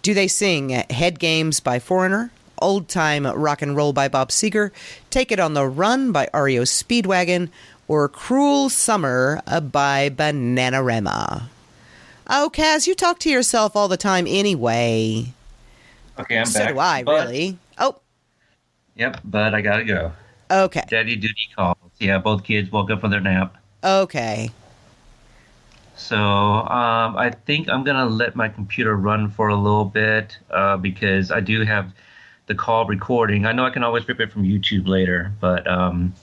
Do 0.07 0.13
they 0.13 0.29
sing 0.29 0.69
Head 0.69 1.19
Games 1.19 1.59
by 1.59 1.79
Foreigner, 1.79 2.31
Old 2.59 2.87
Time 2.87 3.27
Rock 3.27 3.61
and 3.61 3.75
Roll 3.75 3.91
by 3.91 4.07
Bob 4.07 4.29
Seger, 4.29 4.71
Take 5.09 5.33
It 5.33 5.39
on 5.41 5.53
the 5.53 5.67
Run 5.67 6.13
by 6.13 6.29
REO 6.33 6.61
Speedwagon, 6.61 7.49
or 7.89 8.07
Cruel 8.07 8.69
Summer 8.69 9.41
uh, 9.45 9.59
by 9.59 10.09
Bananarama? 10.09 11.49
Oh, 12.25 12.49
Kaz, 12.53 12.87
you 12.87 12.95
talk 12.95 13.19
to 13.19 13.29
yourself 13.29 13.75
all 13.75 13.89
the 13.89 13.97
time 13.97 14.27
anyway. 14.29 15.33
Okay, 16.17 16.37
I'm 16.39 16.45
so 16.45 16.59
back. 16.59 16.73
do 16.73 16.79
I, 16.79 17.03
but- 17.03 17.25
really. 17.25 17.57
Oh, 17.77 17.97
Yep, 18.95 19.19
but 19.25 19.53
I 19.53 19.59
gotta 19.59 19.83
go. 19.83 20.13
okay. 20.49 20.83
Daddy 20.87 21.17
duty 21.17 21.49
calls. 21.53 21.75
Yeah, 21.99 22.19
both 22.19 22.45
kids 22.45 22.71
woke 22.71 22.89
up 22.91 23.01
from 23.01 23.11
their 23.11 23.19
nap. 23.19 23.57
Okay. 23.83 24.51
So 25.97 26.17
um, 26.17 27.17
I 27.17 27.31
think 27.45 27.69
I'm 27.69 27.83
gonna 27.83 28.05
let 28.05 28.35
my 28.35 28.49
computer 28.49 28.95
run 28.95 29.29
for 29.29 29.49
a 29.49 29.55
little 29.55 29.85
bit 29.85 30.37
uh, 30.51 30.77
because 30.77 31.31
I 31.31 31.39
do 31.41 31.63
have 31.63 31.91
the 32.47 32.55
call 32.55 32.85
recording. 32.85 33.45
I 33.45 33.51
know 33.51 33.65
I 33.65 33.71
can 33.71 33.83
always 33.83 34.07
rip 34.07 34.19
it 34.19 34.31
from 34.31 34.43
YouTube 34.43 34.87
later, 34.87 35.31
but 35.41 35.67
um, 35.67 36.13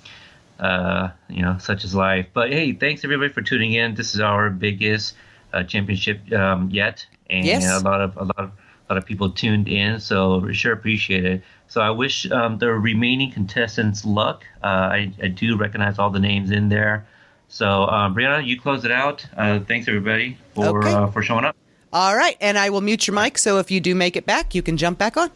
uh, 0.60 1.10
you 1.28 1.42
know, 1.42 1.58
such 1.58 1.84
is 1.84 1.94
life. 1.94 2.26
But 2.32 2.52
hey, 2.52 2.72
thanks 2.72 3.04
everybody 3.04 3.32
for 3.32 3.42
tuning 3.42 3.72
in. 3.72 3.94
This 3.94 4.14
is 4.14 4.20
our 4.20 4.50
biggest 4.50 5.14
uh, 5.52 5.64
championship 5.64 6.32
um, 6.32 6.70
yet, 6.70 7.06
and 7.28 7.64
Yes. 7.64 7.64
a 7.66 7.80
lot 7.80 8.00
of 8.00 8.16
a 8.16 8.24
lot 8.24 8.38
of 8.38 8.52
a 8.88 8.94
lot 8.94 8.98
of 8.98 9.06
people 9.06 9.30
tuned 9.30 9.68
in. 9.68 9.98
So 10.00 10.38
we 10.38 10.54
sure 10.54 10.72
appreciate 10.72 11.24
it. 11.24 11.42
So 11.68 11.80
I 11.80 11.90
wish 11.90 12.30
um, 12.30 12.58
the 12.58 12.72
remaining 12.72 13.32
contestants 13.32 14.04
luck. 14.04 14.44
Uh, 14.62 14.66
I, 14.66 15.12
I 15.22 15.28
do 15.28 15.56
recognize 15.56 15.98
all 15.98 16.10
the 16.10 16.20
names 16.20 16.50
in 16.50 16.68
there. 16.68 17.06
So 17.54 17.86
um, 17.86 18.16
Brianna, 18.16 18.44
you 18.44 18.60
close 18.60 18.84
it 18.84 18.90
out. 18.90 19.24
Uh, 19.36 19.60
thanks 19.60 19.86
everybody 19.86 20.36
for 20.56 20.80
Okay. 20.80 20.92
uh, 20.92 21.06
for 21.06 21.22
showing 21.22 21.44
up. 21.44 21.54
All 21.92 22.16
right. 22.16 22.36
And 22.40 22.58
I 22.58 22.68
will 22.68 22.80
mute 22.80 23.06
your 23.06 23.14
mic 23.14 23.38
so 23.38 23.58
if 23.58 23.70
you 23.70 23.78
do 23.78 23.94
make 23.94 24.16
it 24.16 24.26
back, 24.26 24.56
you 24.56 24.60
can 24.62 24.76
jump 24.76 24.98
back 24.98 25.16
on. 25.16 25.30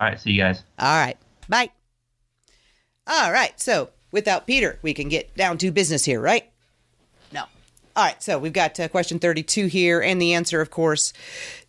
All 0.00 0.08
right, 0.08 0.18
see 0.18 0.30
you 0.30 0.40
guys. 0.40 0.62
All 0.78 0.86
right. 0.86 1.18
Bye. 1.46 1.68
All 3.06 3.30
right. 3.30 3.60
So 3.60 3.90
without 4.10 4.46
Peter, 4.46 4.78
we 4.80 4.94
can 4.94 5.10
get 5.10 5.36
down 5.36 5.58
to 5.58 5.70
business 5.70 6.06
here, 6.06 6.18
right? 6.18 6.50
No. 7.30 7.42
All 7.94 8.04
right. 8.06 8.22
So 8.22 8.38
we've 8.38 8.54
got 8.54 8.80
uh, 8.80 8.88
question 8.88 9.18
32 9.18 9.66
here. 9.66 10.00
And 10.00 10.22
the 10.22 10.32
answer, 10.32 10.62
of 10.62 10.70
course, 10.70 11.12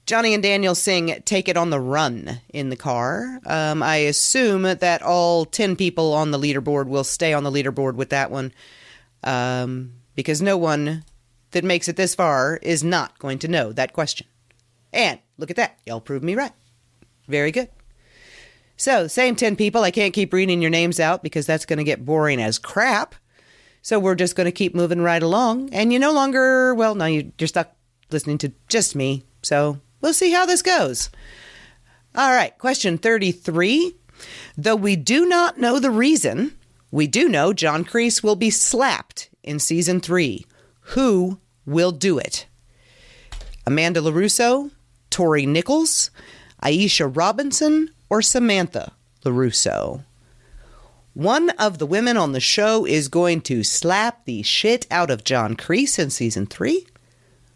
Johnny 0.06 0.34
and 0.34 0.42
Daniel 0.42 0.74
sing 0.74 1.22
Take 1.26 1.50
It 1.50 1.58
on 1.58 1.70
the 1.70 1.82
Run 1.82 2.40
in 2.54 2.70
the 2.70 2.78
car. 2.78 3.42
Um, 3.46 3.84
I 3.84 3.98
assume 3.98 4.62
that 4.62 5.02
all 5.02 5.44
10 5.44 5.76
people 5.76 6.14
on 6.14 6.32
the 6.32 6.40
leaderboard 6.40 6.88
will 6.88 7.04
stay 7.04 7.34
on 7.34 7.44
the 7.44 7.52
leaderboard 7.52 7.96
with 7.96 8.12
that 8.12 8.32
one 8.32 8.54
um, 9.24 9.94
because 10.16 10.42
no 10.42 10.58
one 10.58 11.04
that 11.52 11.64
makes 11.64 11.88
it 11.88 11.96
this 11.96 12.16
far 12.16 12.60
is 12.62 12.84
not 12.84 13.18
going 13.20 13.40
to 13.40 13.48
know 13.48 13.72
that 13.74 13.94
question. 13.94 14.28
And 14.94 15.20
look 15.38 15.50
at 15.50 15.56
that. 15.58 15.78
Y'all 15.86 16.02
proved 16.02 16.24
me 16.24 16.36
right. 16.36 16.52
Very 17.28 17.52
good. 17.52 17.70
So, 18.78 19.08
same 19.08 19.36
10 19.36 19.56
people. 19.56 19.84
I 19.84 19.92
can't 19.92 20.14
keep 20.14 20.32
reading 20.32 20.62
your 20.62 20.72
names 20.72 21.00
out 21.00 21.22
because 21.22 21.46
that's 21.46 21.66
going 21.66 21.78
to 21.78 21.84
get 21.84 22.06
boring 22.06 22.42
as 22.42 22.58
crap. 22.58 23.14
So, 23.82 24.00
we're 24.00 24.16
just 24.16 24.36
going 24.36 24.46
to 24.46 24.52
keep 24.52 24.74
moving 24.74 25.02
right 25.02 25.22
along. 25.22 25.70
And 25.74 25.92
you 25.92 26.00
no 26.00 26.12
longer, 26.14 26.74
well, 26.74 26.96
now 26.96 27.06
you- 27.06 27.32
you're 27.38 27.48
stuck 27.48 27.76
listening 28.10 28.38
to 28.40 28.54
just 28.70 28.96
me. 28.96 29.24
So, 29.44 29.80
we'll 30.02 30.14
see 30.14 30.32
how 30.32 30.46
this 30.46 30.62
goes. 30.62 31.10
All 32.16 32.32
right, 32.32 32.58
question 32.58 32.98
33. 32.98 33.96
Though 34.58 34.76
we 34.76 34.96
do 34.96 35.26
not 35.26 35.58
know 35.58 35.80
the 35.80 35.92
reason, 35.92 36.58
we 36.92 37.08
do 37.08 37.30
know 37.30 37.54
John 37.54 37.86
Kreese 37.86 38.24
will 38.24 38.36
be 38.36 38.50
slapped 38.50 39.30
in 39.44 39.60
season 39.60 40.00
three. 40.00 40.46
Who 40.94 41.40
will 41.66 41.92
do 41.92 42.18
it? 42.18 42.48
Amanda 43.66 44.02
LaRusso, 44.02 44.72
Tori 45.10 45.46
Nichols, 45.46 46.10
Aisha 46.64 47.16
Robinson, 47.16 47.92
or 48.10 48.22
Samantha 48.22 48.94
LaRusso? 49.24 50.04
One 51.14 51.50
of 51.52 51.78
the 51.78 51.86
women 51.86 52.18
on 52.18 52.32
the 52.32 52.40
show 52.40 52.86
is 52.86 53.08
going 53.08 53.42
to 53.42 53.64
slap 53.64 54.26
the 54.26 54.42
shit 54.42 54.88
out 54.90 55.12
of 55.12 55.24
John 55.24 55.56
Kreese 55.56 56.00
in 56.00 56.10
season 56.10 56.46
three. 56.46 56.88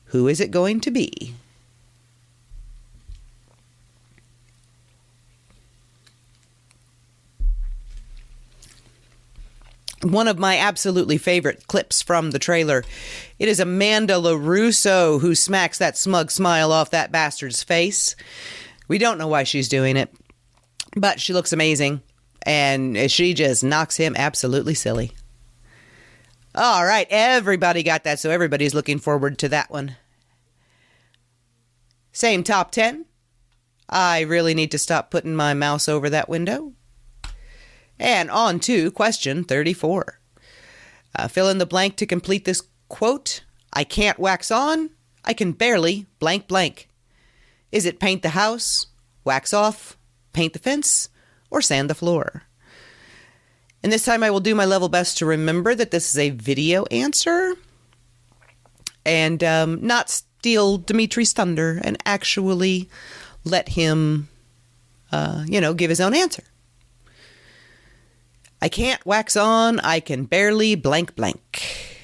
Who 0.06 0.28
is 0.28 0.40
it 0.40 0.52
going 0.52 0.80
to 0.82 0.92
be? 0.92 1.34
One 10.04 10.28
of 10.28 10.38
my 10.38 10.58
absolutely 10.58 11.18
favorite 11.18 11.68
clips 11.68 12.02
from 12.02 12.32
the 12.32 12.40
trailer. 12.40 12.84
It 13.40 13.48
is 13.48 13.60
Amanda 13.60 14.14
LaRusso 14.14 15.22
who 15.22 15.36
smacks 15.36 15.78
that 15.78 15.98
smug 15.98 16.30
smile 16.30 16.72
off 16.72 16.92
that 16.92 17.12
bastard's 17.12 17.64
face. 17.64 18.16
We 18.88 18.98
don't 18.98 19.18
know 19.18 19.28
why 19.28 19.44
she's 19.44 19.70
doing 19.70 19.96
it, 19.98 20.14
but 20.96 21.20
she 21.20 21.34
looks 21.34 21.54
amazing, 21.54 22.02
and 22.46 23.10
she 23.10 23.34
just 23.34 23.64
knocks 23.64 23.98
him 23.98 24.16
absolutely 24.18 24.74
silly. 24.74 25.14
All 26.54 26.86
right, 26.86 27.08
everybody 27.10 27.82
got 27.82 28.04
that, 28.04 28.20
so 28.20 28.30
everybody's 28.30 28.76
looking 28.76 29.00
forward 29.00 29.40
to 29.40 29.50
that 29.50 29.72
one. 29.72 29.96
Same 32.12 32.44
top 32.44 32.72
10. 32.72 33.06
I 33.90 34.22
really 34.22 34.54
need 34.54 34.72
to 34.72 34.78
stop 34.78 35.10
putting 35.10 35.36
my 35.36 35.54
mouse 35.54 35.90
over 35.90 36.10
that 36.10 36.30
window. 36.30 36.74
And 38.04 38.30
on 38.30 38.60
to 38.60 38.92
question 38.92 39.46
34. 39.46 40.20
Uh, 41.16 41.28
fill 41.30 41.48
in 41.48 41.58
the 41.58 41.66
blank 41.66 41.96
to 41.96 42.06
complete 42.06 42.44
this 42.44 42.62
quote 42.90 43.44
I 43.72 43.86
can't 43.86 44.20
wax 44.20 44.52
on, 44.52 44.92
I 45.24 45.34
can 45.34 45.54
barely 45.54 46.06
blank 46.20 46.48
blank. 46.48 46.90
Is 47.72 47.86
it 47.86 48.00
paint 48.00 48.22
the 48.22 48.30
house, 48.30 48.88
wax 49.24 49.54
off, 49.54 49.98
paint 50.34 50.54
the 50.54 50.60
fence, 50.60 51.10
or 51.50 51.62
sand 51.62 51.90
the 51.90 51.96
floor? 51.96 52.44
And 53.82 53.92
this 53.92 54.06
time 54.06 54.22
I 54.22 54.30
will 54.30 54.42
do 54.42 54.54
my 54.54 54.66
level 54.66 54.90
best 54.90 55.18
to 55.20 55.26
remember 55.26 55.74
that 55.74 55.92
this 55.92 56.10
is 56.12 56.18
a 56.20 56.30
video 56.30 56.84
answer 56.86 57.56
and 59.06 59.44
um, 59.44 59.80
not 59.82 60.10
steal 60.10 60.78
Demetri's 60.78 61.34
thunder 61.34 61.82
and 61.84 61.98
actually 62.06 62.90
let 63.46 63.70
him, 63.70 64.28
uh, 65.12 65.46
you 65.48 65.62
know, 65.62 65.74
give 65.74 65.90
his 65.90 66.02
own 66.02 66.14
answer. 66.14 66.44
I 68.64 68.70
can't 68.70 69.06
wax 69.06 69.36
on, 69.36 69.82
I 69.82 70.00
can 70.00 70.24
barely 70.24 70.76
blank 70.76 71.18
blank. 71.18 72.00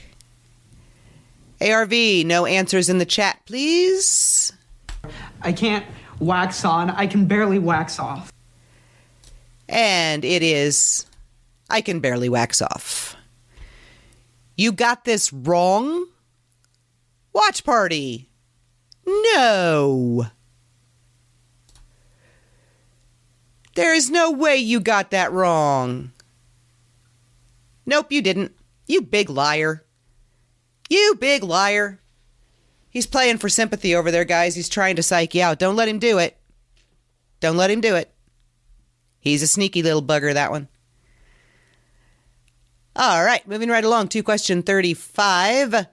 ARV, 1.61 1.93
no 2.25 2.45
answers 2.45 2.89
in 2.89 2.97
the 2.97 3.05
chat, 3.05 3.39
please. 3.45 4.51
I 5.41 5.53
can't 5.53 5.85
wax 6.19 6.65
on, 6.65 6.89
I 6.89 7.07
can 7.07 7.27
barely 7.27 7.59
wax 7.59 7.97
off. 7.97 8.33
And 9.69 10.25
it 10.25 10.43
is 10.43 11.05
I 11.69 11.79
can 11.79 12.01
barely 12.01 12.27
wax 12.27 12.61
off. 12.61 13.15
You 14.57 14.73
got 14.73 15.05
this 15.05 15.31
wrong? 15.31 16.07
Watch 17.31 17.63
party. 17.63 18.27
No. 19.07 20.25
There 23.75 23.95
is 23.95 24.09
no 24.09 24.29
way 24.29 24.57
you 24.57 24.81
got 24.81 25.11
that 25.11 25.31
wrong. 25.31 26.11
Nope, 27.89 28.11
you 28.11 28.21
didn't. 28.21 28.55
You 28.85 29.01
big 29.01 29.31
liar. 29.31 29.83
You 30.91 31.15
big 31.19 31.43
liar. 31.43 31.99
He's 32.91 33.07
playing 33.07 33.39
for 33.39 33.49
sympathy 33.49 33.95
over 33.95 34.11
there, 34.11 34.25
guys. 34.25 34.55
He's 34.55 34.69
trying 34.69 34.95
to 34.97 35.03
psych 35.03 35.33
you 35.33 35.41
out. 35.41 35.57
Don't 35.57 35.75
let 35.75 35.87
him 35.87 35.97
do 35.97 36.19
it. 36.19 36.37
Don't 37.39 37.57
let 37.57 37.71
him 37.71 37.81
do 37.81 37.95
it. 37.95 38.13
He's 39.19 39.41
a 39.41 39.47
sneaky 39.47 39.81
little 39.81 40.03
bugger, 40.03 40.35
that 40.35 40.51
one. 40.51 40.67
All 42.95 43.23
right, 43.23 43.47
moving 43.47 43.69
right 43.69 43.83
along 43.83 44.09
to 44.09 44.21
question 44.21 44.61
35. 44.61 45.87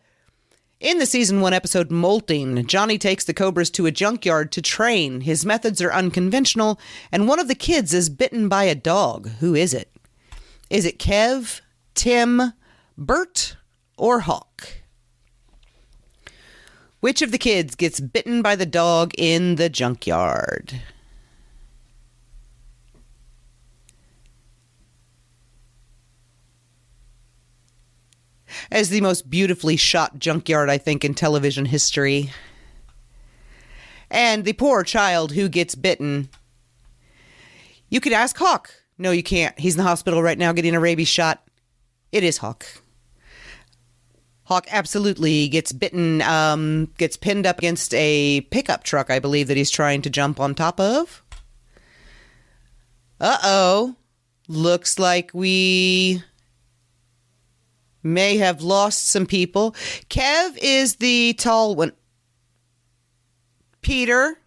In 0.78 0.98
the 0.98 1.06
season 1.06 1.40
one 1.40 1.55
episode 1.55 1.90
Molting, 1.90 2.66
Johnny 2.66 2.98
takes 2.98 3.24
the 3.24 3.32
Cobras 3.32 3.70
to 3.70 3.86
a 3.86 3.90
junkyard 3.90 4.52
to 4.52 4.60
train. 4.60 5.23
His 5.23 5.47
methods 5.47 5.81
are 5.81 5.94
unconventional, 5.94 6.78
and 7.10 7.27
one 7.27 7.39
of 7.39 7.48
the 7.48 7.55
kids 7.55 7.94
is 7.94 8.10
bitten 8.10 8.51
by 8.51 8.64
a 8.64 8.74
dog. 8.74 9.31
Who 9.40 9.55
is 9.55 9.73
it? 9.73 9.90
Is 10.68 10.85
it 10.85 10.98
Kev, 10.98 11.62
Tim, 11.97 12.52
Bert, 12.97 13.56
or 13.97 14.20
Hawk? 14.20 14.68
Which 17.01 17.23
of 17.23 17.32
the 17.32 17.39
kids 17.39 17.74
gets 17.74 17.98
bitten 17.98 18.40
by 18.43 18.55
the 18.55 18.66
dog 18.66 19.12
in 19.18 19.56
the 19.56 19.68
junkyard? 19.68 20.81
as 28.70 28.89
the 28.89 29.01
most 29.01 29.28
beautifully 29.31 29.77
shot 29.77 30.18
junkyard, 30.18 30.70
I 30.70 30.78
think, 30.78 31.05
in 31.05 31.14
television 31.14 31.66
history. 31.66 32.31
And 34.10 34.44
the 34.44 34.52
poor 34.52 34.85
child 34.85 35.32
who 35.32 35.48
gets 35.48 35.74
bitten. 35.74 36.28
You 37.89 38.01
could 38.01 38.12
ask 38.12 38.36
Hawk. 38.36 38.73
No, 38.98 39.10
you 39.10 39.23
can't. 39.23 39.59
He's 39.59 39.74
in 39.74 39.78
the 39.78 39.85
hospital 39.85 40.23
right 40.23 40.39
now 40.39 40.52
getting 40.52 40.74
a 40.74 40.81
rabies 40.81 41.09
shot. 41.09 41.43
It 42.12 42.24
is 42.24 42.39
Hawk. 42.39 42.66
Hawk 44.45 44.66
absolutely 44.70 45.49
gets 45.49 45.73
bitten, 45.73 46.23
um, 46.23 46.93
gets 46.99 47.16
pinned 47.16 47.47
up 47.47 47.59
against 47.59 47.93
a 47.95 48.43
pickup 48.53 48.85
truck, 48.85 49.11
I 49.11 49.19
believe, 49.19 49.49
that 49.49 49.57
he's 49.57 49.70
trying 49.70 50.03
to 50.03 50.11
jump 50.11 50.39
on 50.39 50.55
top 50.55 50.78
of. 50.78 51.23
Uh 53.20 53.39
oh. 53.43 53.97
Looks 54.49 55.01
like 55.01 55.33
we 55.35 56.23
may 58.05 58.37
have 58.37 58.62
lost 58.62 59.09
some 59.09 59.27
people. 59.27 59.73
Kev 60.09 60.57
is 60.62 60.97
the 60.97 61.35
tall 61.35 61.74
one. 61.74 61.93
Peter, 63.83 64.39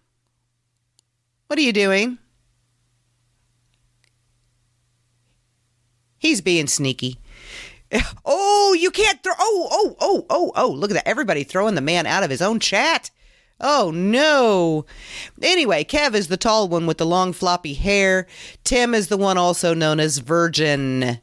what 1.46 1.58
are 1.58 1.62
you 1.62 1.72
doing? 1.72 2.18
He's 6.18 6.40
being 6.40 6.66
sneaky. 6.66 7.18
Oh, 8.24 8.76
you 8.78 8.92
can't 8.92 9.20
throw. 9.22 9.32
Oh, 9.36 9.68
oh, 9.70 9.96
oh, 10.00 10.26
oh, 10.30 10.52
oh. 10.54 10.70
Look 10.70 10.92
at 10.92 10.94
that. 10.94 11.08
Everybody 11.08 11.42
throwing 11.42 11.74
the 11.74 11.80
man 11.80 12.06
out 12.06 12.22
of 12.22 12.30
his 12.30 12.40
own 12.40 12.60
chat. 12.60 13.10
Oh, 13.60 13.90
no. 13.92 14.86
Anyway, 15.42 15.82
Kev 15.82 16.14
is 16.14 16.28
the 16.28 16.36
tall 16.36 16.68
one 16.68 16.86
with 16.86 16.98
the 16.98 17.06
long 17.06 17.32
floppy 17.32 17.74
hair. 17.74 18.28
Tim 18.62 18.94
is 18.94 19.08
the 19.08 19.16
one 19.16 19.36
also 19.36 19.74
known 19.74 19.98
as 19.98 20.18
Virgin. 20.18 21.20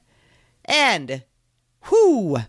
And 0.65 1.23
Whew! 1.89 2.39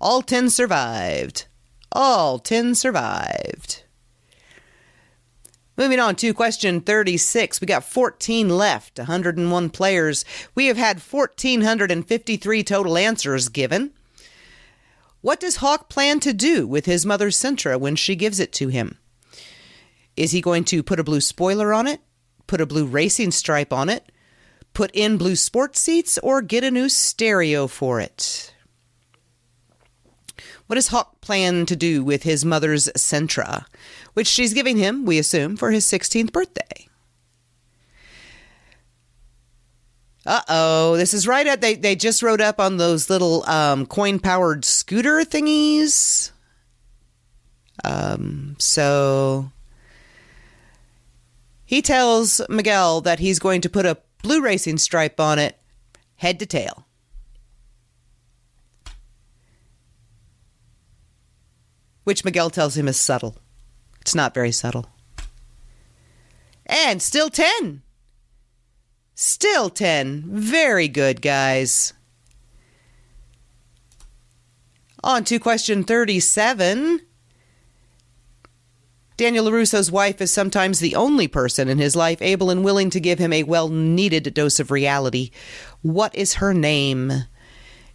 All 0.00 0.22
10 0.22 0.48
survived. 0.50 1.46
All 1.92 2.38
10 2.38 2.74
survived. 2.74 3.84
Moving 5.80 5.98
on 5.98 6.14
to 6.16 6.34
question 6.34 6.82
36. 6.82 7.62
We 7.62 7.66
got 7.66 7.84
14 7.84 8.50
left, 8.50 8.98
101 8.98 9.70
players. 9.70 10.26
We 10.54 10.66
have 10.66 10.76
had 10.76 11.00
1,453 11.00 12.64
total 12.64 12.98
answers 12.98 13.48
given. 13.48 13.94
What 15.22 15.40
does 15.40 15.56
Hawk 15.56 15.88
plan 15.88 16.20
to 16.20 16.34
do 16.34 16.66
with 16.66 16.84
his 16.84 17.06
mother's 17.06 17.34
Sentra 17.34 17.80
when 17.80 17.96
she 17.96 18.14
gives 18.14 18.38
it 18.38 18.52
to 18.52 18.68
him? 18.68 18.98
Is 20.18 20.32
he 20.32 20.42
going 20.42 20.64
to 20.64 20.82
put 20.82 21.00
a 21.00 21.04
blue 21.04 21.22
spoiler 21.22 21.72
on 21.72 21.86
it? 21.86 22.02
Put 22.46 22.60
a 22.60 22.66
blue 22.66 22.84
racing 22.84 23.30
stripe 23.30 23.72
on 23.72 23.88
it? 23.88 24.12
Put 24.74 24.90
in 24.92 25.16
blue 25.16 25.34
sports 25.34 25.80
seats? 25.80 26.18
Or 26.18 26.42
get 26.42 26.62
a 26.62 26.70
new 26.70 26.90
stereo 26.90 27.66
for 27.66 28.00
it? 28.00 28.52
What 30.66 30.74
does 30.74 30.88
Hawk 30.88 31.22
plan 31.22 31.64
to 31.64 31.74
do 31.74 32.04
with 32.04 32.24
his 32.24 32.44
mother's 32.44 32.88
Sentra, 32.98 33.64
which 34.14 34.26
she's 34.26 34.54
giving 34.54 34.76
him, 34.76 35.04
we 35.04 35.18
assume, 35.18 35.56
for 35.56 35.70
his 35.70 35.84
16th 35.86 36.32
birthday? 36.32 36.88
Uh 40.26 40.42
oh, 40.48 40.96
this 40.96 41.14
is 41.14 41.26
right 41.26 41.46
at 41.46 41.62
they 41.62 41.74
they 41.74 41.96
just 41.96 42.22
rode 42.22 42.42
up 42.42 42.60
on 42.60 42.76
those 42.76 43.08
little 43.08 43.42
um, 43.48 43.86
coin 43.86 44.18
powered 44.18 44.66
scooter 44.66 45.20
thingies. 45.20 46.30
Um, 47.82 48.54
so 48.58 49.50
he 51.64 51.80
tells 51.80 52.42
Miguel 52.50 53.00
that 53.00 53.18
he's 53.18 53.38
going 53.38 53.62
to 53.62 53.70
put 53.70 53.86
a 53.86 53.96
blue 54.22 54.42
racing 54.42 54.76
stripe 54.76 55.18
on 55.18 55.38
it, 55.38 55.58
head 56.16 56.38
to 56.40 56.46
tail. 56.46 56.86
which 62.10 62.24
Miguel 62.24 62.50
tells 62.50 62.76
him 62.76 62.88
is 62.88 62.96
subtle. 62.96 63.36
It's 64.00 64.14
not 64.14 64.34
very 64.34 64.52
subtle. 64.52 64.86
And 66.66 67.02
still 67.02 67.30
10. 67.30 67.82
Still 69.14 69.70
10. 69.70 70.24
Very 70.26 70.88
good, 70.88 71.20
guys. 71.20 71.92
On 75.02 75.24
to 75.24 75.38
question 75.38 75.84
37. 75.84 77.00
Daniel 79.16 79.44
LaRusso's 79.44 79.92
wife 79.92 80.20
is 80.22 80.32
sometimes 80.32 80.80
the 80.80 80.94
only 80.94 81.28
person 81.28 81.68
in 81.68 81.76
his 81.76 81.94
life 81.94 82.22
able 82.22 82.48
and 82.48 82.64
willing 82.64 82.88
to 82.88 83.00
give 83.00 83.18
him 83.18 83.32
a 83.34 83.42
well 83.42 83.68
needed 83.68 84.32
dose 84.32 84.58
of 84.58 84.70
reality. 84.70 85.30
What 85.82 86.14
is 86.14 86.34
her 86.34 86.54
name? 86.54 87.12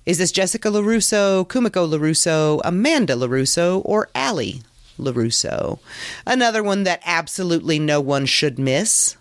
Is 0.06 0.20
this 0.20 0.32
Jessica 0.32 0.68
LaRusso, 0.70 1.48
Kumiko 1.48 1.90
LaRusso, 1.90 2.62
Amanda 2.64 3.16
LaRusso, 3.16 3.82
or 3.84 4.10
Allie 4.14 4.62
LaRusso? 4.98 5.80
Another 6.26 6.64
one 6.64 6.84
that 6.84 7.02
absolutely 7.06 7.80
no 7.80 8.02
one 8.02 8.26
should 8.26 8.60
miss. 8.60 9.18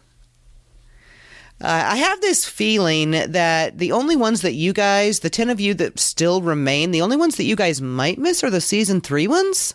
Uh, 1.61 1.83
I 1.93 1.97
have 1.97 2.21
this 2.21 2.45
feeling 2.45 3.13
that 3.13 3.79
the 3.79 3.93
only 3.93 4.17
ones 4.17 4.43
that 4.43 4.55
you 4.55 4.73
guys, 4.73 5.21
the 5.21 5.31
10 5.31 5.51
of 5.51 5.61
you 5.61 5.73
that 5.75 5.99
still 5.99 6.43
remain, 6.43 6.91
the 6.91 7.01
only 7.01 7.17
ones 7.17 7.37
that 7.37 7.45
you 7.45 7.57
guys 7.57 7.81
might 7.81 8.19
miss 8.19 8.43
are 8.43 8.51
the 8.51 8.61
season 8.61 9.01
three 9.01 9.29
ones, 9.29 9.75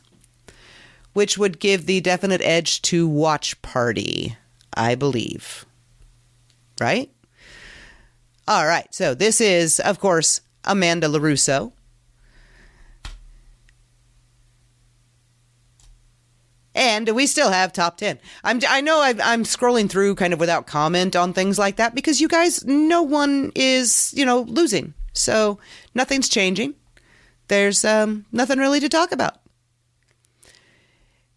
which 1.13 1.37
would 1.37 1.59
give 1.59 1.85
the 1.85 2.01
definite 2.01 2.41
edge 2.41 2.81
to 2.83 3.07
Watch 3.07 3.59
Party, 3.61 4.35
I 4.73 4.95
believe. 4.95 5.65
Right? 6.79 7.09
All 8.47 8.65
right. 8.65 8.93
So 8.93 9.13
this 9.13 9.39
is, 9.39 9.79
of 9.79 9.99
course, 9.99 10.41
Amanda 10.65 11.07
LaRusso. 11.07 11.71
And 16.75 17.09
we 17.09 17.25
still 17.25 17.49
have 17.49 17.73
top 17.73 17.97
10. 17.97 18.19
I'm, 18.43 18.59
I 18.67 18.81
know 18.81 19.01
i 19.01 19.13
I'm 19.23 19.43
scrolling 19.43 19.89
through 19.89 20.15
kind 20.15 20.33
of 20.33 20.39
without 20.39 20.67
comment 20.67 21.15
on 21.15 21.33
things 21.33 21.57
like 21.57 21.77
that 21.77 21.95
because 21.95 22.21
you 22.21 22.27
guys, 22.27 22.63
no 22.65 23.01
one 23.01 23.51
is, 23.55 24.13
you 24.15 24.25
know, 24.25 24.41
losing. 24.41 24.93
So 25.13 25.59
nothing's 25.95 26.29
changing. 26.29 26.75
There's 27.47 27.83
um, 27.83 28.25
nothing 28.31 28.59
really 28.59 28.79
to 28.79 28.89
talk 28.89 29.11
about. 29.11 29.39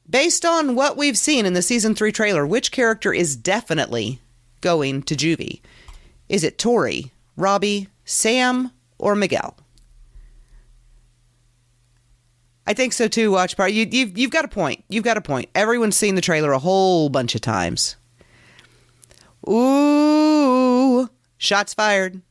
Based 0.09 0.45
on 0.45 0.75
what 0.75 0.99
we've 0.99 1.17
seen 1.17 1.47
in 1.47 1.55
the 1.55 1.63
season 1.63 1.95
three 1.95 2.13
trailer, 2.13 2.47
which 2.47 2.71
character 2.71 3.15
is 3.15 3.35
definitely 3.35 4.21
going 4.61 5.03
to 5.05 5.17
Juvie? 5.17 5.63
Is 6.29 6.45
it 6.45 6.59
Tori, 6.59 7.13
Robby, 7.37 7.89
Sam, 8.05 8.73
or 8.99 9.15
Miguel? 9.15 9.57
I 12.67 12.75
think 12.75 12.93
so 12.93 13.09
too. 13.09 13.33
Watch 13.33 13.57
party. 13.57 13.75
You, 13.75 13.87
you've 13.91 14.17
you've 14.17 14.31
got 14.31 14.45
a 14.45 14.49
point. 14.49 14.85
You've 14.89 15.05
got 15.05 15.17
a 15.17 15.23
point. 15.23 15.51
Everyone's 15.55 15.97
seen 15.97 16.15
the 16.15 16.21
trailer 16.21 16.53
a 16.53 16.59
whole 16.59 17.09
bunch 17.09 17.35
of 17.35 17.41
times. 17.41 17.97
Ooh, 19.49 21.09
shots 21.39 21.75
fired. 21.75 22.23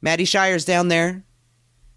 Maddie 0.00 0.24
Shire's 0.24 0.64
down 0.64 0.88
there, 0.88 1.24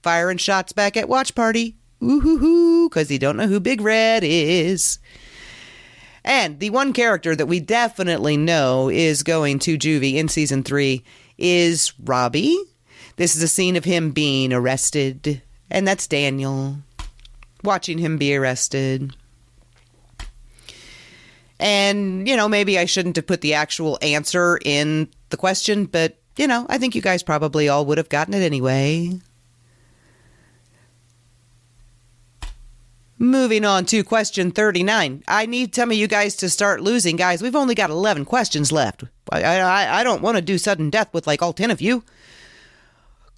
firing 0.01 0.39
shots 0.39 0.73
back 0.73 0.97
at 0.97 1.07
Watch 1.07 1.35
Party. 1.35 1.75
Ooh 2.03 2.19
hoo 2.19 2.39
hoo, 2.39 2.89
because 2.89 3.09
he 3.09 3.19
don't 3.19 3.37
know 3.37 3.45
who 3.45 3.59
Big 3.59 3.79
Red 3.79 4.23
is. 4.23 4.97
And 6.23 6.59
the 6.59 6.71
one 6.71 6.93
character 6.93 7.35
that 7.35 7.45
we 7.45 7.59
definitely 7.59 8.37
know 8.37 8.89
is 8.89 9.21
going 9.21 9.59
to 9.59 9.77
Juvie 9.77 10.15
in 10.15 10.27
season 10.27 10.63
three 10.63 11.03
is 11.37 11.93
Robby. 11.99 12.57
This 13.17 13.35
is 13.35 13.43
a 13.43 13.47
scene 13.47 13.75
of 13.75 13.85
him 13.85 14.11
being 14.11 14.51
arrested, 14.53 15.43
and 15.69 15.87
that's 15.87 16.07
Daniel 16.07 16.77
watching 17.63 17.97
him 17.97 18.17
be 18.17 18.35
arrested. 18.35 19.15
And, 21.59 22.27
you 22.27 22.35
know, 22.35 22.49
maybe 22.49 22.79
I 22.79 22.85
shouldn't 22.85 23.17
have 23.17 23.27
put 23.27 23.41
the 23.41 23.53
actual 23.53 23.99
answer 24.01 24.59
in 24.65 25.09
the 25.29 25.37
question, 25.37 25.85
but, 25.85 26.17
you 26.35 26.47
know, 26.47 26.65
I 26.69 26.79
think 26.79 26.95
you 26.95 27.01
guys 27.01 27.21
probably 27.21 27.69
all 27.69 27.85
would 27.85 27.99
have 27.99 28.09
gotten 28.09 28.33
it 28.33 28.41
anyway. 28.41 29.19
Moving 33.19 33.63
on 33.65 33.85
to 33.85 34.03
question 34.03 34.49
39. 34.49 35.23
I 35.27 35.45
need 35.45 35.75
some 35.75 35.91
of 35.91 35.97
you 35.97 36.07
guys 36.07 36.35
to 36.37 36.49
start 36.49 36.81
losing, 36.81 37.17
guys. 37.17 37.43
We've 37.43 37.55
only 37.55 37.75
got 37.75 37.91
11 37.91 38.25
questions 38.25 38.71
left. 38.71 39.03
I, 39.31 39.43
I, 39.43 39.99
I 39.99 40.03
don't 40.03 40.23
want 40.23 40.37
to 40.37 40.41
do 40.41 40.57
sudden 40.57 40.89
death 40.89 41.13
with 41.13 41.27
like 41.27 41.43
all 41.43 41.53
10 41.53 41.69
of 41.69 41.81
you. 41.81 42.03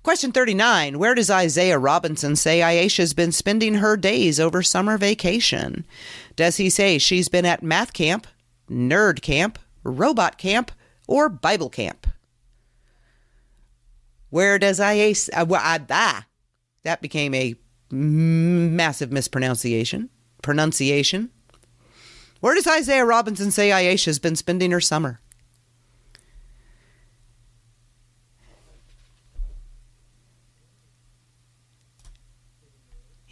Question 0.04 0.34
39 0.34 1.00
Where 1.00 1.16
does 1.16 1.30
Isaiah 1.30 1.80
Robinson 1.80 2.36
say 2.36 2.60
Aisha's 2.60 3.14
been 3.14 3.32
spending 3.32 3.76
her 3.76 3.96
days 3.96 4.38
over 4.38 4.62
summer 4.62 4.98
vacation? 4.98 5.86
Does 6.36 6.58
he 6.58 6.70
say 6.70 6.98
she's 6.98 7.30
been 7.30 7.46
at 7.46 7.64
math 7.64 7.94
camp, 7.94 8.28
nerd 8.70 9.22
camp, 9.22 9.58
robot 9.82 10.38
camp, 10.38 10.74
or 11.08 11.30
Bible 11.30 11.70
camp? 11.70 12.06
Where 14.30 14.60
does 14.60 14.80
Aisha. 14.80 15.30
Uh, 15.34 15.46
uh, 15.54 15.80
ah, 15.90 16.26
that 16.84 17.02
became 17.02 17.34
a 17.34 17.56
massive 17.90 19.10
mispronunciation. 19.12 20.10
Pronunciation. 20.42 21.30
Where 22.42 22.56
does 22.56 22.68
Isaiah 22.68 23.06
Robinson 23.06 23.52
say 23.52 23.70
Aisha's 23.70 24.20
been 24.20 24.36
spending 24.36 24.72
her 24.72 24.82
summer? 24.82 25.22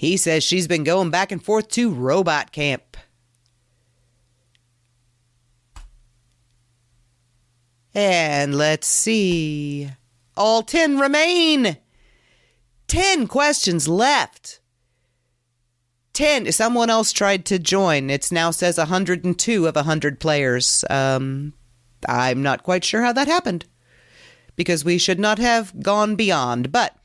He 0.01 0.17
says 0.17 0.43
she's 0.43 0.67
been 0.67 0.83
going 0.83 1.11
back 1.11 1.31
and 1.31 1.45
forth 1.45 1.67
to 1.73 1.91
robot 1.91 2.51
camp. 2.51 2.97
And 7.93 8.55
let's 8.57 8.87
see. 8.87 9.91
All 10.35 10.63
10 10.63 10.97
remain. 10.97 11.77
10 12.87 13.27
questions 13.27 13.87
left. 13.87 14.59
10. 16.13 16.51
Someone 16.51 16.89
else 16.89 17.11
tried 17.11 17.45
to 17.45 17.59
join. 17.59 18.09
It 18.09 18.31
now 18.31 18.49
says 18.49 18.79
102 18.79 19.67
of 19.67 19.75
100 19.75 20.19
players. 20.19 20.83
Um, 20.89 21.53
I'm 22.09 22.41
not 22.41 22.63
quite 22.63 22.83
sure 22.83 23.03
how 23.03 23.13
that 23.13 23.27
happened 23.27 23.67
because 24.55 24.83
we 24.83 24.97
should 24.97 25.19
not 25.19 25.37
have 25.37 25.79
gone 25.83 26.15
beyond. 26.15 26.71
But 26.71 26.95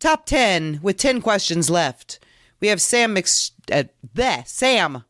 Top 0.00 0.24
10 0.24 0.80
with 0.82 0.96
10 0.96 1.20
questions 1.20 1.68
left. 1.68 2.18
We 2.58 2.68
have 2.68 2.80
Sam 2.80 3.12
Mc... 3.12 3.28
Uh, 3.70 3.84
bleh, 4.14 4.48
Sam. 4.48 5.04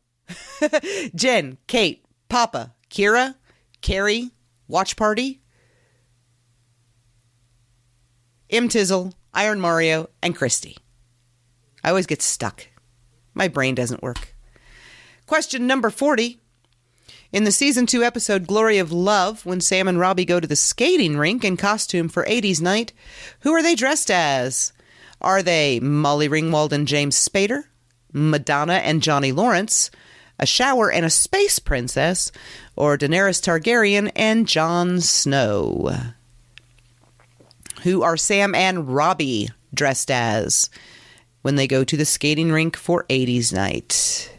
Jen, 1.14 1.58
Kate, 1.68 2.04
Papa, 2.28 2.74
Kira, 2.90 3.36
Carrie, 3.80 4.30
Watch 4.68 4.96
Party, 4.96 5.40
M. 8.50 8.68
Tizzle, 8.68 9.14
Iron 9.32 9.60
Mario, 9.60 10.10
and 10.22 10.36
Christy. 10.36 10.76
I 11.84 11.90
always 11.90 12.06
get 12.06 12.20
stuck. 12.20 12.66
My 13.32 13.46
brain 13.46 13.76
doesn't 13.76 14.02
work. 14.02 14.34
Question 15.26 15.68
number 15.68 15.90
40. 15.90 16.40
In 17.32 17.44
the 17.44 17.52
season 17.52 17.86
2 17.86 18.02
episode 18.02 18.48
Glory 18.48 18.78
of 18.78 18.90
Love, 18.90 19.46
when 19.46 19.60
Sam 19.60 19.86
and 19.86 20.00
Robby 20.00 20.24
go 20.24 20.40
to 20.40 20.48
the 20.48 20.56
skating 20.56 21.16
rink 21.16 21.44
in 21.44 21.56
costume 21.56 22.08
for 22.08 22.24
80s 22.24 22.60
night, 22.60 22.92
who 23.40 23.52
are 23.52 23.62
they 23.62 23.76
dressed 23.76 24.10
as? 24.10 24.72
Are 25.20 25.42
they 25.42 25.80
Molly 25.80 26.28
Ringwald 26.28 26.72
and 26.72 26.88
James 26.88 27.16
Spader, 27.16 27.64
Madonna 28.12 28.74
and 28.74 29.02
Johnny 29.02 29.32
Lawrence, 29.32 29.90
a 30.38 30.46
shower 30.46 30.90
and 30.90 31.04
a 31.04 31.10
space 31.10 31.58
princess, 31.58 32.32
or 32.76 32.96
Daenerys 32.96 33.42
Targaryen 33.42 34.10
and 34.16 34.48
Jon 34.48 35.00
Snow? 35.00 35.94
Who 37.82 38.02
are 38.02 38.16
Sam 38.16 38.54
and 38.54 38.94
Robby 38.94 39.48
dressed 39.74 40.10
as 40.10 40.70
when 41.42 41.56
they 41.56 41.66
go 41.66 41.84
to 41.84 41.96
the 41.96 42.04
skating 42.04 42.50
rink 42.50 42.76
for 42.76 43.04
80s 43.08 43.52
night? 43.52 44.30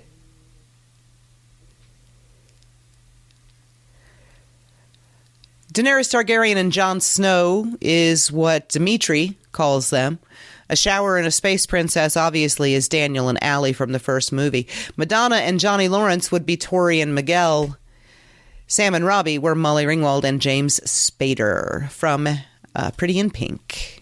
Daenerys 5.71 6.11
Targaryen 6.11 6.57
and 6.57 6.71
Jon 6.71 6.99
Snow 6.99 7.77
is 7.79 8.31
what 8.31 8.67
Demetri 8.67 9.37
calls 9.53 9.89
them. 9.89 10.19
A 10.71 10.75
shower 10.77 11.17
and 11.17 11.27
a 11.27 11.31
space 11.31 11.65
princess 11.65 12.15
obviously 12.15 12.73
is 12.73 12.87
Daniel 12.87 13.27
and 13.27 13.43
Allie 13.43 13.73
from 13.73 13.91
the 13.91 13.99
first 13.99 14.31
movie. 14.31 14.69
Madonna 14.95 15.35
and 15.35 15.59
Johnny 15.59 15.89
Lawrence 15.89 16.31
would 16.31 16.45
be 16.45 16.55
Tori 16.55 17.01
and 17.01 17.13
Miguel. 17.13 17.77
Sam 18.67 18.95
and 18.95 19.05
Robby 19.05 19.37
were 19.37 19.53
Molly 19.53 19.83
Ringwald 19.83 20.23
and 20.23 20.39
James 20.39 20.79
Spader 20.85 21.89
from 21.91 22.25
uh, 22.73 22.91
Pretty 22.91 23.19
in 23.19 23.31
Pink. 23.31 24.01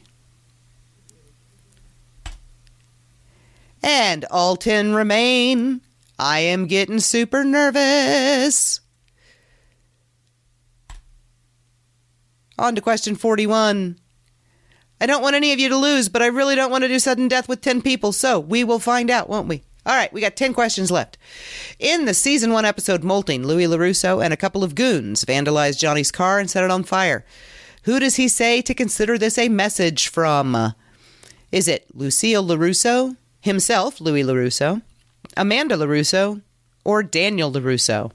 And 3.82 4.28
10 4.32 4.94
remain. 4.94 5.82
I 6.20 6.42
am 6.42 6.68
getting 6.68 7.00
super 7.00 7.44
nervous. 7.44 8.82
On 12.60 12.76
to 12.76 12.82
question 12.82 13.16
41. 13.16 13.98
I 15.02 15.06
don't 15.06 15.22
want 15.22 15.36
any 15.36 15.54
of 15.54 15.60
you 15.60 15.70
to 15.70 15.78
lose, 15.78 16.10
but 16.10 16.22
I 16.22 16.28
really 16.28 16.56
don't 16.56 16.72
want 16.72 16.84
to 16.84 16.88
do 16.88 17.00
sudden 17.00 17.28
death 17.28 17.48
with 17.48 17.62
10 17.62 17.82
people, 17.82 18.12
so 18.12 18.40
we 18.40 18.64
will 18.64 18.80
find 18.80 19.10
out, 19.10 19.30
won't 19.30 19.48
we? 19.48 19.64
All 19.86 19.96
right, 19.96 20.12
we 20.12 20.20
got 20.22 20.36
10 20.36 20.54
questions 20.54 20.92
left. 20.92 21.18
In 21.80 22.06
the 22.06 22.14
season 22.14 22.52
1 22.52 22.66
episode 22.66 23.04
Molting, 23.04 23.48
Louis 23.48 23.66
LaRusso 23.66 24.24
and 24.24 24.34
a 24.34 24.38
couple 24.38 24.64
of 24.64 24.76
goons 24.76 25.24
vandalized 25.24 25.80
Johnny's 25.80 26.12
car 26.12 26.38
and 26.38 26.50
set 26.50 26.66
it 26.66 26.72
on 26.72 26.84
fire. 26.84 27.26
Who 27.84 28.00
does 28.00 28.18
he 28.18 28.28
say 28.28 28.62
to 28.62 28.74
consider 28.74 29.18
this 29.18 29.38
a 29.38 29.48
message 29.48 30.10
from? 30.10 30.74
Is 31.52 31.68
it 31.68 31.88
Lucille 31.96 32.44
LaRusso, 32.44 33.16
himself, 33.40 34.02
Louis 34.02 34.24
LaRusso, 34.24 34.82
Amanda 35.38 35.76
LaRusso, 35.76 36.42
or 36.84 37.02
Daniel 37.02 37.52
LaRusso? 37.52 38.12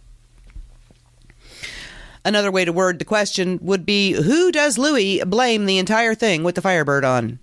Another 2.25 2.51
way 2.51 2.65
to 2.65 2.73
word 2.73 2.99
the 2.99 3.05
question 3.05 3.59
would 3.63 3.85
be 3.85 4.13
Who 4.13 4.51
does 4.51 4.79
Louis 4.79 5.23
blame 5.25 5.67
the 5.67 5.79
entire 5.79 6.15
thing 6.15 6.43
with 6.43 6.55
the 6.55 6.63
Firebird 6.63 7.05
on? 7.05 7.39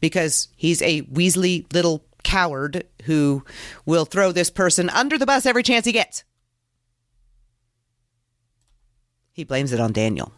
Because 0.00 0.48
he's 0.56 0.80
a 0.82 1.02
Weasley 1.02 1.72
little 1.72 2.04
coward 2.22 2.84
who 3.04 3.44
will 3.84 4.04
throw 4.04 4.32
this 4.32 4.50
person 4.50 4.90
under 4.90 5.18
the 5.18 5.26
bus 5.26 5.46
every 5.46 5.62
chance 5.62 5.86
he 5.86 5.92
gets. 5.92 6.24
he 9.36 9.44
blames 9.44 9.70
it 9.70 9.80
on 9.80 9.92
Daniel. 9.92 10.32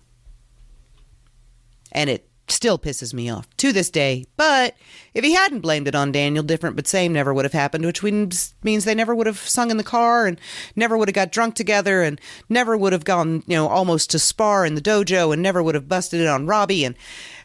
And 1.93 2.11
it 2.11 2.28
still 2.51 2.79
pisses 2.79 3.13
me 3.13 3.29
off 3.29 3.49
to 3.57 3.73
this 3.73 3.91
day. 3.91 4.27
But 4.37 4.77
if 5.15 5.25
he 5.25 5.35
hadn't 5.35 5.61
blamed 5.61 5.89
it 5.89 5.95
on 5.95 6.13
Daniel, 6.13 6.43
different 6.43 6.77
but 6.77 6.87
same 6.87 7.13
never 7.13 7.33
would 7.35 7.45
have 7.45 7.53
happened, 7.53 7.85
which 7.85 8.03
means 8.03 8.55
they 8.63 8.95
never 8.95 9.15
would 9.15 9.27
have 9.27 9.39
sung 9.39 9.71
in 9.71 9.77
the 9.77 9.85
car 9.85 10.27
and 10.27 10.41
never 10.77 10.97
would 10.97 11.09
have 11.09 11.15
got 11.15 11.33
drunk 11.33 11.55
together 11.55 12.03
and 12.03 12.21
never 12.49 12.77
would 12.77 12.93
have 12.93 13.05
gone, 13.05 13.43
you 13.47 13.57
know, 13.57 13.69
almost 13.69 14.11
to 14.11 14.19
spar 14.19 14.65
in 14.65 14.75
the 14.75 14.81
dojo 14.81 15.33
and 15.33 15.43
never 15.43 15.63
would 15.63 15.75
have 15.75 15.89
busted 15.89 16.21
it 16.21 16.27
on 16.27 16.47
Robby. 16.47 16.85
And 16.85 16.97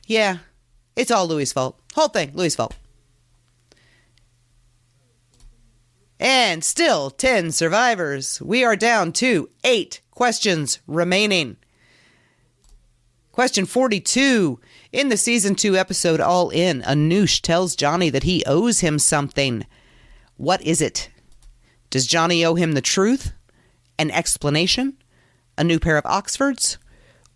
yeah, 0.06 0.38
it's 0.96 1.12
all 1.12 1.28
Louis' 1.28 1.52
fault. 1.52 1.80
Whole 1.96 2.10
thing, 2.10 2.32
Louis' 2.34 2.56
fault. 2.56 2.76
And 6.20 6.64
still 6.64 7.10
10 7.10 7.52
survivors. 7.52 8.42
We 8.42 8.64
are 8.64 8.78
down 8.78 9.12
to 9.14 9.50
eight 9.64 10.00
questions 10.12 10.80
remaining. 10.88 11.58
Question 13.34 13.66
42. 13.66 14.60
In 14.94 15.10
the 15.10 15.18
season 15.18 15.56
2 15.56 15.76
episode 15.76 16.22
All 16.22 16.52
In, 16.52 16.84
Anoush 16.84 17.42
tells 17.42 17.76
Johnny 17.76 18.12
that 18.12 18.22
he 18.22 18.44
owes 18.46 18.82
him 18.82 19.00
something. 19.00 19.66
What 20.38 20.62
is 20.62 20.82
it? 20.82 21.10
Does 21.90 22.06
Johnny 22.06 22.46
owe 22.46 22.54
him 22.54 22.74
the 22.74 22.82
truth? 22.82 23.34
An 23.98 24.12
explanation? 24.12 24.96
A 25.58 25.64
new 25.64 25.80
pair 25.80 25.98
of 25.98 26.06
Oxfords? 26.06 26.78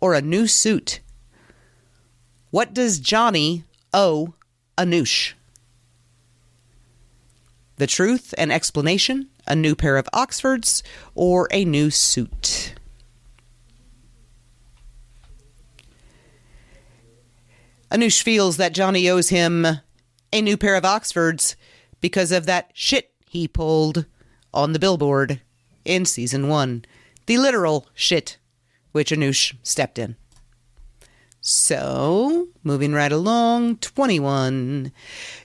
Or 0.00 0.14
a 0.14 0.22
new 0.22 0.46
suit? 0.46 1.00
What 2.52 2.74
does 2.74 3.00
Johnny 3.00 3.64
owe 3.92 4.34
Anoush? 4.78 5.32
The 7.74 7.88
truth, 7.88 8.34
an 8.38 8.52
explanation, 8.52 9.30
a 9.48 9.56
new 9.56 9.74
pair 9.74 9.96
of 9.96 10.08
Oxfords, 10.12 10.84
or 11.16 11.48
a 11.50 11.64
new 11.64 11.90
suit. 11.90 12.74
Anoush 17.90 18.22
feels 18.22 18.56
that 18.58 18.74
Johnny 18.74 19.08
owes 19.08 19.30
him 19.30 19.66
a 20.32 20.42
new 20.42 20.56
pair 20.56 20.76
of 20.76 20.84
Oxfords 20.84 21.56
because 22.00 22.32
of 22.32 22.46
that 22.46 22.70
shit 22.74 23.10
he 23.28 23.48
pulled 23.48 24.06
on 24.52 24.72
the 24.72 24.78
billboard 24.78 25.40
in 25.84 26.04
season 26.04 26.48
one. 26.48 26.84
The 27.26 27.38
literal 27.38 27.86
shit 27.94 28.38
which 28.92 29.10
Anoush 29.10 29.54
stepped 29.62 29.98
in. 29.98 30.16
So, 31.40 32.48
moving 32.62 32.92
right 32.92 33.12
along, 33.12 33.76
21. 33.76 34.92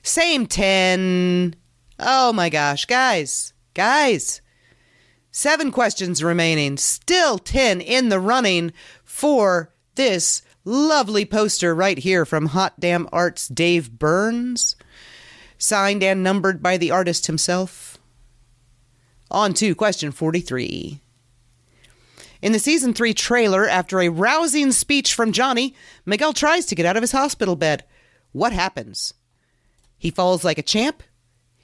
Same 0.01 0.47
10. 0.47 1.55
Oh 1.99 2.33
my 2.33 2.49
gosh, 2.49 2.85
guys, 2.85 3.53
guys. 3.73 4.41
Seven 5.31 5.71
questions 5.71 6.23
remaining. 6.23 6.77
Still 6.77 7.37
10 7.37 7.79
in 7.79 8.09
the 8.09 8.19
running 8.19 8.73
for 9.03 9.71
this 9.95 10.41
lovely 10.65 11.25
poster 11.25 11.75
right 11.75 11.97
here 11.97 12.25
from 12.25 12.47
Hot 12.47 12.79
Damn 12.79 13.07
Arts 13.11 13.47
Dave 13.47 13.91
Burns. 13.97 14.75
Signed 15.57 16.03
and 16.03 16.23
numbered 16.23 16.61
by 16.61 16.77
the 16.77 16.91
artist 16.91 17.27
himself. 17.27 17.97
On 19.31 19.53
to 19.55 19.75
question 19.75 20.11
43. 20.11 20.99
In 22.41 22.51
the 22.51 22.59
season 22.59 22.93
3 22.93 23.13
trailer, 23.13 23.67
after 23.67 24.01
a 24.01 24.09
rousing 24.09 24.73
speech 24.73 25.13
from 25.13 25.31
Johnny, 25.31 25.75
Miguel 26.05 26.33
tries 26.33 26.65
to 26.65 26.75
get 26.75 26.85
out 26.85 26.97
of 26.97 27.03
his 27.03 27.13
hospital 27.13 27.55
bed. 27.55 27.85
What 28.33 28.51
happens? 28.51 29.13
He 29.97 30.11
falls 30.11 30.43
like 30.43 30.57
a 30.57 30.63
champ? 30.63 31.03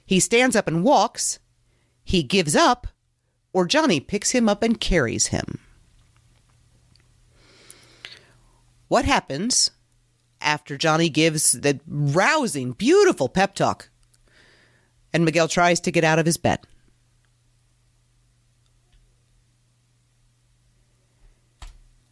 He 0.06 0.18
stands 0.20 0.56
up 0.56 0.66
and 0.66 0.82
walks, 0.82 1.38
he 2.02 2.22
gives 2.22 2.56
up, 2.56 2.86
or 3.52 3.66
Johnny 3.66 4.00
picks 4.00 4.30
him 4.30 4.48
up 4.48 4.62
and 4.62 4.80
carries 4.80 5.28
him. 5.28 5.60
What 8.90 9.04
happens 9.04 9.70
after 10.40 10.76
Johnny 10.76 11.08
gives 11.08 11.52
the 11.52 11.78
rousing, 11.86 12.72
beautiful 12.72 13.28
pep 13.28 13.54
talk 13.54 13.88
and 15.12 15.24
Miguel 15.24 15.46
tries 15.46 15.78
to 15.82 15.92
get 15.92 16.02
out 16.02 16.18
of 16.18 16.26
his 16.26 16.36
bed? 16.36 16.58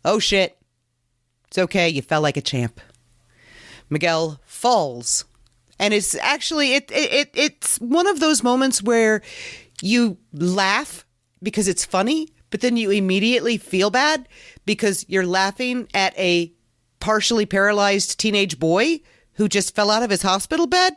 Oh 0.04 0.20
shit. 0.20 0.56
It's 1.48 1.58
okay, 1.58 1.88
you 1.88 2.00
fell 2.00 2.20
like 2.20 2.36
a 2.36 2.40
champ. 2.40 2.80
Miguel 3.90 4.40
falls 4.46 5.24
and 5.80 5.92
it's 5.92 6.14
actually 6.14 6.74
it, 6.74 6.92
it, 6.92 7.12
it 7.12 7.30
it's 7.34 7.78
one 7.78 8.06
of 8.06 8.20
those 8.20 8.44
moments 8.44 8.84
where 8.84 9.20
you 9.82 10.16
laugh 10.32 11.04
because 11.42 11.66
it's 11.66 11.84
funny 11.84 12.28
but 12.50 12.60
then 12.60 12.76
you 12.76 12.92
immediately 12.92 13.56
feel 13.56 13.90
bad 13.90 14.28
because 14.64 15.04
you're 15.08 15.26
laughing 15.26 15.88
at 15.92 16.16
a 16.16 16.52
partially 17.00 17.46
paralyzed 17.46 18.18
teenage 18.18 18.58
boy 18.58 19.00
who 19.34 19.48
just 19.48 19.74
fell 19.74 19.90
out 19.90 20.02
of 20.02 20.10
his 20.10 20.22
hospital 20.22 20.66
bed 20.66 20.94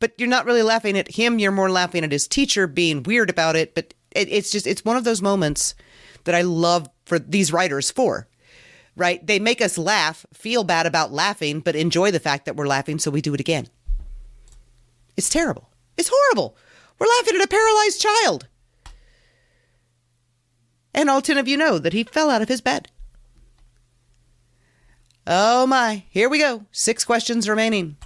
but 0.00 0.12
you're 0.18 0.28
not 0.28 0.46
really 0.46 0.62
laughing 0.62 0.96
at 0.96 1.16
him 1.16 1.38
you're 1.38 1.52
more 1.52 1.70
laughing 1.70 2.04
at 2.04 2.12
his 2.12 2.28
teacher 2.28 2.66
being 2.66 3.02
weird 3.02 3.30
about 3.30 3.56
it 3.56 3.74
but 3.74 3.94
it, 4.12 4.28
it's 4.30 4.50
just 4.50 4.66
it's 4.66 4.84
one 4.84 4.96
of 4.96 5.04
those 5.04 5.22
moments 5.22 5.74
that 6.24 6.34
i 6.34 6.42
love 6.42 6.88
for 7.04 7.18
these 7.18 7.52
writers 7.52 7.90
for 7.90 8.28
right? 8.96 9.24
They 9.26 9.38
make 9.38 9.60
us 9.60 9.78
laugh, 9.78 10.24
feel 10.32 10.64
bad 10.64 10.86
about 10.86 11.12
laughing, 11.12 11.60
but 11.60 11.76
enjoy 11.76 12.10
the 12.10 12.20
fact 12.20 12.44
that 12.44 12.56
we're 12.56 12.66
laughing, 12.66 12.98
so 12.98 13.10
we 13.10 13.20
do 13.20 13.34
it 13.34 13.40
again. 13.40 13.68
It's 15.16 15.28
terrible. 15.28 15.70
It's 15.96 16.10
horrible. 16.12 16.56
We're 16.98 17.06
laughing 17.06 17.36
at 17.36 17.44
a 17.44 17.48
paralyzed 17.48 18.00
child. 18.00 18.48
And 20.94 21.10
all 21.10 21.20
10 21.20 21.38
of 21.38 21.48
you 21.48 21.56
know 21.56 21.78
that 21.78 21.92
he 21.92 22.04
fell 22.04 22.30
out 22.30 22.42
of 22.42 22.48
his 22.48 22.60
bed. 22.60 22.88
Oh 25.26 25.66
my, 25.66 26.04
here 26.10 26.28
we 26.28 26.38
go. 26.38 26.66
Six 26.70 27.04
questions 27.04 27.48
remaining. 27.48 27.96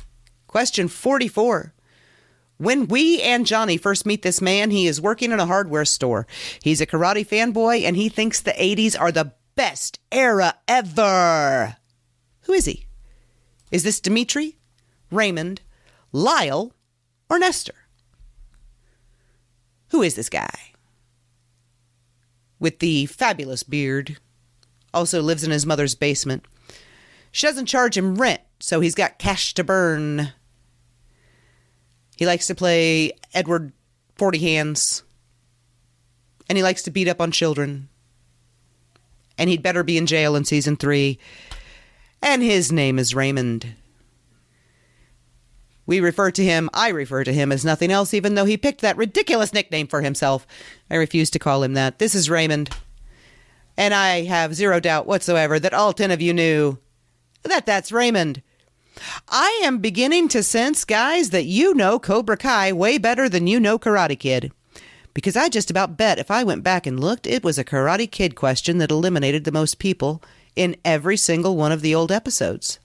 Question 0.46 0.86
44. 0.86 1.74
When 2.58 2.86
we 2.86 3.20
and 3.22 3.46
Johnny 3.46 3.76
first 3.76 4.06
meet 4.06 4.22
this 4.22 4.40
man, 4.40 4.70
he 4.70 4.86
is 4.86 5.00
working 5.00 5.32
in 5.32 5.40
a 5.40 5.46
hardware 5.46 5.84
store. 5.84 6.26
He's 6.62 6.80
a 6.80 6.86
karate 6.86 7.26
fanboy 7.26 7.82
and 7.84 7.96
he 7.96 8.08
thinks 8.08 8.40
the 8.40 8.52
80s 8.52 8.98
are 8.98 9.12
the 9.12 9.32
best 9.56 9.98
era 10.12 10.54
ever. 10.68 11.76
Who 12.42 12.52
is 12.52 12.66
he? 12.66 12.86
Is 13.70 13.82
this 13.82 14.00
Demetri, 14.00 14.56
Raymond, 15.10 15.60
Lyle, 16.12 16.72
or 17.28 17.38
Nestor? 17.38 17.74
Who 19.90 20.02
is 20.02 20.14
this 20.14 20.28
guy? 20.28 20.72
With 22.60 22.78
the 22.78 23.06
fabulous 23.06 23.62
beard. 23.62 24.18
Also 24.94 25.20
lives 25.20 25.44
in 25.44 25.50
his 25.50 25.66
mother's 25.66 25.94
basement. 25.94 26.46
She 27.38 27.46
doesn't 27.46 27.66
charge 27.66 27.96
him 27.96 28.16
rent, 28.16 28.40
so 28.58 28.80
he's 28.80 28.96
got 28.96 29.20
cash 29.20 29.54
to 29.54 29.62
burn. 29.62 30.32
He 32.16 32.26
likes 32.26 32.48
to 32.48 32.54
play 32.56 33.12
Edward 33.32 33.70
Forty 34.16 34.40
Hands. 34.40 35.04
And 36.48 36.58
he 36.58 36.64
likes 36.64 36.82
to 36.82 36.90
beat 36.90 37.06
up 37.06 37.20
on 37.20 37.30
children. 37.30 37.90
And 39.38 39.48
he'd 39.48 39.62
better 39.62 39.84
be 39.84 39.96
in 39.96 40.06
jail 40.06 40.34
in 40.34 40.46
season 40.46 40.74
three. 40.74 41.20
And 42.20 42.42
his 42.42 42.72
name 42.72 42.98
is 42.98 43.14
Raymond. 43.14 43.72
We 45.86 46.00
refer 46.00 46.32
to 46.32 46.42
him, 46.42 46.68
I 46.74 46.88
refer 46.88 47.22
to 47.22 47.32
him 47.32 47.52
as 47.52 47.64
nothing 47.64 47.92
else, 47.92 48.12
even 48.12 48.34
though 48.34 48.46
he 48.46 48.56
picked 48.56 48.80
that 48.80 48.96
ridiculous 48.96 49.52
nickname 49.52 49.86
for 49.86 50.02
himself. 50.02 50.44
I 50.90 50.96
refuse 50.96 51.30
to 51.30 51.38
call 51.38 51.62
him 51.62 51.74
that. 51.74 52.00
This 52.00 52.16
is 52.16 52.28
Raymond. 52.28 52.70
And 53.76 53.94
I 53.94 54.24
have 54.24 54.56
zero 54.56 54.80
doubt 54.80 55.06
whatsoever 55.06 55.60
that 55.60 55.72
all 55.72 55.92
10 55.92 56.10
of 56.10 56.20
you 56.20 56.34
knew 56.34 56.78
that 57.42 57.66
that's 57.66 57.92
Raymond. 57.92 58.42
I 59.28 59.60
am 59.62 59.78
beginning 59.78 60.28
to 60.28 60.42
sense, 60.42 60.84
guys, 60.84 61.30
that 61.30 61.44
you 61.44 61.74
know 61.74 61.98
Cobra 61.98 62.36
Kai 62.36 62.72
way 62.72 62.98
better 62.98 63.28
than 63.28 63.46
you 63.46 63.60
know 63.60 63.78
Karate 63.78 64.18
Kid. 64.18 64.52
Because 65.14 65.36
I 65.36 65.48
just 65.48 65.70
about 65.70 65.96
bet 65.96 66.18
if 66.18 66.30
I 66.30 66.44
went 66.44 66.62
back 66.62 66.86
and 66.86 67.00
looked, 67.00 67.26
it 67.26 67.42
was 67.42 67.58
a 67.58 67.64
Karate 67.64 68.10
Kid 68.10 68.34
question 68.34 68.78
that 68.78 68.90
eliminated 68.90 69.44
the 69.44 69.52
most 69.52 69.78
people 69.78 70.22
in 70.54 70.76
every 70.84 71.16
single 71.16 71.56
one 71.56 71.72
of 71.72 71.82
the 71.82 71.94
old 71.94 72.12
episodes. 72.12 72.78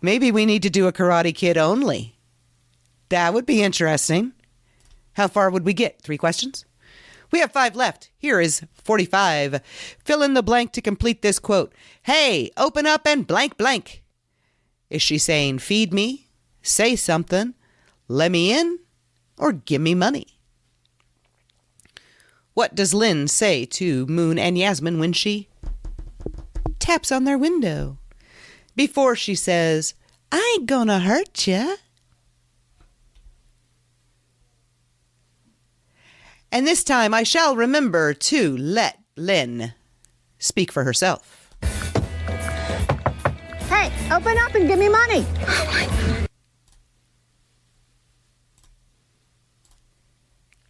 Maybe 0.00 0.30
we 0.30 0.46
need 0.46 0.62
to 0.62 0.70
do 0.70 0.86
a 0.86 0.92
Karate 0.92 1.34
Kid 1.34 1.56
only. 1.56 2.16
That 3.08 3.32
would 3.34 3.46
be 3.46 3.62
interesting. 3.62 4.32
How 5.14 5.28
far 5.28 5.50
would 5.50 5.64
we 5.64 5.72
get? 5.72 6.02
Three 6.02 6.18
questions? 6.18 6.64
We 7.34 7.40
have 7.40 7.50
five 7.50 7.74
left. 7.74 8.10
Here 8.16 8.40
is 8.40 8.62
45. 8.84 9.60
Fill 10.04 10.22
in 10.22 10.34
the 10.34 10.42
blank 10.42 10.70
to 10.70 10.80
complete 10.80 11.20
this 11.20 11.40
quote. 11.40 11.74
Hey, 12.02 12.52
open 12.56 12.86
up 12.86 13.08
and 13.08 13.26
blank 13.26 13.58
blank. 13.58 14.04
Is 14.88 15.02
she 15.02 15.18
saying, 15.18 15.58
feed 15.58 15.92
me, 15.92 16.28
say 16.62 16.94
something, 16.94 17.54
let 18.06 18.30
me 18.30 18.56
in, 18.56 18.78
or 19.36 19.50
give 19.50 19.80
me 19.82 19.96
money? 19.96 20.38
What 22.52 22.76
does 22.76 22.94
Lynn 22.94 23.26
say 23.26 23.64
to 23.64 24.06
Moon 24.06 24.38
and 24.38 24.56
Yasmin 24.56 25.00
when 25.00 25.12
she 25.12 25.48
taps 26.78 27.10
on 27.10 27.24
their 27.24 27.36
window? 27.36 27.98
Before 28.76 29.16
she 29.16 29.34
says, 29.34 29.94
I 30.30 30.54
ain't 30.54 30.66
gonna 30.66 31.00
hurt 31.00 31.48
ya. 31.48 31.74
And 36.54 36.68
this 36.68 36.84
time 36.84 37.12
I 37.12 37.24
shall 37.24 37.56
remember 37.56 38.14
to 38.14 38.56
let 38.56 39.00
Lynn 39.16 39.74
speak 40.38 40.70
for 40.70 40.84
herself. 40.84 41.50
Hey, 43.68 43.90
open 44.12 44.38
up 44.38 44.54
and 44.54 44.68
give 44.68 44.78
me 44.78 44.88
money. 44.88 45.26
Oh, 45.40 46.26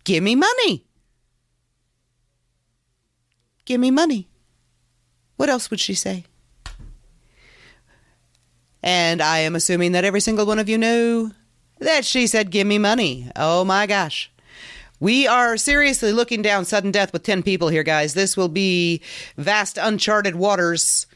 give 0.04 0.22
me 0.22 0.34
money. 0.34 0.86
Give 3.66 3.78
me 3.78 3.90
money. 3.90 4.28
What 5.36 5.50
else 5.50 5.70
would 5.70 5.80
she 5.80 5.92
say? 5.92 6.24
And 8.82 9.20
I 9.20 9.40
am 9.40 9.54
assuming 9.54 9.92
that 9.92 10.04
every 10.04 10.20
single 10.20 10.46
one 10.46 10.58
of 10.58 10.66
you 10.66 10.78
knew 10.78 11.32
that 11.78 12.06
she 12.06 12.26
said, 12.26 12.50
Give 12.50 12.66
me 12.66 12.78
money. 12.78 13.30
Oh 13.36 13.66
my 13.66 13.86
gosh. 13.86 14.30
We 15.04 15.26
are 15.26 15.58
seriously 15.58 16.12
looking 16.12 16.40
down 16.40 16.64
sudden 16.64 16.90
death 16.90 17.12
with 17.12 17.24
10 17.24 17.42
people 17.42 17.68
here, 17.68 17.82
guys. 17.82 18.14
This 18.14 18.38
will 18.38 18.48
be 18.48 19.02
vast, 19.36 19.76
uncharted 19.76 20.34
waters. 20.34 21.06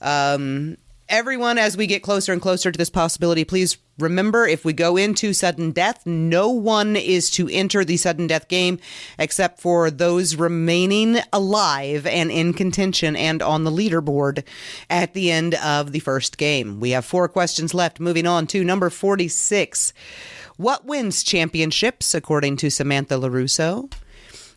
Um, 0.00 0.76
everyone, 1.08 1.58
as 1.58 1.76
we 1.76 1.88
get 1.88 2.04
closer 2.04 2.32
and 2.32 2.40
closer 2.40 2.70
to 2.70 2.78
this 2.78 2.88
possibility, 2.88 3.42
please 3.42 3.78
remember 3.98 4.46
if 4.46 4.64
we 4.64 4.72
go 4.72 4.96
into 4.96 5.32
sudden 5.32 5.72
death, 5.72 6.06
no 6.06 6.50
one 6.50 6.94
is 6.94 7.32
to 7.32 7.48
enter 7.48 7.84
the 7.84 7.96
sudden 7.96 8.28
death 8.28 8.46
game 8.46 8.78
except 9.18 9.58
for 9.58 9.90
those 9.90 10.36
remaining 10.36 11.18
alive 11.32 12.06
and 12.06 12.30
in 12.30 12.52
contention 12.52 13.16
and 13.16 13.42
on 13.42 13.64
the 13.64 13.72
leaderboard 13.72 14.44
at 14.88 15.14
the 15.14 15.32
end 15.32 15.56
of 15.56 15.90
the 15.90 15.98
first 15.98 16.38
game. 16.38 16.78
We 16.78 16.90
have 16.90 17.04
four 17.04 17.28
questions 17.28 17.74
left. 17.74 17.98
Moving 17.98 18.28
on 18.28 18.46
to 18.46 18.62
number 18.62 18.88
46. 18.88 19.92
What 20.60 20.84
wins 20.84 21.22
championships, 21.22 22.12
according 22.14 22.58
to 22.58 22.68
Samantha 22.68 23.14
LaRusso? 23.14 23.90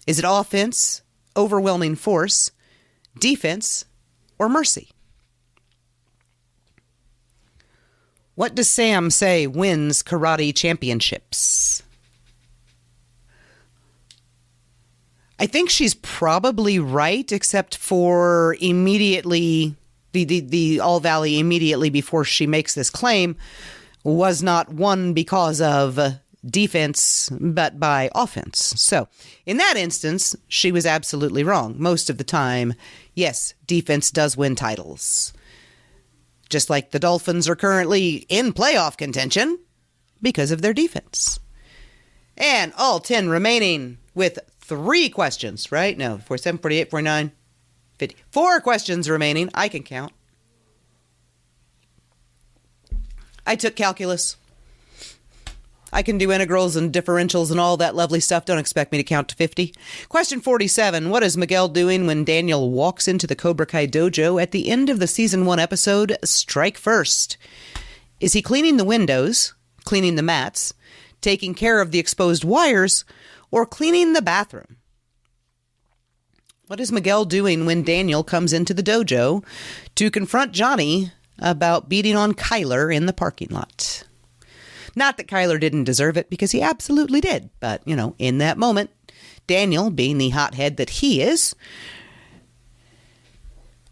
Is 0.05 0.19
it 0.19 0.25
offense, 0.27 1.01
overwhelming 1.37 1.95
force, 1.95 2.51
defense, 3.17 3.85
or 4.37 4.49
mercy? 4.49 4.89
What 8.35 8.53
does 8.53 8.67
Sam 8.67 9.11
say 9.11 9.47
wins 9.47 10.03
karate 10.03 10.53
championships? 10.53 11.83
I 15.39 15.45
think 15.45 15.69
she's 15.69 15.93
probably 15.93 16.79
right, 16.79 17.31
except 17.31 17.77
for 17.77 18.57
immediately 18.59 19.77
the, 20.11 20.25
the, 20.25 20.41
the 20.41 20.79
All 20.81 20.99
Valley 20.99 21.39
immediately 21.39 21.89
before 21.89 22.25
she 22.25 22.45
makes 22.45 22.75
this 22.75 22.89
claim 22.89 23.37
was 24.03 24.43
not 24.43 24.73
won 24.73 25.13
because 25.13 25.61
of 25.61 25.99
defense, 26.45 27.29
but 27.39 27.79
by 27.79 28.09
offense. 28.13 28.73
So, 28.77 29.07
in 29.45 29.57
that 29.57 29.77
instance, 29.77 30.35
she 30.47 30.71
was 30.71 30.85
absolutely 30.85 31.43
wrong. 31.43 31.75
Most 31.77 32.09
of 32.09 32.17
the 32.17 32.23
time, 32.23 32.73
yes, 33.13 33.53
defense 33.65 34.11
does 34.11 34.35
win 34.35 34.55
titles. 34.55 35.33
Just 36.49 36.69
like 36.69 36.91
the 36.91 36.99
Dolphins 36.99 37.47
are 37.47 37.55
currently 37.55 38.25
in 38.29 38.53
playoff 38.53 38.97
contention 38.97 39.59
because 40.21 40.51
of 40.51 40.61
their 40.61 40.73
defense. 40.73 41.39
And 42.37 42.73
all 42.77 42.99
10 42.99 43.29
remaining 43.29 43.99
with 44.13 44.39
three 44.59 45.09
questions, 45.09 45.71
right? 45.71 45.97
No, 45.97 46.17
47, 46.17 46.59
48, 46.59 46.89
49, 46.89 47.31
50. 47.97 48.15
Four 48.31 48.61
questions 48.61 49.09
remaining. 49.09 49.49
I 49.53 49.69
can 49.69 49.83
count. 49.83 50.13
I 53.45 53.55
took 53.55 53.75
calculus. 53.75 54.37
I 55.93 56.01
can 56.01 56.17
do 56.17 56.31
integrals 56.31 56.75
and 56.75 56.91
differentials 56.91 57.51
and 57.51 57.59
all 57.59 57.77
that 57.77 57.95
lovely 57.95 58.19
stuff. 58.19 58.45
Don't 58.45 58.57
expect 58.57 58.91
me 58.91 58.97
to 58.97 59.03
count 59.03 59.29
to 59.29 59.35
50. 59.35 59.75
Question 60.09 60.41
47 60.41 61.09
What 61.09 61.21
is 61.21 61.37
Miguel 61.37 61.67
doing 61.67 62.07
when 62.07 62.23
Daniel 62.23 62.71
walks 62.71 63.07
into 63.07 63.27
the 63.27 63.35
Cobra 63.35 63.67
Kai 63.67 63.85
dojo 63.85 64.41
at 64.41 64.51
the 64.51 64.69
end 64.69 64.89
of 64.89 64.99
the 64.99 65.05
season 65.05 65.45
one 65.45 65.59
episode, 65.59 66.17
Strike 66.23 66.79
First? 66.79 67.37
Is 68.19 68.33
he 68.33 68.41
cleaning 68.41 68.77
the 68.77 68.83
windows, 68.83 69.53
cleaning 69.83 70.15
the 70.15 70.23
mats, 70.23 70.73
taking 71.21 71.53
care 71.53 71.79
of 71.79 71.91
the 71.91 71.99
exposed 71.99 72.43
wires, 72.43 73.05
or 73.51 73.65
cleaning 73.65 74.13
the 74.13 74.21
bathroom? 74.21 74.77
What 76.65 76.79
is 76.79 76.91
Miguel 76.91 77.25
doing 77.25 77.67
when 77.67 77.83
Daniel 77.83 78.23
comes 78.23 78.51
into 78.51 78.73
the 78.73 78.81
dojo 78.81 79.45
to 79.93 80.09
confront 80.09 80.53
Johnny 80.53 81.11
about 81.39 81.89
beating 81.89 82.15
on 82.15 82.33
Kyler 82.33 82.93
in 82.93 83.05
the 83.05 83.13
parking 83.13 83.49
lot? 83.49 84.03
Not 84.95 85.17
that 85.17 85.27
Kyler 85.27 85.59
didn't 85.59 85.85
deserve 85.85 86.17
it, 86.17 86.29
because 86.29 86.51
he 86.51 86.61
absolutely 86.61 87.19
did. 87.19 87.49
But, 87.59 87.81
you 87.85 87.95
know, 87.95 88.15
in 88.19 88.37
that 88.37 88.57
moment, 88.57 88.91
Daniel, 89.47 89.89
being 89.89 90.17
the 90.17 90.29
hothead 90.29 90.77
that 90.77 90.89
he 90.89 91.21
is, 91.21 91.55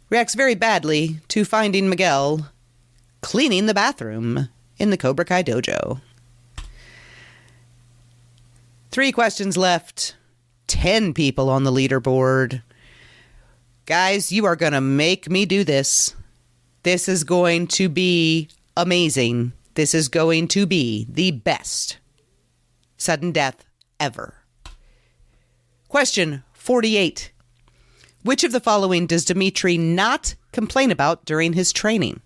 reacts 0.10 0.36
very 0.36 0.56
badly 0.56 1.20
to 1.30 1.44
finding 1.46 1.90
Miguel 1.90 2.50
cleaning 3.22 3.66
the 3.66 3.74
bathroom 3.74 4.50
in 4.78 4.90
the 4.90 4.98
Cobra 4.98 5.26
Kai 5.26 5.44
dojo. 5.44 6.02
Three 8.92 9.12
questions 9.12 9.58
left. 9.58 10.16
Ten 10.68 11.14
people 11.14 11.50
on 11.50 11.64
the 11.64 11.72
leaderboard. 11.72 12.62
Guys, 13.86 14.32
you 14.32 14.46
are 14.46 14.56
going 14.56 14.74
to 14.74 14.82
make 14.82 15.30
me 15.30 15.46
do 15.46 15.64
this. 15.64 16.16
This 16.84 17.08
is 17.08 17.24
going 17.24 17.68
to 17.68 17.90
be 17.90 18.50
amazing. 18.76 19.54
This 19.76 19.94
is 19.94 20.08
going 20.08 20.48
to 20.50 20.66
be 20.66 21.06
the 21.10 21.32
best 21.32 22.00
sudden 22.98 23.32
death 23.32 23.66
ever. 24.00 24.36
Question 25.88 26.44
48. 26.54 27.32
Which 28.24 28.44
of 28.44 28.52
the 28.52 28.60
following 28.60 29.08
does 29.08 29.26
Demetri 29.26 29.78
not 29.78 30.36
complain 30.52 30.92
about 30.92 31.26
during 31.26 31.54
his 31.54 31.72
training? 31.72 32.22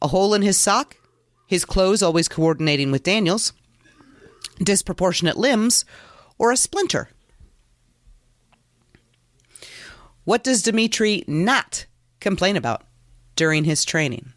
A 0.00 0.08
hole 0.08 0.32
in 0.32 0.42
his 0.42 0.56
sock, 0.56 0.96
his 1.46 1.64
clothes 1.64 2.02
always 2.02 2.28
coordinating 2.28 2.90
with 2.90 3.02
Daniel's, 3.02 3.52
disproportionate 4.62 5.36
limbs, 5.36 5.84
or 6.38 6.52
a 6.52 6.56
splinter? 6.56 7.08
What 10.24 10.44
does 10.44 10.62
Demetri 10.62 11.24
not 11.26 11.86
complain 12.20 12.56
about 12.56 12.82
during 13.38 13.64
his 13.64 13.84
training? 13.84 14.32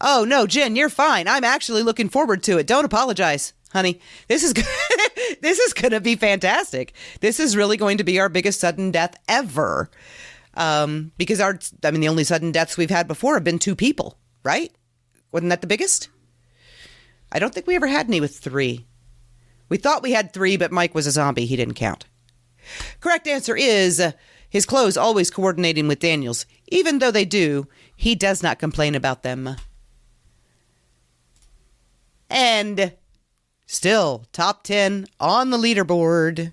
Oh 0.00 0.26
no, 0.28 0.46
Jen, 0.46 0.76
you're 0.76 0.90
fine. 0.90 1.28
I'm 1.28 1.44
actually 1.44 1.82
looking 1.82 2.08
forward 2.10 2.42
to 2.42 2.58
it. 2.58 2.66
Don't 2.66 2.84
apologize, 2.84 3.54
honey. 3.72 4.00
This 4.28 4.42
is 4.42 4.52
this 5.40 5.58
is 5.60 5.72
going 5.72 5.92
to 5.92 6.00
be 6.00 6.16
fantastic. 6.16 6.92
This 7.20 7.38
is 7.40 7.56
really 7.56 7.76
going 7.76 7.98
to 7.98 8.04
be 8.04 8.18
our 8.18 8.28
biggest 8.28 8.60
sudden 8.60 8.90
death 8.90 9.14
ever. 9.28 9.88
Um, 10.56 11.12
because 11.16 11.40
our, 11.40 11.58
I 11.82 11.90
mean, 11.90 12.00
the 12.00 12.08
only 12.08 12.24
sudden 12.24 12.52
deaths 12.52 12.76
we've 12.76 12.90
had 12.90 13.08
before 13.08 13.34
have 13.34 13.44
been 13.44 13.58
two 13.58 13.74
people, 13.74 14.18
right? 14.44 14.72
Wasn't 15.32 15.50
that 15.50 15.60
the 15.60 15.66
biggest? 15.66 16.08
I 17.32 17.38
don't 17.38 17.54
think 17.54 17.66
we 17.66 17.74
ever 17.74 17.88
had 17.88 18.06
any 18.06 18.20
with 18.20 18.36
three. 18.36 18.86
We 19.68 19.78
thought 19.78 20.02
we 20.02 20.12
had 20.12 20.32
three, 20.32 20.56
but 20.56 20.70
Mike 20.70 20.94
was 20.94 21.06
a 21.06 21.10
zombie. 21.10 21.46
He 21.46 21.56
didn't 21.56 21.74
count. 21.74 22.04
Correct 23.00 23.26
answer 23.26 23.56
is 23.56 24.00
uh, 24.00 24.12
his 24.48 24.66
clothes 24.66 24.96
always 24.96 25.30
coordinating 25.30 25.88
with 25.88 25.98
Daniel's. 25.98 26.46
Even 26.68 26.98
though 26.98 27.10
they 27.10 27.24
do, 27.24 27.66
he 27.96 28.14
does 28.14 28.42
not 28.42 28.58
complain 28.58 28.94
about 28.94 29.22
them. 29.22 29.56
And 32.30 32.94
still 33.66 34.26
top 34.32 34.62
10 34.64 35.06
on 35.20 35.50
the 35.50 35.58
leaderboard. 35.58 36.52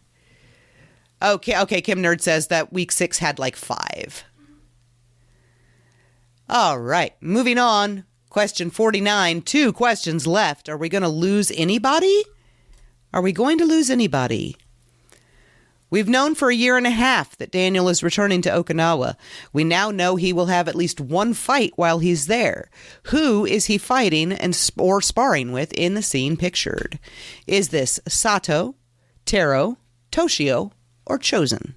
Okay, 1.21 1.59
okay, 1.59 1.81
Kim 1.81 1.99
Nerd 1.99 2.21
says 2.21 2.47
that 2.47 2.73
week 2.73 2.91
six 2.91 3.19
had 3.19 3.37
like 3.37 3.55
five. 3.55 4.23
All 6.49 6.79
right, 6.79 7.13
moving 7.21 7.57
on. 7.57 8.05
Question 8.29 8.69
49. 8.69 9.41
Two 9.41 9.73
questions 9.73 10.25
left. 10.25 10.69
Are 10.69 10.77
we 10.77 10.89
going 10.89 11.03
to 11.03 11.09
lose 11.09 11.51
anybody? 11.51 12.23
Are 13.13 13.21
we 13.21 13.33
going 13.33 13.57
to 13.57 13.65
lose 13.65 13.89
anybody? 13.89 14.55
We've 15.91 16.07
known 16.07 16.35
for 16.35 16.49
a 16.49 16.55
year 16.55 16.77
and 16.77 16.87
a 16.87 16.91
half 16.91 17.35
that 17.35 17.51
Daniel 17.51 17.89
is 17.89 18.01
returning 18.01 18.41
to 18.43 18.49
Okinawa. 18.49 19.17
We 19.51 19.65
now 19.65 19.91
know 19.91 20.15
he 20.15 20.31
will 20.31 20.45
have 20.45 20.69
at 20.69 20.75
least 20.75 21.01
one 21.01 21.33
fight 21.33 21.73
while 21.75 21.99
he's 21.99 22.27
there. 22.27 22.71
Who 23.07 23.45
is 23.45 23.65
he 23.65 23.77
fighting 23.77 24.31
and 24.31 24.57
or 24.77 25.01
sparring 25.01 25.51
with 25.51 25.73
in 25.73 25.93
the 25.93 26.01
scene 26.01 26.37
pictured? 26.37 26.97
Is 27.45 27.69
this 27.69 27.99
Sato, 28.07 28.75
Taro, 29.25 29.77
Toshio, 30.13 30.71
or 31.05 31.19
Chozen? 31.19 31.75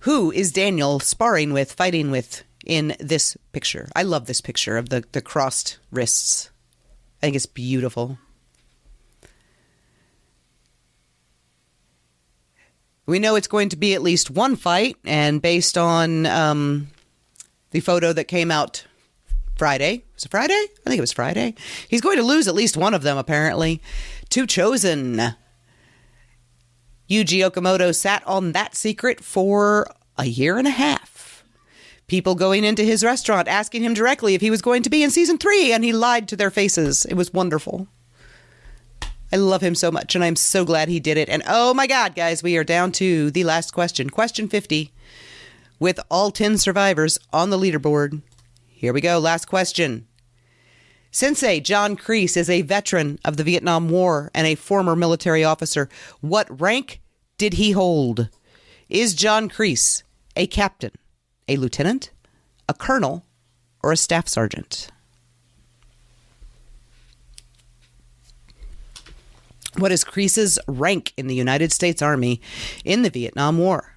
Who 0.00 0.30
is 0.30 0.52
Daniel 0.52 1.00
sparring 1.00 1.54
with, 1.54 1.72
fighting 1.72 2.10
with 2.10 2.44
in 2.66 2.94
this 3.00 3.38
picture? 3.52 3.88
I 3.96 4.02
love 4.02 4.26
this 4.26 4.42
picture 4.42 4.76
of 4.76 4.90
the, 4.90 5.02
the 5.12 5.22
crossed 5.22 5.78
wrists. 5.90 6.50
I 7.22 7.26
think 7.26 7.36
it's 7.36 7.46
beautiful. 7.46 8.18
We 13.06 13.20
know 13.20 13.36
it's 13.36 13.46
going 13.46 13.68
to 13.68 13.76
be 13.76 13.94
at 13.94 14.02
least 14.02 14.30
one 14.30 14.56
fight, 14.56 14.96
and 15.04 15.40
based 15.40 15.78
on 15.78 16.26
um, 16.26 16.88
the 17.70 17.80
photo 17.80 18.12
that 18.12 18.24
came 18.24 18.50
out 18.50 18.84
Friday. 19.56 20.04
Was 20.14 20.24
it 20.24 20.30
Friday? 20.30 20.54
I 20.54 20.88
think 20.88 20.98
it 20.98 21.02
was 21.02 21.12
Friday. 21.12 21.54
He's 21.88 22.00
going 22.00 22.18
to 22.18 22.24
lose 22.24 22.48
at 22.48 22.54
least 22.54 22.76
one 22.76 22.94
of 22.94 23.02
them, 23.02 23.16
apparently. 23.16 23.80
To 24.30 24.44
Chozen. 24.44 25.36
Yuji 27.08 27.48
Okamoto 27.48 27.94
sat 27.94 28.26
on 28.26 28.52
that 28.52 28.74
secret 28.74 29.22
for 29.22 29.86
a 30.18 30.24
year 30.26 30.58
and 30.58 30.66
a 30.66 30.70
half. 30.70 31.44
People 32.08 32.34
going 32.34 32.64
into 32.64 32.82
his 32.82 33.04
restaurant 33.04 33.48
asking 33.48 33.82
him 33.82 33.94
directly 33.94 34.34
if 34.34 34.40
he 34.40 34.50
was 34.50 34.62
going 34.62 34.82
to 34.82 34.90
be 34.90 35.02
in 35.02 35.10
season 35.10 35.38
three, 35.38 35.72
and 35.72 35.84
he 35.84 35.92
lied 35.92 36.28
to 36.28 36.36
their 36.36 36.50
faces. 36.50 37.04
It 37.04 37.14
was 37.14 37.32
wonderful. 37.32 37.88
I 39.32 39.36
love 39.36 39.62
him 39.62 39.74
so 39.74 39.90
much, 39.90 40.14
and 40.14 40.22
I'm 40.22 40.36
so 40.36 40.64
glad 40.64 40.88
he 40.88 41.00
did 41.00 41.18
it. 41.18 41.28
And 41.28 41.42
oh 41.48 41.74
my 41.74 41.86
God, 41.86 42.14
guys, 42.14 42.42
we 42.42 42.56
are 42.56 42.64
down 42.64 42.92
to 42.92 43.30
the 43.30 43.44
last 43.44 43.72
question. 43.72 44.10
Question 44.10 44.48
50 44.48 44.92
with 45.78 46.00
all 46.10 46.30
10 46.30 46.58
survivors 46.58 47.18
on 47.32 47.50
the 47.50 47.58
leaderboard. 47.58 48.22
Here 48.66 48.92
we 48.92 49.00
go. 49.00 49.18
Last 49.18 49.46
question. 49.46 50.06
Sensei 51.10 51.60
John 51.60 51.96
Kreese 51.96 52.36
is 52.36 52.50
a 52.50 52.62
veteran 52.62 53.18
of 53.24 53.36
the 53.36 53.44
Vietnam 53.44 53.88
War 53.88 54.30
and 54.34 54.46
a 54.46 54.54
former 54.54 54.94
military 54.94 55.42
officer. 55.42 55.88
What 56.20 56.60
rank 56.60 57.00
did 57.38 57.54
he 57.54 57.72
hold? 57.72 58.28
Is 58.88 59.14
John 59.14 59.48
Kreese 59.48 60.02
a 60.36 60.46
captain, 60.46 60.92
a 61.48 61.56
lieutenant, 61.56 62.10
a 62.68 62.74
colonel, 62.74 63.24
or 63.82 63.92
a 63.92 63.96
staff 63.96 64.28
sergeant? 64.28 64.88
What 69.78 69.92
is 69.92 70.04
Kreese's 70.04 70.58
rank 70.66 71.12
in 71.18 71.26
the 71.26 71.34
United 71.34 71.70
States 71.70 72.00
Army 72.00 72.40
in 72.84 73.02
the 73.02 73.10
Vietnam 73.10 73.58
War? 73.58 73.92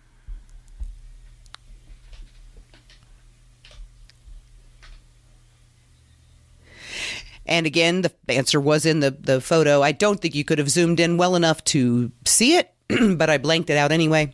And 7.45 7.65
again, 7.65 8.01
the 8.01 8.13
answer 8.29 8.59
was 8.59 8.85
in 8.85 8.99
the, 8.99 9.11
the 9.11 9.41
photo. 9.41 9.81
I 9.81 9.91
don't 9.91 10.19
think 10.19 10.35
you 10.35 10.43
could 10.43 10.59
have 10.59 10.69
zoomed 10.69 10.99
in 10.99 11.17
well 11.17 11.35
enough 11.35 11.63
to 11.65 12.11
see 12.25 12.57
it, 12.57 12.71
but 13.17 13.29
I 13.29 13.37
blanked 13.37 13.69
it 13.69 13.77
out 13.77 13.91
anyway. 13.91 14.33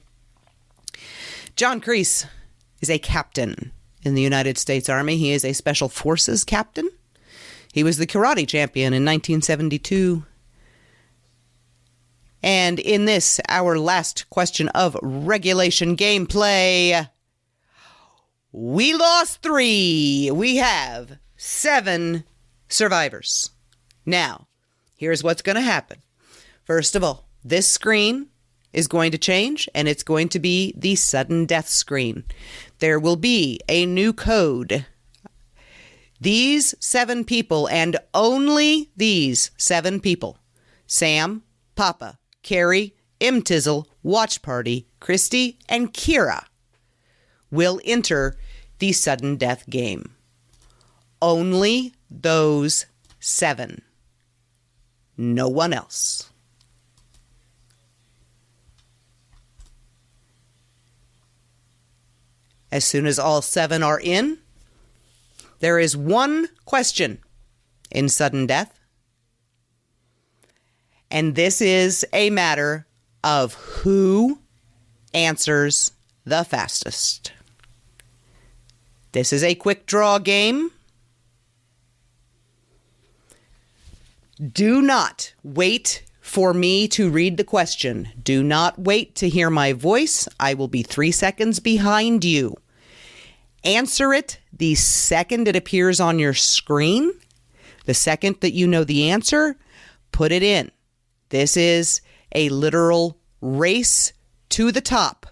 John 1.56 1.80
Kreese 1.80 2.26
is 2.82 2.90
a 2.90 3.00
captain 3.00 3.72
in 4.04 4.16
the 4.16 4.22
United 4.22 4.58
States 4.58 4.90
Army. 4.90 5.16
He 5.16 5.32
is 5.32 5.46
a 5.46 5.54
Special 5.54 5.90
Forces 5.90 6.44
captain. 6.44 6.90
He 7.72 7.84
was 7.84 7.98
the 7.98 8.08
karate 8.08 8.48
champion 8.48 8.94
in 8.94 9.06
1972. 9.06 10.26
And 12.46 12.80
in 12.80 13.06
this, 13.06 13.42
our 13.50 13.80
last 13.80 14.30
question 14.30 14.68
of 14.70 14.96
regulation 15.02 15.98
gameplay, 15.98 17.10
we 18.52 18.94
lost 18.94 19.42
three. 19.42 20.30
We 20.32 20.58
have 20.58 21.18
seven 21.38 22.24
survivors. 22.70 23.50
Now, 24.06 24.46
here's 24.96 25.24
what's 25.24 25.42
going 25.42 25.56
to 25.56 25.62
happen. 25.62 26.04
First 26.64 26.96
of 26.96 27.04
all, 27.04 27.28
this 27.44 27.68
screen 27.68 28.28
is 28.72 28.88
going 28.88 29.12
to 29.14 29.18
change 29.18 29.68
and 29.74 29.88
it's 29.88 30.04
going 30.04 30.30
to 30.30 30.40
be 30.40 30.72
the 30.78 30.94
sudden 30.94 31.48
death 31.48 31.68
screen. 31.68 32.26
There 32.78 33.00
will 33.00 33.16
be 33.16 33.60
a 33.68 33.88
new 33.88 34.14
code. 34.14 34.86
These 36.22 36.76
seven 36.80 37.26
people, 37.26 37.68
and 37.70 37.98
only 38.14 38.92
these 38.96 39.50
seven 39.58 40.00
people 40.00 40.38
Sam, 40.86 41.42
Papa, 41.76 42.20
Carrie, 42.46 42.94
M. 43.20 43.42
Tizzle, 43.42 43.88
Watch 44.04 44.44
Party, 44.44 44.86
Christy, 45.00 45.58
and 45.68 45.92
Kira 45.92 46.46
will 47.50 47.82
enter 47.84 48.38
the 48.78 48.92
sudden 48.92 49.36
death 49.36 49.68
game. 49.68 50.12
Only 51.24 51.96
those 52.08 52.86
seven. 53.20 53.82
No 55.18 55.50
one 55.50 55.74
else. 55.74 56.30
As 62.72 62.86
soon 62.86 63.08
as 63.08 63.18
all 63.18 63.42
seven 63.42 63.82
are 63.82 64.00
in, 64.00 64.38
there 65.62 65.80
is 65.80 65.98
one 65.98 66.50
question 66.66 67.18
in 67.90 68.08
sudden 68.08 68.46
death. 68.46 68.80
And 71.16 71.34
this 71.34 71.62
is 71.62 72.06
a 72.12 72.30
matter 72.30 72.86
of 73.24 73.54
who 73.54 74.40
answers 75.14 75.94
the 76.26 76.44
fastest. 76.44 77.32
This 79.14 79.32
is 79.32 79.42
a 79.42 79.56
quick 79.56 79.86
draw 79.86 80.20
game. 80.20 80.72
Do 84.46 84.82
not 84.82 85.34
wait 85.42 86.04
for 86.20 86.54
me 86.54 86.86
to 86.90 87.10
read 87.10 87.38
the 87.38 87.46
question. 87.46 88.10
Do 88.22 88.44
not 88.44 88.78
wait 88.78 89.16
to 89.16 89.30
hear 89.30 89.50
my 89.50 89.72
voice. 89.72 90.28
I 90.38 90.54
will 90.54 90.68
be 90.68 90.84
three 90.84 91.12
seconds 91.14 91.62
behind 91.62 92.26
you. 92.26 92.58
Answer 93.64 94.14
it 94.14 94.42
the 94.52 94.76
second 94.76 95.48
it 95.48 95.56
appears 95.56 96.02
on 96.02 96.20
your 96.20 96.34
screen. 96.34 97.14
The 97.86 97.94
second 97.94 98.42
that 98.42 98.52
you 98.52 98.68
know 98.68 98.84
the 98.84 99.10
answer, 99.10 99.56
put 100.12 100.34
it 100.34 100.44
in. 100.44 100.72
This 101.30 101.58
is 101.58 102.02
a 102.34 102.50
literal 102.50 103.18
race 103.42 104.14
to 104.50 104.72
the 104.72 104.82
top. 104.82 105.26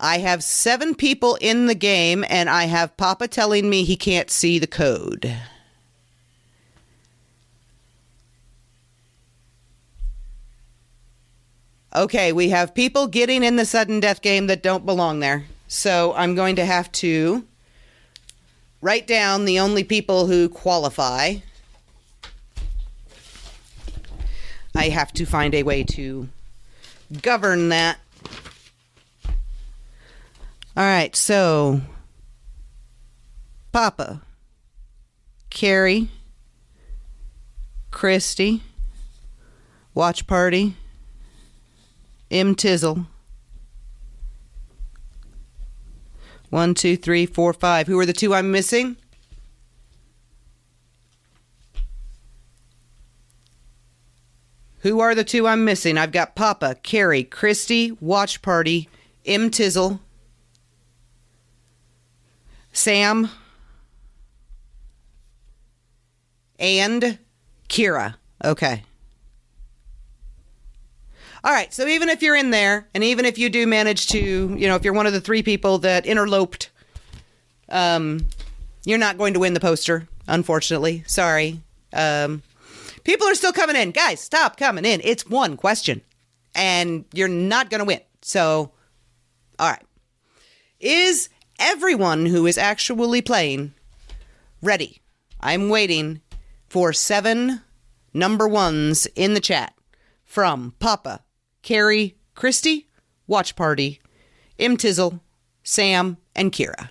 I 0.00 0.18
have 0.18 0.42
seven 0.42 0.96
people 0.96 1.36
in 1.40 1.66
the 1.66 1.76
game, 1.76 2.24
and 2.28 2.50
I 2.50 2.64
have 2.64 2.96
Papa 2.96 3.28
telling 3.28 3.70
me 3.70 3.84
he 3.84 3.96
can't 3.96 4.30
see 4.30 4.58
the 4.58 4.66
code. 4.66 5.36
Okay, 11.94 12.32
we 12.32 12.48
have 12.48 12.74
people 12.74 13.06
getting 13.06 13.44
in 13.44 13.56
the 13.56 13.66
sudden 13.66 14.00
death 14.00 14.22
game 14.22 14.46
that 14.46 14.62
don't 14.62 14.86
belong 14.86 15.20
there. 15.20 15.44
So 15.68 16.14
I'm 16.14 16.34
going 16.34 16.56
to 16.56 16.64
have 16.64 16.90
to 16.92 17.46
write 18.80 19.06
down 19.06 19.44
the 19.44 19.60
only 19.60 19.84
people 19.84 20.26
who 20.26 20.48
qualify. 20.48 21.36
I 24.74 24.88
have 24.88 25.12
to 25.14 25.26
find 25.26 25.54
a 25.54 25.62
way 25.62 25.84
to 25.84 26.28
govern 27.20 27.68
that. 27.68 27.98
All 30.74 30.84
right, 30.84 31.14
so 31.14 31.82
Papa, 33.72 34.22
Carrie, 35.50 36.08
Christy, 37.90 38.62
Watch 39.94 40.26
Party, 40.26 40.74
M. 42.30 42.54
Tizzle. 42.54 43.06
One, 46.48 46.74
two, 46.74 46.96
three, 46.96 47.26
four, 47.26 47.52
five. 47.52 47.86
Who 47.86 47.98
are 47.98 48.06
the 48.06 48.12
two 48.12 48.34
I'm 48.34 48.50
missing? 48.50 48.96
Who 54.82 54.98
are 54.98 55.14
the 55.14 55.24
two 55.24 55.46
I'm 55.46 55.64
missing? 55.64 55.96
I've 55.96 56.10
got 56.10 56.34
Papa, 56.34 56.76
Carrie, 56.82 57.22
Christy, 57.22 57.92
Watch 58.00 58.42
Party, 58.42 58.88
M. 59.24 59.48
Tizzle, 59.48 60.00
Sam, 62.72 63.30
and 66.58 67.18
Kira. 67.68 68.16
Okay. 68.44 68.82
All 71.44 71.52
right. 71.52 71.72
So 71.72 71.86
even 71.86 72.08
if 72.08 72.20
you're 72.20 72.36
in 72.36 72.50
there, 72.50 72.88
and 72.92 73.04
even 73.04 73.24
if 73.24 73.38
you 73.38 73.50
do 73.50 73.68
manage 73.68 74.08
to, 74.08 74.18
you 74.18 74.66
know, 74.66 74.74
if 74.74 74.84
you're 74.84 74.94
one 74.94 75.06
of 75.06 75.12
the 75.12 75.20
three 75.20 75.44
people 75.44 75.78
that 75.78 76.06
interloped, 76.06 76.70
um, 77.68 78.26
you're 78.84 78.98
not 78.98 79.16
going 79.16 79.34
to 79.34 79.40
win 79.40 79.54
the 79.54 79.60
poster, 79.60 80.08
unfortunately. 80.26 81.04
Sorry. 81.06 81.60
Um, 81.92 82.42
people 83.04 83.26
are 83.26 83.34
still 83.34 83.52
coming 83.52 83.76
in. 83.76 83.90
Guys, 83.90 84.20
stop 84.20 84.56
coming 84.56 84.84
in. 84.84 85.00
It's 85.04 85.28
one 85.28 85.56
question, 85.56 86.02
and 86.54 87.04
you're 87.12 87.28
not 87.28 87.70
going 87.70 87.80
to 87.80 87.84
win. 87.84 88.00
So, 88.22 88.72
all 89.58 89.70
right. 89.70 89.82
Is 90.80 91.28
everyone 91.58 92.26
who 92.26 92.46
is 92.46 92.58
actually 92.58 93.22
playing 93.22 93.74
ready? 94.60 95.00
I'm 95.40 95.68
waiting 95.68 96.20
for 96.68 96.92
seven 96.92 97.60
number 98.14 98.48
ones 98.48 99.06
in 99.14 99.34
the 99.34 99.40
chat 99.40 99.74
from 100.24 100.74
Papa, 100.78 101.20
Carrie, 101.62 102.16
Christy, 102.34 102.88
Watch 103.26 103.54
Party, 103.56 104.00
M. 104.58 104.76
Tizzle, 104.76 105.20
Sam, 105.62 106.16
and 106.34 106.52
Kira. 106.52 106.90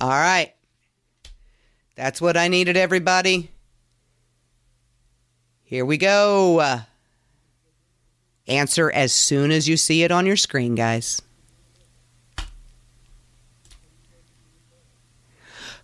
All 0.00 0.08
right. 0.08 0.54
That's 1.94 2.20
what 2.20 2.36
I 2.36 2.48
needed, 2.48 2.76
everybody. 2.76 3.50
Here 5.62 5.84
we 5.84 5.98
go. 5.98 6.60
Uh, 6.60 6.80
answer 8.46 8.90
as 8.90 9.12
soon 9.12 9.50
as 9.50 9.68
you 9.68 9.76
see 9.76 10.02
it 10.02 10.10
on 10.10 10.24
your 10.24 10.36
screen, 10.36 10.74
guys. 10.74 11.20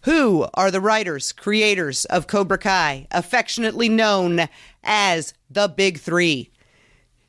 Who 0.03 0.47
are 0.55 0.71
the 0.71 0.81
writers, 0.81 1.33
creators 1.33 2.05
of 2.07 2.27
Cobra 2.27 2.59
Kai, 2.59 3.09
affectionately 3.11 3.89
known 3.89 4.49
as 4.83 5.35
the 5.51 5.69
Big 5.69 5.99
Three? 5.99 6.51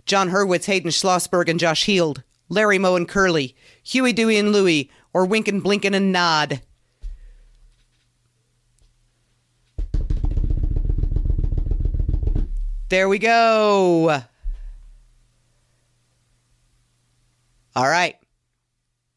Jon 0.06 0.30
Hurwitz, 0.30 0.66
Hayden 0.66 0.92
Schlossberg, 0.92 1.50
and 1.50 1.60
Josh 1.60 1.86
Heald, 1.86 2.24
Larry 2.50 2.78
Moe 2.78 2.96
and 2.96 3.10
Curly, 3.10 3.56
Huey, 3.84 4.14
Dewey, 4.14 4.38
and 4.38 4.54
Louie, 4.54 4.90
or 5.12 5.26
Winkin', 5.26 5.60
Blinkin', 5.60 5.96
and 5.96 6.14
Nod. 6.14 6.62
There 12.90 13.10
we 13.10 13.20
go. 13.20 14.24
All 17.76 17.88
right. 17.88 18.16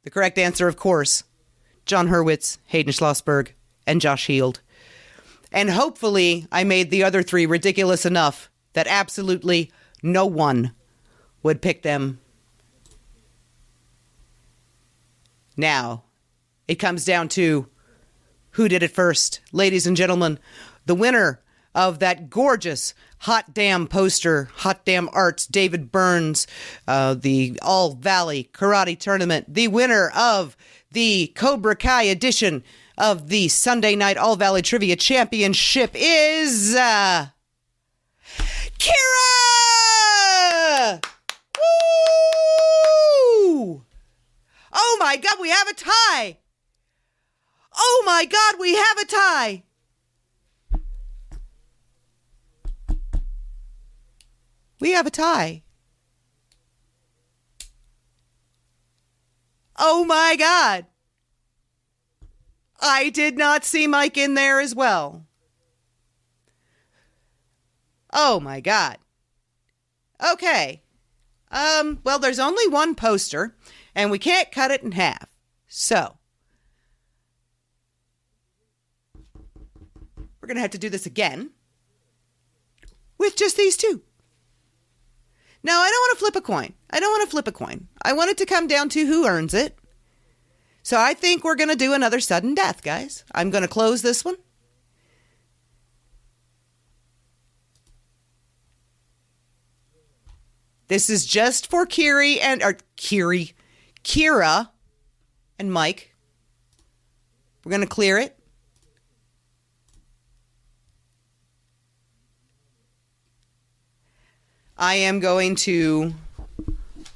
The 0.02 0.10
correct 0.10 0.38
answer, 0.38 0.66
of 0.66 0.76
course, 0.76 1.22
Jon 1.86 2.09
Hurwitz, 2.09 2.59
Hayden 2.66 2.92
Schlossberg, 2.92 3.51
and 3.86 4.01
Josh 4.01 4.26
Heald. 4.26 4.60
And 5.52 5.70
hopefully, 5.70 6.48
I 6.51 6.64
made 6.64 6.90
the 6.90 7.05
other 7.05 7.22
three 7.22 7.47
ridiculous 7.47 8.05
enough 8.05 8.51
that 8.72 8.88
absolutely 8.88 9.70
no 10.02 10.26
one 10.26 10.72
would 11.42 11.62
pick 11.62 11.82
them. 11.82 12.20
Now, 15.56 16.05
it 16.66 16.76
comes 16.76 17.05
down 17.05 17.28
to 17.30 17.68
who 18.52 18.68
did 18.68 18.82
it 18.82 18.90
first. 18.90 19.40
Ladies 19.52 19.86
and 19.86 19.97
gentlemen, 19.97 20.38
the 20.86 20.94
winner 20.94 21.40
of 21.74 21.98
that 22.01 22.30
gorgeous 22.30 22.94
hot 23.20 23.52
damn 23.52 23.86
poster, 23.86 24.48
hot 24.56 24.84
damn 24.84 25.09
arts, 25.12 25.47
David 25.47 25.92
Burns, 25.92 26.47
uh, 26.88 27.14
the 27.14 27.59
All 27.62 27.94
Valley 27.94 28.51
Karate 28.52 28.98
Tournament, 28.98 29.52
the 29.52 29.68
winner 29.68 30.10
of 30.16 30.56
the 30.92 31.28
Cobra 31.36 31.76
Kai 31.76 32.02
edition 32.05 32.64
of 32.98 33.28
the 33.28 33.48
Sunday 33.48 33.94
Night 33.97 34.16
All 34.16 34.36
Valley 34.36 34.62
Trivia 34.62 34.97
Championship 34.97 35.90
is 35.94 36.74
uh, 36.74 37.26
Kira! 38.78 39.01
Woo! 43.47 43.82
Oh 44.72 44.97
my 44.98 45.16
God, 45.16 45.36
we 45.40 45.51
have 45.51 45.68
a 45.68 45.74
tie! 45.74 46.38
Oh 47.76 48.02
my 48.05 48.24
God, 48.24 48.55
we 48.59 48.74
have 48.74 48.98
a 48.98 49.05
tie! 49.05 49.62
We 54.81 54.93
have 54.93 55.07
a 55.07 55.11
tie. 55.11 55.62
Oh 59.78 60.05
my 60.05 60.36
God. 60.36 60.86
I 62.81 63.11
did 63.11 63.36
not 63.36 63.65
see 63.65 63.86
Mike 63.86 64.16
in 64.16 64.35
there 64.35 64.59
as 64.59 64.74
well. 64.74 65.27
Oh 68.12 68.40
my 68.40 68.61
God. 68.61 68.98
Okay. 70.32 70.82
Um, 71.51 72.01
well, 72.05 72.19
there's 72.19 72.39
only 72.39 72.69
one 72.69 72.94
poster, 72.94 73.57
and 73.94 74.11
we 74.11 74.19
can't 74.19 74.52
cut 74.52 74.70
it 74.70 74.82
in 74.82 74.93
half. 74.93 75.28
So, 75.66 76.19
we're 80.15 80.47
going 80.47 80.57
to 80.57 80.62
have 80.62 80.70
to 80.70 80.78
do 80.78 80.89
this 80.89 81.07
again 81.07 81.51
with 83.19 83.36
just 83.36 83.57
these 83.57 83.77
two. 83.77 84.02
No, 85.62 85.72
I 85.72 85.90
don't 85.90 86.00
want 86.00 86.18
to 86.18 86.20
flip 86.20 86.36
a 86.36 86.40
coin. 86.40 86.72
I 86.90 87.00
don't 87.00 87.12
want 87.12 87.24
to 87.24 87.30
flip 87.30 87.48
a 87.48 87.52
coin. 87.52 87.88
I 88.02 88.12
want 88.14 88.30
it 88.30 88.38
to 88.38 88.46
come 88.46 88.66
down 88.66 88.88
to 88.90 89.06
who 89.06 89.26
earns 89.26 89.52
it. 89.52 89.78
So 90.82 90.98
I 90.98 91.12
think 91.12 91.44
we're 91.44 91.56
going 91.56 91.68
to 91.68 91.76
do 91.76 91.92
another 91.92 92.20
sudden 92.20 92.54
death, 92.54 92.82
guys. 92.82 93.24
I'm 93.34 93.50
going 93.50 93.62
to 93.62 93.68
close 93.68 94.00
this 94.02 94.24
one. 94.24 94.36
This 100.88 101.08
is 101.08 101.24
just 101.24 101.70
for 101.70 101.86
Kiri 101.86 102.40
and 102.40 102.62
or 102.64 102.76
Kiri, 102.96 103.52
Kira 104.02 104.70
and 105.58 105.72
Mike. 105.72 106.16
We're 107.64 107.70
going 107.70 107.82
to 107.82 107.86
clear 107.86 108.18
it. 108.18 108.39
I 114.82 114.94
am 114.94 115.20
going 115.20 115.57
to 115.57 116.15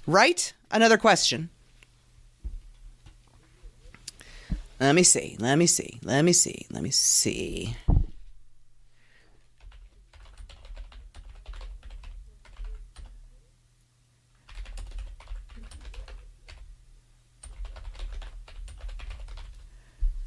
write 0.07 0.53
another 0.71 0.99
question. 0.99 1.49
Let 4.79 4.95
me 4.95 5.03
see. 5.03 5.37
Let 5.41 5.57
me 5.57 5.67
see. 5.67 5.99
Let 6.03 6.23
me 6.27 6.35
see. 6.35 6.67
Let 6.71 6.83
me 6.83 6.91
see. 6.91 7.75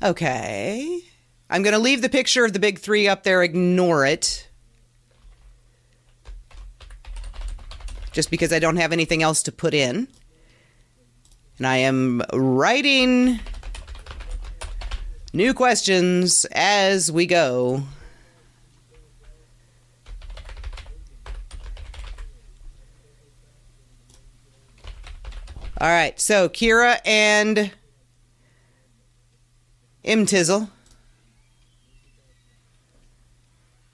Okay. 0.02 1.02
I'm 1.52 1.62
going 1.62 1.74
to 1.74 1.80
leave 1.80 2.02
the 2.02 2.10
picture 2.10 2.46
of 2.46 2.54
the 2.54 2.60
big 2.60 2.80
three 2.80 3.08
up 3.08 3.22
there. 3.22 3.44
Ignore 3.44 4.08
it. 4.08 4.47
Just 8.18 8.32
because 8.32 8.52
I 8.52 8.58
don't 8.58 8.78
have 8.78 8.92
anything 8.92 9.22
else 9.22 9.44
to 9.44 9.52
put 9.52 9.76
in. 9.76 10.08
And 11.60 11.68
I 11.68 11.78
am 11.78 12.24
writing 12.34 13.40
new 15.34 15.54
questions 15.54 16.44
as 16.52 17.12
we 17.12 17.28
go. 17.28 17.84
All 25.80 25.88
right, 25.88 26.20
so 26.20 26.50
Kira 26.50 26.98
and 27.06 27.72
M 30.04 30.26
Tizzle. 30.26 30.62
Let 30.62 30.70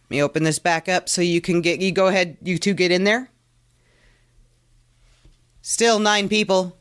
me 0.09 0.23
open 0.23 0.43
this 0.43 0.59
back 0.59 0.87
up 0.87 1.09
so 1.09 1.21
you 1.21 1.41
can 1.41 1.59
get 1.59 1.81
you 1.81 1.91
go 1.91 2.07
ahead, 2.07 2.37
you 2.41 2.57
two 2.57 2.73
get 2.73 2.89
in 2.89 3.03
there. 3.03 3.29
Still 5.65 5.97
nine 5.97 6.27
people. 6.27 6.77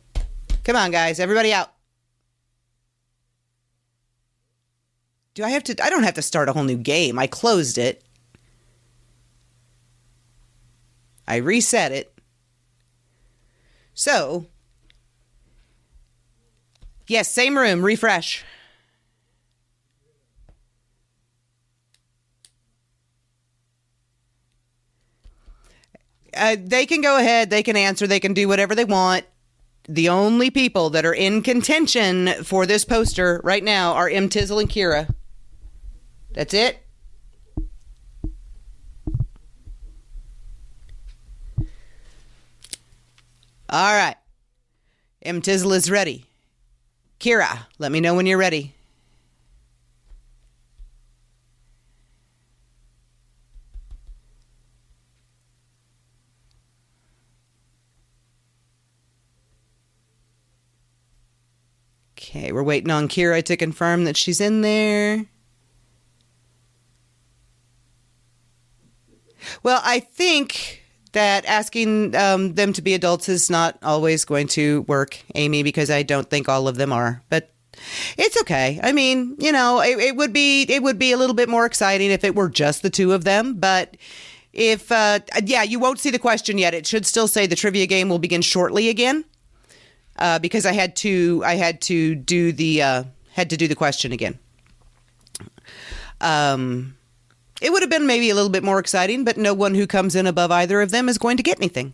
Come 0.64 0.74
on, 0.74 0.90
guys, 0.90 1.20
everybody 1.20 1.52
out. 1.52 1.72
Do 5.34 5.44
I 5.44 5.50
have 5.50 5.62
to? 5.64 5.82
I 5.82 5.88
don't 5.88 6.02
have 6.02 6.14
to 6.14 6.22
start 6.22 6.48
a 6.48 6.52
whole 6.52 6.64
new 6.64 6.76
game. 6.76 7.16
I 7.16 7.28
closed 7.28 7.78
it. 7.78 8.02
I 11.28 11.36
reset 11.36 11.92
it. 11.92 12.12
So, 13.94 14.46
yes, 17.06 17.30
same 17.30 17.56
room, 17.56 17.84
refresh. 17.84 18.44
Uh, 26.34 26.56
they 26.58 26.86
can 26.86 27.00
go 27.00 27.18
ahead, 27.18 27.50
they 27.50 27.62
can 27.62 27.76
answer, 27.76 28.06
they 28.06 28.20
can 28.20 28.34
do 28.34 28.48
whatever 28.48 28.74
they 28.74 28.84
want. 28.84 29.24
The 29.88 30.08
only 30.08 30.50
people 30.50 30.90
that 30.90 31.04
are 31.04 31.14
in 31.14 31.42
contention 31.42 32.28
for 32.44 32.66
this 32.66 32.84
poster 32.84 33.40
right 33.42 33.64
now 33.64 33.92
are 33.94 34.08
M. 34.08 34.28
Tizzle 34.28 34.60
and 34.60 34.70
Kira. 34.70 35.12
That's 36.32 36.54
it. 36.54 36.78
All 43.68 43.94
right. 43.94 44.16
M. 45.22 45.40
Tizzle 45.40 45.74
is 45.74 45.90
ready. 45.90 46.26
Kira, 47.18 47.66
let 47.78 47.90
me 47.92 48.00
know 48.00 48.14
when 48.14 48.26
you're 48.26 48.38
ready. 48.38 48.74
Okay, 62.34 62.50
we're 62.50 62.62
waiting 62.62 62.90
on 62.90 63.08
Kira 63.08 63.42
to 63.42 63.58
confirm 63.58 64.04
that 64.04 64.16
she's 64.16 64.40
in 64.40 64.62
there. 64.62 65.26
Well, 69.62 69.82
I 69.84 70.00
think 70.00 70.82
that 71.12 71.44
asking 71.44 72.16
um, 72.16 72.54
them 72.54 72.72
to 72.72 72.80
be 72.80 72.94
adults 72.94 73.28
is 73.28 73.50
not 73.50 73.78
always 73.82 74.24
going 74.24 74.46
to 74.48 74.80
work, 74.82 75.18
Amy, 75.34 75.62
because 75.62 75.90
I 75.90 76.04
don't 76.04 76.30
think 76.30 76.48
all 76.48 76.68
of 76.68 76.76
them 76.76 76.90
are. 76.90 77.22
But 77.28 77.52
it's 78.16 78.40
okay. 78.40 78.80
I 78.82 78.92
mean, 78.92 79.36
you 79.38 79.52
know, 79.52 79.82
it, 79.82 79.98
it 79.98 80.16
would 80.16 80.32
be 80.32 80.62
it 80.62 80.82
would 80.82 80.98
be 80.98 81.12
a 81.12 81.18
little 81.18 81.36
bit 81.36 81.50
more 81.50 81.66
exciting 81.66 82.10
if 82.10 82.24
it 82.24 82.34
were 82.34 82.48
just 82.48 82.80
the 82.82 82.88
two 82.88 83.12
of 83.12 83.24
them. 83.24 83.56
But 83.56 83.98
if 84.54 84.90
uh, 84.90 85.18
yeah, 85.44 85.64
you 85.64 85.78
won't 85.78 85.98
see 85.98 86.08
the 86.08 86.18
question 86.18 86.56
yet. 86.56 86.72
It 86.72 86.86
should 86.86 87.04
still 87.04 87.28
say 87.28 87.46
the 87.46 87.56
trivia 87.56 87.86
game 87.86 88.08
will 88.08 88.18
begin 88.18 88.40
shortly 88.40 88.88
again, 88.88 89.26
uh, 90.22 90.38
because 90.38 90.64
I 90.64 90.72
had 90.72 90.94
to 90.96 91.42
I 91.44 91.56
had 91.56 91.80
to 91.82 92.14
do 92.14 92.52
the 92.52 92.80
uh, 92.80 93.04
had 93.32 93.50
to 93.50 93.56
do 93.56 93.66
the 93.66 93.74
question 93.74 94.12
again. 94.12 94.38
Um, 96.20 96.96
it 97.60 97.72
would 97.72 97.82
have 97.82 97.90
been 97.90 98.06
maybe 98.06 98.30
a 98.30 98.34
little 98.34 98.48
bit 98.48 98.62
more 98.62 98.78
exciting, 98.78 99.24
but 99.24 99.36
no 99.36 99.52
one 99.52 99.74
who 99.74 99.86
comes 99.86 100.14
in 100.14 100.28
above 100.28 100.52
either 100.52 100.80
of 100.80 100.92
them 100.92 101.08
is 101.08 101.18
going 101.18 101.36
to 101.38 101.42
get 101.42 101.58
anything. 101.58 101.92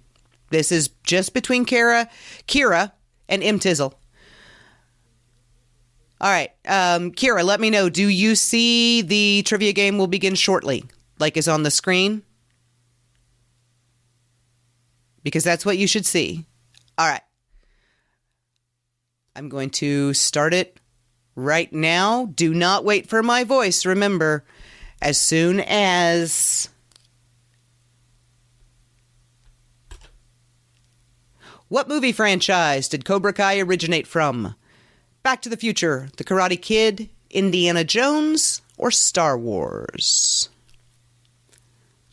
This 0.51 0.71
is 0.71 0.91
just 1.05 1.33
between 1.33 1.65
Kara, 1.65 2.09
Kira, 2.47 2.93
and 3.31 3.43
M 3.43 3.59
Tizzle. 3.59 3.95
All 6.21 6.31
right, 6.31 6.51
um, 6.67 7.13
Kira, 7.13 7.43
let 7.45 7.61
me 7.61 7.71
know. 7.71 7.89
Do 7.89 8.07
you 8.07 8.35
see 8.35 9.01
the 9.01 9.43
trivia 9.47 9.73
game 9.73 9.97
will 9.97 10.07
begin 10.07 10.35
shortly, 10.35 10.85
like 11.19 11.39
is 11.39 11.49
on 11.49 11.63
the 11.63 11.71
screen? 11.71 12.23
Because 15.23 15.45
that's 15.45 15.65
what 15.65 15.79
you 15.79 15.87
should 15.87 16.05
see. 16.05 16.45
All 16.99 17.09
right. 17.09 17.23
I'm 19.39 19.49
going 19.49 19.71
to 19.71 20.13
start 20.15 20.53
it 20.53 20.81
right 21.37 21.73
now. 21.73 22.27
Do 22.27 22.53
not 22.53 22.85
wait 22.85 23.09
for 23.09 23.23
my 23.23 23.45
voice. 23.45 23.87
Remember, 23.87 24.45
as 25.01 25.17
soon 25.17 25.61
as. 25.61 26.69
What 31.69 31.89
movie 31.89 32.11
franchise 32.11 32.89
did 32.89 33.05
Cobra 33.05 33.33
Kai 33.33 33.61
originate 33.61 34.09
from? 34.09 34.57
Back 35.23 35.43
to 35.43 35.49
the 35.49 35.57
Future, 35.57 36.09
The 36.17 36.25
Karate 36.25 36.61
Kid, 36.61 37.09
Indiana 37.31 37.85
Jones, 37.85 38.61
or 38.77 38.91
Star 38.91 39.39
Wars? 39.39 40.49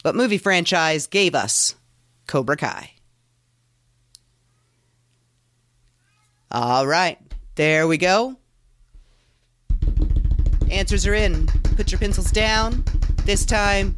What 0.04 0.16
movie 0.16 0.38
franchise 0.38 1.08
gave 1.08 1.34
us 1.34 1.74
Cobra 2.28 2.58
Kai? 2.58 2.95
All 6.52 6.88
right, 6.88 7.20
there 7.56 7.88
we 7.88 7.98
go. 7.98 8.38
Answers 10.70 11.06
are 11.06 11.14
in. 11.14 11.48
Put 11.76 11.92
your 11.92 12.00
pencils 12.00 12.32
down. 12.32 12.84
This 13.26 13.46
time, 13.46 13.96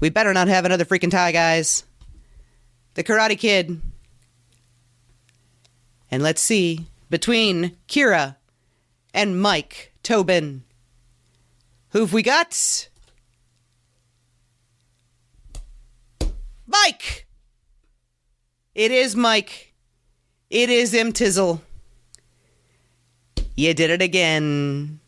we 0.00 0.10
better 0.10 0.32
not 0.32 0.48
have 0.48 0.64
another 0.64 0.84
freaking 0.84 1.10
tie, 1.10 1.32
guys. 1.32 1.84
The 2.94 3.04
Karate 3.04 3.38
Kid. 3.38 3.80
And 6.10 6.22
let's 6.22 6.40
see, 6.40 6.86
between 7.08 7.76
Kira 7.88 8.36
and 9.14 9.40
Mike 9.40 9.92
Tobin, 10.02 10.64
who've 11.90 12.12
we 12.12 12.22
got? 12.22 12.88
Mike! 16.66 17.26
It 18.74 18.90
is 18.90 19.14
Mike. 19.16 19.69
It 20.50 20.68
is 20.68 20.92
M. 20.92 21.12
Tizzle. 21.12 21.60
You 23.54 23.72
did 23.72 23.90
it 23.90 24.02
again. 24.02 24.98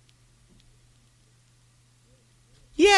Yay! 2.76 2.92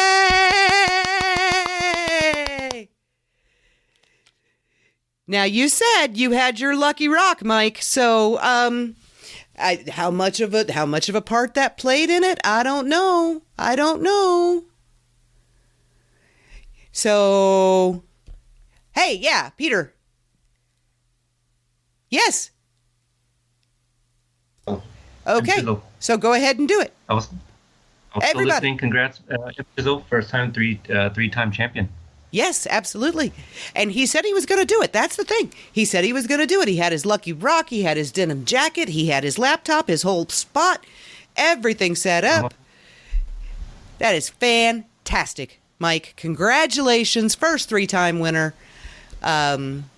Now 5.27 5.43
you 5.43 5.69
said 5.69 6.17
you 6.17 6.31
had 6.31 6.59
your 6.59 6.75
lucky 6.75 7.07
rock, 7.07 7.43
Mike. 7.43 7.81
So, 7.81 8.39
um, 8.41 8.95
I, 9.57 9.83
how 9.89 10.11
much 10.11 10.39
of 10.39 10.53
a 10.53 10.71
how 10.71 10.85
much 10.85 11.09
of 11.09 11.15
a 11.15 11.21
part 11.21 11.55
that 11.55 11.77
played 11.77 12.11
in 12.11 12.23
it? 12.23 12.39
I 12.43 12.61
don't 12.61 12.87
know. 12.87 13.41
I 13.57 13.75
don't 13.75 14.03
know. 14.03 14.65
So, 16.91 18.03
hey, 18.91 19.17
yeah, 19.19 19.49
Peter. 19.49 19.94
Yes. 22.15 22.51
Okay. 25.27 25.65
So 25.99 26.17
go 26.17 26.31
ahead 26.31 26.57
and 26.59 26.67
do 26.67 26.79
it. 26.79 26.93
I 27.09 27.13
was, 27.13 27.27
I 28.13 28.19
was 28.19 28.23
Everybody. 28.29 28.45
listening. 28.45 28.77
Congrats, 28.77 29.19
uh, 29.29 29.99
first 30.09 30.29
time 30.29 30.53
three 30.53 30.79
uh, 30.89 31.09
three 31.09 31.29
time 31.29 31.51
champion. 31.51 31.89
Yes, 32.31 32.67
absolutely. 32.69 33.33
And 33.75 33.91
he 33.91 34.05
said 34.05 34.23
he 34.23 34.33
was 34.33 34.45
going 34.45 34.61
to 34.61 34.65
do 34.65 34.81
it. 34.81 34.93
That's 34.93 35.15
the 35.17 35.25
thing. 35.25 35.51
He 35.71 35.83
said 35.83 36.03
he 36.03 36.13
was 36.13 36.25
going 36.27 36.39
to 36.39 36.45
do 36.45 36.61
it. 36.61 36.67
He 36.67 36.77
had 36.77 36.91
his 36.91 37.05
lucky 37.05 37.33
rock, 37.33 37.69
he 37.69 37.83
had 37.83 37.97
his 37.97 38.11
denim 38.11 38.45
jacket, 38.45 38.89
he 38.89 39.07
had 39.07 39.23
his 39.23 39.37
laptop, 39.37 39.87
his 39.87 40.03
whole 40.03 40.27
spot, 40.27 40.85
everything 41.35 41.95
set 41.95 42.23
up. 42.23 42.53
That 43.99 44.15
is 44.15 44.29
fantastic, 44.29 45.61
Mike. 45.79 46.13
Congratulations, 46.17 47.35
first 47.35 47.69
three-time 47.69 48.19
winner. 48.19 48.53
Um, 49.23 49.89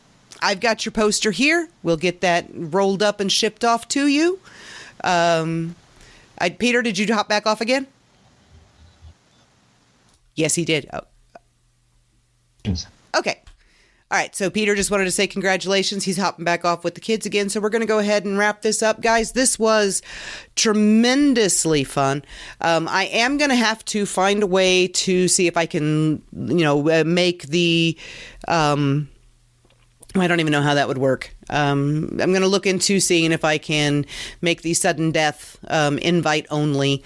I've 0.41 0.59
got 0.59 0.85
your 0.85 0.91
poster 0.91 1.31
here. 1.31 1.67
We'll 1.83 1.97
get 1.97 2.21
that 2.21 2.45
rolled 2.53 3.01
up 3.01 3.19
and 3.19 3.31
shipped 3.31 3.63
off 3.63 3.87
to 3.89 4.07
you. 4.07 4.39
Um, 5.03 5.75
I, 6.39 6.49
Peter, 6.49 6.81
did 6.81 6.97
you 6.97 7.11
hop 7.13 7.27
back 7.27 7.47
off 7.47 7.61
again? 7.61 7.87
Yes, 10.35 10.55
he 10.55 10.65
did. 10.65 10.89
Oh, 10.93 11.01
Okay. 13.15 13.41
All 14.09 14.17
right. 14.17 14.33
So 14.35 14.49
Peter 14.49 14.75
just 14.75 14.91
wanted 14.91 15.05
to 15.05 15.11
say 15.11 15.27
congratulations. 15.27 16.03
He's 16.03 16.17
hopping 16.17 16.45
back 16.45 16.63
off 16.63 16.83
with 16.83 16.95
the 16.95 17.01
kids 17.01 17.25
again. 17.25 17.49
So 17.49 17.59
we're 17.59 17.69
going 17.69 17.81
to 17.81 17.87
go 17.87 17.99
ahead 17.99 18.23
and 18.23 18.37
wrap 18.37 18.61
this 18.61 18.81
up, 18.81 19.01
guys. 19.01 19.33
This 19.33 19.57
was 19.59 20.01
tremendously 20.55 21.83
fun. 21.83 22.23
Um, 22.61 22.87
I 22.87 23.05
am 23.05 23.37
going 23.37 23.49
to 23.49 23.55
have 23.55 23.83
to 23.85 24.05
find 24.05 24.43
a 24.43 24.47
way 24.47 24.87
to 24.89 25.27
see 25.27 25.47
if 25.47 25.57
I 25.57 25.65
can, 25.65 26.21
you 26.33 26.63
know, 26.63 26.89
uh, 26.89 27.03
make 27.05 27.43
the. 27.43 27.97
Um, 28.47 29.09
I 30.19 30.27
don't 30.27 30.39
even 30.39 30.51
know 30.51 30.61
how 30.61 30.73
that 30.73 30.87
would 30.87 30.97
work. 30.97 31.33
Um, 31.49 32.09
I'm 32.21 32.31
going 32.31 32.41
to 32.41 32.47
look 32.47 32.65
into 32.65 32.99
seeing 32.99 33.31
if 33.31 33.43
I 33.45 33.57
can 33.57 34.05
make 34.41 34.61
the 34.61 34.73
sudden 34.73 35.11
death 35.11 35.57
um, 35.69 35.97
invite 35.99 36.45
only. 36.49 37.03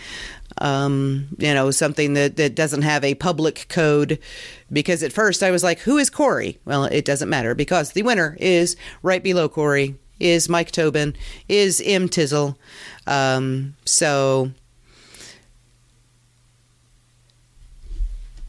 Um, 0.58 1.30
you 1.38 1.54
know, 1.54 1.72
something 1.72 2.14
that, 2.16 2.36
that 2.36 2.56
doesn't 2.56 2.82
have 2.82 3.04
a 3.04 3.16
public 3.16 3.68
code. 3.70 4.20
Because 4.72 5.02
at 5.02 5.14
first 5.14 5.44
I 5.44 5.52
was 5.52 5.64
like, 5.64 5.80
who 5.80 5.98
is 5.98 6.10
Corey? 6.10 6.60
Well, 6.66 6.86
it 6.86 7.06
doesn't 7.06 7.30
matter 7.30 7.56
because 7.56 7.94
the 7.94 8.04
winner 8.04 8.38
is 8.40 8.76
right 9.02 9.24
below 9.24 9.48
Corey, 9.50 9.96
is 10.20 10.50
Mike 10.50 10.72
Tobin, 10.72 11.16
is 11.48 11.82
M. 11.84 12.10
Tizzle. 12.10 12.58
Um, 13.08 13.76
so 13.86 14.52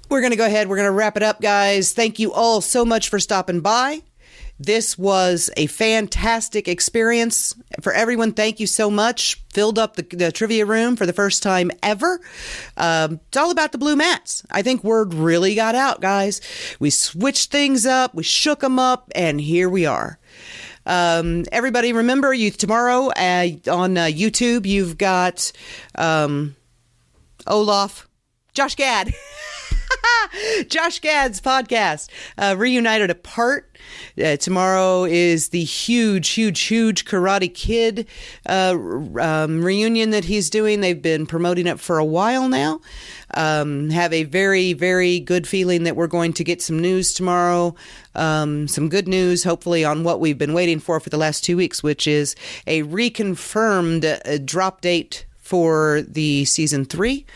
we're 0.08 0.20
going 0.20 0.32
to 0.32 0.36
go 0.36 0.46
ahead. 0.46 0.68
We're 0.68 0.76
going 0.76 0.86
to 0.86 0.92
wrap 0.92 1.16
it 1.16 1.22
up, 1.22 1.40
guys. 1.40 1.92
Thank 1.92 2.18
you 2.18 2.32
all 2.32 2.60
so 2.60 2.84
much 2.84 3.08
for 3.08 3.18
stopping 3.18 3.60
by. 3.60 4.02
This 4.64 4.96
was 4.96 5.50
a 5.56 5.66
fantastic 5.66 6.68
experience 6.68 7.56
for 7.80 7.92
everyone. 7.92 8.32
Thank 8.32 8.60
you 8.60 8.68
so 8.68 8.92
much. 8.92 9.42
Filled 9.52 9.76
up 9.76 9.96
the, 9.96 10.02
the 10.02 10.30
trivia 10.30 10.64
room 10.64 10.94
for 10.94 11.04
the 11.04 11.12
first 11.12 11.42
time 11.42 11.72
ever. 11.82 12.20
Um, 12.76 13.18
it's 13.26 13.36
all 13.36 13.50
about 13.50 13.72
the 13.72 13.78
blue 13.78 13.96
mats. 13.96 14.46
I 14.52 14.62
think 14.62 14.84
word 14.84 15.14
really 15.14 15.56
got 15.56 15.74
out, 15.74 16.00
guys. 16.00 16.40
We 16.78 16.90
switched 16.90 17.50
things 17.50 17.86
up, 17.86 18.14
we 18.14 18.22
shook 18.22 18.60
them 18.60 18.78
up, 18.78 19.10
and 19.16 19.40
here 19.40 19.68
we 19.68 19.84
are. 19.84 20.20
Um, 20.86 21.44
everybody, 21.50 21.92
remember 21.92 22.32
you 22.32 22.52
tomorrow 22.52 23.08
uh, 23.08 23.48
on 23.68 23.98
uh, 23.98 24.04
YouTube. 24.04 24.64
You've 24.64 24.96
got 24.96 25.50
um, 25.96 26.54
Olaf, 27.48 28.08
Josh 28.54 28.76
Gad. 28.76 29.12
Josh 30.68 31.00
Gad's 31.00 31.40
podcast, 31.40 32.08
uh, 32.38 32.54
Reunited 32.56 33.10
Apart. 33.10 33.68
Uh, 34.22 34.36
tomorrow 34.36 35.04
is 35.04 35.48
the 35.48 35.64
huge, 35.64 36.30
huge, 36.30 36.60
huge 36.60 37.04
Karate 37.04 37.52
Kid 37.52 38.06
uh, 38.46 38.76
um, 39.20 39.64
reunion 39.64 40.10
that 40.10 40.24
he's 40.24 40.50
doing. 40.50 40.80
They've 40.80 41.00
been 41.00 41.26
promoting 41.26 41.66
it 41.66 41.80
for 41.80 41.98
a 41.98 42.04
while 42.04 42.48
now. 42.48 42.80
Um, 43.34 43.90
have 43.90 44.12
a 44.12 44.24
very, 44.24 44.72
very 44.72 45.20
good 45.20 45.46
feeling 45.48 45.84
that 45.84 45.96
we're 45.96 46.06
going 46.06 46.32
to 46.34 46.44
get 46.44 46.62
some 46.62 46.78
news 46.78 47.12
tomorrow. 47.12 47.74
Um, 48.14 48.68
some 48.68 48.88
good 48.88 49.08
news, 49.08 49.44
hopefully, 49.44 49.84
on 49.84 50.04
what 50.04 50.20
we've 50.20 50.38
been 50.38 50.54
waiting 50.54 50.78
for 50.80 51.00
for 51.00 51.10
the 51.10 51.16
last 51.16 51.42
two 51.42 51.56
weeks, 51.56 51.82
which 51.82 52.06
is 52.06 52.36
a 52.66 52.82
reconfirmed 52.82 54.04
uh, 54.04 54.38
drop 54.44 54.80
date 54.82 55.26
for 55.52 56.00
the 56.08 56.44
season 56.46 56.84
three. 56.84 57.26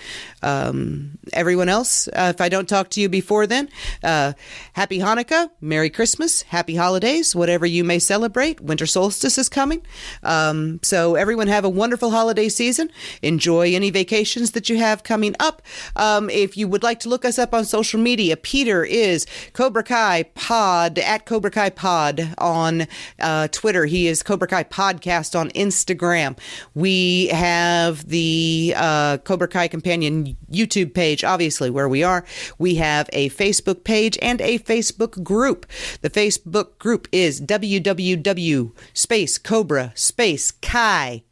Um, 0.43 1.19
everyone 1.33 1.69
else, 1.69 2.09
uh, 2.09 2.33
if 2.35 2.41
I 2.41 2.49
don't 2.49 2.69
talk 2.69 2.91
to 2.91 3.01
you 3.01 3.09
before 3.09 3.47
then, 3.47 3.69
uh, 4.05 4.35
happy 4.75 4.99
Hanukkah, 4.99 5.51
Merry 5.61 5.91
Christmas, 5.91 6.43
Happy 6.43 6.77
Holidays, 6.77 7.35
whatever 7.35 7.67
you 7.67 7.85
may 7.85 7.99
celebrate. 7.99 8.61
Winter 8.61 8.87
solstice 8.87 9.39
is 9.39 9.49
coming. 9.49 9.83
Um, 10.23 10.81
so 10.83 11.15
everyone 11.15 11.49
have 11.49 11.65
a 11.65 11.69
wonderful 11.69 12.11
holiday 12.11 12.49
season. 12.49 12.91
Enjoy 13.23 13.75
any 13.75 13.91
vacations 13.91 14.53
that 14.53 14.69
you 14.69 14.79
have 14.79 15.03
coming 15.03 15.35
up. 15.41 15.63
Um, 15.97 16.31
if 16.31 16.57
you 16.57 16.69
would 16.69 16.83
like 16.83 17.01
to 17.01 17.09
look 17.09 17.25
us 17.25 17.39
up 17.39 17.55
on 17.55 17.65
social 17.65 18.01
media, 18.01 18.37
Peter 18.37 18.85
is 18.85 19.27
Cobra 19.53 19.83
Kai 19.83 20.25
Pod 20.35 20.99
at 20.99 21.27
Cobra 21.27 21.51
Kai 21.51 21.71
Pod 21.71 22.35
on 22.39 22.87
uh, 23.21 23.49
Twitter. 23.49 23.87
He 23.87 24.07
is 24.07 24.23
Cobra 24.23 24.49
Kai 24.49 24.65
Podcast 24.65 25.39
on 25.39 25.51
Instagram. 25.51 26.39
We 26.75 27.29
have 27.29 28.09
the 28.09 28.75
uh, 28.77 29.19
Cobra 29.19 29.49
Kai 29.49 29.69
Companion 29.69 30.26
YouTube 30.51 30.95
page, 30.95 31.25
obviously, 31.25 31.71
where 31.71 31.89
we 31.89 32.03
are. 32.03 32.25
We 32.59 32.77
have 32.77 33.09
a 33.13 33.31
Facebook 33.31 33.85
page 33.85 34.19
and 34.23 34.41
a 34.41 34.59
Facebook 34.61 35.23
group. 35.23 35.67
The 36.01 36.11
Facebook 36.11 36.79
group 36.79 37.09
is 37.13 37.41
www 37.41 38.73
space 38.95 39.39
Cobra 39.39 39.93
space 39.95 40.51
Kai. 40.51 41.23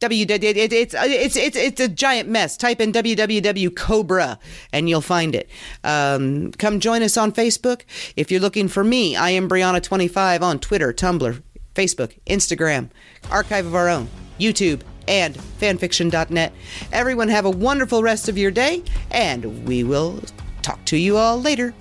W 0.00 0.26
it, 0.28 0.44
it, 0.44 0.72
it's 0.72 0.94
it's 0.94 1.36
it's 1.36 1.56
it's 1.56 1.80
a 1.80 1.88
giant 1.88 2.28
mess. 2.28 2.56
Type 2.56 2.80
in 2.80 2.92
www 2.92 3.76
Cobra 3.76 4.38
and 4.72 4.90
you'll 4.90 5.00
find 5.00 5.34
it. 5.34 5.48
Um, 5.84 6.52
come 6.52 6.80
join 6.80 7.02
us 7.02 7.16
on 7.16 7.32
Facebook. 7.32 7.82
If 8.14 8.30
you're 8.30 8.40
looking 8.40 8.68
for 8.68 8.84
me, 8.84 9.16
I 9.16 9.30
am 9.30 9.48
Brianna25 9.48 10.42
on 10.42 10.58
Twitter, 10.58 10.92
Tumblr, 10.92 11.42
Facebook, 11.74 12.18
Instagram, 12.26 12.90
Archive 13.30 13.64
of 13.64 13.74
Our 13.74 13.88
Own, 13.88 14.08
YouTube, 14.38 14.82
and 15.08 15.34
fanfiction.net. 15.34 16.52
Everyone 16.92 17.28
have 17.28 17.44
a 17.44 17.50
wonderful 17.50 18.02
rest 18.02 18.28
of 18.28 18.38
your 18.38 18.50
day, 18.50 18.82
and 19.10 19.66
we 19.66 19.84
will 19.84 20.20
talk 20.62 20.84
to 20.86 20.96
you 20.96 21.16
all 21.16 21.40
later. 21.40 21.74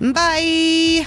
Bye. 0.00 1.06